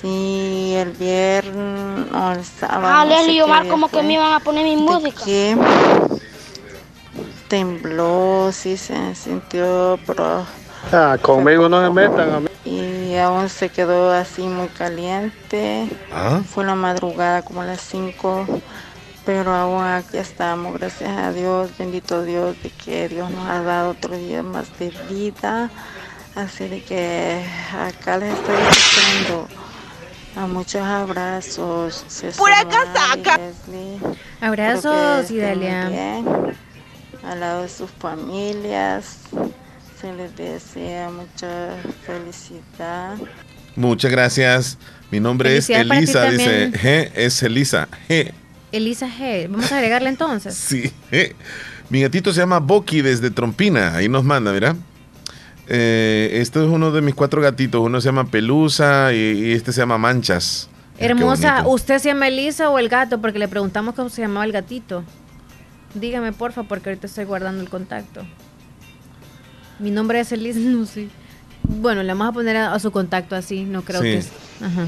Sí, 0.00 0.74
el 0.76 0.90
viernes 0.90 2.12
o 2.12 2.32
el 2.32 2.44
sábado. 2.44 2.88
Ah, 2.88 3.04
Leslie 3.04 3.36
y 3.36 3.40
Omar 3.40 3.68
como 3.68 3.88
que 3.88 4.02
me 4.02 4.14
iban 4.14 4.32
a 4.32 4.40
poner 4.40 4.64
mi 4.64 4.74
música. 4.74 5.24
Que 5.24 5.56
tembló, 7.46 8.50
sí 8.52 8.76
se 8.76 9.14
sintió, 9.14 9.96
pero 10.04 10.44
Ah, 10.92 11.18
conmigo 11.20 11.68
no 11.68 11.84
se 11.84 11.90
metan 11.90 12.34
a 12.34 12.40
mí. 12.40 12.48
Y 12.64 13.16
aún 13.16 13.48
se 13.48 13.68
quedó 13.68 14.12
así 14.12 14.42
muy 14.42 14.68
caliente. 14.68 15.88
¿Ah? 16.12 16.40
Fue 16.48 16.64
la 16.64 16.74
madrugada 16.74 17.42
como 17.42 17.62
a 17.62 17.64
las 17.64 17.80
5. 17.80 18.46
Pero 19.24 19.52
aún 19.52 19.82
aquí 19.82 20.18
estamos, 20.18 20.78
gracias 20.78 21.10
a 21.10 21.32
Dios, 21.32 21.70
bendito 21.76 22.22
Dios, 22.22 22.62
de 22.62 22.70
que 22.70 23.08
Dios 23.08 23.28
nos 23.30 23.48
ha 23.48 23.60
dado 23.62 23.90
otro 23.90 24.16
día 24.16 24.42
más 24.44 24.78
de 24.78 24.90
vida. 25.10 25.68
Así 26.36 26.68
de 26.68 26.82
que 26.82 27.44
acá 27.72 28.18
les 28.18 28.32
estoy 28.34 28.56
diciendo 28.56 29.48
a 30.36 30.46
muchos 30.46 30.82
abrazos. 30.82 32.04
¡Pura 32.36 32.64
casaca! 32.64 33.40
Abrazos, 34.40 35.30
Idalia. 35.30 36.22
Al 37.24 37.40
lado 37.40 37.62
de 37.62 37.68
sus 37.68 37.90
familias 37.90 39.22
se 40.00 40.12
les 40.12 40.36
desea 40.36 41.10
mucha 41.10 41.76
felicidad. 42.04 43.16
Muchas 43.76 44.10
gracias. 44.10 44.78
Mi 45.10 45.20
nombre 45.20 45.56
es 45.56 45.70
Elisa, 45.70 46.30
dice 46.30 46.72
G, 46.72 47.10
es 47.14 47.42
Elisa 47.42 47.88
G. 48.08 48.32
Elisa 48.72 49.08
G. 49.08 49.48
Vamos 49.48 49.70
a 49.72 49.76
agregarle 49.76 50.08
entonces. 50.08 50.54
sí. 50.54 50.92
Mi 51.88 52.02
gatito 52.02 52.32
se 52.32 52.40
llama 52.40 52.58
Boki 52.58 53.00
desde 53.00 53.30
Trompina. 53.30 53.94
Ahí 53.94 54.08
nos 54.08 54.24
manda, 54.24 54.52
mira. 54.52 54.74
Eh, 55.68 56.30
este 56.40 56.60
es 56.60 56.66
uno 56.66 56.90
de 56.90 57.00
mis 57.00 57.14
cuatro 57.14 57.40
gatitos. 57.40 57.80
Uno 57.80 58.00
se 58.00 58.06
llama 58.06 58.24
Pelusa 58.24 59.12
y, 59.12 59.52
este 59.52 59.72
se 59.72 59.82
llama 59.82 59.96
Manchas. 59.96 60.68
Hermosa, 60.98 61.66
¿usted 61.66 61.98
se 61.98 62.08
llama 62.08 62.28
Elisa 62.28 62.70
o 62.70 62.78
el 62.78 62.88
gato? 62.88 63.20
Porque 63.20 63.38
le 63.38 63.46
preguntamos 63.48 63.94
cómo 63.94 64.08
se 64.08 64.22
llamaba 64.22 64.44
el 64.46 64.52
gatito. 64.52 65.04
Dígame, 65.94 66.32
porfa, 66.32 66.64
porque 66.64 66.90
ahorita 66.90 67.06
estoy 67.06 67.24
guardando 67.24 67.62
el 67.62 67.68
contacto. 67.68 68.26
Mi 69.78 69.90
nombre 69.90 70.20
es 70.20 70.32
Elisa, 70.32 70.58
no 70.62 70.86
sé. 70.86 71.08
Bueno, 71.62 72.02
le 72.02 72.08
vamos 72.08 72.28
a 72.28 72.32
poner 72.32 72.56
a, 72.56 72.78
su 72.78 72.90
contacto 72.90 73.34
así, 73.34 73.64
no 73.64 73.82
creo 73.82 74.00
que 74.00 74.18
es. 74.18 74.28
Ajá. 74.60 74.86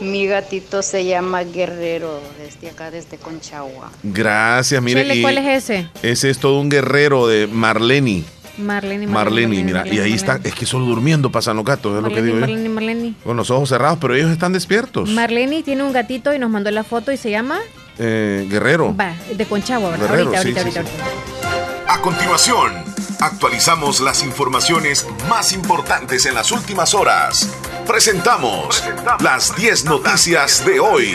Mi 0.00 0.26
gatito 0.26 0.80
se 0.82 1.04
llama 1.04 1.42
Guerrero, 1.42 2.20
desde 2.38 2.70
acá, 2.70 2.90
desde 2.90 3.16
Conchagua. 3.18 3.90
Gracias, 4.04 4.80
mire. 4.80 5.20
¿Cuál 5.22 5.38
es 5.38 5.64
ese? 5.64 5.88
Ese 6.02 6.30
es 6.30 6.38
todo 6.38 6.60
un 6.60 6.68
guerrero 6.68 7.26
de 7.26 7.48
Marleni. 7.48 8.24
Marleni, 8.58 9.06
Marleni, 9.06 9.62
mira, 9.62 9.86
y 9.86 10.00
ahí 10.00 10.12
está, 10.12 10.40
es 10.42 10.52
que 10.52 10.66
solo 10.66 10.84
durmiendo 10.84 11.30
pasan 11.30 11.56
los 11.56 11.64
gatos, 11.64 11.96
es 11.96 12.02
lo 12.02 12.08
que 12.08 12.22
digo 12.22 12.36
Marleni, 12.36 12.68
Marleni. 12.68 13.14
Con 13.22 13.36
los 13.36 13.50
ojos 13.50 13.68
cerrados, 13.68 13.98
pero 14.00 14.14
ellos 14.14 14.30
están 14.30 14.52
despiertos. 14.52 15.08
Marleni 15.10 15.62
tiene 15.62 15.84
un 15.84 15.92
gatito 15.92 16.34
y 16.34 16.38
nos 16.38 16.50
mandó 16.50 16.70
la 16.70 16.84
foto 16.84 17.12
y 17.12 17.16
se 17.16 17.30
llama... 17.30 17.58
Eh, 18.00 18.46
Guerrero. 18.48 18.94
Va, 18.96 19.14
de 19.36 19.44
Conchagua, 19.46 19.90
¿verdad? 19.90 20.10
ahorita, 20.10 20.38
ahorita, 20.38 20.60
ahorita, 20.60 20.80
ahorita. 20.80 21.92
A 21.92 22.00
continuación, 22.00 22.72
actualizamos 23.20 24.00
las 24.00 24.22
informaciones 24.22 25.06
más 25.28 25.52
importantes 25.52 26.26
en 26.26 26.34
las 26.34 26.52
últimas 26.52 26.94
horas. 26.94 27.48
Presentamos, 27.86 28.84
las 29.20 29.54
10 29.56 29.84
noticias, 29.86 30.64
de 30.64 30.80
hoy. 30.80 31.12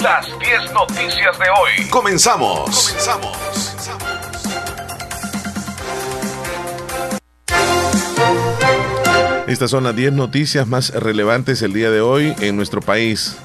Las 0.00 0.26
10 0.38 0.72
noticias 0.72 1.38
de 1.38 1.50
hoy. 1.50 1.88
Comenzamos. 1.90 2.88
Comenzamos. 2.88 3.52
Estas 9.46 9.70
son 9.70 9.84
las 9.84 9.94
10 9.94 10.14
noticias 10.14 10.66
más 10.66 10.90
relevantes 10.90 11.60
el 11.62 11.72
día 11.72 11.90
de 11.90 12.00
hoy 12.00 12.34
en 12.40 12.56
nuestro 12.56 12.80
país. 12.80 13.36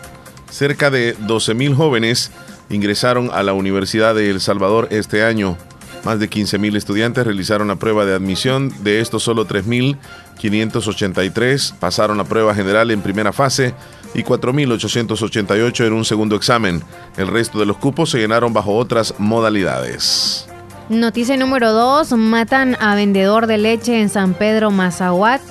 Cerca 0.49 0.89
de 0.89 1.17
12.000 1.17 1.75
jóvenes 1.75 2.31
ingresaron 2.69 3.29
a 3.33 3.43
la 3.43 3.53
Universidad 3.53 4.15
de 4.15 4.29
El 4.29 4.39
Salvador 4.39 4.87
este 4.91 5.23
año. 5.23 5.57
Más 6.03 6.19
de 6.19 6.29
15.000 6.29 6.77
estudiantes 6.77 7.25
realizaron 7.25 7.67
la 7.67 7.75
prueba 7.75 8.05
de 8.05 8.13
admisión, 8.13 8.71
de 8.83 9.01
estos 9.01 9.23
solo 9.23 9.47
3.583 9.47 11.73
pasaron 11.79 12.17
la 12.17 12.23
prueba 12.23 12.55
general 12.55 12.91
en 12.91 13.01
primera 13.01 13.33
fase 13.33 13.73
y 14.13 14.23
4.888 14.23 15.85
en 15.85 15.93
un 15.93 16.05
segundo 16.05 16.35
examen. 16.35 16.83
El 17.17 17.27
resto 17.27 17.59
de 17.59 17.65
los 17.65 17.77
cupos 17.77 18.11
se 18.11 18.19
llenaron 18.19 18.53
bajo 18.53 18.75
otras 18.75 19.15
modalidades. 19.17 20.47
Noticia 20.89 21.35
número 21.35 21.73
2. 21.73 22.13
Matan 22.13 22.77
a 22.79 22.95
vendedor 22.95 23.47
de 23.47 23.57
leche 23.57 23.99
en 23.99 24.09
San 24.09 24.33
Pedro 24.33 24.71
Mazahuat. 24.71 25.41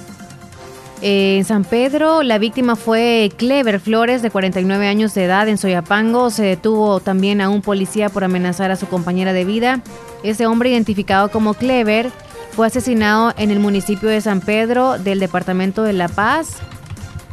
En 1.03 1.45
San 1.45 1.65
Pedro, 1.65 2.23
la 2.23 2.39
víctima 2.39 2.75
fue 2.75 3.31
Clever 3.37 3.81
Flores, 3.81 4.23
de 4.23 4.31
49 4.31 4.89
años 4.89 5.13
de 5.15 5.25
edad, 5.25 5.47
en 5.49 5.59
Soyapango. 5.59 6.31
Se 6.31 6.43
detuvo 6.43 7.01
también 7.01 7.41
a 7.41 7.51
un 7.51 7.61
policía 7.61 8.09
por 8.09 8.25
amenazar 8.25 8.71
a 8.71 8.77
su 8.77 8.87
compañera 8.87 9.35
de 9.35 9.45
vida. 9.45 9.83
Ese 10.23 10.47
hombre, 10.47 10.71
identificado 10.71 11.31
como 11.31 11.55
Clever, 11.55 12.11
fue 12.53 12.67
asesinado 12.67 13.35
en 13.37 13.51
el 13.51 13.61
municipio 13.61 14.09
de 14.09 14.23
San 14.23 14.41
Pedro 14.41 14.99
del 14.99 15.21
departamento 15.21 15.83
de 15.83 15.93
La 15.93 16.09
Paz. 16.09 16.57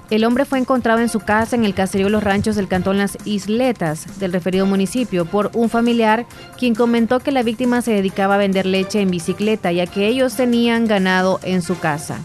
El 0.09 0.25
hombre 0.25 0.43
fue 0.43 0.59
encontrado 0.59 0.99
en 0.99 1.07
su 1.07 1.21
casa 1.21 1.55
en 1.55 1.63
el 1.63 1.73
caserío 1.73 2.09
Los 2.09 2.23
Ranchos 2.23 2.57
del 2.57 2.67
cantón 2.67 2.97
Las 2.97 3.17
Isletas 3.23 4.19
del 4.19 4.33
referido 4.33 4.65
municipio 4.65 5.25
por 5.25 5.49
un 5.53 5.69
familiar 5.69 6.25
quien 6.59 6.75
comentó 6.75 7.21
que 7.21 7.31
la 7.31 7.41
víctima 7.41 7.81
se 7.81 7.93
dedicaba 7.93 8.35
a 8.35 8.37
vender 8.37 8.65
leche 8.65 8.99
en 8.99 9.09
bicicleta 9.09 9.71
ya 9.71 9.87
que 9.87 10.07
ellos 10.07 10.35
tenían 10.35 10.85
ganado 10.85 11.39
en 11.41 11.61
su 11.61 11.79
casa. 11.79 12.19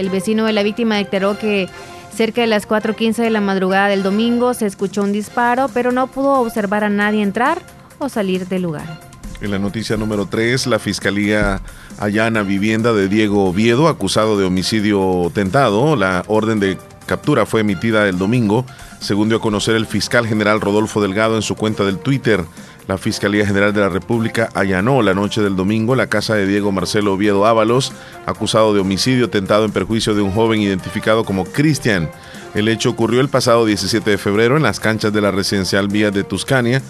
El 0.00 0.08
vecino 0.08 0.46
de 0.46 0.54
la 0.54 0.62
víctima 0.62 0.96
declaró 0.96 1.38
que 1.38 1.68
cerca 2.16 2.40
de 2.40 2.46
las 2.46 2.66
4.15 2.66 3.16
de 3.16 3.28
la 3.28 3.42
madrugada 3.42 3.88
del 3.88 4.02
domingo 4.02 4.54
se 4.54 4.64
escuchó 4.64 5.02
un 5.02 5.12
disparo, 5.12 5.68
pero 5.74 5.92
no 5.92 6.06
pudo 6.06 6.40
observar 6.40 6.84
a 6.84 6.88
nadie 6.88 7.22
entrar 7.22 7.60
o 7.98 8.08
salir 8.08 8.48
del 8.48 8.62
lugar. 8.62 8.98
En 9.42 9.50
la 9.50 9.58
noticia 9.58 9.98
número 9.98 10.24
3, 10.24 10.68
la 10.68 10.78
Fiscalía 10.78 11.60
allana 11.98 12.42
vivienda 12.42 12.94
de 12.94 13.08
Diego 13.08 13.44
Oviedo, 13.44 13.88
acusado 13.88 14.38
de 14.38 14.46
homicidio 14.46 15.30
tentado. 15.34 15.94
La 15.96 16.24
orden 16.28 16.60
de 16.60 16.78
captura 17.04 17.44
fue 17.44 17.60
emitida 17.60 18.08
el 18.08 18.16
domingo, 18.16 18.64
según 19.00 19.28
dio 19.28 19.36
a 19.36 19.42
conocer 19.42 19.76
el 19.76 19.84
fiscal 19.84 20.26
general 20.26 20.62
Rodolfo 20.62 21.02
Delgado 21.02 21.36
en 21.36 21.42
su 21.42 21.56
cuenta 21.56 21.84
del 21.84 21.98
Twitter. 21.98 22.46
La 22.90 22.98
Fiscalía 22.98 23.46
General 23.46 23.72
de 23.72 23.82
la 23.82 23.88
República 23.88 24.48
allanó 24.52 25.00
la 25.00 25.14
noche 25.14 25.40
del 25.42 25.54
domingo 25.54 25.94
la 25.94 26.08
casa 26.08 26.34
de 26.34 26.44
Diego 26.44 26.72
Marcelo 26.72 27.12
Oviedo 27.12 27.46
Ábalos, 27.46 27.92
acusado 28.26 28.74
de 28.74 28.80
homicidio 28.80 29.30
tentado 29.30 29.64
en 29.64 29.70
perjuicio 29.70 30.12
de 30.16 30.22
un 30.22 30.32
joven 30.32 30.60
identificado 30.60 31.22
como 31.22 31.44
Cristian. 31.44 32.10
El 32.52 32.66
hecho 32.66 32.90
ocurrió 32.90 33.20
el 33.20 33.28
pasado 33.28 33.64
17 33.64 34.10
de 34.10 34.18
febrero 34.18 34.56
en 34.56 34.64
las 34.64 34.80
canchas 34.80 35.12
de 35.12 35.20
la 35.20 35.30
residencial 35.30 35.86
Vía 35.86 36.10
de 36.10 36.24
Tuscania, 36.24 36.82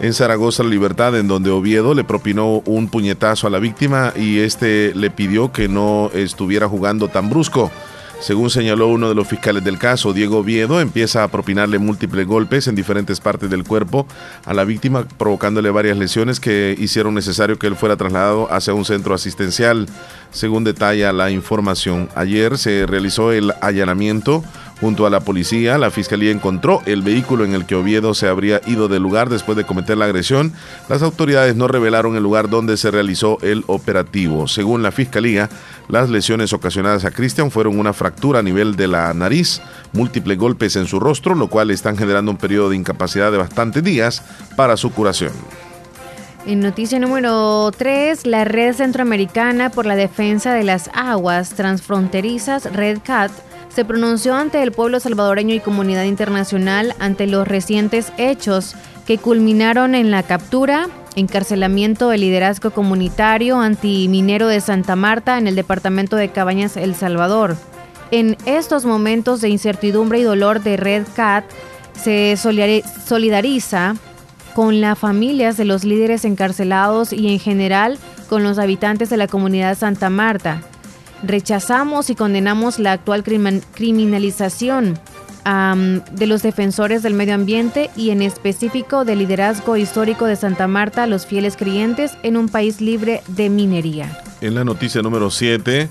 en 0.00 0.12
Zaragoza 0.12 0.64
Libertad, 0.64 1.16
en 1.16 1.28
donde 1.28 1.50
Oviedo 1.50 1.94
le 1.94 2.02
propinó 2.02 2.60
un 2.66 2.88
puñetazo 2.88 3.46
a 3.46 3.50
la 3.50 3.60
víctima 3.60 4.12
y 4.16 4.40
este 4.40 4.92
le 4.96 5.10
pidió 5.10 5.52
que 5.52 5.68
no 5.68 6.10
estuviera 6.14 6.68
jugando 6.68 7.06
tan 7.06 7.30
brusco. 7.30 7.70
Según 8.24 8.48
señaló 8.48 8.88
uno 8.88 9.10
de 9.10 9.14
los 9.14 9.28
fiscales 9.28 9.62
del 9.64 9.78
caso, 9.78 10.14
Diego 10.14 10.38
Oviedo 10.38 10.80
empieza 10.80 11.24
a 11.24 11.28
propinarle 11.28 11.78
múltiples 11.78 12.26
golpes 12.26 12.66
en 12.68 12.74
diferentes 12.74 13.20
partes 13.20 13.50
del 13.50 13.64
cuerpo 13.64 14.06
a 14.46 14.54
la 14.54 14.64
víctima, 14.64 15.06
provocándole 15.18 15.68
varias 15.68 15.98
lesiones 15.98 16.40
que 16.40 16.74
hicieron 16.78 17.12
necesario 17.12 17.58
que 17.58 17.66
él 17.66 17.76
fuera 17.76 17.98
trasladado 17.98 18.50
hacia 18.50 18.72
un 18.72 18.86
centro 18.86 19.12
asistencial. 19.14 19.90
Según 20.34 20.64
detalla 20.64 21.14
la 21.14 21.30
información, 21.30 22.10
ayer 22.14 22.58
se 22.58 22.84
realizó 22.84 23.32
el 23.32 23.54
allanamiento 23.62 24.44
Junto 24.80 25.06
a 25.06 25.10
la 25.10 25.20
policía, 25.20 25.78
la 25.78 25.90
fiscalía 25.90 26.30
encontró 26.30 26.82
el 26.84 27.02
vehículo 27.02 27.44
en 27.44 27.54
el 27.54 27.64
que 27.64 27.76
Oviedo 27.76 28.12
se 28.12 28.28
habría 28.28 28.60
ido 28.66 28.88
del 28.88 29.02
lugar 29.02 29.28
después 29.30 29.56
de 29.56 29.64
cometer 29.64 29.96
la 29.96 30.06
agresión. 30.06 30.52
Las 30.88 31.02
autoridades 31.02 31.54
no 31.54 31.68
revelaron 31.68 32.16
el 32.16 32.22
lugar 32.22 32.50
donde 32.50 32.76
se 32.76 32.90
realizó 32.90 33.38
el 33.40 33.64
operativo. 33.66 34.48
Según 34.48 34.82
la 34.82 34.90
fiscalía, 34.90 35.48
las 35.88 36.10
lesiones 36.10 36.52
ocasionadas 36.52 37.04
a 37.04 37.12
Cristian 37.12 37.50
fueron 37.50 37.78
una 37.78 37.92
fractura 37.92 38.40
a 38.40 38.42
nivel 38.42 38.74
de 38.74 38.88
la 38.88 39.14
nariz, 39.14 39.62
múltiples 39.92 40.36
golpes 40.36 40.76
en 40.76 40.86
su 40.86 40.98
rostro, 40.98 41.34
lo 41.34 41.48
cual 41.48 41.70
están 41.70 41.96
generando 41.96 42.32
un 42.32 42.36
periodo 42.36 42.70
de 42.70 42.76
incapacidad 42.76 43.30
de 43.30 43.38
bastantes 43.38 43.82
días 43.82 44.22
para 44.56 44.76
su 44.76 44.92
curación. 44.92 45.32
En 46.46 46.60
noticia 46.60 46.98
número 46.98 47.72
3, 47.72 48.26
la 48.26 48.44
Red 48.44 48.74
Centroamericana 48.74 49.70
por 49.70 49.86
la 49.86 49.96
Defensa 49.96 50.52
de 50.52 50.62
las 50.62 50.90
Aguas 50.92 51.54
Transfronterizas, 51.54 52.70
Red 52.70 52.98
Cat, 53.02 53.32
se 53.74 53.86
pronunció 53.86 54.34
ante 54.34 54.62
el 54.62 54.70
pueblo 54.70 55.00
salvadoreño 55.00 55.54
y 55.54 55.60
comunidad 55.60 56.04
internacional 56.04 56.94
ante 56.98 57.26
los 57.26 57.48
recientes 57.48 58.12
hechos 58.18 58.74
que 59.06 59.16
culminaron 59.16 59.94
en 59.94 60.10
la 60.10 60.22
captura, 60.22 60.90
encarcelamiento 61.16 62.10
del 62.10 62.20
liderazgo 62.20 62.72
comunitario 62.72 63.58
antiminero 63.58 64.46
de 64.46 64.60
Santa 64.60 64.96
Marta 64.96 65.38
en 65.38 65.46
el 65.46 65.56
departamento 65.56 66.16
de 66.16 66.28
Cabañas, 66.28 66.76
El 66.76 66.94
Salvador. 66.94 67.56
En 68.10 68.36
estos 68.44 68.84
momentos 68.84 69.40
de 69.40 69.48
incertidumbre 69.48 70.18
y 70.18 70.24
dolor 70.24 70.62
de 70.62 70.76
Red 70.76 71.06
Cat, 71.16 71.46
se 71.94 72.36
solidariza 72.36 73.94
con 74.54 74.80
las 74.80 74.98
familias 74.98 75.56
de 75.56 75.64
los 75.64 75.84
líderes 75.84 76.24
encarcelados 76.24 77.12
y 77.12 77.28
en 77.28 77.38
general 77.38 77.98
con 78.28 78.42
los 78.42 78.58
habitantes 78.58 79.10
de 79.10 79.16
la 79.16 79.26
comunidad 79.26 79.76
Santa 79.76 80.10
Marta 80.10 80.62
Rechazamos 81.26 82.10
y 82.10 82.14
condenamos 82.14 82.78
la 82.78 82.92
actual 82.92 83.24
criminalización 83.24 84.98
de 85.44 86.26
los 86.26 86.42
defensores 86.42 87.02
del 87.02 87.14
medio 87.14 87.34
ambiente 87.34 87.90
y 87.96 88.10
en 88.10 88.22
específico 88.22 89.04
del 89.04 89.18
liderazgo 89.18 89.76
histórico 89.76 90.26
de 90.26 90.36
Santa 90.36 90.66
Marta, 90.68 91.06
los 91.06 91.26
fieles 91.26 91.56
creyentes 91.56 92.12
en 92.22 92.36
un 92.36 92.48
país 92.48 92.80
libre 92.80 93.22
de 93.28 93.50
minería. 93.50 94.18
En 94.40 94.54
la 94.54 94.64
noticia 94.64 95.02
número 95.02 95.30
7, 95.30 95.88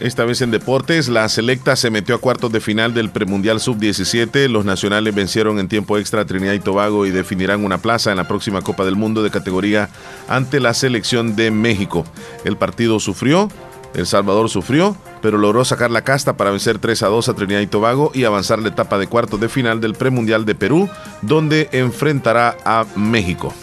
esta 0.00 0.24
vez 0.24 0.42
en 0.42 0.50
deportes, 0.50 1.08
la 1.08 1.28
selecta 1.28 1.76
se 1.76 1.90
metió 1.90 2.14
a 2.14 2.18
cuartos 2.18 2.50
de 2.52 2.60
final 2.60 2.94
del 2.94 3.10
premundial 3.10 3.60
sub-17. 3.60 4.48
Los 4.48 4.64
nacionales 4.64 5.14
vencieron 5.14 5.58
en 5.58 5.68
tiempo 5.68 5.98
extra 5.98 6.22
a 6.22 6.24
Trinidad 6.24 6.52
y 6.52 6.60
Tobago 6.60 7.06
y 7.06 7.10
definirán 7.10 7.64
una 7.64 7.78
plaza 7.78 8.10
en 8.10 8.16
la 8.16 8.28
próxima 8.28 8.62
Copa 8.62 8.84
del 8.84 8.96
Mundo 8.96 9.22
de 9.22 9.30
categoría 9.30 9.88
ante 10.28 10.60
la 10.60 10.74
selección 10.74 11.36
de 11.36 11.50
México. 11.50 12.04
El 12.44 12.56
partido 12.56 13.00
sufrió 13.00 13.48
el 13.94 14.06
Salvador 14.06 14.50
sufrió, 14.50 14.96
pero 15.22 15.38
logró 15.38 15.64
sacar 15.64 15.90
la 15.90 16.02
casta 16.02 16.36
para 16.36 16.50
vencer 16.50 16.78
3 16.78 17.04
a 17.04 17.08
2 17.08 17.28
a 17.28 17.34
Trinidad 17.34 17.60
y 17.60 17.68
Tobago 17.68 18.10
y 18.12 18.24
avanzar 18.24 18.58
la 18.58 18.68
etapa 18.68 18.98
de 18.98 19.06
cuartos 19.06 19.40
de 19.40 19.48
final 19.48 19.80
del 19.80 19.94
premundial 19.94 20.44
de 20.44 20.56
Perú, 20.56 20.88
donde 21.22 21.68
enfrentará 21.72 22.56
a 22.64 22.84
México. 22.96 23.54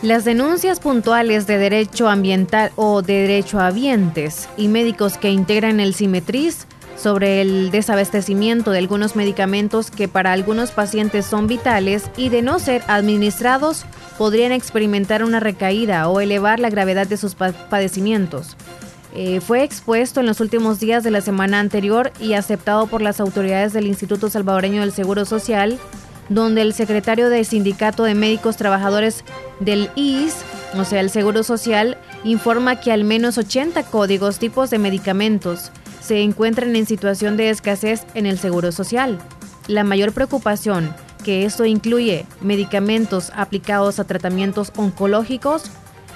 Las 0.00 0.24
denuncias 0.24 0.78
puntuales 0.78 1.48
de 1.48 1.58
derecho 1.58 2.08
ambiental 2.08 2.70
o 2.76 3.02
de 3.02 3.14
derecho 3.14 3.58
a 3.58 3.66
ambientes 3.66 4.48
y 4.56 4.68
médicos 4.68 5.18
que 5.18 5.32
integran 5.32 5.80
el 5.80 5.92
Simetriz 5.92 6.68
sobre 6.96 7.40
el 7.40 7.72
desabastecimiento 7.72 8.70
de 8.70 8.78
algunos 8.78 9.16
medicamentos 9.16 9.90
que 9.90 10.06
para 10.06 10.32
algunos 10.32 10.70
pacientes 10.70 11.26
son 11.26 11.48
vitales 11.48 12.12
y 12.16 12.28
de 12.28 12.42
no 12.42 12.60
ser 12.60 12.82
administrados 12.86 13.86
podrían 14.18 14.52
experimentar 14.52 15.24
una 15.24 15.40
recaída 15.40 16.08
o 16.08 16.20
elevar 16.20 16.60
la 16.60 16.70
gravedad 16.70 17.08
de 17.08 17.16
sus 17.16 17.34
padecimientos. 17.34 18.56
Eh, 19.16 19.40
fue 19.40 19.64
expuesto 19.64 20.20
en 20.20 20.26
los 20.26 20.40
últimos 20.40 20.78
días 20.78 21.02
de 21.02 21.10
la 21.10 21.22
semana 21.22 21.58
anterior 21.58 22.12
y 22.20 22.34
aceptado 22.34 22.86
por 22.86 23.02
las 23.02 23.18
autoridades 23.18 23.72
del 23.72 23.88
Instituto 23.88 24.30
Salvadoreño 24.30 24.82
del 24.82 24.92
Seguro 24.92 25.24
Social, 25.24 25.76
donde 26.28 26.62
el 26.62 26.74
secretario 26.74 27.30
del 27.30 27.44
Sindicato 27.44 28.04
de 28.04 28.14
Médicos 28.14 28.56
Trabajadores 28.56 29.24
del 29.60 29.90
IS, 29.96 30.36
o 30.76 30.84
sea, 30.84 31.00
el 31.00 31.10
Seguro 31.10 31.42
Social, 31.42 31.96
informa 32.24 32.80
que 32.80 32.92
al 32.92 33.04
menos 33.04 33.38
80 33.38 33.84
códigos 33.84 34.38
tipos 34.38 34.70
de 34.70 34.78
medicamentos 34.78 35.70
se 36.00 36.22
encuentran 36.22 36.74
en 36.76 36.86
situación 36.86 37.36
de 37.36 37.50
escasez 37.50 38.04
en 38.14 38.26
el 38.26 38.38
Seguro 38.38 38.72
Social. 38.72 39.18
La 39.66 39.84
mayor 39.84 40.12
preocupación 40.12 40.94
que 41.24 41.44
esto 41.44 41.64
incluye 41.64 42.24
medicamentos 42.40 43.32
aplicados 43.34 43.98
a 43.98 44.04
tratamientos 44.04 44.72
oncológicos, 44.76 45.64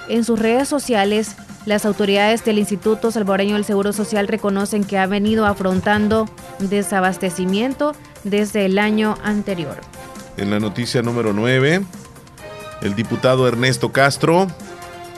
en 0.09 0.23
sus 0.23 0.39
redes 0.39 0.67
sociales 0.67 1.35
las 1.65 1.85
autoridades 1.85 2.43
del 2.43 2.59
Instituto 2.59 3.09
Salvadoreño 3.11 3.55
del 3.55 3.63
Seguro 3.63 3.93
Social 3.93 4.27
reconocen 4.27 4.83
que 4.83 4.97
ha 4.97 5.05
venido 5.05 5.45
afrontando 5.45 6.27
desabastecimiento 6.59 7.93
desde 8.23 8.65
el 8.65 8.79
año 8.79 9.17
anterior. 9.23 9.77
En 10.37 10.49
la 10.49 10.59
noticia 10.59 11.01
número 11.01 11.31
9, 11.33 11.81
el 12.81 12.95
diputado 12.95 13.47
Ernesto 13.47 13.91
Castro, 13.91 14.47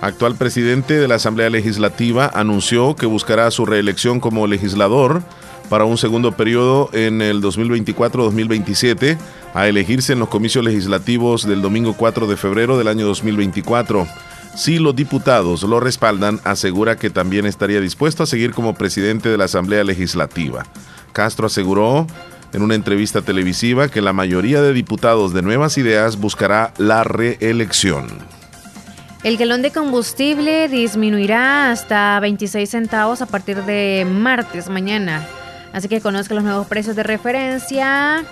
actual 0.02 0.36
presidente 0.36 1.00
de 1.00 1.08
la 1.08 1.16
Asamblea 1.16 1.50
Legislativa, 1.50 2.30
anunció 2.34 2.96
que 2.96 3.06
buscará 3.06 3.50
su 3.52 3.66
reelección 3.66 4.20
como 4.20 4.46
legislador 4.46 5.24
para 5.70 5.86
un 5.86 5.98
segundo 5.98 6.34
periodo 6.34 6.90
en 6.94 7.22
el 7.22 7.42
2024-2027 7.42 9.18
a 9.54 9.68
elegirse 9.68 10.14
en 10.14 10.20
los 10.20 10.30
comicios 10.30 10.66
legislativos 10.66 11.48
del 11.48 11.62
domingo 11.62 11.94
4 11.94 12.28
de 12.28 12.38
febrero 12.38 12.78
del 12.78 12.90
año 12.90 13.08
2024. 13.08 14.06
Si 14.56 14.80
los 14.80 14.96
diputados 14.96 15.64
lo 15.64 15.80
respaldan, 15.80 16.40
asegura 16.44 16.98
que 16.98 17.10
también 17.10 17.46
estaría 17.46 17.82
dispuesto 17.82 18.24
a 18.24 18.28
seguir 18.28 18.54
como 18.54 18.76
presidente 18.76 19.30
de 19.30 19.38
la 19.38 19.46
Asamblea 19.46 19.84
Legislativa. 19.84 20.66
Castro 21.14 21.48
aseguró 21.48 22.06
en 22.56 22.62
una 22.62 22.76
entrevista 22.76 23.22
televisiva 23.22 23.90
que 23.90 24.02
la 24.02 24.14
mayoría 24.14 24.62
de 24.62 24.72
diputados 24.72 25.34
de 25.34 25.42
Nuevas 25.42 25.78
Ideas 25.78 26.18
buscará 26.18 26.74
la 26.78 27.04
reelección. 27.04 28.08
El 29.24 29.36
galón 29.36 29.62
de 29.62 29.72
combustible 29.72 30.70
disminuirá 30.70 31.72
hasta 31.72 32.18
26 32.22 32.70
centavos 32.70 33.22
a 33.22 33.26
partir 33.26 33.64
de 33.64 34.08
martes, 34.10 34.70
mañana. 34.70 35.28
Así 35.74 35.90
que 35.90 36.00
conozca 36.00 36.34
los 36.34 36.46
nuevos 36.46 36.68
precios 36.68 36.96
de 36.96 37.04
referencia. 37.04 38.24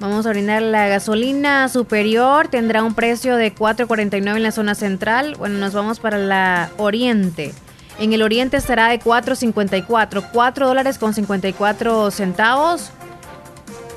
Vamos 0.00 0.26
a 0.26 0.30
brindar 0.30 0.62
la 0.62 0.88
gasolina 0.88 1.68
superior, 1.68 2.48
tendrá 2.48 2.82
un 2.82 2.94
precio 2.94 3.36
de 3.36 3.54
4.49 3.54 4.36
en 4.36 4.42
la 4.42 4.50
zona 4.50 4.74
central. 4.74 5.36
Bueno, 5.38 5.58
nos 5.58 5.74
vamos 5.74 6.00
para 6.00 6.18
la 6.18 6.70
oriente. 6.76 7.52
En 8.00 8.12
el 8.12 8.22
oriente 8.22 8.56
estará 8.56 8.88
de 8.88 8.98
4.54, 8.98 10.30
4 10.32 10.66
dólares 10.66 10.98
con 10.98 11.14
54 11.14 12.10
centavos. 12.10 12.92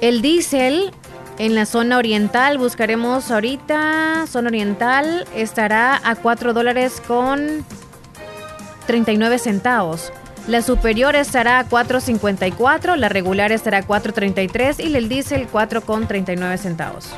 El 0.02 0.23
diésel 0.23 0.91
en 1.38 1.53
la 1.53 1.68
zona 1.68 1.99
oriental, 1.99 2.57
buscaremos 2.57 3.30
ahorita, 3.30 4.26
zona 4.28 4.49
oriental 4.49 5.28
estará 5.36 6.02
a 6.03 6.15
4 6.15 6.53
dólares 6.53 7.02
con 7.07 7.64
39 8.88 9.38
centavos. 9.38 10.11
La 10.48 10.64
superior 10.64 11.15
estará 11.15 11.60
a 11.60 11.69
4.54, 11.69 12.95
la 12.95 13.10
regular 13.10 13.52
estará 13.52 13.78
a 13.78 13.88
4.33 13.88 14.84
y 14.84 14.95
el 14.95 15.07
diésel 15.07 15.48
4.39 15.48 16.57
centavos. 16.57 17.10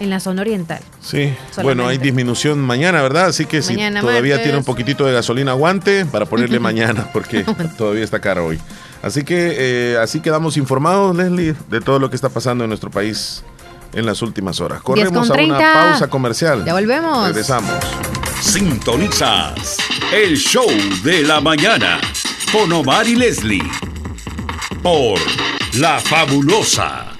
En 0.00 0.10
la 0.10 0.18
zona 0.18 0.42
oriental. 0.42 0.80
Sí, 1.00 1.32
bueno, 1.62 1.86
hay 1.86 1.98
disminución 1.98 2.58
mañana, 2.58 3.00
¿verdad? 3.00 3.26
Así 3.26 3.46
que 3.46 3.62
si 3.62 3.76
todavía 3.76 4.42
tiene 4.42 4.58
un 4.58 4.64
poquitito 4.64 5.06
de 5.06 5.12
gasolina, 5.12 5.52
aguante 5.52 6.04
para 6.04 6.26
ponerle 6.26 6.58
mañana, 6.60 7.10
porque 7.12 7.44
todavía 7.78 8.02
está 8.02 8.18
caro 8.18 8.46
hoy. 8.46 8.58
Así 9.04 9.22
que 9.22 9.54
eh, 9.58 9.98
así 9.98 10.20
quedamos 10.20 10.56
informados, 10.56 11.14
Leslie, 11.14 11.54
de 11.68 11.80
todo 11.82 11.98
lo 11.98 12.08
que 12.08 12.16
está 12.16 12.30
pasando 12.30 12.64
en 12.64 12.70
nuestro 12.70 12.90
país 12.90 13.44
en 13.92 14.06
las 14.06 14.22
últimas 14.22 14.62
horas. 14.62 14.80
Corremos 14.80 15.30
a 15.30 15.34
una 15.34 15.58
pausa 15.58 16.08
comercial. 16.08 16.64
Ya 16.64 16.72
volvemos. 16.72 17.28
Regresamos. 17.28 17.74
Sintonizas 18.40 19.76
el 20.10 20.38
show 20.38 20.66
de 21.02 21.22
la 21.22 21.42
mañana 21.42 22.00
con 22.50 22.72
Omar 22.72 23.06
y 23.06 23.14
Leslie 23.16 23.62
por 24.82 25.18
La 25.74 25.98
Fabulosa. 25.98 27.12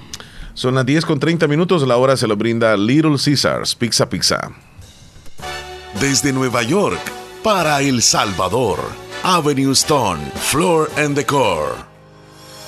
Son 0.54 0.74
las 0.76 0.86
10 0.86 1.04
con 1.04 1.20
30 1.20 1.46
minutos, 1.48 1.86
la 1.86 1.98
hora 1.98 2.16
se 2.16 2.26
lo 2.26 2.34
brinda 2.34 2.78
Little 2.78 3.16
Caesars, 3.22 3.74
Pizza 3.74 4.08
Pizza. 4.08 4.52
Desde 6.00 6.32
Nueva 6.32 6.62
York 6.62 7.00
para 7.42 7.82
El 7.82 8.00
Salvador, 8.00 8.78
Avenue 9.26 9.72
Stone, 9.72 10.20
Floor 10.36 10.90
and 10.98 11.16
Decor 11.16 11.94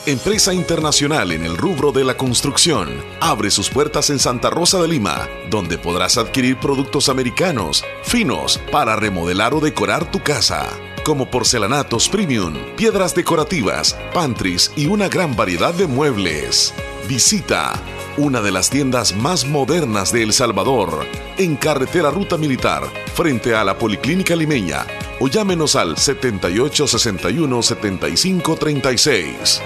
empresa 0.06 0.54
internacional 0.54 1.32
en 1.32 1.44
el 1.44 1.56
rubro 1.56 1.90
de 1.90 2.04
la 2.04 2.16
construcción, 2.16 2.88
abre 3.20 3.50
sus 3.50 3.68
puertas 3.68 4.08
en 4.08 4.20
Santa 4.20 4.50
Rosa 4.50 4.80
de 4.80 4.86
Lima, 4.86 5.28
donde 5.50 5.78
podrás 5.78 6.16
adquirir 6.16 6.58
productos 6.60 7.08
americanos, 7.08 7.84
finos, 8.04 8.60
para 8.70 8.94
remodelar 8.94 9.52
o 9.52 9.60
decorar 9.60 10.08
tu 10.10 10.22
casa, 10.22 10.68
como 11.04 11.28
porcelanatos 11.28 12.08
premium, 12.08 12.54
piedras 12.76 13.16
decorativas, 13.16 13.96
pantries 14.14 14.72
y 14.76 14.86
una 14.86 15.08
gran 15.08 15.34
variedad 15.34 15.74
de 15.74 15.88
muebles. 15.88 16.72
Visita 17.08 17.72
una 18.18 18.40
de 18.40 18.50
las 18.50 18.70
tiendas 18.70 19.14
más 19.14 19.46
modernas 19.46 20.12
de 20.12 20.22
El 20.22 20.32
Salvador, 20.32 21.04
en 21.36 21.56
carretera 21.56 22.10
Ruta 22.10 22.38
Militar, 22.38 22.82
frente 23.14 23.54
a 23.54 23.62
la 23.62 23.76
Policlínica 23.76 24.34
Limeña, 24.34 24.86
o 25.20 25.28
llámenos 25.28 25.76
al 25.76 25.98
7861 25.98 27.62
7536. 27.62 29.60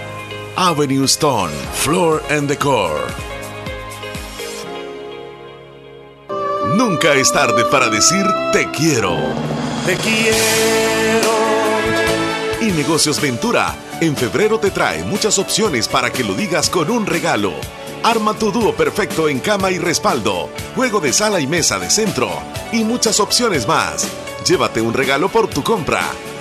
Avenue 0.57 1.05
Stone, 1.05 1.53
Floor 1.75 2.23
and 2.31 2.49
Decor. 2.49 3.01
Nunca 6.77 7.15
es 7.15 7.33
tarde 7.33 7.65
para 7.71 7.89
decir 7.89 8.25
te 8.53 8.69
quiero. 8.71 9.17
Te 9.87 9.97
quiero. 9.97 11.31
Y 12.61 12.73
Negocios 12.73 13.21
Ventura 13.21 13.77
en 14.01 14.17
febrero 14.17 14.59
te 14.59 14.71
trae 14.71 15.05
muchas 15.05 15.39
opciones 15.39 15.87
para 15.87 16.11
que 16.11 16.25
lo 16.25 16.35
digas 16.35 16.71
con 16.71 16.91
un 16.91 17.05
regalo. 17.05 17.53
Arma 18.03 18.33
tu 18.33 18.51
dúo 18.51 18.73
perfecto 18.75 19.29
en 19.29 19.41
cama 19.41 19.71
y 19.71 19.79
respaldo, 19.79 20.49
juego 20.75 21.01
de 21.01 21.13
sala 21.13 21.39
y 21.39 21.47
mesa 21.47 21.79
de 21.79 21.91
centro 21.91 22.31
y 22.73 22.83
muchas 22.83 23.21
opciones 23.21 23.69
más. 23.69 24.09
Llévate 24.47 24.81
un 24.81 24.95
regalo 24.95 25.29
por 25.29 25.49
tu 25.49 25.63
compra. 25.63 26.01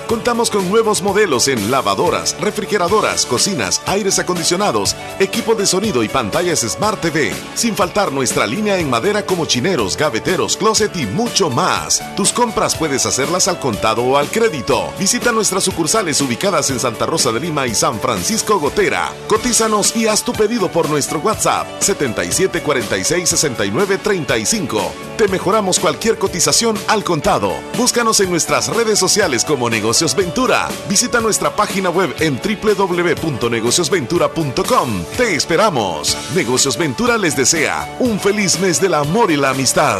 Contamos 0.10 0.50
con 0.50 0.68
nuevos 0.70 1.04
modelos 1.04 1.48
en 1.50 1.70
lavadoras, 1.70 2.36
refrigeradoras, 2.42 3.28
cocinas, 3.28 3.80
aires 3.86 4.18
acondicionados, 4.18 4.96
equipo 5.20 5.54
de 5.54 5.68
sonido 5.68 6.02
y 6.02 6.10
pantallas 6.10 6.62
Smart 6.62 7.00
TV, 7.00 7.32
sin 7.54 7.76
faltar 7.76 8.12
nuestra 8.12 8.48
línea 8.48 8.80
en 8.80 8.90
madera 8.90 9.24
como 9.24 9.46
chineros, 9.46 9.96
gaveteros, 9.96 10.58
closet 10.58 10.96
y 10.96 11.06
mucho 11.06 11.52
más. 11.52 12.02
Tus 12.16 12.34
compras 12.34 12.76
puedes 12.76 13.06
hacerlas 13.06 13.48
al 13.48 13.60
contado 13.60 14.04
o 14.04 14.18
al 14.18 14.32
crédito. 14.32 14.92
Visita 14.98 15.32
nuestras 15.32 15.66
sucursales 15.66 16.20
ubicadas 16.22 16.72
en 16.72 16.80
Santa 16.80 17.06
Rosa 17.06 17.32
de 17.32 17.42
Lima 17.42 17.68
y 17.68 17.76
San 17.76 18.00
Francisco 18.00 18.60
Gotera. 18.60 19.14
Cotízanos 19.28 19.96
y 19.96 20.08
haz 20.08 20.24
tu 20.24 20.34
pedido 20.34 20.72
por 20.72 20.90
nuestro 20.90 21.20
WhatsApp 21.20 21.68
77466935. 21.82 24.82
Te 25.20 25.28
mejoramos 25.28 25.78
cualquier 25.78 26.18
cotización 26.18 26.76
al 26.88 27.04
contado. 27.04 27.54
Búscanos 27.78 28.20
en 28.22 28.32
nuestras 28.32 28.70
redes 28.70 28.98
sociales 28.98 29.46
como 29.46 29.70
negocio 29.70 29.99
Ventura. 30.16 30.70
Visita 30.88 31.20
nuestra 31.20 31.54
página 31.54 31.90
web 31.90 32.16
en 32.20 32.40
www.negociosventura.com. 32.40 35.04
Te 35.18 35.36
esperamos. 35.36 36.18
Negocios 36.34 36.78
Ventura 36.78 37.18
les 37.18 37.36
desea 37.36 37.98
un 38.00 38.18
feliz 38.20 38.58
mes 38.60 38.80
del 38.80 38.94
amor 38.94 39.30
y 39.30 39.36
la 39.36 39.50
amistad. 39.50 40.00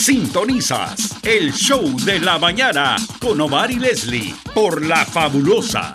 Sintonizas 0.00 1.18
el 1.22 1.52
show 1.52 1.94
de 2.06 2.20
la 2.20 2.38
mañana 2.38 2.96
con 3.20 3.38
Omar 3.38 3.70
y 3.70 3.78
Leslie 3.78 4.34
por 4.54 4.82
La 4.82 5.04
Fabulosa. 5.04 5.92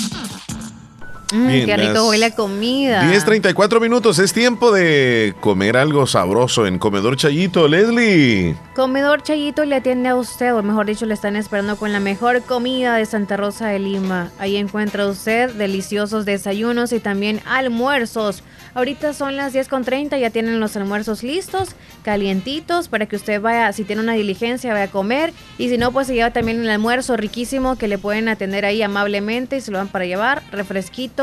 Mm, 1.34 1.66
qué 1.66 1.78
rico 1.78 2.08
huele 2.08 2.26
a 2.28 2.36
comida. 2.36 3.04
10.34 3.12 3.80
minutos, 3.82 4.20
es 4.20 4.34
tiempo 4.34 4.72
de 4.72 5.34
comer 5.40 5.78
algo 5.78 6.06
sabroso 6.08 6.68
en 6.68 6.78
Comedor 6.78 7.18
Chayito, 7.18 7.68
Leslie. 7.68 8.56
Comedor 8.76 9.24
Chayito 9.24 9.66
le 9.66 9.76
atiende 9.76 10.10
a 10.10 10.16
usted, 10.16 10.54
o 10.54 10.62
mejor 10.62 10.86
dicho, 10.86 11.06
le 11.06 11.14
están 11.14 11.36
esperando 11.36 11.78
con 11.78 11.92
la 11.92 12.00
mejor 12.00 12.42
comida 12.44 12.96
de 12.96 13.06
Santa 13.06 13.38
Rosa 13.38 13.68
de 13.68 13.80
Lima. 13.80 14.32
Ahí 14.38 14.58
encuentra 14.58 15.08
usted 15.08 15.52
deliciosos 15.52 16.26
desayunos 16.26 16.92
y 16.92 17.00
también 17.00 17.42
almuerzos 17.46 18.44
Ahorita 18.76 19.14
son 19.14 19.38
las 19.38 19.56
10.30, 19.56 20.20
ya 20.20 20.32
tienen 20.32 20.60
los 20.60 20.76
almuerzos 20.76 21.24
listos, 21.24 21.70
calientitos, 22.04 22.90
para 22.90 23.06
que 23.06 23.16
usted 23.16 23.40
vaya, 23.40 23.72
si 23.72 23.86
tiene 23.86 24.02
una 24.02 24.16
diligencia, 24.16 24.74
vaya 24.74 24.86
a 24.86 24.92
comer. 24.92 25.32
Y 25.58 25.70
si 25.70 25.78
no, 25.78 25.94
pues 25.94 26.08
se 26.08 26.14
lleva 26.14 26.32
también 26.32 26.60
el 26.60 26.70
almuerzo 26.70 27.16
riquísimo 27.16 27.78
que 27.78 27.88
le 27.88 27.98
pueden 27.98 28.28
atender 28.28 28.66
ahí 28.66 28.82
amablemente 28.82 29.56
y 29.56 29.62
se 29.62 29.72
lo 29.72 29.78
van 29.78 29.88
para 29.88 30.06
llevar, 30.06 30.44
refresquito. 30.52 31.15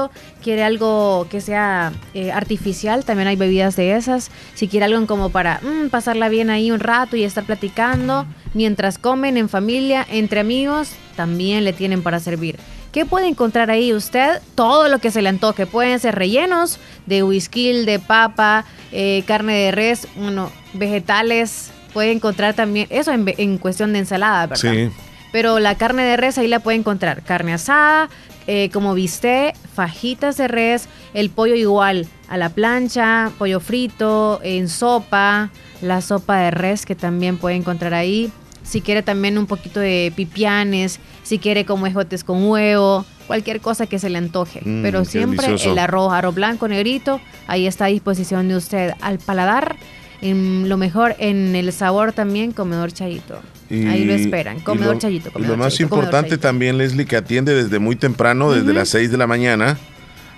Quiere 0.42 0.64
algo 0.64 1.26
que 1.30 1.40
sea 1.40 1.92
eh, 2.14 2.32
artificial, 2.32 3.04
también 3.04 3.28
hay 3.28 3.36
bebidas 3.36 3.76
de 3.76 3.96
esas. 3.96 4.30
Si 4.54 4.68
quiere 4.68 4.86
algo 4.86 5.06
como 5.06 5.30
para 5.30 5.60
mm, 5.60 5.88
pasarla 5.88 6.28
bien 6.28 6.50
ahí 6.50 6.70
un 6.70 6.80
rato 6.80 7.16
y 7.16 7.24
estar 7.24 7.44
platicando 7.44 8.26
mientras 8.54 8.98
comen 8.98 9.36
en 9.36 9.48
familia, 9.48 10.06
entre 10.10 10.40
amigos, 10.40 10.90
también 11.16 11.64
le 11.64 11.72
tienen 11.72 12.02
para 12.02 12.20
servir. 12.20 12.58
¿Qué 12.92 13.06
puede 13.06 13.26
encontrar 13.26 13.70
ahí 13.70 13.94
usted? 13.94 14.42
Todo 14.54 14.88
lo 14.88 14.98
que 14.98 15.10
se 15.10 15.22
le 15.22 15.30
antoje. 15.30 15.66
Pueden 15.66 15.98
ser 15.98 16.14
rellenos 16.14 16.78
de 17.06 17.22
whisky, 17.22 17.84
de 17.86 17.98
papa, 17.98 18.66
eh, 18.92 19.24
carne 19.26 19.54
de 19.54 19.70
res, 19.70 20.06
bueno, 20.14 20.52
vegetales. 20.74 21.70
Puede 21.94 22.12
encontrar 22.12 22.54
también, 22.54 22.86
eso 22.90 23.10
en, 23.12 23.58
cuestión 23.58 23.94
de 23.94 24.00
ensalada, 24.00 24.46
¿verdad? 24.46 24.72
Sí. 24.74 24.90
Pero 25.32 25.58
la 25.58 25.76
carne 25.76 26.02
de 26.02 26.18
res 26.18 26.36
ahí 26.36 26.48
la 26.48 26.60
puede 26.60 26.76
encontrar. 26.76 27.22
Carne 27.22 27.54
asada, 27.54 28.10
eh, 28.46 28.70
como 28.72 28.94
viste, 28.94 29.54
fajitas 29.74 30.36
de 30.36 30.48
res, 30.48 30.88
el 31.14 31.30
pollo 31.30 31.54
igual 31.54 32.06
a 32.28 32.36
la 32.36 32.48
plancha, 32.48 33.30
pollo 33.38 33.60
frito, 33.60 34.40
en 34.42 34.68
sopa, 34.68 35.50
la 35.80 36.00
sopa 36.00 36.38
de 36.38 36.50
res 36.50 36.86
que 36.86 36.94
también 36.94 37.38
puede 37.38 37.56
encontrar 37.56 37.94
ahí 37.94 38.32
si 38.62 38.80
quiere 38.80 39.02
también 39.02 39.38
un 39.38 39.46
poquito 39.46 39.80
de 39.80 40.12
pipianes, 40.14 40.98
si 41.22 41.38
quiere 41.38 41.64
como 41.64 41.86
ejotes 41.86 42.24
con 42.24 42.44
huevo, 42.48 43.04
cualquier 43.26 43.60
cosa 43.60 43.86
que 43.86 43.98
se 43.98 44.08
le 44.08 44.18
antoje. 44.18 44.60
Mm, 44.64 44.82
Pero 44.82 45.04
siempre 45.04 45.46
el 45.62 45.78
arroz, 45.78 46.12
arroz 46.12 46.34
blanco, 46.34 46.68
negrito, 46.68 47.20
ahí 47.46 47.66
está 47.66 47.86
a 47.86 47.88
disposición 47.88 48.48
de 48.48 48.56
usted. 48.56 48.92
Al 49.00 49.18
paladar, 49.18 49.76
en 50.22 50.68
lo 50.68 50.76
mejor 50.76 51.14
en 51.18 51.54
el 51.54 51.72
sabor 51.72 52.12
también, 52.12 52.52
comedor 52.52 52.92
chayito. 52.92 53.40
Ahí 53.70 54.04
lo 54.04 54.14
esperan, 54.14 54.60
comedor 54.60 54.98
chayito. 54.98 55.30
lo 55.38 55.56
más 55.56 55.80
importante 55.80 56.38
también, 56.38 56.78
Leslie, 56.78 57.06
que 57.06 57.16
atiende 57.16 57.54
desde 57.54 57.78
muy 57.78 57.96
temprano, 57.96 58.52
desde 58.52 58.72
las 58.72 58.88
6 58.90 59.10
de 59.10 59.18
la 59.18 59.26
mañana 59.26 59.78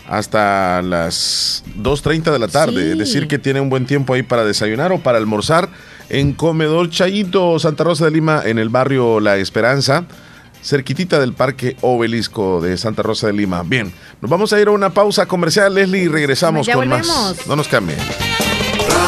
hasta 0.08 0.82
las 0.82 1.64
2.30 1.78 2.32
de 2.32 2.38
la 2.38 2.48
tarde. 2.48 2.92
Es 2.92 2.98
decir, 2.98 3.26
que 3.28 3.38
tiene 3.38 3.60
un 3.60 3.70
buen 3.70 3.86
tiempo 3.86 4.14
ahí 4.14 4.22
para 4.22 4.44
desayunar 4.44 4.92
o 4.92 5.00
para 5.00 5.18
almorzar 5.18 5.68
en 6.08 6.32
Comedor 6.32 6.90
Chayito, 6.90 7.58
Santa 7.58 7.84
Rosa 7.84 8.06
de 8.06 8.10
Lima, 8.10 8.42
en 8.44 8.58
el 8.58 8.68
barrio 8.68 9.20
La 9.20 9.36
Esperanza, 9.36 10.04
cerquitita 10.62 11.18
del 11.18 11.32
Parque 11.32 11.76
Obelisco 11.80 12.60
de 12.60 12.76
Santa 12.76 13.02
Rosa 13.02 13.28
de 13.28 13.32
Lima. 13.32 13.62
Bien, 13.62 13.92
nos 14.20 14.30
vamos 14.30 14.52
a 14.52 14.60
ir 14.60 14.68
a 14.68 14.72
una 14.72 14.90
pausa 14.90 15.26
comercial, 15.26 15.74
Leslie, 15.74 16.04
y 16.04 16.08
regresamos 16.08 16.68
con 16.68 16.88
más. 16.88 17.46
No 17.46 17.56
nos 17.56 17.68
cambien. 17.68 17.98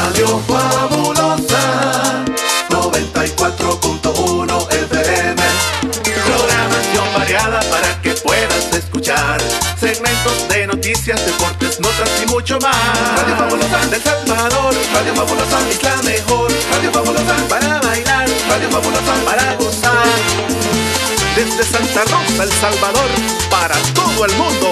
Radio 0.07 0.41
Fabulosa 0.47 2.25
94.1 2.71 4.73
FM. 4.73 5.43
Programación 6.25 7.13
variada 7.13 7.61
para 7.69 8.01
que 8.03 8.15
puedas 8.15 8.73
escuchar 8.73 9.41
segmentos 9.77 10.49
de 10.49 10.69
noticias, 10.69 11.27
deportes, 11.27 11.81
notas 11.81 12.09
y 12.23 12.27
mucho 12.31 12.57
más. 12.61 13.17
Radio 13.17 13.37
Fabulosa 13.37 13.85
del 13.87 14.01
Salvador, 14.01 14.75
Radio 14.95 15.15
Fabulosa 15.17 15.69
es 15.71 15.83
la 15.83 15.97
mejor. 16.03 16.53
Radio 16.71 16.93
Fabulosa 16.93 17.35
para 17.49 17.81
bailar, 17.81 18.29
Radio 18.49 18.71
Fabulosa 18.71 19.13
para 19.25 19.57
gozar. 19.57 20.07
Desde 21.35 21.65
Santa 21.65 22.05
Rosa, 22.05 22.45
El 22.45 22.53
Salvador, 22.53 23.11
para 23.51 23.75
todo 23.93 24.25
el 24.25 24.33
mundo. 24.37 24.71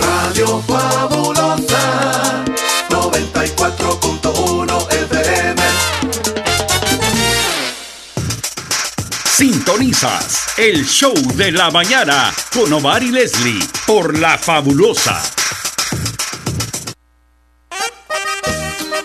Radio 0.00 0.60
Fabulosa 0.66 2.42
94.1 3.12 4.90
FM. 4.90 5.62
Sintonizas 9.30 10.48
el 10.56 10.86
show 10.86 11.14
de 11.34 11.52
la 11.52 11.70
mañana 11.70 12.32
con 12.54 12.72
Omar 12.72 13.02
y 13.02 13.10
Leslie 13.10 13.62
por 13.86 14.18
La 14.18 14.38
Fabulosa 14.38 15.20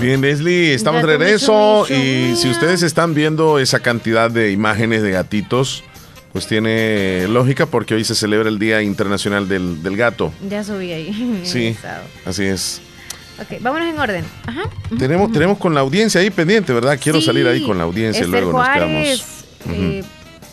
Bien, 0.00 0.20
Leslie, 0.20 0.74
estamos 0.74 1.02
de 1.02 1.08
regreso 1.08 1.84
y 1.88 2.36
si 2.36 2.48
ustedes 2.48 2.84
están 2.84 3.14
viendo 3.14 3.58
esa 3.58 3.80
cantidad 3.80 4.30
de 4.30 4.52
imágenes 4.52 5.02
de 5.02 5.10
gatitos, 5.10 5.82
pues 6.32 6.46
tiene 6.46 7.26
lógica 7.28 7.66
porque 7.66 7.94
hoy 7.94 8.04
se 8.04 8.14
celebra 8.14 8.48
el 8.48 8.60
Día 8.60 8.80
Internacional 8.80 9.48
del, 9.48 9.96
Gato. 9.96 10.32
Ya 10.48 10.62
subí 10.62 10.92
ahí. 10.92 11.40
Sí, 11.44 11.76
así 12.24 12.44
es. 12.44 12.80
Ok, 13.40 13.60
vámonos 13.60 13.88
en 13.88 13.98
orden. 13.98 14.24
Ajá. 14.46 14.62
Tenemos, 14.98 15.32
tenemos 15.32 15.58
con 15.58 15.74
la 15.74 15.80
audiencia 15.80 16.20
ahí 16.20 16.30
pendiente, 16.30 16.72
¿verdad? 16.72 16.96
Quiero 17.02 17.20
salir 17.20 17.46
ahí 17.48 17.62
con 17.62 17.76
la 17.76 17.84
audiencia 17.84 18.24
y 18.24 18.28
luego 18.28 18.52
nos 18.52 18.68
quedamos. 18.68 19.24
Eh, 19.68 20.04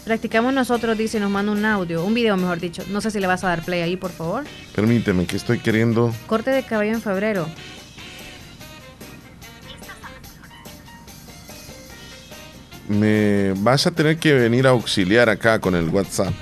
practicamos 0.06 0.54
nosotros, 0.54 0.98
dice, 0.98 1.20
nos 1.20 1.30
manda 1.30 1.52
un 1.52 1.66
audio, 1.66 2.04
un 2.04 2.16
video 2.16 2.36
mejor 2.36 2.60
dicho. 2.60 2.84
No 2.90 3.00
sé 3.00 3.12
si 3.12 3.20
le 3.20 3.28
vas 3.28 3.44
a 3.44 3.50
dar 3.50 3.64
play 3.64 3.82
ahí, 3.82 3.96
por 3.96 4.12
favor. 4.12 4.44
Permíteme, 4.74 5.28
que 5.28 5.36
estoy 5.36 5.60
queriendo. 5.60 6.14
Corte 6.26 6.50
de 6.50 6.64
cabello 6.64 6.94
en 6.94 7.02
febrero. 7.02 7.48
Me 12.88 13.54
vas 13.58 13.88
a 13.88 13.92
tener 13.92 14.18
que 14.18 14.34
venir 14.34 14.68
a 14.68 14.72
auxiliar 14.72 15.30
acá 15.30 15.60
con 15.60 15.76
el 15.76 15.90
WhatsApp. 15.90 16.34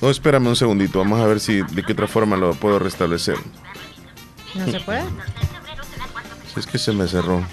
No, 0.00 0.10
espérame 0.10 0.48
un 0.48 0.56
segundito, 0.56 0.98
vamos 0.98 1.20
a 1.20 1.26
ver 1.26 1.40
si 1.40 1.62
de 1.62 1.82
qué 1.82 1.92
otra 1.92 2.06
forma 2.06 2.36
lo 2.36 2.52
puedo 2.54 2.78
restablecer. 2.78 3.36
¿No 4.54 4.70
se 4.70 4.80
puede? 4.80 5.04
Es 6.56 6.66
que 6.66 6.78
se 6.78 6.92
me 6.92 7.06
cerró. 7.06 7.44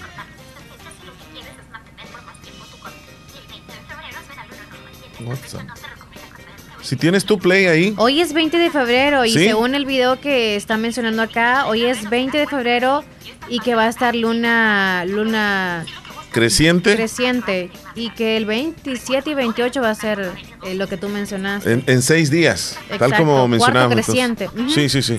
Si 6.82 6.96
tienes 6.96 7.24
tu 7.24 7.38
play 7.38 7.66
ahí. 7.66 7.94
Hoy 7.96 8.20
es 8.20 8.34
20 8.34 8.58
de 8.58 8.70
febrero 8.70 9.24
y 9.24 9.32
según 9.32 9.74
el 9.74 9.86
video 9.86 10.20
que 10.20 10.54
está 10.54 10.76
mencionando 10.76 11.22
acá, 11.22 11.66
hoy 11.66 11.84
es 11.84 12.08
20 12.10 12.36
de 12.36 12.46
febrero 12.46 13.04
y 13.48 13.60
que 13.60 13.74
va 13.74 13.84
a 13.84 13.88
estar 13.88 14.14
luna 14.14 15.04
luna 15.06 15.86
creciente. 16.34 16.96
Creciente 16.96 17.70
y 17.94 18.10
que 18.10 18.36
el 18.36 18.44
27 18.44 19.30
y 19.30 19.34
28 19.34 19.80
va 19.80 19.90
a 19.90 19.94
ser 19.94 20.32
eh, 20.64 20.74
lo 20.74 20.88
que 20.88 20.96
tú 20.96 21.08
mencionaste. 21.08 21.82
En, 21.86 22.02
seis 22.02 22.30
días, 22.30 22.76
tal 22.98 23.16
como 23.16 23.46
mencionamos. 23.48 23.94
creciente. 23.94 24.50
Sí, 24.68 24.88
sí, 24.88 25.00
sí. 25.00 25.18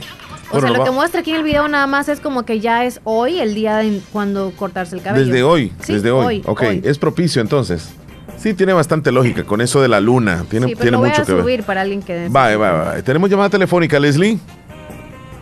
O 0.52 0.60
sea, 0.60 0.70
lo 0.70 0.84
que 0.84 0.92
muestra 0.92 1.22
aquí 1.22 1.32
en 1.32 1.38
el 1.38 1.44
video 1.44 1.68
nada 1.68 1.88
más 1.88 2.08
es 2.08 2.20
como 2.20 2.46
que 2.46 2.60
ya 2.60 2.86
es 2.86 3.00
hoy 3.04 3.40
el 3.40 3.56
día 3.56 3.78
de 3.78 4.00
cuando 4.12 4.52
cortarse 4.56 4.96
el 4.96 5.02
cabello. 5.02 5.26
Desde 5.26 5.42
hoy, 5.42 5.74
desde 5.88 6.12
hoy. 6.12 6.44
ok, 6.46 6.62
es 6.84 7.00
propicio 7.00 7.42
entonces. 7.42 7.90
Sí, 8.38 8.54
tiene 8.54 8.74
bastante 8.74 9.12
lógica 9.12 9.44
con 9.44 9.62
eso 9.62 9.82
de 9.82 9.88
la 9.88 10.00
luna. 10.02 10.46
Tiene, 10.50 10.68
sí, 10.68 10.74
pero 10.74 10.82
tiene 10.82 10.92
lo 10.92 11.00
voy 11.00 11.10
mucho 11.10 11.22
a 11.22 11.26
que 11.26 11.32
subir 11.32 11.46
ver. 11.46 11.64
para 11.64 11.82
alguien 11.82 12.04
que. 12.04 12.28
Va, 12.30 12.56
va, 12.58 12.72
va. 12.72 13.02
Tenemos 13.02 13.30
llamada 13.30 13.50
telefónica, 13.50 14.00
Leslie. 14.00 14.38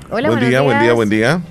Hola, 0.10 0.30
buen 0.30 0.48
día, 0.48 0.62
buen 0.62 0.80
día, 0.80 0.94
buen 0.94 1.10
día. 1.10 1.42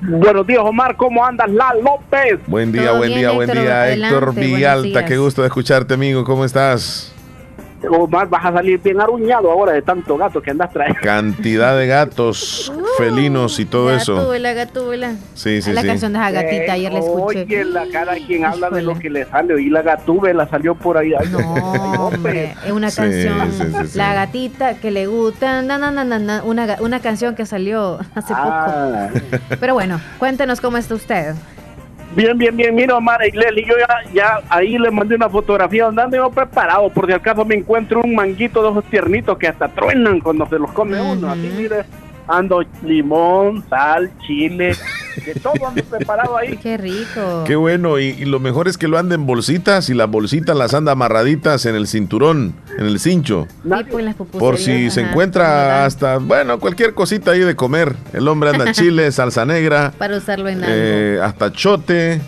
Buenos 0.00 0.46
días, 0.46 0.60
Omar. 0.62 0.96
¿Cómo 0.96 1.24
andas, 1.24 1.50
La 1.50 1.74
López? 1.74 2.38
Buen 2.46 2.70
día, 2.70 2.92
buen 2.92 3.12
día, 3.12 3.32
buen 3.32 3.50
día. 3.50 3.92
Héctor 3.92 4.34
Villalta, 4.34 5.04
qué 5.04 5.16
gusto 5.16 5.42
de 5.42 5.48
escucharte, 5.48 5.94
amigo. 5.94 6.24
¿Cómo 6.24 6.44
estás? 6.44 7.14
Omar, 7.86 8.28
vas 8.28 8.44
a 8.44 8.52
salir 8.52 8.80
bien 8.80 9.00
aruñado 9.00 9.50
ahora 9.50 9.72
de 9.72 9.82
tanto 9.82 10.16
gato 10.16 10.42
que 10.42 10.50
andas 10.50 10.72
trayendo. 10.72 11.00
Cantidad 11.02 11.78
de 11.78 11.86
gatos, 11.86 12.72
felinos 12.96 13.60
y 13.60 13.64
todo 13.64 13.94
eso. 13.94 14.16
Gatúbela, 14.16 14.52
gatúbela. 14.52 15.14
Sí, 15.34 15.62
sí, 15.62 15.72
la 15.72 15.84
canción 15.84 16.12
de 16.12 16.18
esa 16.18 16.30
gatita, 16.30 16.72
ayer 16.72 16.92
la 16.92 16.98
escuché. 16.98 17.42
Oye, 17.42 17.64
la 17.64 17.86
cara 17.88 18.14
quien 18.26 18.44
habla 18.44 18.70
de 18.70 18.82
lo 18.82 18.98
que 18.98 19.10
le 19.10 19.24
sale. 19.26 19.60
Y 19.62 19.70
la 19.70 19.82
gatúbela 19.82 20.48
salió 20.48 20.74
por 20.74 20.98
ahí. 20.98 21.12
no, 21.30 22.08
hombre, 22.08 22.54
es 22.64 22.72
una 22.72 22.90
canción. 22.90 23.52
la 23.94 24.14
gatita 24.14 24.74
que 24.74 24.90
le 24.90 25.06
gusta. 25.06 25.62
Na, 25.62 25.78
na, 25.78 25.90
na, 25.90 26.42
una, 26.42 26.76
una 26.80 27.00
canción 27.00 27.34
que 27.34 27.46
salió 27.46 27.98
hace 28.14 28.32
ah. 28.36 29.10
poco. 29.12 29.40
Pero 29.60 29.74
bueno, 29.74 30.00
cuéntenos 30.18 30.60
cómo 30.60 30.78
está 30.78 30.94
usted. 30.94 31.34
Bien, 32.14 32.36
bien, 32.36 32.56
bien. 32.56 32.74
Mira, 32.74 32.96
Omar 32.96 33.20
y 33.26 33.32
yo 33.32 33.74
ya, 33.78 34.12
ya 34.12 34.40
ahí 34.48 34.78
le 34.78 34.90
mandé 34.90 35.14
una 35.14 35.28
fotografía 35.28 35.84
donde 35.84 36.02
ando 36.02 36.30
preparado. 36.30 36.88
Por 36.90 37.06
si 37.06 37.12
acaso 37.12 37.44
me 37.44 37.54
encuentro 37.54 38.00
un 38.00 38.14
manguito 38.14 38.62
de 38.62 38.70
esos 38.70 38.84
tiernitos 38.90 39.36
que 39.38 39.48
hasta 39.48 39.68
truenan 39.68 40.20
cuando 40.20 40.46
se 40.46 40.58
los 40.58 40.72
come 40.72 41.00
uno. 41.00 41.30
Así, 41.30 41.52
mire, 41.56 41.84
ando 42.26 42.64
limón, 42.82 43.64
sal, 43.68 44.10
chile, 44.26 44.74
de 45.24 45.34
todo 45.34 45.66
ando 45.66 45.82
preparado 45.84 46.36
ahí. 46.36 46.56
Qué 46.56 46.76
rico. 46.76 47.44
Qué 47.46 47.56
bueno. 47.56 47.98
Y, 47.98 48.24
lo 48.24 48.40
mejor 48.40 48.68
es 48.68 48.76
que 48.78 48.88
lo 48.88 48.98
anda 48.98 49.14
en 49.14 49.26
bolsitas 49.26 49.88
y 49.88 49.94
las 49.94 50.08
bolsitas 50.08 50.56
las 50.56 50.74
anda 50.74 50.92
amarraditas 50.92 51.66
en 51.66 51.74
el 51.74 51.86
cinturón, 51.86 52.54
en 52.78 52.86
el 52.86 53.00
cincho. 53.00 53.46
Pues, 53.90 54.14
por 54.38 54.58
si 54.58 54.90
se 54.90 55.02
encuentra 55.02 55.84
hasta, 55.84 56.18
bueno, 56.18 56.58
cualquier 56.58 56.94
cosita 56.94 57.32
ahí 57.32 57.40
de 57.40 57.56
comer. 57.56 57.94
El 58.12 58.28
hombre 58.28 58.50
anda 58.50 58.72
chile, 58.72 59.10
salsa 59.12 59.44
negra. 59.44 59.92
Para 59.96 60.16
usarlo 60.16 60.48
en 60.48 60.62
eh, 60.64 61.12
algo. 61.14 61.24
hasta 61.24 61.52
chote. 61.52 62.20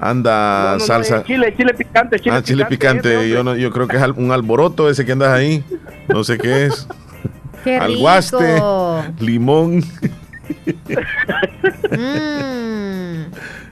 Anda 0.00 0.78
salsa. 0.78 1.24
chile, 1.24 1.54
chile 1.56 1.72
picante, 1.72 2.20
chile 2.20 2.36
ah, 2.36 2.42
chile 2.42 2.66
picante. 2.66 3.28
yo, 3.30 3.42
no, 3.42 3.56
yo 3.56 3.70
creo 3.70 3.88
que 3.88 3.96
es 3.96 4.02
un 4.16 4.30
alboroto 4.30 4.90
ese 4.90 5.06
que 5.06 5.12
andas 5.12 5.30
ahí. 5.30 5.64
No 6.08 6.22
sé 6.22 6.38
qué 6.38 6.66
es. 6.66 6.86
Qué 7.64 7.78
Alguaste, 7.78 8.62
limón. 9.18 9.82
Mm. 11.90 13.26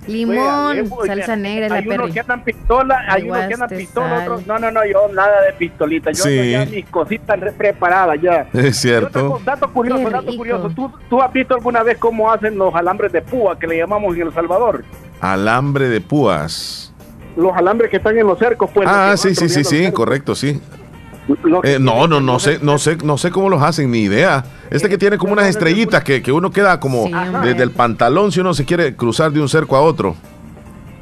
Limón, 0.07 0.91
salsa 1.07 1.37
negra, 1.37 1.75
hay 1.75 1.89
unos 1.89 2.13
que 2.13 2.21
andan 2.21 2.45
pistola, 2.45 3.05
hay 3.09 3.23
unos 3.31 3.47
que 3.47 3.55
andan 3.55 3.69
pistola, 3.71 4.19
otros, 4.21 4.47
no, 4.47 4.59
no, 4.59 4.71
no, 4.71 4.85
yo 4.85 5.09
nada 5.13 5.43
de 5.43 5.53
pistolita, 5.55 6.11
yo 6.11 6.25
sí. 6.25 6.51
ya 6.51 6.67
mis 6.67 6.87
cositas 6.87 7.39
preparadas 7.57 8.21
ya. 8.21 8.47
Es 8.53 8.77
cierto. 8.77 9.41
dato 9.45 9.73
curioso, 9.73 10.11
dato 10.11 10.37
curioso, 10.37 10.71
¿Tú, 10.71 10.93
¿Tú 11.09 11.23
has 11.23 11.33
visto 11.33 11.55
alguna 11.55 11.83
vez 11.83 11.97
cómo 11.99 12.31
hacen 12.31 12.59
los 12.59 12.75
alambres 12.75 13.13
de 13.13 13.23
púa 13.23 13.59
que 13.59 13.67
le 13.67 13.79
llamamos 13.79 14.15
en 14.15 14.23
El 14.23 14.35
Salvador? 14.35 14.85
Alambre 15.21 15.89
de 15.89 16.01
púas. 16.01 16.93
Los 17.37 17.57
alambres 17.57 17.91
que 17.91 17.97
están 17.97 18.17
en 18.17 18.27
los 18.27 18.39
cercos, 18.39 18.71
pues. 18.73 18.87
Ah, 18.89 19.17
sí, 19.17 19.35
sí, 19.35 19.49
sí, 19.49 19.65
sí, 19.65 19.91
correcto, 19.91 20.35
sí. 20.35 20.61
Eh, 21.63 21.79
no, 21.81 22.07
no, 22.07 22.21
no 22.21 22.39
sé, 22.39 22.59
no 22.61 22.79
sé, 22.79 22.97
no 23.03 23.17
sé 23.17 23.31
cómo 23.31 23.49
los 23.49 23.63
hacen, 23.63 23.91
ni 23.91 24.01
idea. 24.01 24.45
Este 24.71 24.89
que 24.89 24.99
tiene 24.99 25.17
como 25.17 25.33
unas 25.33 25.47
estrellitas 25.47 26.05
que, 26.05 26.23
que 26.23 26.33
uno 26.33 26.51
queda 26.51 26.81
como 26.81 27.09
desde 27.43 27.63
el 27.63 27.71
pantalón 27.71 28.33
si 28.33 28.41
uno 28.41 28.53
se 28.55 28.65
quiere 28.65 28.95
cruzar 28.95 29.33
de 29.33 29.41
un 29.41 29.49
cerco 29.49 29.77
a 29.77 29.81
otro. 29.81 30.17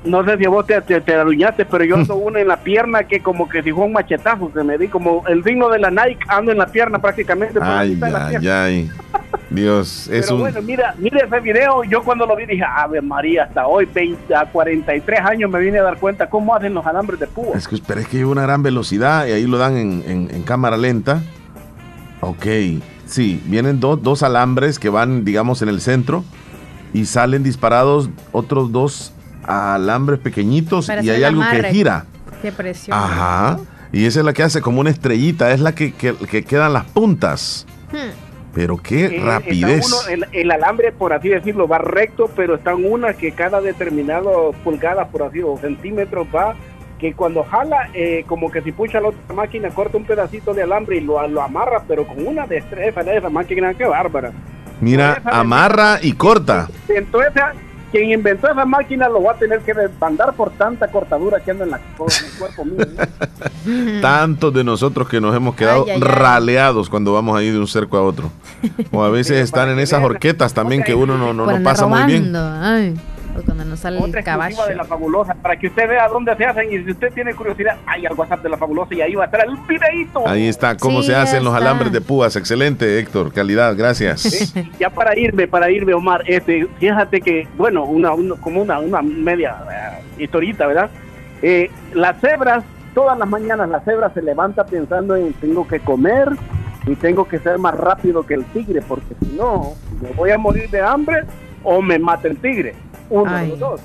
No 0.04 0.24
sé 0.24 0.36
si 0.36 0.46
vos 0.46 0.66
te, 0.66 0.80
te, 0.80 1.00
pero 1.00 1.84
yo 1.84 1.94
ando 1.94 2.16
uno 2.16 2.38
en 2.38 2.48
la 2.48 2.56
pierna 2.56 3.04
que 3.04 3.20
como 3.20 3.48
que 3.48 3.62
si 3.62 3.70
fue 3.72 3.84
un 3.84 3.92
machetazo, 3.92 4.50
se 4.52 4.64
me 4.64 4.76
di 4.76 4.88
como 4.88 5.24
el 5.28 5.44
signo 5.44 5.68
de 5.68 5.78
la 5.78 5.90
Nike, 5.90 6.18
ando 6.26 6.50
en 6.50 6.58
la 6.58 6.66
pierna 6.66 6.98
prácticamente. 6.98 7.60
Ay, 7.62 7.98
ay, 8.02 8.48
ay. 8.48 8.90
Dios, 9.50 10.08
es 10.08 10.26
Pero 10.26 10.38
bueno, 10.38 10.62
mira, 10.62 10.94
mira 10.98 11.24
ese 11.24 11.40
video, 11.40 11.84
yo 11.84 12.02
cuando 12.02 12.26
lo 12.26 12.36
vi 12.36 12.46
dije, 12.46 12.64
Ave 12.64 13.00
María, 13.02 13.44
hasta 13.44 13.66
hoy, 13.66 13.86
20, 13.86 14.34
a 14.34 14.46
43 14.46 15.20
años 15.20 15.50
me 15.50 15.58
vine 15.60 15.78
a 15.78 15.82
dar 15.82 15.98
cuenta 15.98 16.28
cómo 16.30 16.54
hacen 16.54 16.74
los 16.74 16.86
alambres 16.86 17.20
de 17.20 17.26
púa. 17.26 17.56
Es 17.56 17.68
que, 17.68 17.76
pero 17.86 18.00
es 18.00 18.08
que 18.08 18.18
hay 18.18 18.24
una 18.24 18.42
gran 18.42 18.62
velocidad 18.62 19.26
y 19.26 19.32
ahí 19.32 19.46
lo 19.46 19.58
dan 19.58 19.76
en, 19.76 20.42
cámara 20.44 20.76
lenta. 20.76 21.22
Ok, 22.20 22.46
sí, 23.06 23.42
vienen 23.46 23.80
dos 23.80 24.22
alambres 24.22 24.78
que 24.78 24.88
van, 24.88 25.24
digamos, 25.24 25.62
en 25.62 25.68
el 25.68 25.80
centro 25.80 26.24
y 26.92 27.06
salen 27.06 27.42
disparados 27.42 28.10
otros 28.32 28.72
dos 28.72 29.12
alambres 29.44 30.20
pequeñitos 30.20 30.88
y 31.02 31.10
hay 31.10 31.24
algo 31.24 31.42
que 31.50 31.64
gira. 31.64 32.06
Qué 32.40 32.52
presión. 32.52 32.96
Ajá. 32.96 33.58
Y 33.92 34.06
esa 34.06 34.20
es 34.20 34.24
la 34.24 34.32
que 34.32 34.42
hace 34.42 34.62
como 34.62 34.80
una 34.80 34.90
estrellita, 34.90 35.52
es 35.52 35.60
la 35.60 35.74
que, 35.74 35.92
quedan 35.92 36.72
las 36.72 36.84
puntas. 36.86 37.66
Hmm. 37.92 38.31
Pero 38.54 38.76
qué 38.76 39.06
eh, 39.06 39.20
rapidez. 39.24 39.86
el, 40.32 40.50
alambre, 40.50 40.92
por 40.92 41.12
así 41.12 41.28
decirlo, 41.28 41.66
va 41.66 41.78
recto, 41.78 42.30
pero 42.36 42.56
están 42.56 42.84
unas 42.84 43.16
que 43.16 43.32
cada 43.32 43.60
determinado 43.60 44.52
pulgada, 44.62 45.06
por 45.06 45.22
así 45.22 45.40
o 45.42 45.56
centímetros, 45.58 46.26
va 46.34 46.54
que 46.98 47.14
cuando 47.14 47.42
jala, 47.42 47.90
eh, 47.94 48.24
como 48.28 48.50
que 48.50 48.62
si 48.62 48.70
pucha 48.70 49.00
la 49.00 49.08
otra 49.08 49.34
máquina, 49.34 49.70
corta 49.70 49.96
un 49.96 50.04
pedacito 50.04 50.54
de 50.54 50.62
alambre 50.62 50.98
y 50.98 51.00
lo, 51.00 51.26
lo 51.26 51.42
amarra, 51.42 51.82
pero 51.88 52.06
con 52.06 52.24
una 52.24 52.46
destreza, 52.46 53.00
esa 53.00 53.28
máquina, 53.28 53.74
qué 53.74 53.84
bárbara. 53.86 54.32
Mira, 54.80 55.20
amarra 55.24 55.98
y 56.00 56.12
corta. 56.12 56.68
Entonces, 56.88 57.32
quien 57.92 58.10
inventó 58.10 58.50
esa 58.50 58.64
máquina 58.64 59.08
lo 59.08 59.22
va 59.22 59.32
a 59.32 59.36
tener 59.36 59.60
que 59.60 59.74
desbandar 59.74 60.32
por 60.32 60.50
tanta 60.52 60.88
cortadura 60.88 61.38
que 61.40 61.50
anda 61.50 61.64
en, 61.64 61.70
la, 61.70 61.76
el 61.76 62.38
cuerpo 62.38 62.64
mío. 62.64 64.00
Tantos 64.00 64.52
de 64.54 64.64
nosotros 64.64 65.08
que 65.08 65.20
nos 65.20 65.36
hemos 65.36 65.54
quedado 65.54 65.84
raleados 66.00 66.88
cuando 66.88 67.12
vamos 67.12 67.38
a 67.38 67.42
ir 67.42 67.52
de 67.52 67.58
un 67.58 67.68
cerco 67.68 67.98
a 67.98 68.02
otro. 68.02 68.32
O 68.90 69.04
a 69.04 69.10
veces 69.10 69.42
están 69.42 69.68
en 69.68 69.78
esas 69.78 70.02
horquetas 70.02 70.54
también 70.54 70.82
que 70.82 70.94
uno 70.94 71.18
no, 71.18 71.34
no, 71.34 71.62
pasa 71.62 71.86
muy 71.86 72.02
bien. 72.04 72.32
Ay 73.34 73.42
cuando 73.44 73.64
nos 73.64 73.80
sale 73.80 73.98
Otra 73.98 74.20
el 74.20 74.24
caballo. 74.24 74.66
de 74.66 74.74
la 74.74 74.84
fabulosa, 74.84 75.34
para 75.34 75.56
que 75.56 75.68
usted 75.68 75.88
vea 75.88 76.08
dónde 76.08 76.36
se 76.36 76.44
hacen 76.44 76.72
y 76.72 76.84
si 76.84 76.90
usted 76.90 77.12
tiene 77.12 77.34
curiosidad, 77.34 77.76
hay 77.86 78.06
al 78.06 78.14
WhatsApp 78.14 78.42
de 78.42 78.48
la 78.50 78.56
fabulosa 78.56 78.94
y 78.94 79.00
ahí 79.00 79.14
va 79.14 79.24
a 79.24 79.26
estar 79.26 79.44
el 79.46 79.56
videito. 79.68 80.26
Ahí 80.28 80.48
está, 80.48 80.76
cómo 80.76 81.02
se 81.02 81.14
hacen 81.14 81.44
los 81.44 81.54
alambres 81.54 81.92
de 81.92 82.00
púas. 82.00 82.36
Excelente, 82.36 82.98
Héctor, 82.98 83.32
calidad, 83.32 83.74
gracias. 83.76 84.54
ya 84.78 84.90
para 84.90 85.18
irme, 85.18 85.48
para 85.48 85.70
irme, 85.70 85.94
Omar, 85.94 86.22
este, 86.26 86.66
fíjate 86.78 87.20
que, 87.20 87.48
bueno, 87.56 87.84
una, 87.84 88.10
como 88.40 88.62
una, 88.62 88.78
una 88.78 89.02
media 89.02 89.56
uh, 89.62 90.20
historita, 90.20 90.66
¿verdad? 90.66 90.90
Eh, 91.40 91.70
las 91.94 92.20
cebras, 92.20 92.64
todas 92.94 93.18
las 93.18 93.28
mañanas 93.28 93.68
la 93.68 93.80
cebra 93.80 94.12
se 94.12 94.22
levanta 94.22 94.64
pensando 94.64 95.16
en 95.16 95.32
tengo 95.34 95.66
que 95.66 95.80
comer 95.80 96.28
y 96.86 96.94
tengo 96.96 97.26
que 97.26 97.38
ser 97.38 97.58
más 97.58 97.74
rápido 97.74 98.24
que 98.24 98.34
el 98.34 98.44
tigre, 98.46 98.80
porque 98.86 99.14
si 99.20 99.36
no, 99.36 99.72
me 100.00 100.10
voy 100.10 100.30
a 100.30 100.38
morir 100.38 100.68
de 100.70 100.80
hambre 100.80 101.24
o 101.64 101.80
me 101.80 101.98
mata 101.98 102.28
el 102.28 102.36
tigre 102.36 102.74
uno 103.12 103.36
de 103.36 103.46
los 103.48 103.58
dos. 103.58 103.80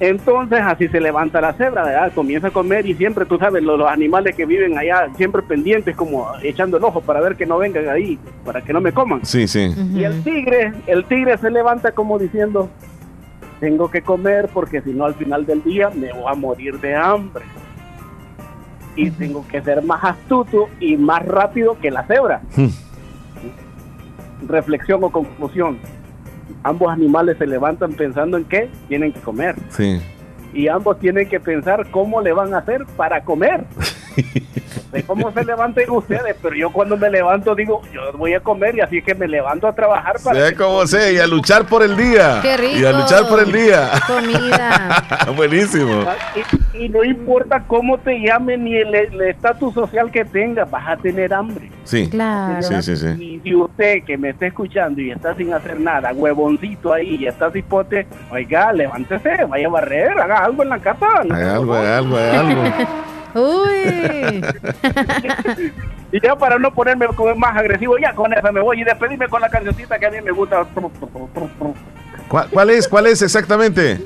Entonces 0.00 0.60
así 0.62 0.86
se 0.88 1.00
levanta 1.00 1.40
la 1.40 1.54
cebra, 1.54 1.82
¿verdad? 1.82 2.12
comienza 2.14 2.48
a 2.48 2.50
comer 2.52 2.86
y 2.86 2.94
siempre, 2.94 3.24
tú 3.24 3.36
sabes, 3.36 3.64
los, 3.64 3.80
animales 3.88 4.36
que 4.36 4.46
viven 4.46 4.78
allá 4.78 5.08
siempre 5.16 5.42
pendientes, 5.42 5.96
como 5.96 6.28
echando 6.42 6.76
el 6.76 6.84
ojo 6.84 7.00
para 7.00 7.20
ver 7.20 7.36
que 7.36 7.46
no 7.46 7.58
vengan 7.58 7.88
ahí, 7.88 8.16
para 8.44 8.62
que 8.62 8.72
no 8.72 8.80
me 8.80 8.92
coman. 8.92 9.24
Sí, 9.24 9.48
sí. 9.48 9.74
Y 9.94 10.04
el 10.04 10.22
tigre, 10.22 10.72
el 10.86 11.04
tigre 11.04 11.36
se 11.38 11.50
levanta 11.50 11.90
como 11.92 12.16
diciendo, 12.16 12.68
tengo 13.58 13.90
que 13.90 14.02
comer 14.02 14.48
porque 14.54 14.80
si 14.82 14.92
no 14.92 15.04
al 15.04 15.14
final 15.14 15.44
del 15.44 15.64
día 15.64 15.90
me 15.90 16.12
voy 16.12 16.30
a 16.30 16.34
morir 16.34 16.78
de 16.78 16.94
hambre. 16.94 17.44
Y 18.94 19.10
tengo 19.10 19.46
que 19.48 19.60
ser 19.62 19.82
más 19.82 20.02
astuto 20.02 20.68
y 20.80 20.96
más 20.96 21.24
rápido 21.24 21.78
que 21.80 21.90
la 21.90 22.04
cebra. 22.04 22.40
Reflexión 24.46 25.02
o 25.02 25.10
conclusión 25.10 25.78
ambos 26.68 26.92
animales 26.92 27.38
se 27.38 27.46
levantan 27.46 27.94
pensando 27.94 28.36
en 28.36 28.44
qué 28.44 28.68
tienen 28.88 29.12
que 29.12 29.20
comer. 29.20 29.56
Sí. 29.70 30.00
Y 30.52 30.68
ambos 30.68 30.98
tienen 30.98 31.28
que 31.28 31.40
pensar 31.40 31.90
cómo 31.90 32.20
le 32.20 32.32
van 32.32 32.54
a 32.54 32.58
hacer 32.58 32.84
para 32.96 33.24
comer. 33.24 33.64
sé 34.22 35.02
cómo 35.04 35.32
se 35.32 35.44
levanten 35.44 35.90
ustedes, 35.90 36.36
pero 36.42 36.54
yo 36.54 36.70
cuando 36.70 36.96
me 36.96 37.10
levanto 37.10 37.54
digo, 37.54 37.82
yo 37.92 38.12
voy 38.14 38.34
a 38.34 38.40
comer 38.40 38.76
y 38.76 38.80
así 38.80 39.02
que 39.02 39.14
me 39.14 39.28
levanto 39.28 39.66
a 39.66 39.74
trabajar 39.74 40.16
para... 40.22 40.40
Sea 40.40 40.56
como 40.56 40.86
sea, 40.86 41.10
y 41.10 41.18
a 41.18 41.26
luchar 41.26 41.66
por 41.66 41.82
el 41.82 41.96
día. 41.96 42.40
Qué 42.42 42.56
rico. 42.56 42.78
Y 42.78 42.84
a 42.84 42.92
luchar 42.92 43.28
por 43.28 43.40
el 43.40 43.52
día. 43.52 43.90
Comida. 44.06 45.04
Buenísimo. 45.36 46.04
Y, 46.74 46.88
no 46.88 47.04
importa 47.04 47.64
cómo 47.66 47.98
te 47.98 48.18
llamen 48.20 48.64
ni 48.64 48.76
el 48.76 48.94
estatus 49.20 49.74
social 49.74 50.10
que 50.10 50.24
tengas, 50.24 50.70
vas 50.70 50.88
a 50.88 50.96
tener 50.96 51.32
hambre. 51.34 51.70
Sí. 51.84 52.08
Claro. 52.08 52.62
Sí, 52.62 52.82
sí, 52.82 52.96
sí. 52.96 53.08
Y 53.20 53.40
si 53.40 53.54
usted 53.54 54.04
que 54.04 54.16
me 54.16 54.30
está 54.30 54.46
escuchando 54.46 55.00
y 55.00 55.10
está 55.10 55.34
sin 55.34 55.52
hacer 55.52 55.80
nada, 55.80 56.12
huevoncito 56.12 56.92
ahí 56.92 57.16
y 57.20 57.26
está 57.26 57.50
cipote, 57.50 58.06
oiga, 58.30 58.72
levántese, 58.72 59.44
vaya 59.44 59.66
a 59.66 59.70
barrer, 59.70 60.18
haga 60.18 60.38
algo 60.44 60.62
en 60.62 60.68
la 60.68 60.78
casa. 60.78 61.06
Haga 61.30 61.56
algo, 61.56 61.74
haga 61.74 61.98
algo, 61.98 62.16
haga 62.16 62.40
algo. 62.40 62.62
Uy. 63.38 64.42
y 66.12 66.20
ya 66.20 66.36
para 66.36 66.58
no 66.58 66.72
ponerme 66.72 67.06
más 67.36 67.56
agresivo, 67.56 67.98
ya 67.98 68.14
con 68.14 68.32
eso 68.32 68.52
me 68.52 68.60
voy 68.60 68.80
y 68.80 68.84
despedirme 68.84 69.28
con 69.28 69.40
la 69.40 69.48
cancioncita 69.48 69.98
que 69.98 70.06
a 70.06 70.10
mí 70.10 70.20
me 70.22 70.30
gusta. 70.32 70.66
¿Cuál, 72.28 72.70
es? 72.70 72.88
¿Cuál 72.88 73.06
es 73.06 73.22
exactamente? 73.22 74.00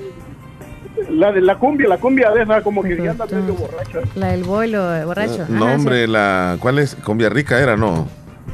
La 1.10 1.32
de 1.32 1.40
la 1.40 1.56
cumbia, 1.56 1.88
la 1.88 1.98
cumbia 1.98 2.30
de 2.30 2.42
esa 2.42 2.62
como 2.62 2.82
que 2.82 2.96
ya 2.96 3.10
anda 3.10 3.26
medio 3.26 3.54
borracho. 3.54 4.00
La 4.14 4.28
del 4.28 4.44
vuelo 4.44 4.94
eh, 4.94 5.04
borracho. 5.04 5.46
No, 5.48 5.74
hombre, 5.74 6.06
la 6.06 6.56
¿cuál 6.60 6.78
es? 6.78 6.94
Cumbia 6.94 7.28
rica 7.28 7.60
era, 7.60 7.76
no. 7.76 8.09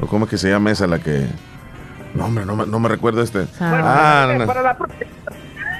¿Cómo 0.08 0.24
es 0.24 0.30
que 0.30 0.38
se 0.38 0.48
llama 0.48 0.70
esa 0.70 0.86
la 0.86 0.98
que 0.98 1.26
No, 2.14 2.26
hombre, 2.26 2.46
no, 2.46 2.54
no 2.54 2.80
me 2.80 2.88
recuerdo 2.88 3.22
este. 3.22 3.46
Ah, 3.60 4.34
no, 4.38 4.46
para 4.46 4.62
la 4.62 4.76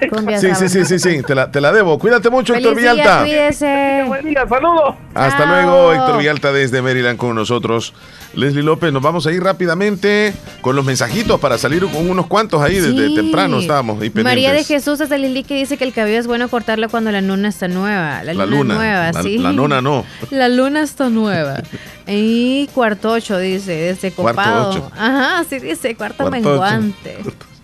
Sí, 0.38 0.48
sí, 0.54 0.68
sí, 0.68 0.84
sí, 0.84 0.98
sí, 0.98 1.22
te 1.22 1.34
la, 1.34 1.50
te 1.50 1.60
la 1.60 1.72
debo. 1.72 1.98
Cuídate 1.98 2.30
mucho, 2.30 2.54
Héctor 2.54 2.74
Villalta. 2.74 3.20
Cuídese. 3.20 4.04
Buen 4.06 4.24
día, 4.24 4.46
saludos. 4.48 4.94
Hasta 5.14 5.46
luego, 5.46 5.92
Héctor 5.92 6.18
Villalta 6.18 6.52
desde 6.52 6.82
Maryland 6.82 7.18
con 7.18 7.34
nosotros. 7.34 7.94
Leslie 8.34 8.62
López, 8.62 8.92
nos 8.92 9.02
vamos 9.02 9.26
a 9.26 9.32
ir 9.32 9.42
rápidamente 9.42 10.34
con 10.60 10.76
los 10.76 10.84
mensajitos 10.84 11.40
para 11.40 11.58
salir 11.58 11.84
con 11.86 12.08
unos 12.08 12.26
cuantos 12.26 12.60
ahí 12.60 12.78
desde 12.78 13.14
temprano 13.14 13.58
estábamos 13.58 14.00
ahí 14.00 14.12
María 14.22 14.52
de 14.52 14.64
Jesús 14.64 15.00
es 15.00 15.10
el 15.10 15.44
que 15.46 15.54
dice 15.54 15.76
que 15.76 15.84
el 15.84 15.92
cabello 15.92 16.18
es 16.18 16.26
bueno 16.26 16.48
cortarlo 16.48 16.88
cuando 16.88 17.10
la 17.10 17.20
luna 17.20 17.48
está 17.48 17.68
nueva. 17.68 18.22
La, 18.24 18.34
luna, 18.46 18.74
nueva, 18.74 19.12
la, 19.12 19.22
sí. 19.22 19.38
La 19.38 19.52
luna 19.52 19.80
no. 19.80 20.04
La 20.30 20.48
luna 20.48 20.82
está 20.82 21.08
nueva. 21.08 21.62
Y 22.06 22.68
cuarto 22.74 23.12
ocho 23.12 23.38
dice, 23.38 23.72
desde 23.72 24.10
copado. 24.12 24.34
Cuarto 24.34 24.70
ocho. 24.70 24.92
Ajá, 24.96 25.44
sí 25.48 25.58
dice, 25.58 25.94
cuarto, 25.94 26.30
menguante. 26.30 27.18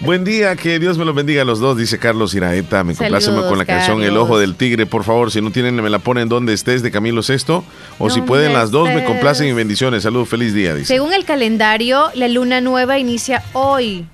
Buen 0.00 0.24
día, 0.24 0.54
que 0.56 0.78
Dios 0.78 0.98
me 0.98 1.04
los 1.04 1.14
bendiga 1.14 1.42
a 1.42 1.44
los 1.44 1.58
dos, 1.58 1.76
dice 1.76 1.98
Carlos 1.98 2.34
Iraeta. 2.34 2.84
Me 2.84 2.94
complace 2.94 3.30
con 3.30 3.58
la 3.58 3.64
canción 3.64 4.02
El 4.02 4.16
Ojo 4.16 4.38
del 4.38 4.54
Tigre, 4.54 4.86
por 4.86 5.04
favor. 5.04 5.30
Si 5.30 5.40
no 5.40 5.50
tienen, 5.50 5.74
me 5.76 5.90
la 5.90 5.98
ponen 5.98 6.28
donde 6.28 6.52
estés 6.52 6.82
de 6.82 6.90
Camilo 6.90 7.22
Sexto. 7.22 7.64
O 7.98 8.10
si 8.10 8.20
pueden 8.20 8.52
las 8.52 8.70
dos, 8.70 8.88
me 8.88 9.04
complacen 9.04 9.48
y 9.48 9.52
bendiciones. 9.52 10.02
Saludos, 10.02 10.28
feliz 10.28 10.54
día, 10.54 10.74
dice. 10.74 10.94
Según 10.94 11.12
el 11.12 11.24
calendario, 11.24 12.10
la 12.14 12.28
luna 12.28 12.60
nueva 12.60 12.98
inicia 12.98 13.42
hoy. 13.52 14.06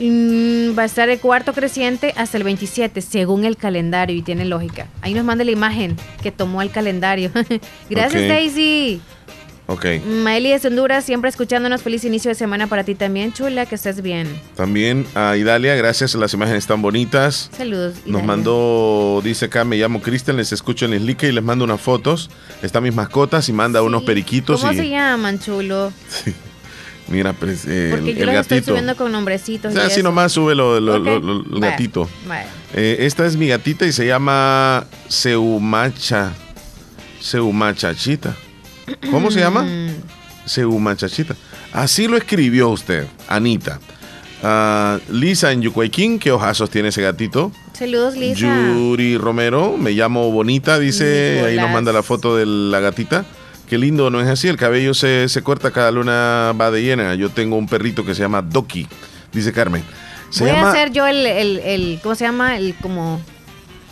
Mm, 0.00 0.78
va 0.78 0.82
a 0.82 0.86
estar 0.86 1.08
el 1.08 1.18
cuarto 1.18 1.52
creciente 1.52 2.14
hasta 2.16 2.36
el 2.36 2.44
27, 2.44 3.00
según 3.00 3.44
el 3.44 3.56
calendario, 3.56 4.16
y 4.16 4.22
tiene 4.22 4.44
lógica. 4.44 4.86
Ahí 5.00 5.12
nos 5.12 5.24
manda 5.24 5.44
la 5.44 5.50
imagen 5.50 5.96
que 6.22 6.30
tomó 6.30 6.62
el 6.62 6.70
calendario. 6.70 7.30
Gracias, 7.90 8.28
Daisy. 8.28 9.00
Ok. 9.70 9.84
Maeli 10.06 10.48
de 10.48 10.66
Honduras, 10.66 11.04
siempre 11.04 11.28
escuchándonos. 11.28 11.82
Feliz 11.82 12.02
inicio 12.02 12.30
de 12.30 12.34
semana 12.34 12.68
para 12.68 12.84
ti 12.84 12.94
también, 12.94 13.34
chula, 13.34 13.66
que 13.66 13.74
estés 13.74 14.00
bien. 14.00 14.26
También 14.56 15.06
a 15.14 15.36
Idalia, 15.36 15.74
gracias, 15.74 16.14
las 16.14 16.32
imágenes 16.32 16.60
están 16.60 16.80
bonitas. 16.80 17.50
Saludos. 17.54 17.96
Nos 18.06 18.24
mandó, 18.24 19.20
dice 19.22 19.44
acá, 19.44 19.66
me 19.66 19.76
llamo 19.76 20.00
Cristian, 20.00 20.38
les 20.38 20.52
escucho 20.52 20.86
en 20.86 20.98
Slick 20.98 21.24
y 21.24 21.32
les 21.32 21.44
mando 21.44 21.66
unas 21.66 21.82
fotos. 21.82 22.30
Están 22.62 22.82
mis 22.82 22.94
mascotas 22.94 23.46
y 23.50 23.52
manda 23.52 23.82
unos 23.82 24.04
periquitos. 24.04 24.62
¿Cómo 24.62 24.72
se 24.72 24.88
llaman, 24.88 25.38
chulo? 25.38 25.92
Sí. 26.08 26.32
Mira, 27.08 27.34
pues, 27.34 27.66
eh, 27.66 27.88
Porque 27.90 28.14
yo 28.14 28.24
el, 28.24 28.32
gatito. 28.32 28.54
estoy 28.54 28.62
subiendo 28.62 28.96
con 28.96 29.12
nombrecitos. 29.12 29.76
O 29.76 29.80
así 29.82 30.02
nomás 30.02 30.32
sube 30.32 30.54
lo, 30.54 30.78
el 30.78 31.60
gatito. 31.60 32.08
Eh, 32.72 32.96
esta 33.00 33.26
es 33.26 33.36
mi 33.36 33.48
gatita 33.48 33.84
y 33.84 33.92
se 33.92 34.06
llama 34.06 34.86
Seumacha. 35.08 36.32
Seumachachita. 37.20 38.34
¿Cómo 39.10 39.30
se 39.30 39.40
llama? 39.40 39.62
Mm. 39.62 39.94
Seuma 40.44 40.96
Chachita. 40.96 41.34
Así 41.72 42.08
lo 42.08 42.16
escribió 42.16 42.70
usted, 42.70 43.06
Anita. 43.28 43.80
Ah, 44.42 44.98
Lisa 45.10 45.52
en 45.52 45.62
Yucuayquín, 45.62 46.18
¿qué 46.18 46.30
ojazos 46.30 46.70
tiene 46.70 46.88
ese 46.88 47.02
gatito? 47.02 47.52
Saludos, 47.72 48.16
Lisa. 48.16 48.40
Yuri 48.40 49.18
Romero, 49.18 49.76
me 49.76 49.92
llamo 49.92 50.30
Bonita, 50.30 50.78
dice, 50.78 51.44
ahí 51.44 51.56
nos 51.56 51.70
manda 51.70 51.92
la 51.92 52.02
foto 52.02 52.36
de 52.36 52.46
la 52.46 52.80
gatita. 52.80 53.24
Qué 53.68 53.76
lindo, 53.76 54.10
¿no 54.10 54.20
es 54.20 54.28
así? 54.28 54.48
El 54.48 54.56
cabello 54.56 54.94
se, 54.94 55.28
corta 55.42 55.70
cada 55.70 55.90
luna 55.90 56.54
va 56.58 56.70
de 56.70 56.82
llena. 56.82 57.14
Yo 57.14 57.30
tengo 57.30 57.56
un 57.56 57.68
perrito 57.68 58.04
que 58.04 58.14
se 58.14 58.22
llama 58.22 58.40
Doki, 58.40 58.86
dice 59.32 59.52
Carmen. 59.52 59.84
voy 60.40 60.50
a 60.50 60.70
hacer 60.70 60.90
yo 60.92 61.06
el, 61.06 61.26
el, 61.26 62.00
¿cómo 62.02 62.14
se 62.14 62.24
llama? 62.24 62.56
El 62.56 62.74
como... 62.76 63.20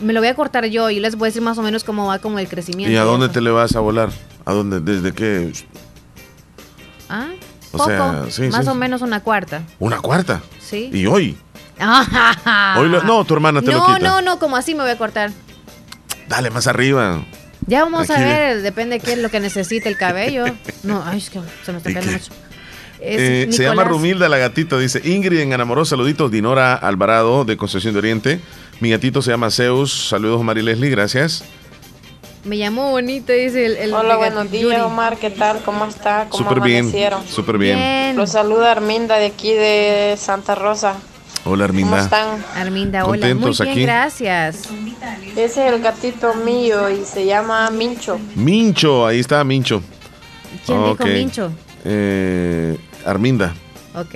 Me 0.00 0.12
lo 0.12 0.20
voy 0.20 0.28
a 0.28 0.34
cortar 0.34 0.66
yo 0.66 0.90
y 0.90 1.00
les 1.00 1.16
voy 1.16 1.26
a 1.26 1.28
decir 1.28 1.42
más 1.42 1.56
o 1.58 1.62
menos 1.62 1.82
cómo 1.82 2.06
va 2.06 2.18
como 2.18 2.38
el 2.38 2.48
crecimiento. 2.48 2.92
¿Y 2.92 2.96
a 2.96 3.02
dónde 3.02 3.28
te 3.30 3.40
le 3.40 3.50
vas 3.50 3.76
a 3.76 3.80
volar? 3.80 4.10
¿A 4.46 4.52
dónde? 4.52 4.80
¿Desde 4.80 5.12
qué? 5.12 5.52
Ah, 7.08 7.30
o 7.72 7.84
Sea, 7.84 8.26
sí, 8.30 8.42
más 8.42 8.66
o 8.68 8.74
menos 8.76 9.02
una 9.02 9.20
cuarta. 9.20 9.62
¿Una 9.80 9.98
cuarta? 9.98 10.40
Sí. 10.60 10.88
¿Y 10.92 11.06
hoy? 11.06 11.36
hoy 12.78 12.88
no, 12.88 13.24
tu 13.24 13.34
hermana 13.34 13.60
te 13.60 13.72
lo 13.72 13.84
quita. 13.84 13.98
No, 13.98 14.20
no, 14.20 14.22
no, 14.22 14.38
como 14.38 14.56
así 14.56 14.74
me 14.74 14.82
voy 14.82 14.92
a 14.92 14.96
cortar. 14.96 15.32
Dale, 16.28 16.50
más 16.50 16.68
arriba. 16.68 17.24
Ya 17.66 17.82
vamos 17.82 18.08
a 18.08 18.18
ver, 18.20 18.62
depende 18.62 18.98
de 18.98 19.04
qué 19.04 19.14
es 19.14 19.18
lo 19.18 19.28
que 19.30 19.40
necesite 19.40 19.88
el 19.88 19.96
cabello. 19.96 20.44
No, 20.84 21.02
ay, 21.04 21.18
es 21.18 21.30
que 21.30 21.40
se 21.64 21.72
me 21.72 21.78
está 21.78 21.92
cayendo 21.92 22.12
mucho. 22.12 22.32
Eh, 23.00 23.48
se 23.50 23.64
llama 23.64 23.82
Rumilda 23.82 24.28
la 24.28 24.38
gatita, 24.38 24.78
dice 24.78 25.00
Ingrid 25.04 25.40
en 25.40 25.52
enamoró, 25.52 25.84
saluditos, 25.84 26.30
Dinora 26.30 26.74
Alvarado 26.74 27.44
de 27.44 27.56
Concesión 27.56 27.92
de 27.94 27.98
Oriente. 27.98 28.40
Mi 28.78 28.90
gatito 28.90 29.20
se 29.20 29.32
llama 29.32 29.50
Zeus, 29.50 30.08
saludos 30.08 30.44
Mari 30.44 30.62
Leslie, 30.62 30.90
gracias. 30.90 31.44
Me 32.46 32.58
llamó 32.58 32.92
bonito, 32.92 33.32
dice 33.32 33.66
el, 33.66 33.76
el 33.76 33.92
Hola, 33.92 34.16
buenos 34.16 34.48
días, 34.52 34.80
Omar. 34.82 35.16
¿Qué 35.16 35.30
tal? 35.30 35.60
¿Cómo 35.64 35.84
está? 35.84 36.28
¿Cómo 36.28 36.44
Súper 36.44 36.62
bien. 36.62 36.92
Súper 37.28 37.58
bien. 37.58 38.14
Los 38.14 38.30
saluda 38.30 38.70
Arminda 38.70 39.16
de 39.16 39.26
aquí 39.26 39.52
de 39.52 40.14
Santa 40.16 40.54
Rosa. 40.54 40.94
Hola, 41.44 41.64
Arminda. 41.64 41.90
¿Cómo 41.90 42.02
están? 42.04 42.44
Arminda, 42.54 43.04
hola. 43.04 43.34
Muy 43.34 43.50
bien, 43.50 43.68
aquí? 43.68 43.82
gracias. 43.82 44.68
Ese 45.32 45.44
es 45.44 45.56
el 45.74 45.82
gatito 45.82 46.34
mío 46.34 46.88
y 46.88 47.04
se 47.04 47.26
llama 47.26 47.68
Mincho. 47.70 48.16
Mincho, 48.36 49.04
ahí 49.04 49.18
está 49.18 49.42
Mincho. 49.42 49.82
¿Quién 50.64 50.84
dijo 50.84 51.04
Mincho? 51.04 51.52
Eh, 51.84 52.78
Arminda. 53.04 53.54
Ok. 53.92 54.14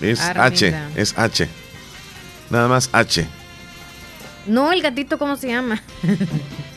Es 0.00 0.20
H, 0.20 0.74
es 0.96 1.16
H. 1.16 1.48
Nada 2.50 2.66
más 2.66 2.90
H. 2.92 3.24
No, 4.46 4.72
el 4.72 4.82
gatito, 4.82 5.18
¿cómo 5.18 5.36
se 5.36 5.48
llama? 5.48 5.80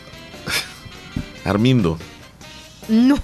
Armindo. 1.48 1.98
No. 2.90 3.16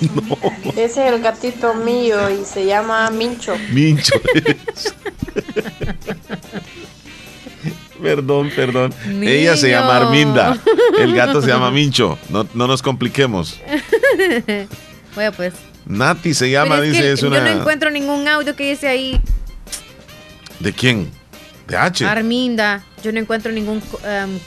no. 0.00 0.38
Ese 0.76 0.84
es 0.84 0.96
el 1.12 1.20
gatito 1.20 1.74
mío 1.74 2.30
y 2.30 2.44
se 2.44 2.64
llama 2.64 3.10
Mincho. 3.10 3.54
Mincho. 3.70 4.14
perdón, 8.02 8.50
perdón. 8.54 8.94
Ella 9.22 9.56
se 9.56 9.70
llama 9.70 9.96
Arminda. 9.96 10.58
El 10.98 11.14
gato 11.14 11.42
se 11.42 11.48
llama 11.48 11.70
Mincho. 11.72 12.18
No, 12.30 12.46
nos 12.54 12.80
compliquemos. 12.82 13.60
Bueno, 15.14 15.32
pues. 15.32 15.54
Nati 15.84 16.34
se 16.34 16.50
llama, 16.50 16.80
dice, 16.80 17.12
es 17.12 17.22
una. 17.22 17.38
Yo 17.38 17.44
no 17.44 17.50
encuentro 17.60 17.90
ningún 17.90 18.26
audio 18.28 18.56
que 18.56 18.70
dice 18.70 18.88
ahí. 18.88 19.20
¿De 20.60 20.72
quién? 20.72 21.10
¿De 21.66 21.76
H? 21.76 22.06
Arminda. 22.06 22.84
Yo 23.02 23.12
no 23.12 23.18
encuentro 23.20 23.50
ningún 23.52 23.78
um, 23.78 24.38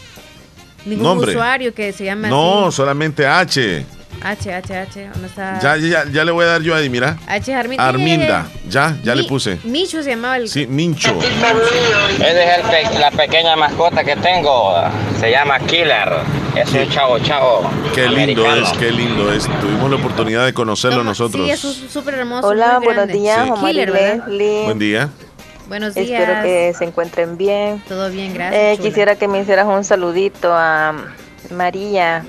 ningún 0.85 1.03
Nombre. 1.03 1.31
usuario 1.31 1.73
que 1.73 1.93
se 1.93 2.05
llame 2.05 2.29
no, 2.29 2.71
solamente 2.71 3.25
H. 3.25 3.85
H, 4.23 4.53
H, 4.53 4.77
H, 4.77 5.09
¿dónde 5.11 5.27
está? 5.27 5.59
Ya, 5.59 5.75
ya, 5.75 6.05
ya 6.09 6.23
le 6.23 6.31
voy 6.31 6.45
a 6.45 6.47
dar 6.47 6.61
yo 6.61 6.73
ahí, 6.73 6.89
mira. 6.89 7.17
H 7.27 7.53
Arminda. 7.53 7.87
Arminda, 7.87 8.47
ya, 8.69 8.97
ya 9.03 9.15
le 9.15 9.25
puse. 9.25 9.59
Mincho 9.65 10.01
se 10.01 10.11
llamaba 10.11 10.37
el. 10.37 10.47
Sí, 10.47 10.65
Mincho. 10.65 11.17
Esa 11.19 12.79
es 12.79 12.99
la 12.99 13.11
pequeña 13.11 13.55
mascota 13.57 14.03
que 14.03 14.15
tengo. 14.15 14.75
Se 15.19 15.29
llama 15.29 15.59
Killer. 15.59 16.09
Es 16.55 16.71
un 16.71 16.87
chavo 16.89 17.19
chavo. 17.19 17.69
Qué 17.95 18.07
lindo 18.07 18.45
es, 18.55 18.69
qué 18.73 18.91
lindo 18.91 19.33
es. 19.33 19.45
Tuvimos 19.59 19.89
la 19.89 19.97
oportunidad 19.97 20.45
de 20.45 20.53
conocerlo 20.53 21.03
nosotros. 21.03 21.45
Sí, 21.45 21.51
es 21.51 21.91
súper 21.91 22.13
hermoso. 22.13 22.47
Hola, 22.47 22.79
buenos 22.79 23.07
días, 23.07 23.47
sí. 23.47 23.65
Killer, 23.65 24.21
Buen 24.65 24.79
día. 24.79 25.09
Buenos 25.67 25.95
días. 25.95 26.21
Espero 26.21 26.43
que 26.43 26.73
se 26.73 26.83
encuentren 26.83 27.37
bien. 27.37 27.81
Todo 27.87 28.09
bien, 28.09 28.33
gracias. 28.33 28.61
Eh, 28.61 28.81
quisiera 28.81 29.15
que 29.15 29.27
me 29.27 29.41
hicieras 29.41 29.65
un 29.65 29.83
saludito 29.83 30.53
a 30.53 30.93
María. 31.51 32.25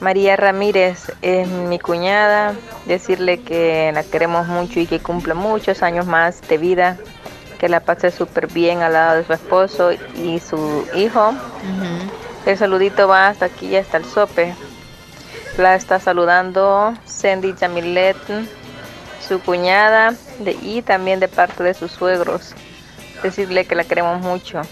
María 0.00 0.36
Ramírez 0.36 1.12
es 1.22 1.48
mi 1.48 1.78
cuñada. 1.78 2.54
Decirle 2.86 3.40
que 3.40 3.90
la 3.94 4.02
queremos 4.02 4.46
mucho 4.46 4.80
y 4.80 4.86
que 4.86 5.00
cumple 5.00 5.34
muchos 5.34 5.82
años 5.82 6.06
más 6.06 6.40
de 6.48 6.58
vida. 6.58 6.98
Que 7.58 7.68
la 7.68 7.80
pase 7.80 8.10
súper 8.10 8.46
bien 8.46 8.82
al 8.82 8.94
lado 8.94 9.18
de 9.18 9.24
su 9.24 9.32
esposo 9.32 9.90
y 9.92 10.38
su 10.40 10.86
hijo. 10.94 11.32
El 12.46 12.56
saludito 12.56 13.06
va 13.06 13.28
hasta 13.28 13.46
aquí 13.46 13.76
hasta 13.76 13.98
el 13.98 14.04
sope. 14.04 14.54
La 15.58 15.74
está 15.74 16.00
saludando 16.00 16.94
Sandy 17.04 17.52
Jamilet, 17.52 18.16
su 19.30 19.40
cuñada 19.40 20.14
de, 20.40 20.56
y 20.60 20.82
también 20.82 21.20
de 21.20 21.28
parte 21.28 21.62
de 21.62 21.72
sus 21.72 21.92
suegros. 21.92 22.54
Decirle 23.22 23.64
que 23.64 23.76
la 23.76 23.84
queremos 23.84 24.20
mucho. 24.20 24.62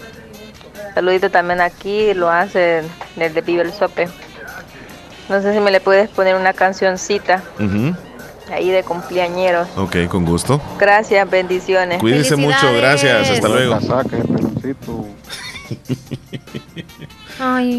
Saludito 0.93 1.31
también 1.31 1.61
aquí, 1.61 2.13
lo 2.13 2.29
hace 2.29 2.83
desde 3.15 3.41
Vive 3.41 3.61
el 3.63 3.71
Sope. 3.71 4.09
No 5.29 5.41
sé 5.41 5.53
si 5.53 5.59
me 5.61 5.71
le 5.71 5.79
puedes 5.79 6.09
poner 6.09 6.35
una 6.35 6.51
cancioncita. 6.51 7.41
Ahí 8.51 8.69
de 8.69 8.83
cumpleañeros. 8.83 9.69
Ok, 9.77 10.07
con 10.09 10.25
gusto. 10.25 10.61
Gracias, 10.77 11.29
bendiciones. 11.29 11.99
Cuídense 11.99 12.35
mucho, 12.35 12.73
gracias. 12.75 13.29
Hasta 13.29 13.47
luego. 13.47 13.79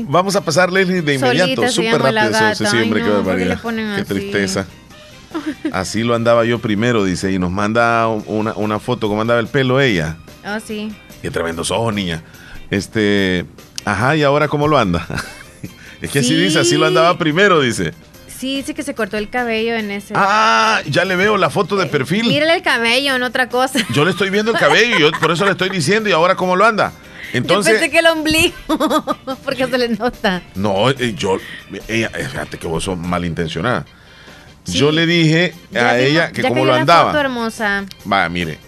Vamos 0.09 0.35
a 0.36 0.40
pasar, 0.40 0.73
Leslie, 0.73 1.02
de 1.02 1.15
inmediato, 1.15 1.69
súper 1.69 2.01
rápido. 2.01 2.55
Sí, 2.55 2.65
hombre, 2.78 3.57
qué 3.97 4.05
tristeza. 4.07 4.65
Así 5.73 6.02
lo 6.02 6.15
andaba 6.15 6.44
yo 6.44 6.59
primero, 6.59 7.05
dice, 7.05 7.32
y 7.32 7.39
nos 7.39 7.51
manda 7.51 8.09
una, 8.09 8.52
una 8.55 8.78
foto, 8.78 9.09
cómo 9.09 9.20
andaba 9.20 9.40
el 9.40 9.47
pelo 9.47 9.81
ella. 9.81 10.16
Ah, 10.44 10.61
sí. 10.65 10.93
Qué 11.23 11.31
tremendos 11.31 11.70
ojos, 11.70 11.94
niña. 11.94 12.23
Este, 12.70 13.44
ajá, 13.85 14.16
¿y 14.16 14.23
ahora 14.23 14.48
cómo 14.48 14.69
lo 14.69 14.78
anda? 14.78 15.07
es 16.01 16.11
que 16.11 16.20
así 16.20 16.35
dice, 16.35 16.61
así 16.61 16.77
lo 16.77 16.86
andaba 16.86 17.19
primero, 17.19 17.61
dice. 17.61 17.93
Sí, 18.40 18.57
dice 18.57 18.73
que 18.73 18.82
se 18.82 18.94
cortó 18.94 19.19
el 19.19 19.28
cabello 19.28 19.74
en 19.74 19.90
ese. 19.90 20.15
Ah, 20.16 20.81
ya 20.86 21.05
le 21.05 21.15
veo 21.15 21.36
la 21.36 21.51
foto 21.51 21.77
de 21.77 21.85
perfil. 21.86 22.27
Mírale 22.27 22.55
el 22.55 22.62
cabello, 22.62 23.15
en 23.15 23.23
otra 23.23 23.51
cosa. 23.51 23.81
Yo 23.93 24.05
le 24.05 24.12
estoy 24.12 24.31
viendo 24.31 24.52
el 24.52 24.59
cabello, 24.59 24.98
yo 24.98 25.11
por 25.20 25.31
eso 25.31 25.44
le 25.44 25.51
estoy 25.51 25.69
diciendo, 25.69 26.09
¿y 26.09 26.12
ahora 26.12 26.36
cómo 26.36 26.57
lo 26.57 26.65
anda? 26.65 26.93
Entonces, 27.32 27.74
yo 27.74 27.81
pensé 27.81 27.93
que 27.93 27.98
el 27.98 28.07
ombligo, 28.07 28.55
porque 29.44 29.66
se 29.66 29.78
le 29.78 29.89
nota. 29.90 30.43
No, 30.55 30.90
eh, 30.90 31.15
yo, 31.15 31.39
ella, 31.86 32.11
eh, 32.15 32.27
fíjate 32.28 32.59
que 32.59 32.66
vos 32.66 32.82
sos 32.82 32.98
malintencionada. 32.98 33.85
Yo 34.72 34.92
le 34.92 35.06
dije 35.06 35.55
a 35.74 35.98
ella 35.98 36.32
que 36.32 36.42
cómo 36.42 36.64
lo 36.64 36.74
andaba. 36.74 37.10
Foto 37.10 37.20
hermosa. 37.20 37.84
Va, 38.10 38.28
mire. 38.28 38.59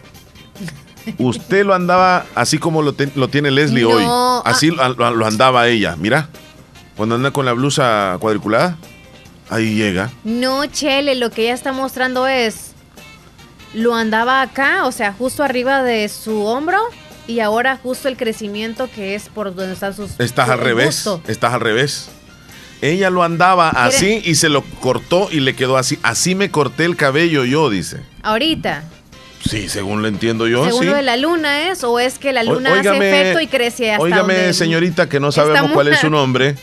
Usted 1.19 1.65
lo 1.65 1.75
andaba 1.75 2.27
así 2.35 2.59
como 2.59 2.83
lo, 2.83 2.95
tiene 2.95 3.51
Leslie 3.51 3.85
hoy. 3.85 4.05
Así 4.45 4.71
ah. 4.79 4.89
lo, 4.89 5.27
andaba 5.27 5.69
ella. 5.69 5.97
Mira, 5.97 6.29
cuando 6.97 7.17
anda 7.17 7.31
con 7.31 7.45
la 7.45 7.53
blusa 7.53 8.17
cuadriculada, 8.21 8.77
ahí 9.51 9.75
llega. 9.75 10.11
No, 10.25 10.67
Chele, 10.67 11.15
lo 11.15 11.31
que 11.31 11.45
ella 11.45 11.55
está 11.55 11.73
mostrando 11.73 12.27
es. 12.27 12.73
Lo 13.75 13.95
andaba 13.95 14.43
acá, 14.43 14.85
o 14.85 14.93
sea, 14.93 15.15
justo 15.15 15.43
arriba 15.43 15.83
de 15.83 16.11
su 16.11 16.45
hombro 16.45 16.79
y 17.27 17.41
ahora 17.41 17.79
justo 17.83 18.09
el 18.09 18.19
crecimiento 18.19 18.91
que 18.95 19.15
es 19.15 19.31
por 19.31 19.55
donde 19.55 19.73
están 19.73 19.95
sus... 19.95 20.21
Estás 20.21 20.51
al 20.51 20.59
revés, 20.59 21.09
estás 21.27 21.55
al 21.55 21.61
revés. 21.61 22.11
Ella 22.83 23.11
lo 23.11 23.23
andaba 23.23 23.69
así 23.69 24.21
y 24.25 24.35
se 24.35 24.49
lo 24.49 24.63
cortó 24.81 25.29
y 25.31 25.39
le 25.39 25.55
quedó 25.55 25.77
así. 25.77 26.01
Así 26.03 26.35
me 26.35 26.51
corté 26.51 26.85
el 26.85 26.97
cabello 26.97 27.45
yo, 27.45 27.71
dice. 27.71 28.01
Ahorita. 28.25 28.83
Sí, 29.49 29.69
según 29.69 30.03
lo 30.03 30.09
entiendo 30.09 30.49
yo. 30.49 30.65
¿Según 30.65 30.87
lo 30.87 30.95
de 30.95 31.03
la 31.03 31.17
luna 31.17 31.71
es? 31.71 31.85
¿O 31.85 32.01
es 32.01 32.19
que 32.19 32.33
la 32.33 32.43
luna 32.43 32.81
hace 32.81 32.97
efecto 32.97 33.41
y 33.41 33.47
crece 33.47 33.93
hasta 33.93 34.03
Óigame, 34.03 34.53
señorita, 34.53 35.09
que 35.09 35.21
no 35.21 35.31
sabemos 35.31 35.71
cuál 35.71 35.89
es 35.89 36.01
su 36.01 36.11
nombre. 36.11 36.57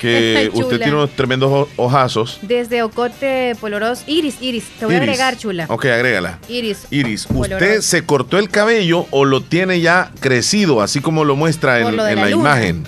Que 0.00 0.50
usted 0.54 0.78
tiene 0.78 0.92
unos 0.92 1.10
tremendos 1.10 1.68
ojazos. 1.74 2.38
Desde 2.42 2.84
Ocote 2.84 3.56
Poloros. 3.60 4.04
Iris, 4.06 4.36
Iris. 4.40 4.64
Te 4.78 4.86
voy 4.86 4.94
a 4.94 4.98
agregar, 4.98 5.36
chula. 5.36 5.66
Ok, 5.68 5.86
agrégala. 5.86 6.38
Iris. 6.48 6.86
Iris, 6.90 7.26
¿usted 7.28 7.80
se 7.80 8.04
cortó 8.04 8.38
el 8.38 8.50
cabello 8.50 9.06
o 9.10 9.24
lo 9.24 9.40
tiene 9.40 9.80
ya 9.80 10.12
crecido, 10.20 10.80
así 10.80 11.00
como 11.00 11.24
lo 11.24 11.34
muestra 11.34 11.80
en, 11.80 11.96
la, 11.96 12.30
imagen? 12.30 12.84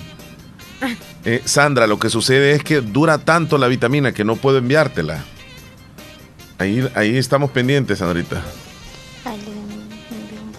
Eh, 1.25 1.41
Sandra, 1.45 1.85
lo 1.87 1.99
que 1.99 2.09
sucede 2.09 2.53
es 2.53 2.63
que 2.63 2.81
dura 2.81 3.17
tanto 3.17 3.57
la 3.57 3.67
vitamina 3.67 4.13
que 4.13 4.23
no 4.23 4.35
puedo 4.35 4.57
enviártela. 4.57 5.23
Ahí, 6.57 6.87
ahí 6.95 7.17
estamos 7.17 7.51
pendientes, 7.51 7.99
Sandrita. 7.99 8.41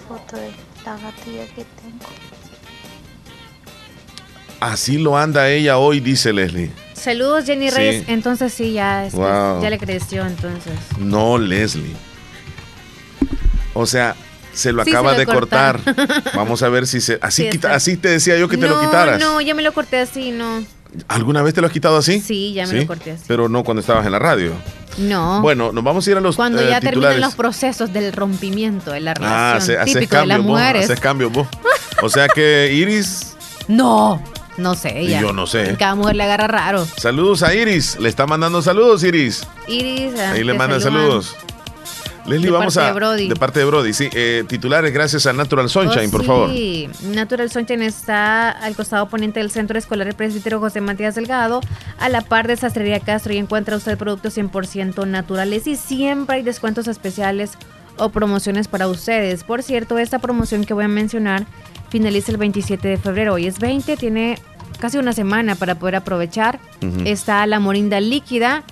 foto 0.08 0.36
de 0.36 0.50
la 0.84 0.96
gatilla 0.96 1.46
que 1.54 1.64
tengo. 1.64 2.06
Así 4.60 4.98
lo 4.98 5.16
anda 5.16 5.48
ella 5.48 5.78
hoy, 5.78 6.00
dice 6.00 6.32
Leslie. 6.32 6.70
Saludos, 6.92 7.46
Jenny 7.46 7.70
Reyes. 7.70 8.04
Entonces 8.08 8.52
sí, 8.52 8.74
ya, 8.74 9.08
ya 9.08 9.70
le 9.70 9.78
creció 9.78 10.26
entonces. 10.26 10.74
No, 10.98 11.38
Leslie. 11.38 11.96
O 13.72 13.86
sea, 13.86 14.16
se 14.60 14.72
lo 14.72 14.82
acaba 14.82 15.14
de 15.14 15.26
cortar. 15.26 15.80
Vamos 16.34 16.62
a 16.62 16.68
ver 16.68 16.86
si 16.86 17.00
se. 17.00 17.18
Así, 17.22 17.48
así 17.68 17.96
te 17.96 18.08
decía 18.08 18.38
yo 18.38 18.48
que 18.48 18.56
te 18.56 18.68
lo 18.68 18.80
quitaras. 18.80 19.18
No, 19.18 19.40
ya 19.40 19.54
me 19.54 19.62
lo 19.62 19.72
corté 19.72 19.98
así, 19.98 20.30
no. 20.30 20.62
¿Alguna 21.08 21.42
vez 21.42 21.54
te 21.54 21.60
lo 21.60 21.68
has 21.68 21.72
quitado 21.72 21.96
así? 21.96 22.20
Sí, 22.20 22.52
ya 22.52 22.66
me 22.66 22.74
lo 22.74 22.86
corté 22.86 23.12
así. 23.12 23.24
Pero 23.26 23.48
no 23.48 23.64
cuando 23.64 23.80
estabas 23.80 24.04
en 24.06 24.12
la 24.12 24.18
radio. 24.18 24.52
No. 24.98 25.40
Bueno, 25.40 25.72
nos 25.72 25.84
vamos 25.84 26.06
a 26.06 26.10
ir 26.10 26.16
a 26.16 26.20
los 26.20 26.36
Cuando 26.36 26.62
ya 26.62 26.78
eh, 26.78 26.80
terminan 26.80 27.20
los 27.20 27.34
procesos 27.34 27.92
del 27.92 28.12
rompimiento 28.12 28.90
de 28.90 29.00
la 29.00 29.12
ah, 29.12 29.54
relación. 29.54 29.78
Ah, 29.80 29.84
típico 29.84 30.16
de 30.16 30.26
las 30.26 30.40
mujeres. 30.40 30.84
Haces 30.84 31.00
cambio 31.00 31.30
vos. 31.30 31.48
O 32.02 32.08
sea 32.08 32.28
que 32.28 32.72
Iris. 32.72 33.36
No. 33.68 34.22
No 34.56 34.74
sé, 34.74 35.00
ella. 35.00 35.20
Yo 35.20 35.34
no 35.34 35.46
sé. 35.46 35.76
Cada 35.78 35.94
mujer 35.94 36.16
le 36.16 36.24
agarra 36.24 36.48
raro. 36.48 36.86
Saludos 36.96 37.42
a 37.42 37.54
Iris. 37.54 37.98
Le 37.98 38.08
está 38.08 38.26
mandando 38.26 38.62
saludos, 38.62 39.04
Iris. 39.04 39.46
Iris. 39.68 40.18
Ahí 40.18 40.44
le 40.44 40.54
manda 40.54 40.80
saludos. 40.80 41.36
Leslie, 42.26 42.50
vamos 42.50 42.76
a. 42.76 42.92
De 42.92 43.36
parte 43.36 43.60
de 43.60 43.64
Brody, 43.64 43.92
sí. 43.92 44.08
Eh, 44.12 44.44
titulares 44.46 44.92
gracias 44.92 45.26
a 45.26 45.32
Natural 45.32 45.68
Sunshine, 45.68 46.08
oh, 46.08 46.10
por 46.10 46.24
favor. 46.24 46.50
Sí, 46.50 46.88
Natural 47.14 47.50
Sunshine 47.50 47.82
está 47.82 48.50
al 48.50 48.74
costado 48.74 49.04
oponente 49.04 49.40
del 49.40 49.50
Centro 49.50 49.78
Escolar 49.78 50.08
El 50.08 50.14
Presbítero 50.14 50.60
José 50.60 50.80
Matías 50.80 51.14
Delgado, 51.14 51.60
a 51.98 52.08
la 52.08 52.20
par 52.20 52.46
de 52.46 52.56
Sastrería 52.56 53.00
Castro, 53.00 53.32
y 53.32 53.38
encuentra 53.38 53.76
usted 53.76 53.96
productos 53.98 54.36
100% 54.36 55.06
naturales 55.06 55.66
y 55.66 55.76
siempre 55.76 56.36
hay 56.36 56.42
descuentos 56.42 56.88
especiales 56.88 57.52
o 57.96 58.08
promociones 58.10 58.68
para 58.68 58.88
ustedes. 58.88 59.44
Por 59.44 59.62
cierto, 59.62 59.98
esta 59.98 60.18
promoción 60.18 60.64
que 60.64 60.74
voy 60.74 60.84
a 60.84 60.88
mencionar 60.88 61.46
finaliza 61.90 62.32
el 62.32 62.38
27 62.38 62.88
de 62.88 62.96
febrero. 62.96 63.34
Hoy 63.34 63.46
es 63.46 63.58
20, 63.58 63.96
tiene 63.96 64.38
casi 64.78 64.98
una 64.98 65.12
semana 65.12 65.54
para 65.54 65.74
poder 65.76 65.96
aprovechar. 65.96 66.58
Está 67.04 67.46
la 67.46 67.60
morinda 67.60 68.00
líquida 68.00 68.64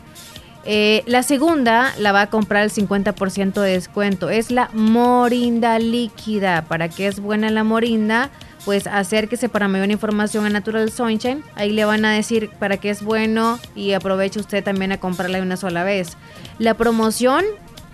eh, 0.65 1.03
la 1.07 1.23
segunda 1.23 1.95
la 1.99 2.13
va 2.13 2.23
a 2.23 2.31
comprar 2.31 2.63
al 2.63 2.71
50% 2.71 3.61
de 3.61 3.73
descuento. 3.73 4.29
Es 4.29 4.51
la 4.51 4.71
morinda 4.73 5.79
líquida. 5.79 6.63
¿Para 6.63 6.89
qué 6.89 7.07
es 7.07 7.21
buena 7.21 7.51
la 7.51 7.65
morinda? 7.65 8.31
Pues 8.65 8.87
acérquese 8.87 9.49
para 9.49 9.69
mayor 9.69 9.91
información 9.91 10.45
a 10.45 10.51
Natural 10.51 10.91
Sunshine. 10.91 11.43
Ahí 11.55 11.71
le 11.71 11.85
van 11.85 12.05
a 12.05 12.13
decir 12.13 12.51
para 12.59 12.77
qué 12.77 12.91
es 12.91 13.03
bueno 13.03 13.59
y 13.75 13.93
aproveche 13.93 14.41
usted 14.41 14.63
también 14.63 14.93
a 14.93 14.99
comprarla 14.99 15.41
una 15.41 15.57
sola 15.57 15.85
vez. 15.85 16.17
La 16.59 16.75
promoción, 16.75 17.45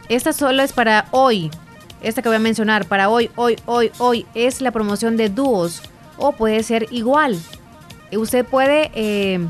esta 0.08 0.32
solo 0.32 0.62
es 0.62 0.72
para 0.72 1.06
hoy. 1.10 1.50
Esta 2.02 2.22
que 2.22 2.28
voy 2.28 2.36
a 2.36 2.40
mencionar, 2.40 2.86
para 2.86 3.08
hoy, 3.08 3.30
hoy, 3.36 3.56
hoy, 3.66 3.90
hoy, 3.98 4.26
es 4.34 4.60
la 4.60 4.72
promoción 4.72 5.16
de 5.16 5.28
dúos. 5.28 5.80
O 6.18 6.32
puede 6.32 6.62
ser 6.62 6.88
igual. 6.90 7.38
Usted 8.12 8.44
puede... 8.44 8.90
Eh, 8.94 9.46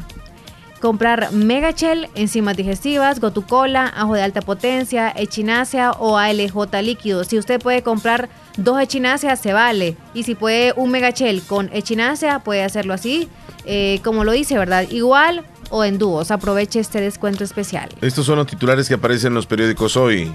comprar 0.84 1.32
Megachel, 1.32 2.10
enzimas 2.14 2.58
digestivas, 2.58 3.18
Gotucola, 3.18 3.86
ajo 3.86 4.12
de 4.12 4.20
alta 4.20 4.42
potencia, 4.42 5.10
echinacea 5.16 5.92
o 5.92 6.18
ALJ 6.18 6.82
líquido. 6.82 7.24
Si 7.24 7.38
usted 7.38 7.58
puede 7.58 7.82
comprar 7.82 8.28
dos 8.58 8.78
echinaceas, 8.78 9.40
se 9.40 9.54
vale. 9.54 9.96
Y 10.12 10.24
si 10.24 10.34
puede 10.34 10.74
un 10.76 10.90
Megachel 10.90 11.40
con 11.40 11.70
echinacea, 11.72 12.40
puede 12.40 12.62
hacerlo 12.62 12.92
así, 12.92 13.30
eh, 13.64 14.00
como 14.04 14.24
lo 14.24 14.32
dice, 14.32 14.58
¿verdad? 14.58 14.86
Igual 14.90 15.46
o 15.70 15.84
en 15.84 15.96
dúos. 15.96 16.30
Aproveche 16.30 16.80
este 16.80 17.00
descuento 17.00 17.44
especial. 17.44 17.88
Estos 18.02 18.26
son 18.26 18.36
los 18.36 18.46
titulares 18.46 18.86
que 18.86 18.92
aparecen 18.92 19.28
en 19.28 19.36
los 19.36 19.46
periódicos 19.46 19.96
hoy. 19.96 20.30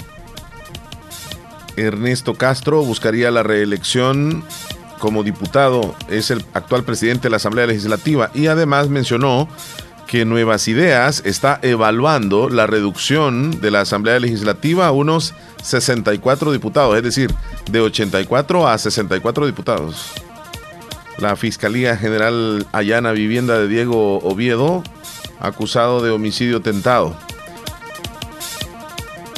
Ernesto 1.78 2.34
Castro 2.34 2.82
buscaría 2.82 3.30
la 3.30 3.44
reelección 3.44 4.44
como 4.98 5.22
diputado, 5.22 5.96
es 6.10 6.32
el 6.32 6.44
actual 6.56 6.84
presidente 6.84 7.24
de 7.24 7.30
la 7.30 7.38
Asamblea 7.38 7.68
Legislativa 7.68 8.32
y 8.34 8.48
además 8.48 8.90
mencionó 8.90 9.48
que 10.10 10.26
Nuevas 10.26 10.68
Ideas 10.68 11.22
está 11.23 11.60
evaluando 11.61 12.49
la 12.49 12.65
reducción 12.65 13.61
de 13.61 13.69
la 13.69 13.81
Asamblea 13.81 14.19
Legislativa 14.19 14.88
a 14.88 14.91
unos 14.91 15.36
64 15.61 16.52
diputados, 16.52 16.98
es 16.98 17.03
decir, 17.03 17.31
de 17.69 17.80
84 17.80 18.68
a 18.68 18.76
64 18.76 19.45
diputados. 19.45 20.11
La 21.19 21.36
Fiscalía 21.36 21.95
General 21.95 22.65
allana 22.72 23.11
vivienda 23.11 23.60
de 23.60 23.68
Diego 23.68 24.18
Oviedo, 24.23 24.81
acusado 25.40 26.02
de 26.02 26.10
homicidio 26.10 26.60
tentado. 26.64 27.15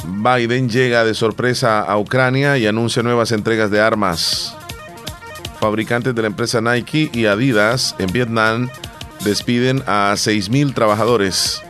Biden 0.06 0.70
llega 0.70 1.04
de 1.04 1.12
sorpresa 1.12 1.82
a 1.82 1.98
Ucrania 1.98 2.56
y 2.56 2.66
anuncia 2.66 3.02
nuevas 3.02 3.30
entregas 3.32 3.70
de 3.70 3.82
armas. 3.82 4.56
Fabricantes 5.60 6.14
de 6.14 6.22
la 6.22 6.28
empresa 6.28 6.62
Nike 6.62 7.10
y 7.12 7.26
Adidas 7.26 7.94
en 7.98 8.10
Vietnam 8.10 8.70
despiden 9.24 9.82
a 9.86 10.12
6.000 10.14 10.74
trabajadores. 10.74 11.62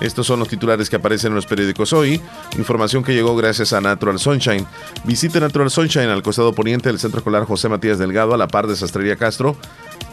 Estos 0.00 0.26
son 0.26 0.38
los 0.38 0.48
titulares 0.48 0.88
que 0.88 0.96
aparecen 0.96 1.32
en 1.32 1.36
los 1.36 1.46
periódicos 1.46 1.92
hoy. 1.92 2.20
Información 2.56 3.04
que 3.04 3.12
llegó 3.12 3.36
gracias 3.36 3.74
a 3.74 3.82
Natural 3.82 4.18
Sunshine. 4.18 4.66
Visite 5.04 5.40
Natural 5.40 5.70
Sunshine 5.70 6.08
al 6.08 6.22
costado 6.22 6.54
poniente 6.54 6.88
del 6.88 6.98
Centro 6.98 7.18
Escolar 7.18 7.44
José 7.44 7.68
Matías 7.68 7.98
Delgado, 7.98 8.32
a 8.32 8.38
la 8.38 8.48
par 8.48 8.66
de 8.66 8.76
Sastrería 8.76 9.16
Castro. 9.16 9.56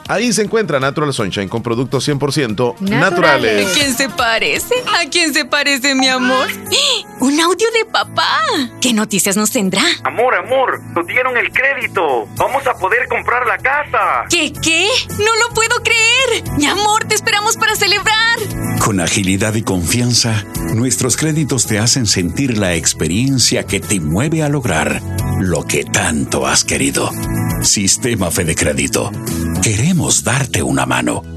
Ahí 0.07 0.31
se 0.31 0.41
encuentra 0.41 0.79
Natural 0.79 1.13
Sunshine 1.13 1.49
con 1.49 1.61
productos 1.61 2.07
100% 2.07 2.79
naturales. 2.79 3.67
¿A 3.67 3.73
quién 3.73 3.93
se 3.93 4.09
parece? 4.09 4.75
¿A 5.01 5.09
quién 5.09 5.33
se 5.33 5.43
parece, 5.43 5.95
mi 5.95 6.07
amor? 6.07 6.47
¡Un 7.19 7.39
audio 7.41 7.67
de 7.71 7.83
papá! 7.91 8.39
¿Qué 8.79 8.93
noticias 8.93 9.35
nos 9.35 9.51
tendrá? 9.51 9.81
Amor, 10.03 10.33
amor, 10.35 10.81
nos 10.95 11.05
dieron 11.07 11.35
el 11.35 11.51
crédito. 11.51 12.25
Vamos 12.37 12.65
a 12.67 12.73
poder 12.75 13.07
comprar 13.09 13.45
la 13.47 13.57
casa. 13.57 14.25
¿Qué, 14.29 14.53
qué? 14.53 14.87
No 15.09 15.35
lo 15.47 15.53
puedo 15.53 15.75
creer. 15.83 16.43
Mi 16.57 16.67
amor, 16.67 17.03
te 17.05 17.15
esperamos 17.15 17.57
para 17.57 17.75
celebrar. 17.75 18.39
Con 18.79 19.01
agilidad 19.01 19.55
y 19.55 19.63
confianza, 19.63 20.45
nuestros 20.73 21.17
créditos 21.17 21.67
te 21.67 21.79
hacen 21.79 22.05
sentir 22.05 22.57
la 22.57 22.75
experiencia 22.75 23.63
que 23.63 23.81
te 23.81 23.99
mueve 23.99 24.43
a 24.43 24.47
lograr 24.47 25.01
lo 25.39 25.63
que 25.63 25.83
tanto 25.83 26.47
has 26.47 26.63
querido. 26.63 27.09
Sistema 27.61 28.31
Fede 28.31 28.55
Crédito. 28.55 29.11
Queremos 29.61 30.23
darte 30.23 30.61
una 30.63 30.85
mano. 30.85 31.36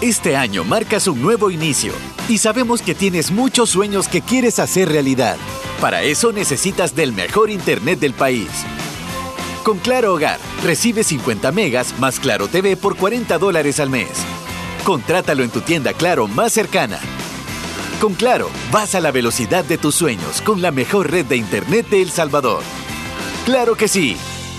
Este 0.00 0.36
año 0.36 0.64
marcas 0.64 1.06
un 1.06 1.22
nuevo 1.22 1.50
inicio 1.50 1.92
y 2.28 2.38
sabemos 2.38 2.82
que 2.82 2.94
tienes 2.94 3.30
muchos 3.30 3.70
sueños 3.70 4.08
que 4.08 4.20
quieres 4.20 4.58
hacer 4.58 4.88
realidad. 4.88 5.36
Para 5.80 6.02
eso 6.02 6.32
necesitas 6.32 6.94
del 6.94 7.12
mejor 7.12 7.50
Internet 7.50 8.00
del 8.00 8.12
país. 8.12 8.48
Con 9.62 9.78
Claro 9.78 10.12
Hogar, 10.12 10.38
recibe 10.62 11.04
50 11.04 11.52
megas 11.52 11.98
más 11.98 12.20
Claro 12.20 12.48
TV 12.48 12.76
por 12.76 12.96
40 12.96 13.38
dólares 13.38 13.80
al 13.80 13.88
mes. 13.88 14.10
Contrátalo 14.84 15.42
en 15.42 15.50
tu 15.50 15.60
tienda 15.62 15.94
Claro 15.94 16.28
más 16.28 16.52
cercana. 16.52 16.98
Con 18.00 18.14
Claro, 18.14 18.50
vas 18.70 18.94
a 18.94 19.00
la 19.00 19.10
velocidad 19.10 19.64
de 19.64 19.78
tus 19.78 19.94
sueños 19.94 20.42
con 20.42 20.60
la 20.60 20.70
mejor 20.70 21.10
red 21.10 21.24
de 21.24 21.36
Internet 21.36 21.88
de 21.88 22.02
El 22.02 22.10
Salvador. 22.10 22.62
¡Claro 23.46 23.74
que 23.76 23.88
sí! 23.88 24.16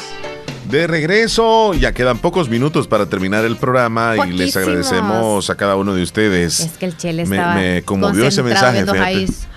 De 0.69 0.87
regreso, 0.87 1.75
ya 1.75 1.93
quedan 1.93 2.19
pocos 2.19 2.49
minutos 2.49 2.89
para 2.89 3.07
terminar 3.07 3.45
el 3.45 3.57
programa 3.57 4.15
y 4.27 4.33
les 4.33 4.57
agradecemos 4.57 5.51
a 5.51 5.55
cada 5.55 5.77
uno 5.77 5.95
de 5.95 6.03
ustedes. 6.03 6.61
Es 6.61 6.79
que 6.79 6.87
el 6.87 6.97
Chele 6.97 7.25
estaba 7.25 7.57
me, 7.57 7.83
conmovió 7.83 8.27
ese 8.27 8.43
mensaje. 8.43 8.85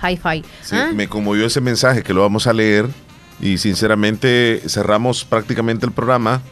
Hi-fi. 0.02 0.44
Sí, 0.62 0.76
¿Ah? 0.76 0.90
Me 0.94 1.08
conmovió 1.08 1.46
ese 1.46 1.60
mensaje 1.60 2.02
que 2.02 2.12
lo 2.12 2.20
vamos 2.20 2.46
a 2.46 2.52
leer 2.52 2.86
y 3.40 3.58
sinceramente 3.58 4.62
cerramos 4.66 5.24
prácticamente 5.24 5.86
el 5.86 5.92
programa. 5.92 6.42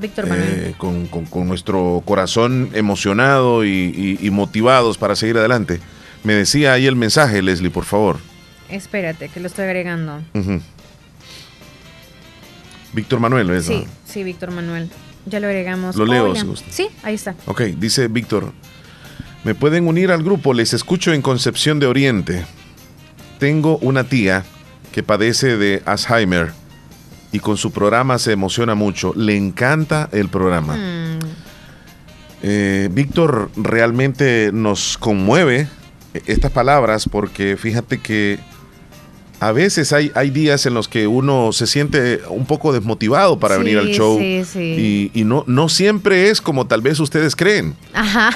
Víctor 0.00 0.28
eh, 0.30 0.74
con, 0.78 1.08
nuestro 1.48 2.02
corazón 2.04 2.70
emocionado 2.74 3.64
y, 3.64 4.28
motivados 4.30 4.98
para 4.98 5.16
seguir 5.16 5.36
adelante. 5.38 5.80
Me 6.22 6.32
decía 6.32 6.72
ahí 6.72 6.86
el 6.86 6.96
mensaje, 6.96 7.42
Leslie, 7.42 7.70
por 7.70 7.84
favor. 7.84 8.18
Espérate, 8.68 9.28
que 9.28 9.40
lo 9.40 9.48
estoy 9.48 9.64
agregando. 9.64 10.22
Víctor 12.92 13.18
Manuel, 13.18 13.50
¿es? 13.50 13.66
Sí, 13.66 13.84
sí, 14.04 14.22
Víctor 14.22 14.52
Manuel. 14.52 14.88
Ya 15.26 15.40
lo 15.40 15.48
agregamos. 15.48 15.96
Lo 15.96 16.06
leo, 16.06 16.34
si 16.34 16.46
Sí, 16.70 16.88
ahí 17.02 17.14
está. 17.14 17.34
Ok, 17.46 17.62
dice 17.78 18.08
Víctor. 18.08 18.52
Me 19.42 19.54
pueden 19.54 19.86
unir 19.88 20.10
al 20.10 20.22
grupo, 20.22 20.54
les 20.54 20.72
escucho 20.72 21.12
en 21.12 21.20
Concepción 21.20 21.80
de 21.80 21.86
Oriente. 21.86 22.46
Tengo 23.38 23.78
una 23.78 24.04
tía 24.04 24.44
que 24.94 25.02
padece 25.02 25.56
de 25.56 25.82
Alzheimer 25.86 26.52
y 27.32 27.40
con 27.40 27.56
su 27.56 27.72
programa 27.72 28.16
se 28.20 28.30
emociona 28.30 28.76
mucho. 28.76 29.12
Le 29.16 29.36
encanta 29.36 30.08
el 30.12 30.28
programa. 30.28 30.76
Mm. 30.76 31.18
Eh, 32.44 32.88
Víctor 32.92 33.50
realmente 33.56 34.50
nos 34.52 34.96
conmueve 34.96 35.66
estas 36.26 36.52
palabras 36.52 37.08
porque 37.10 37.56
fíjate 37.56 37.98
que 37.98 38.38
a 39.40 39.50
veces 39.50 39.92
hay, 39.92 40.12
hay 40.14 40.30
días 40.30 40.64
en 40.64 40.74
los 40.74 40.86
que 40.86 41.08
uno 41.08 41.52
se 41.52 41.66
siente 41.66 42.20
un 42.28 42.46
poco 42.46 42.72
desmotivado 42.72 43.40
para 43.40 43.56
venir 43.56 43.78
al 43.78 43.88
show 43.88 44.20
Y, 44.20 45.10
y, 45.12 45.24
no, 45.24 45.42
no 45.48 45.68
siempre 45.68 46.30
es 46.30 46.40
como 46.40 46.68
tal 46.68 46.82
vez 46.82 47.00
ustedes 47.00 47.34
creen. 47.34 47.74
Ajá. 47.94 48.30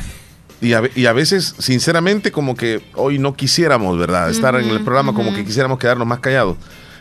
Y 0.61 0.73
a, 0.73 1.13
veces, 1.13 1.55
sinceramente, 1.59 2.33
como 2.33 2.57
que 2.57 2.83
hoy 2.95 3.19
no 3.19 3.35
quisiéramos, 3.35 3.97
¿verdad? 3.97 4.29
Estar 4.29 4.57
en 4.57 4.69
el 4.69 4.81
programa, 4.83 5.15
como 5.15 5.33
que 5.33 5.45
quisiéramos 5.45 5.79
quedarnos 5.79 6.07
más 6.07 6.19
callados. 6.19 6.57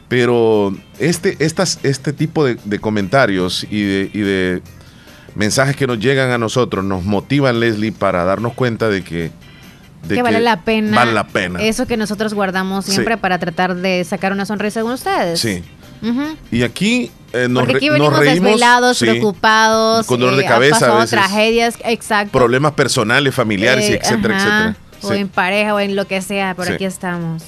Pero 0.07 0.75
este, 0.99 1.35
estas, 1.39 1.79
este 1.83 2.13
tipo 2.13 2.45
de, 2.45 2.79
comentarios 2.79 3.65
y 3.69 3.83
de, 3.83 4.11
y 4.13 4.19
de, 4.19 4.61
mensajes 5.37 5.75
que 5.75 5.87
nos 5.87 5.99
llegan 5.99 6.31
a 6.31 6.37
nosotros 6.37 6.83
nos 6.83 7.03
motivan, 7.03 7.59
Leslie, 7.59 7.91
para 7.91 8.23
darnos 8.25 8.53
cuenta 8.53 8.89
de 8.89 9.03
que... 9.03 9.31
que, 10.07 10.21
vale 10.21 10.39
la 10.39 10.61
pena. 10.61 10.95
Vale 10.95 11.13
la 11.13 11.27
pena. 11.27 11.61
Eso 11.61 11.85
que 11.85 11.97
nosotros 11.97 12.33
guardamos 12.33 12.85
siempre 12.85 13.17
para 13.17 13.39
tratar 13.39 13.75
de 13.75 14.03
sacar 14.03 14.33
una 14.33 14.45
sonrisa 14.45 14.81
con 14.81 14.91
ustedes. 14.91 15.39
Sí. 15.39 15.63
Y 16.51 16.63
aquí 16.63 17.11
eh, 17.33 17.47
nos, 17.49 17.63
Porque 17.63 17.77
aquí 17.77 17.89
venimos 17.89 18.19
desvelados, 18.19 18.99
preocupados, 18.99 20.05
con 20.07 20.19
dolor 20.19 20.35
de 20.37 20.43
eh, 20.43 20.47
cabeza, 20.47 21.05
tragedias, 21.05 21.75
exacto. 21.83 22.31
Problemas 22.31 22.73
personales, 22.73 23.35
familiares, 23.35 23.85
eh, 23.89 23.99
etcétera, 24.01 24.37
etcétera. 24.37 24.77
O 25.03 25.13
en 25.13 25.27
pareja 25.27 25.75
o 25.75 25.79
en 25.79 25.95
lo 25.95 26.05
que 26.05 26.21
sea, 26.21 26.55
por 26.55 26.71
aquí 26.71 26.85
estamos. 26.85 27.43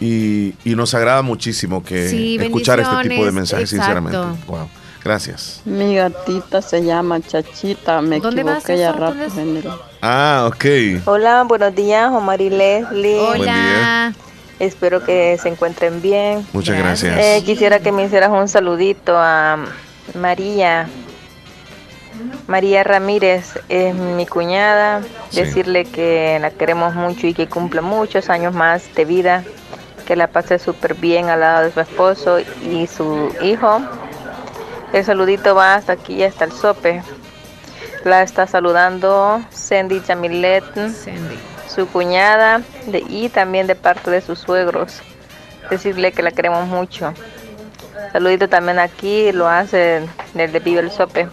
Y, 0.00 0.54
nos 0.64 0.94
agrada 0.94 1.22
muchísimo 1.22 1.82
que 1.84 2.36
escuchar 2.36 2.80
este 2.80 3.08
tipo 3.08 3.24
de 3.24 3.32
mensajes, 3.32 3.70
sinceramente. 3.70 4.18
Wow. 4.46 4.68
Gracias. 5.04 5.62
Mi 5.64 5.96
gatita 5.96 6.62
se 6.62 6.84
llama 6.84 7.20
Chachita, 7.20 8.00
me 8.02 8.16
equivoqué 8.16 8.78
ya 8.78 8.92
rápido. 8.92 9.80
Ah, 10.00 10.48
ok. 10.48 10.64
Hola, 11.06 11.42
buenos 11.42 11.74
días, 11.74 12.10
Omar 12.12 12.40
y 12.40 12.50
Leslie. 12.50 13.18
Hola. 13.18 14.14
Espero 14.58 15.04
que 15.04 15.38
se 15.38 15.48
encuentren 15.48 16.00
bien. 16.00 16.46
Muchas 16.52 16.78
gracias. 16.78 17.18
Eh, 17.18 17.42
quisiera 17.44 17.80
que 17.80 17.92
me 17.92 18.04
hicieras 18.04 18.30
un 18.30 18.48
saludito 18.48 19.14
a 19.16 19.64
María. 20.14 20.88
María 22.46 22.84
Ramírez 22.84 23.58
es 23.68 23.94
mi 23.94 24.26
cuñada. 24.26 25.00
Decirle 25.32 25.84
que 25.84 26.38
la 26.40 26.50
queremos 26.50 26.94
mucho 26.94 27.26
y 27.26 27.34
que 27.34 27.48
cumple 27.48 27.80
muchos 27.80 28.30
años 28.30 28.54
más 28.54 28.94
de 28.94 29.04
vida. 29.04 29.44
Que 30.06 30.16
la 30.16 30.28
pase 30.28 30.58
súper 30.58 30.94
bien 30.94 31.28
al 31.28 31.40
lado 31.40 31.64
de 31.64 31.72
su 31.72 31.80
esposo 31.80 32.38
y 32.40 32.86
su 32.86 33.34
hijo. 33.42 33.80
El 34.92 35.04
saludito 35.04 35.54
va 35.54 35.74
hasta 35.74 35.94
aquí, 35.94 36.22
hasta 36.22 36.44
el 36.44 36.52
sope. 36.52 37.02
La 38.04 38.22
está 38.22 38.46
saludando 38.46 39.40
Sandy 39.50 40.00
Jamilet, 40.00 40.64
su 41.74 41.86
cuñada, 41.86 42.62
y 43.08 43.28
también 43.28 43.66
de 43.66 43.74
parte 43.74 44.10
de 44.10 44.20
sus 44.20 44.38
suegros. 44.38 45.02
Decirle 45.70 46.12
que 46.12 46.22
la 46.22 46.30
queremos 46.30 46.66
mucho. 46.66 47.12
Saludito 48.12 48.48
también 48.48 48.78
aquí, 48.78 49.32
lo 49.32 49.48
hace 49.48 50.08
el 50.34 50.52
de 50.52 50.58
Vive 50.60 50.80
el 50.80 50.90
Sope. 50.90 51.28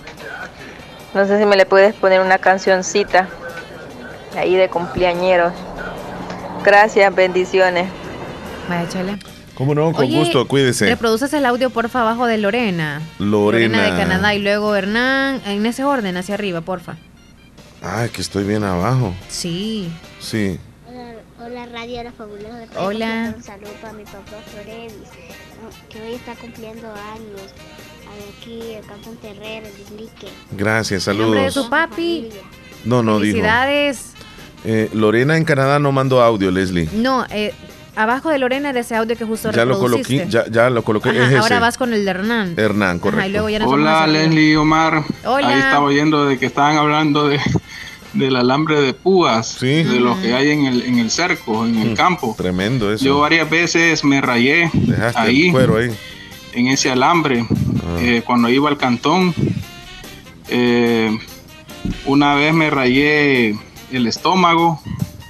No 1.14 1.26
sé 1.26 1.40
si 1.40 1.45
me 1.45 1.57
le 1.57 1.66
puedes 1.66 1.95
poner 1.95 2.22
una 2.22 2.38
cancioncita 2.38 3.28
ahí 4.38 4.56
de 4.56 4.70
cumpleañeros. 4.70 5.53
Gracias, 6.64 7.14
bendiciones. 7.14 7.88
Vaya, 8.70 8.88
chale. 8.88 9.20
¿Cómo 9.56 9.76
no? 9.76 9.91
Con 9.91 10.10
gusto, 10.10 10.48
cuídese. 10.48 10.86
Reproduces 10.86 11.34
el 11.34 11.45
audio, 11.45 11.70
porfa, 11.70 12.02
abajo 12.02 12.28
de 12.28 12.38
Lorena. 12.38 13.02
Lorena. 13.18 13.78
Lorena 13.78 13.84
de 13.84 14.02
Canadá 14.02 14.34
y 14.34 14.40
luego 14.40 14.74
Hernán, 14.76 15.41
en 15.45 15.66
ese 15.66 15.84
orden, 15.84 16.16
hacia 16.16 16.36
arriba, 16.36 16.61
porfa. 16.61 16.95
Ay, 17.81 18.10
que 18.10 18.22
estoy 18.22 18.43
bien 18.43 18.64
abajo. 18.64 19.14
Sí. 19.30 19.91
Sí. 20.19 20.60
Hola, 21.41 21.65
Radio 21.68 22.03
La 22.03 22.11
Fabulosa. 22.11 22.68
Hola. 22.77 23.34
Un 23.35 23.43
saludo 23.43 23.72
para 23.81 23.93
mi 23.93 24.03
papá 24.03 24.38
Florevis, 24.51 24.93
que 25.89 26.01
hoy 26.01 26.14
está 26.14 26.35
cumpliendo 26.35 26.88
años 26.88 27.53
aquí 28.38 28.73
el 28.73 28.85
campo 28.85 29.11
Terrero, 29.22 29.68
el 29.68 30.57
Gracias, 30.57 31.03
saludos. 31.03 31.26
¿Nombre 31.27 31.43
de 31.43 31.51
su 31.51 31.69
papi? 31.69 32.30
No, 32.85 33.03
no, 33.03 33.19
Felicidades. 33.19 34.14
Eh, 34.65 34.89
Lorena 34.93 35.38
en 35.38 35.45
Canadá 35.45 35.80
no 35.80 35.91
mandó 35.91 36.22
audio, 36.22 36.51
Leslie. 36.51 36.89
No, 36.93 37.26
eh, 37.30 37.53
abajo 37.99 38.30
de 38.30 38.39
Lorena 38.39 38.71
de 38.71 38.80
ese 38.80 38.95
audio 38.95 39.17
que 39.17 39.26
justo 39.26 39.51
ya 39.51 39.65
lo 39.65 39.77
coloqué, 39.77 40.26
ya, 40.30 40.45
ya 40.49 40.69
lo 40.69 40.84
coloqué. 40.84 41.09
ahora 41.38 41.59
vas 41.59 41.77
con 41.77 41.93
el 41.93 42.05
de 42.05 42.11
Hernán. 42.11 42.53
Hernán, 42.57 42.99
correcto. 42.99 43.45
Hola, 43.65 44.07
Leslie 44.07 44.55
Omar. 44.55 45.03
Hola. 45.26 45.49
Ahí 45.49 45.59
estaba 45.59 45.81
oyendo 45.81 46.26
de 46.26 46.39
que 46.39 46.45
estaban 46.45 46.77
hablando 46.77 47.27
de 47.27 47.39
del 48.13 48.35
alambre 48.38 48.81
de 48.81 48.93
púas, 48.93 49.59
de 49.59 49.84
lo 49.99 50.19
que 50.19 50.34
hay 50.34 50.49
en 50.49 50.65
el, 50.65 50.81
en 50.81 50.97
el 50.97 51.11
cerco, 51.11 51.63
en 51.65 51.77
el 51.77 51.91
mm, 51.91 51.95
campo. 51.95 52.34
Tremendo 52.35 52.91
eso. 52.91 53.05
Yo 53.05 53.19
varias 53.19 53.47
veces 53.47 54.03
me 54.03 54.19
rayé 54.19 54.71
ahí, 55.13 55.53
ahí, 55.53 55.97
en 56.53 56.67
ese 56.67 56.89
alambre. 56.89 57.45
Ah. 57.51 57.97
Eh, 57.99 58.23
cuando 58.26 58.49
iba 58.49 58.67
al 58.67 58.77
cantón, 58.77 59.34
eh, 60.47 61.15
una 62.05 62.34
vez 62.34 62.51
me 62.51 62.71
rayé 62.71 63.55
el 63.91 64.07
estómago, 64.07 64.81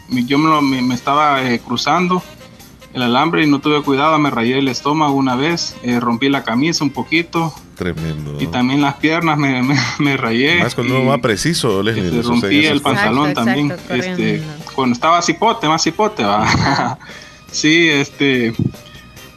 yo 0.09 0.37
me, 0.37 0.93
estaba 0.93 1.43
eh, 1.43 1.59
cruzando 1.59 2.23
el 2.93 3.01
alambre 3.01 3.43
y 3.43 3.47
no 3.47 3.59
tuve 3.59 3.81
cuidado, 3.83 4.17
me 4.19 4.29
rayé 4.29 4.59
el 4.59 4.67
estómago 4.67 5.13
una 5.13 5.35
vez, 5.35 5.75
rompí 5.99 6.29
la 6.29 6.43
camisa 6.43 6.83
un 6.83 6.89
poquito. 6.89 7.53
Tremendo. 7.75 8.35
Y 8.41 8.47
también 8.47 8.81
las 8.81 8.95
piernas 8.95 9.37
me, 9.37 9.63
me, 9.99 10.17
rayé. 10.17 10.61
Más 10.61 10.75
cuando 10.75 10.99
uno 10.99 11.09
va 11.11 11.17
preciso, 11.19 11.81
Leslie. 11.81 12.21
rompí 12.21 12.65
el 12.65 12.81
pantalón 12.81 13.33
también. 13.33 13.73
este, 13.89 14.43
cuando 14.75 14.93
estaba 14.93 15.21
cipote, 15.21 15.67
más 15.67 15.83
cipote, 15.83 16.23
va. 16.23 16.97
sí, 17.51 17.87
este, 17.87 18.53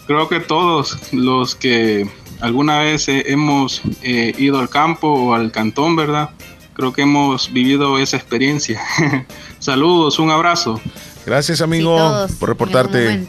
creo 0.06 0.28
que 0.28 0.40
todos 0.40 0.98
los 1.12 1.54
que 1.54 2.08
alguna 2.40 2.80
vez 2.80 3.08
eh, 3.08 3.24
hemos 3.28 3.80
eh, 4.02 4.34
ido 4.36 4.58
al 4.58 4.68
campo 4.68 5.08
o 5.08 5.34
al 5.34 5.52
cantón, 5.52 5.96
¿verdad? 5.96 6.30
Creo 6.74 6.92
que 6.92 7.02
hemos 7.02 7.52
vivido 7.52 7.98
esa 7.98 8.16
experiencia. 8.16 8.80
Saludos, 9.58 10.18
un 10.18 10.30
abrazo. 10.30 10.80
Gracias, 11.26 11.60
amigo, 11.60 12.26
por 12.38 12.48
reportarte. 12.48 13.26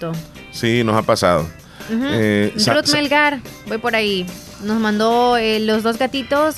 Sí, 0.51 0.83
nos 0.83 0.95
ha 0.95 1.01
pasado. 1.03 1.47
Uh 1.89 2.51
Ruth 2.71 2.93
Melgar, 2.93 3.39
voy 3.67 3.77
por 3.77 3.95
ahí. 3.95 4.25
Nos 4.63 4.79
mandó 4.79 5.37
eh, 5.37 5.59
los 5.59 5.83
dos 5.83 5.97
gatitos, 5.97 6.57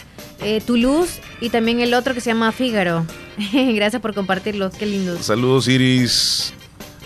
Toulouse 0.65 1.19
y 1.41 1.49
también 1.49 1.79
el 1.79 1.93
otro 1.93 2.13
que 2.13 2.21
se 2.21 2.29
llama 2.29 2.51
Fígaro. 2.51 3.05
Gracias 3.53 4.01
por 4.01 4.13
compartirlos, 4.13 4.75
qué 4.75 4.85
lindo. 4.85 5.21
Saludos, 5.21 5.67
Iris, 5.67 6.53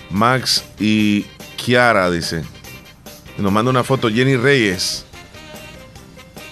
Max 0.10 0.64
y 0.80 1.26
Kiara, 1.56 2.10
dice. 2.11 2.43
Nos 3.38 3.51
manda 3.51 3.72
una 3.72 3.84
foto 3.84 4.10
Jenny 4.10 4.35
Reyes. 4.35 5.06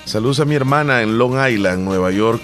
Saludos 0.06 0.40
a 0.40 0.46
mi 0.46 0.56
hermana 0.56 1.02
en 1.02 1.18
Long 1.18 1.36
Island, 1.50 1.84
Nueva 1.84 2.12
York. 2.12 2.42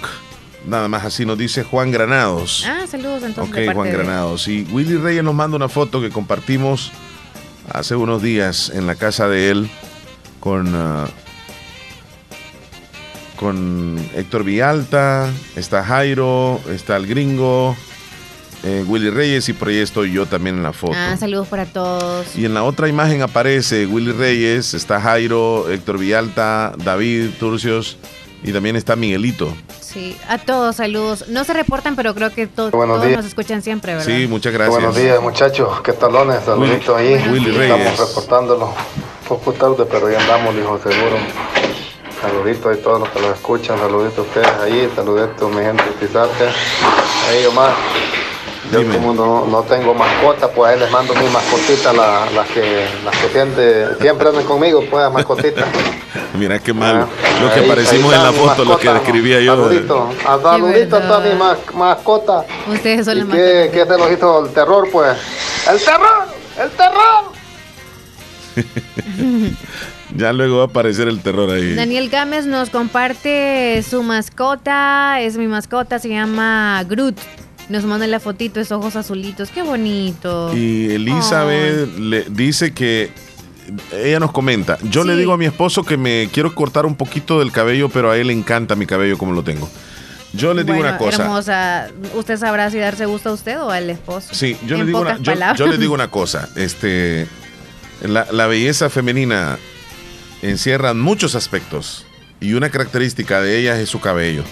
Nada 0.66 0.88
más 0.88 1.04
así 1.04 1.26
nos 1.26 1.36
dice 1.36 1.62
Juan 1.62 1.90
Granados. 1.90 2.64
Ah, 2.66 2.86
saludos 2.86 3.22
entonces. 3.22 3.68
Ok, 3.68 3.74
Juan 3.74 3.90
Granados. 3.90 4.48
Y 4.48 4.66
Willy 4.72 4.96
Reyes 4.96 5.22
nos 5.22 5.34
manda 5.34 5.56
una 5.56 5.68
foto 5.68 6.00
que 6.00 6.10
compartimos 6.10 6.90
hace 7.72 7.94
unos 7.94 8.22
días 8.22 8.70
en 8.74 8.86
la 8.86 8.94
casa 8.94 9.28
de 9.28 9.50
él 9.50 9.70
con, 10.40 10.74
ah, 10.74 11.06
con 13.36 13.98
Héctor 14.14 14.44
Villalta, 14.44 15.30
está 15.56 15.84
Jairo, 15.84 16.60
está 16.70 16.96
el 16.96 17.06
gringo, 17.06 17.76
eh, 18.62 18.84
Willy 18.86 19.10
Reyes 19.10 19.48
y 19.48 19.52
por 19.52 19.68
ahí 19.68 19.78
estoy 19.78 20.12
yo 20.12 20.24
también 20.26 20.56
en 20.56 20.62
la 20.62 20.72
foto. 20.72 20.94
Ah, 20.96 21.16
saludos 21.18 21.48
para 21.48 21.66
todos. 21.66 22.36
Y 22.36 22.46
en 22.46 22.54
la 22.54 22.62
otra 22.62 22.88
imagen 22.88 23.20
aparece 23.22 23.86
Willy 23.86 24.12
Reyes, 24.12 24.72
está 24.72 25.00
Jairo, 25.00 25.70
Héctor 25.70 25.98
Villalta, 25.98 26.74
David 26.78 27.30
Turcios 27.38 27.98
y 28.44 28.52
también 28.52 28.76
está 28.76 28.94
Miguelito. 28.94 29.52
Sí, 29.80 30.16
a 30.28 30.38
todos 30.38 30.76
saludos. 30.76 31.28
No 31.28 31.44
se 31.44 31.54
reportan, 31.54 31.96
pero 31.96 32.14
creo 32.14 32.30
que 32.30 32.46
todos 32.46 32.72
nos 32.72 33.24
escuchan 33.24 33.62
siempre, 33.62 33.94
¿verdad? 33.94 34.06
Sí, 34.06 34.26
muchas 34.28 34.52
gracias. 34.52 34.74
Buenos 34.74 34.96
días, 34.96 35.20
muchachos. 35.22 35.80
¿Qué 35.80 35.92
talones? 35.92 36.44
Saluditos 36.44 36.96
ahí. 36.96 37.14
Willy 37.32 37.50
Reyes. 37.50 37.80
Estamos 37.80 38.08
reportándolo. 38.08 38.66
Un 38.66 39.28
poco 39.28 39.52
tarde, 39.52 39.86
pero 39.90 40.10
ya 40.10 40.20
andamos, 40.20 40.54
hijo, 40.54 40.78
seguro. 40.78 41.16
Saluditos 42.20 42.76
a 42.76 42.82
todos 42.82 43.00
los 43.00 43.08
que 43.08 43.20
nos 43.20 43.34
escuchan. 43.34 43.78
Saluditos 43.78 44.18
a 44.18 44.22
ustedes 44.22 44.48
ahí. 44.62 44.92
Saluditos, 44.94 45.50
mi 45.50 45.62
gente 45.62 45.82
de. 45.82 46.18
Ahí, 47.30 47.46
Omar. 47.46 47.72
Yo 48.82 48.92
como 48.92 49.14
no, 49.14 49.46
no, 49.46 49.62
tengo 49.62 49.94
mascota, 49.94 50.48
pues 50.48 50.72
ahí 50.72 50.80
les 50.80 50.90
mando 50.90 51.14
mis 51.14 51.30
mascotitas, 51.30 51.94
las, 51.94 52.32
las 52.32 52.48
que, 52.48 52.86
las 53.04 53.16
que 53.16 53.28
siempre, 53.28 53.96
siempre 54.00 54.28
andan 54.28 54.44
conmigo, 54.44 54.82
pues 54.90 55.12
mascotitas. 55.12 55.66
Mira 56.34 56.58
qué 56.58 56.72
mal, 56.72 57.02
ah, 57.02 57.42
lo 57.42 57.54
que 57.54 57.60
aparecimos 57.60 58.12
en 58.12 58.22
la 58.22 58.32
foto, 58.32 58.64
lo 58.64 58.76
que 58.76 58.92
describía 58.92 59.40
yo. 59.40 59.56
Saludito, 59.56 60.10
a 60.26 60.40
saludito 60.40 60.96
a 60.96 61.00
todas 61.00 61.24
mis 61.24 61.74
mascotas. 61.74 62.44
Ustedes 62.66 63.04
son 63.04 63.18
las 63.18 63.28
qué, 63.28 63.70
¿Qué 63.72 63.86
se 63.86 63.98
los 63.98 64.10
hizo 64.10 64.44
el 64.44 64.52
terror, 64.52 64.88
pues? 64.90 65.16
¡El 65.70 65.78
terror! 65.80 66.26
¡El 66.60 66.70
terror! 66.70 67.34
ya 70.16 70.32
luego 70.32 70.58
va 70.58 70.62
a 70.64 70.66
aparecer 70.66 71.08
el 71.08 71.20
terror 71.20 71.50
ahí. 71.50 71.74
Daniel 71.74 72.08
Gámez 72.08 72.46
nos 72.46 72.70
comparte 72.70 73.84
su 73.88 74.02
mascota, 74.02 75.20
es 75.20 75.36
mi 75.36 75.46
mascota, 75.46 75.98
se 75.98 76.08
llama 76.08 76.82
Groot. 76.88 77.16
Nos 77.68 77.84
manda 77.84 78.06
la 78.06 78.20
fotito, 78.20 78.60
esos 78.60 78.78
ojos 78.78 78.96
azulitos, 78.96 79.50
qué 79.50 79.62
bonito. 79.62 80.54
Y 80.54 80.90
Elizabeth 80.90 81.98
le 81.98 82.24
dice 82.28 82.74
que 82.74 83.10
ella 83.92 84.20
nos 84.20 84.32
comenta, 84.32 84.78
yo 84.82 85.04
le 85.04 85.16
digo 85.16 85.32
a 85.32 85.38
mi 85.38 85.46
esposo 85.46 85.82
que 85.84 85.96
me 85.96 86.28
quiero 86.30 86.54
cortar 86.54 86.84
un 86.84 86.96
poquito 86.96 87.38
del 87.38 87.52
cabello, 87.52 87.88
pero 87.88 88.10
a 88.10 88.18
él 88.18 88.26
le 88.26 88.32
encanta 88.34 88.76
mi 88.76 88.86
cabello 88.86 89.16
como 89.16 89.32
lo 89.32 89.42
tengo. 89.42 89.68
Yo 90.34 90.52
le 90.52 90.64
digo 90.64 90.78
una 90.78 90.98
cosa. 90.98 91.22
Hermosa. 91.22 91.88
¿Usted 92.14 92.36
sabrá 92.38 92.70
si 92.70 92.78
darse 92.78 93.06
gusto 93.06 93.30
a 93.30 93.32
usted 93.32 93.60
o 93.60 93.70
al 93.70 93.88
esposo? 93.88 94.34
Sí, 94.34 94.56
yo, 94.66 94.76
le 94.76 94.84
digo, 94.84 95.00
una, 95.00 95.18
yo, 95.18 95.66
le 95.66 95.78
digo 95.78 95.94
una 95.94 96.10
cosa. 96.10 96.48
Este, 96.56 97.28
la, 98.02 98.26
la 98.32 98.46
belleza 98.48 98.90
femenina 98.90 99.58
encierra 100.42 100.92
muchos 100.92 101.36
aspectos 101.36 102.04
y 102.40 102.54
una 102.54 102.68
característica 102.70 103.40
de 103.40 103.58
ella 103.58 103.80
es 103.80 103.88
su 103.88 104.00
cabello. 104.00 104.42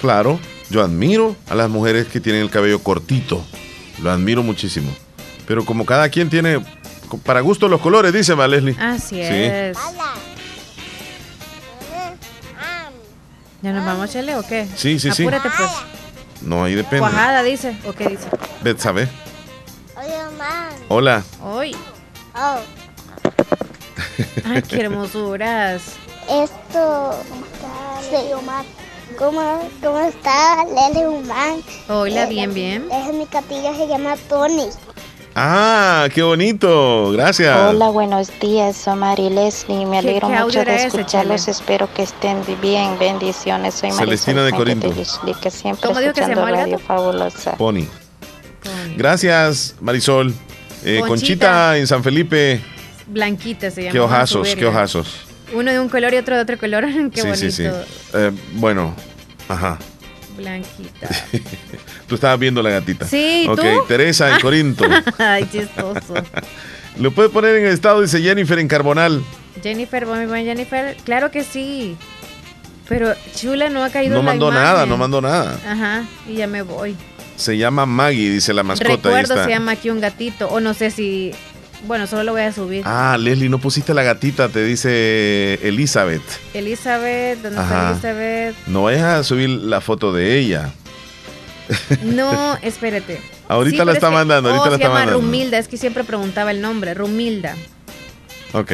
Claro, 0.00 0.40
yo 0.70 0.82
admiro 0.82 1.36
a 1.48 1.54
las 1.54 1.68
mujeres 1.68 2.06
que 2.06 2.20
tienen 2.20 2.42
el 2.42 2.50
cabello 2.50 2.82
cortito. 2.82 3.44
Lo 4.02 4.10
admiro 4.10 4.42
muchísimo. 4.42 4.90
Pero 5.46 5.64
como 5.64 5.86
cada 5.86 6.08
quien 6.08 6.28
tiene 6.28 6.64
para 7.24 7.40
gusto 7.40 7.68
los 7.68 7.80
colores, 7.80 8.12
dice 8.12 8.34
va 8.34 8.46
Leslie. 8.46 8.76
Así 8.78 9.20
es. 9.20 9.76
¿Ya 13.60 13.72
nos 13.72 13.84
vamos, 13.84 14.10
Chele, 14.10 14.36
o 14.36 14.46
qué? 14.46 14.68
Sí, 14.76 15.00
sí, 15.00 15.10
sí. 15.10 15.22
Apúrate, 15.24 15.50
pues. 15.56 15.70
No, 16.42 16.64
ahí 16.64 16.74
depende. 16.74 17.00
Cuajada, 17.00 17.42
dice. 17.42 17.76
¿O 17.84 17.92
qué 17.92 18.08
dice? 18.08 18.28
sabe. 18.78 19.08
Hola, 19.96 20.70
Hola. 20.88 21.24
Hoy. 21.42 21.76
Oh. 22.36 22.58
Ay, 24.44 24.62
qué 24.62 24.82
hermosuras. 24.82 25.82
Esto. 26.28 27.24
Sí. 28.10 28.16
¿Cómo, 29.18 29.68
cómo 29.82 29.98
está 29.98 30.64
Lele 30.64 31.08
Humán? 31.08 31.60
Hola, 31.88 32.26
bien, 32.26 32.54
bien. 32.54 32.86
Es 32.92 33.12
mi 33.12 33.26
catilla 33.26 33.74
se 33.74 33.88
llama 33.88 34.14
Tony. 34.28 34.68
Ah, 35.34 36.08
qué 36.14 36.22
bonito. 36.22 37.10
Gracias. 37.10 37.58
Hola, 37.58 37.88
buenos 37.88 38.30
días. 38.38 38.76
Soy 38.76 38.94
Mari 38.94 39.30
Leslie. 39.30 39.86
Me 39.86 39.98
alegro 39.98 40.28
mucho 40.28 40.64
de 40.64 40.86
escucharlos. 40.86 41.48
Espero 41.48 41.92
que 41.92 42.04
estén 42.04 42.38
bien. 42.62 42.96
Bendiciones. 43.00 43.74
Soy 43.74 43.90
Celestina 43.90 44.44
de 44.44 44.52
Corinto. 44.52 44.88
que 45.42 45.50
siempre 45.50 45.90
escuchando 45.90 46.46
Radio 46.46 46.78
Fabulosa. 46.78 47.56
Pony. 47.56 47.86
Gracias, 48.96 49.74
Marisol. 49.80 50.32
Eh, 50.84 51.02
Conchita. 51.04 51.76
en 51.76 51.88
San 51.88 52.04
Felipe. 52.04 52.60
Blanquita 53.08 53.68
se 53.72 53.82
llama. 53.82 53.92
Qué 53.92 54.00
ojazos, 54.00 54.54
qué 54.54 54.64
ojazos. 54.64 55.24
Uno 55.52 55.72
de 55.72 55.80
un 55.80 55.88
color 55.88 56.14
y 56.14 56.18
otro 56.18 56.36
de 56.36 56.42
otro 56.42 56.56
color. 56.56 56.84
qué 57.12 57.22
bonito. 57.22 57.36
Sí, 57.36 57.50
sí. 57.50 57.64
Eh, 57.64 58.30
bueno, 58.52 58.94
ajá. 59.48 59.78
Blanquita. 60.36 61.08
tú 62.06 62.14
estabas 62.14 62.38
viendo 62.38 62.62
la 62.62 62.70
gatita. 62.70 63.06
Sí, 63.06 63.46
Ok, 63.48 63.60
Teresa 63.88 64.34
en 64.34 64.40
Corinto. 64.42 64.84
Ay, 65.18 65.48
chistoso. 65.50 66.14
Lo 66.98 67.10
puede 67.12 67.28
poner 67.28 67.56
en 67.56 67.66
el 67.66 67.72
estado, 67.72 68.00
dice 68.00 68.20
Jennifer 68.20 68.58
en 68.58 68.68
Carbonal. 68.68 69.22
Jennifer, 69.62 70.06
muy 70.06 70.26
buen 70.26 70.44
Jennifer. 70.44 70.96
Claro 71.04 71.30
que 71.30 71.42
sí. 71.44 71.96
Pero 72.88 73.12
Chula 73.34 73.68
no 73.68 73.84
ha 73.84 73.90
caído 73.90 74.16
No 74.16 74.22
mandó 74.22 74.50
nada, 74.50 74.86
no 74.86 74.96
mandó 74.96 75.20
nada. 75.20 75.58
Ajá, 75.66 76.04
y 76.26 76.34
ya 76.36 76.46
me 76.46 76.62
voy. 76.62 76.96
Se 77.36 77.56
llama 77.56 77.86
Maggie, 77.86 78.30
dice 78.30 78.52
la 78.54 78.62
mascota. 78.62 78.90
Recuerdo 78.94 79.44
se 79.44 79.50
llama 79.50 79.72
aquí 79.72 79.90
un 79.90 80.00
gatito, 80.00 80.48
o 80.48 80.58
no 80.60 80.74
sé 80.74 80.90
si 80.90 81.32
bueno, 81.86 82.06
solo 82.06 82.24
lo 82.24 82.32
voy 82.32 82.42
a 82.42 82.52
subir. 82.52 82.82
Ah, 82.86 83.16
Leslie, 83.18 83.48
no 83.48 83.58
pusiste 83.58 83.94
la 83.94 84.02
gatita, 84.02 84.48
te 84.48 84.64
dice 84.64 85.54
Elizabeth. 85.62 86.22
Elizabeth, 86.54 87.40
¿dónde 87.42 87.60
está 87.60 87.90
Elizabeth? 87.90 88.56
No 88.66 88.84
vayas 88.84 89.04
a 89.04 89.24
subir 89.24 89.48
la 89.48 89.80
foto 89.80 90.12
de 90.12 90.38
ella. 90.38 90.70
No, 92.02 92.56
espérate. 92.62 93.20
ahorita 93.48 93.84
la 93.84 93.92
está 93.92 94.10
mandando, 94.10 94.48
ahorita 94.48 94.66
oh, 94.66 94.70
la 94.70 94.76
está 94.76 94.88
llama 94.88 95.06
Rumilda, 95.06 95.58
es 95.58 95.68
que 95.68 95.76
siempre 95.76 96.04
preguntaba 96.04 96.50
el 96.50 96.60
nombre, 96.60 96.94
Rumilda. 96.94 97.54
Ok. 98.52 98.72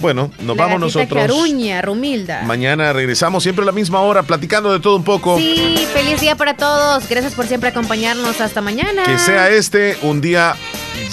Bueno, 0.00 0.30
nos 0.40 0.56
vamos 0.56 0.80
nosotros. 0.80 1.20
Caruña, 1.20 1.80
Rumilda. 1.80 2.42
Mañana 2.42 2.92
regresamos 2.92 3.42
siempre 3.42 3.62
a 3.62 3.66
la 3.66 3.72
misma 3.72 4.00
hora, 4.00 4.22
platicando 4.22 4.72
de 4.72 4.80
todo 4.80 4.96
un 4.96 5.04
poco. 5.04 5.38
Sí, 5.38 5.86
feliz 5.92 6.20
día 6.20 6.34
para 6.34 6.56
todos. 6.56 7.08
Gracias 7.08 7.34
por 7.34 7.46
siempre 7.46 7.68
acompañarnos. 7.68 8.40
Hasta 8.40 8.60
mañana. 8.60 9.04
Que 9.04 9.18
sea 9.18 9.50
este 9.50 9.96
un 10.02 10.20
día 10.20 10.56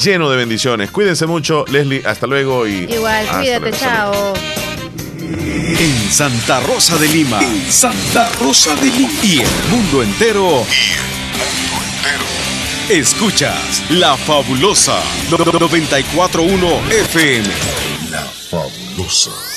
lleno 0.04 0.30
de 0.30 0.38
bendiciones. 0.38 0.92
Cuídense 0.92 1.26
mucho, 1.26 1.66
Leslie. 1.70 2.04
Hasta 2.06 2.28
luego 2.28 2.68
y. 2.68 2.86
Igual, 2.92 3.28
cuídate, 3.28 3.72
chao. 3.72 4.34
En 5.80 6.12
Santa 6.12 6.60
Rosa 6.62 6.98
de 6.98 7.08
Lima. 7.08 7.42
En 7.42 7.72
Santa 7.72 8.30
Rosa 8.42 8.76
de 8.76 8.88
Lima. 8.90 9.10
Y 9.24 9.40
el 9.40 9.48
mundo 9.70 10.04
entero. 10.04 10.66
Y 10.68 10.94
el 10.94 11.02
mundo 11.70 11.86
entero. 11.96 12.26
Escuchas 12.90 13.84
La 13.92 14.18
Fabulosa 14.18 15.00
941 15.30 16.82
FM. 16.90 17.48
La 18.12 18.22
Fabulosa. 18.50 19.49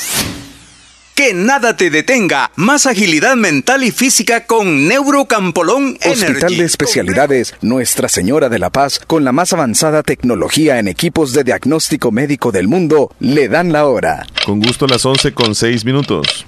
Que 1.14 1.34
nada 1.34 1.76
te 1.76 1.90
detenga. 1.90 2.50
Más 2.56 2.86
agilidad 2.86 3.36
mental 3.36 3.84
y 3.84 3.90
física 3.90 4.46
con 4.46 4.88
Neurocampolón 4.88 5.98
Hospital 6.06 6.56
de 6.56 6.64
Especialidades 6.64 7.54
Nuestra 7.60 8.08
Señora 8.08 8.48
de 8.48 8.58
la 8.58 8.70
Paz, 8.70 8.98
con 9.06 9.22
la 9.22 9.32
más 9.32 9.52
avanzada 9.52 10.02
tecnología 10.02 10.78
en 10.78 10.88
equipos 10.88 11.34
de 11.34 11.44
diagnóstico 11.44 12.10
médico 12.10 12.50
del 12.50 12.66
mundo, 12.66 13.14
le 13.20 13.48
dan 13.48 13.72
la 13.72 13.86
hora. 13.86 14.26
Con 14.46 14.60
gusto 14.60 14.86
las 14.86 15.04
11 15.04 15.34
con 15.34 15.54
6 15.54 15.84
minutos. 15.84 16.46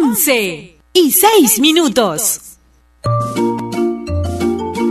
11 0.00 0.78
y 0.92 1.10
6 1.10 1.58
minutos. 1.58 2.53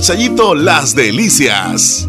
Chayito 0.00 0.54
Las 0.54 0.94
Delicias. 0.94 2.08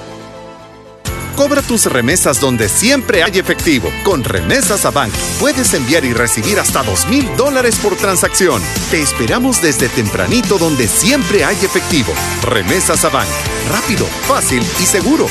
Cobra 1.35 1.61
tus 1.61 1.85
remesas 1.85 2.39
donde 2.39 2.69
siempre 2.69 3.23
hay 3.23 3.39
efectivo. 3.39 3.89
Con 4.03 4.23
Remesas 4.23 4.85
a 4.85 4.91
Bank 4.91 5.11
puedes 5.39 5.73
enviar 5.73 6.05
y 6.05 6.13
recibir 6.13 6.59
hasta 6.59 6.83
dos 6.83 7.07
mil 7.07 7.27
dólares 7.37 7.79
por 7.81 7.95
transacción. 7.95 8.61
Te 8.89 9.01
esperamos 9.01 9.61
desde 9.61 9.89
tempranito 9.89 10.57
donde 10.57 10.87
siempre 10.87 11.43
hay 11.43 11.55
efectivo. 11.55 12.13
Remesas 12.43 13.05
a 13.05 13.09
Bank. 13.09 13.27
Rápido, 13.71 14.05
fácil 14.27 14.61
y 14.81 14.85
seguro. 14.85 15.27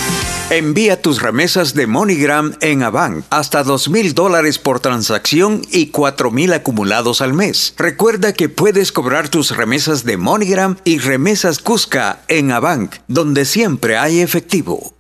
Envía 0.51 1.01
tus 1.01 1.23
remesas 1.23 1.75
de 1.75 1.87
MoneyGram 1.87 2.57
en 2.61 2.83
Avant 2.83 3.25
hasta 3.31 3.63
dos 3.63 3.89
mil 3.89 4.15
dólares 4.15 4.59
por 4.59 4.81
transacción 4.81 5.63
y 5.71 5.89
cuatro 5.89 6.31
mil 6.31 6.53
acumulados 6.53 7.21
al 7.21 7.35
mes. 7.35 7.75
Recuerda 7.77 8.33
que 8.33 8.49
puedes 8.49 8.91
cobrar 8.91 9.29
tus 9.29 9.57
remesas 9.57 10.05
de 10.05 10.17
MoneyGram 10.17 10.77
y 10.85 10.99
remesas 10.99 11.59
Cusca 11.59 12.23
en 12.27 12.51
Avant, 12.51 12.93
donde 13.07 13.45
siempre 13.45 13.97
hay 13.97 14.21
efectivo. 14.21 15.00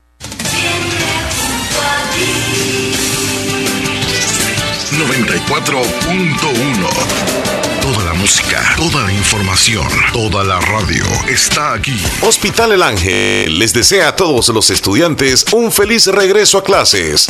94.1 5.00 7.80
Toda 7.80 8.04
la 8.04 8.12
música, 8.12 8.74
toda 8.76 9.04
la 9.04 9.12
información, 9.12 9.88
toda 10.12 10.44
la 10.44 10.60
radio 10.60 11.04
está 11.26 11.72
aquí. 11.72 11.98
Hospital 12.20 12.72
El 12.72 12.82
Ángel 12.82 13.58
les 13.58 13.72
desea 13.72 14.08
a 14.08 14.16
todos 14.16 14.50
los 14.50 14.68
estudiantes 14.68 15.46
un 15.52 15.72
feliz 15.72 16.06
regreso 16.06 16.58
a 16.58 16.64
clases. 16.64 17.28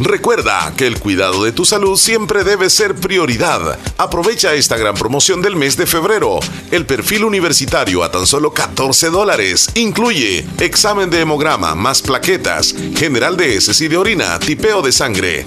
Recuerda 0.00 0.72
que 0.76 0.86
el 0.86 0.98
cuidado 0.98 1.44
de 1.44 1.52
tu 1.52 1.64
salud 1.64 1.96
siempre 1.96 2.44
debe 2.44 2.70
ser 2.70 2.96
prioridad. 2.96 3.78
Aprovecha 3.98 4.54
esta 4.54 4.76
gran 4.76 4.94
promoción 4.94 5.42
del 5.42 5.54
mes 5.54 5.76
de 5.76 5.86
febrero. 5.86 6.40
El 6.70 6.86
perfil 6.86 7.24
universitario 7.24 8.02
a 8.02 8.10
tan 8.10 8.26
solo 8.26 8.52
14 8.52 9.10
dólares. 9.10 9.70
Incluye 9.74 10.44
examen 10.58 11.10
de 11.10 11.20
hemograma 11.20 11.74
más 11.74 12.02
plaquetas, 12.02 12.74
general 12.96 13.36
de 13.36 13.56
heces 13.56 13.80
y 13.80 13.88
de 13.88 13.96
orina, 13.96 14.38
tipeo 14.40 14.82
de 14.82 14.92
sangre 14.92 15.44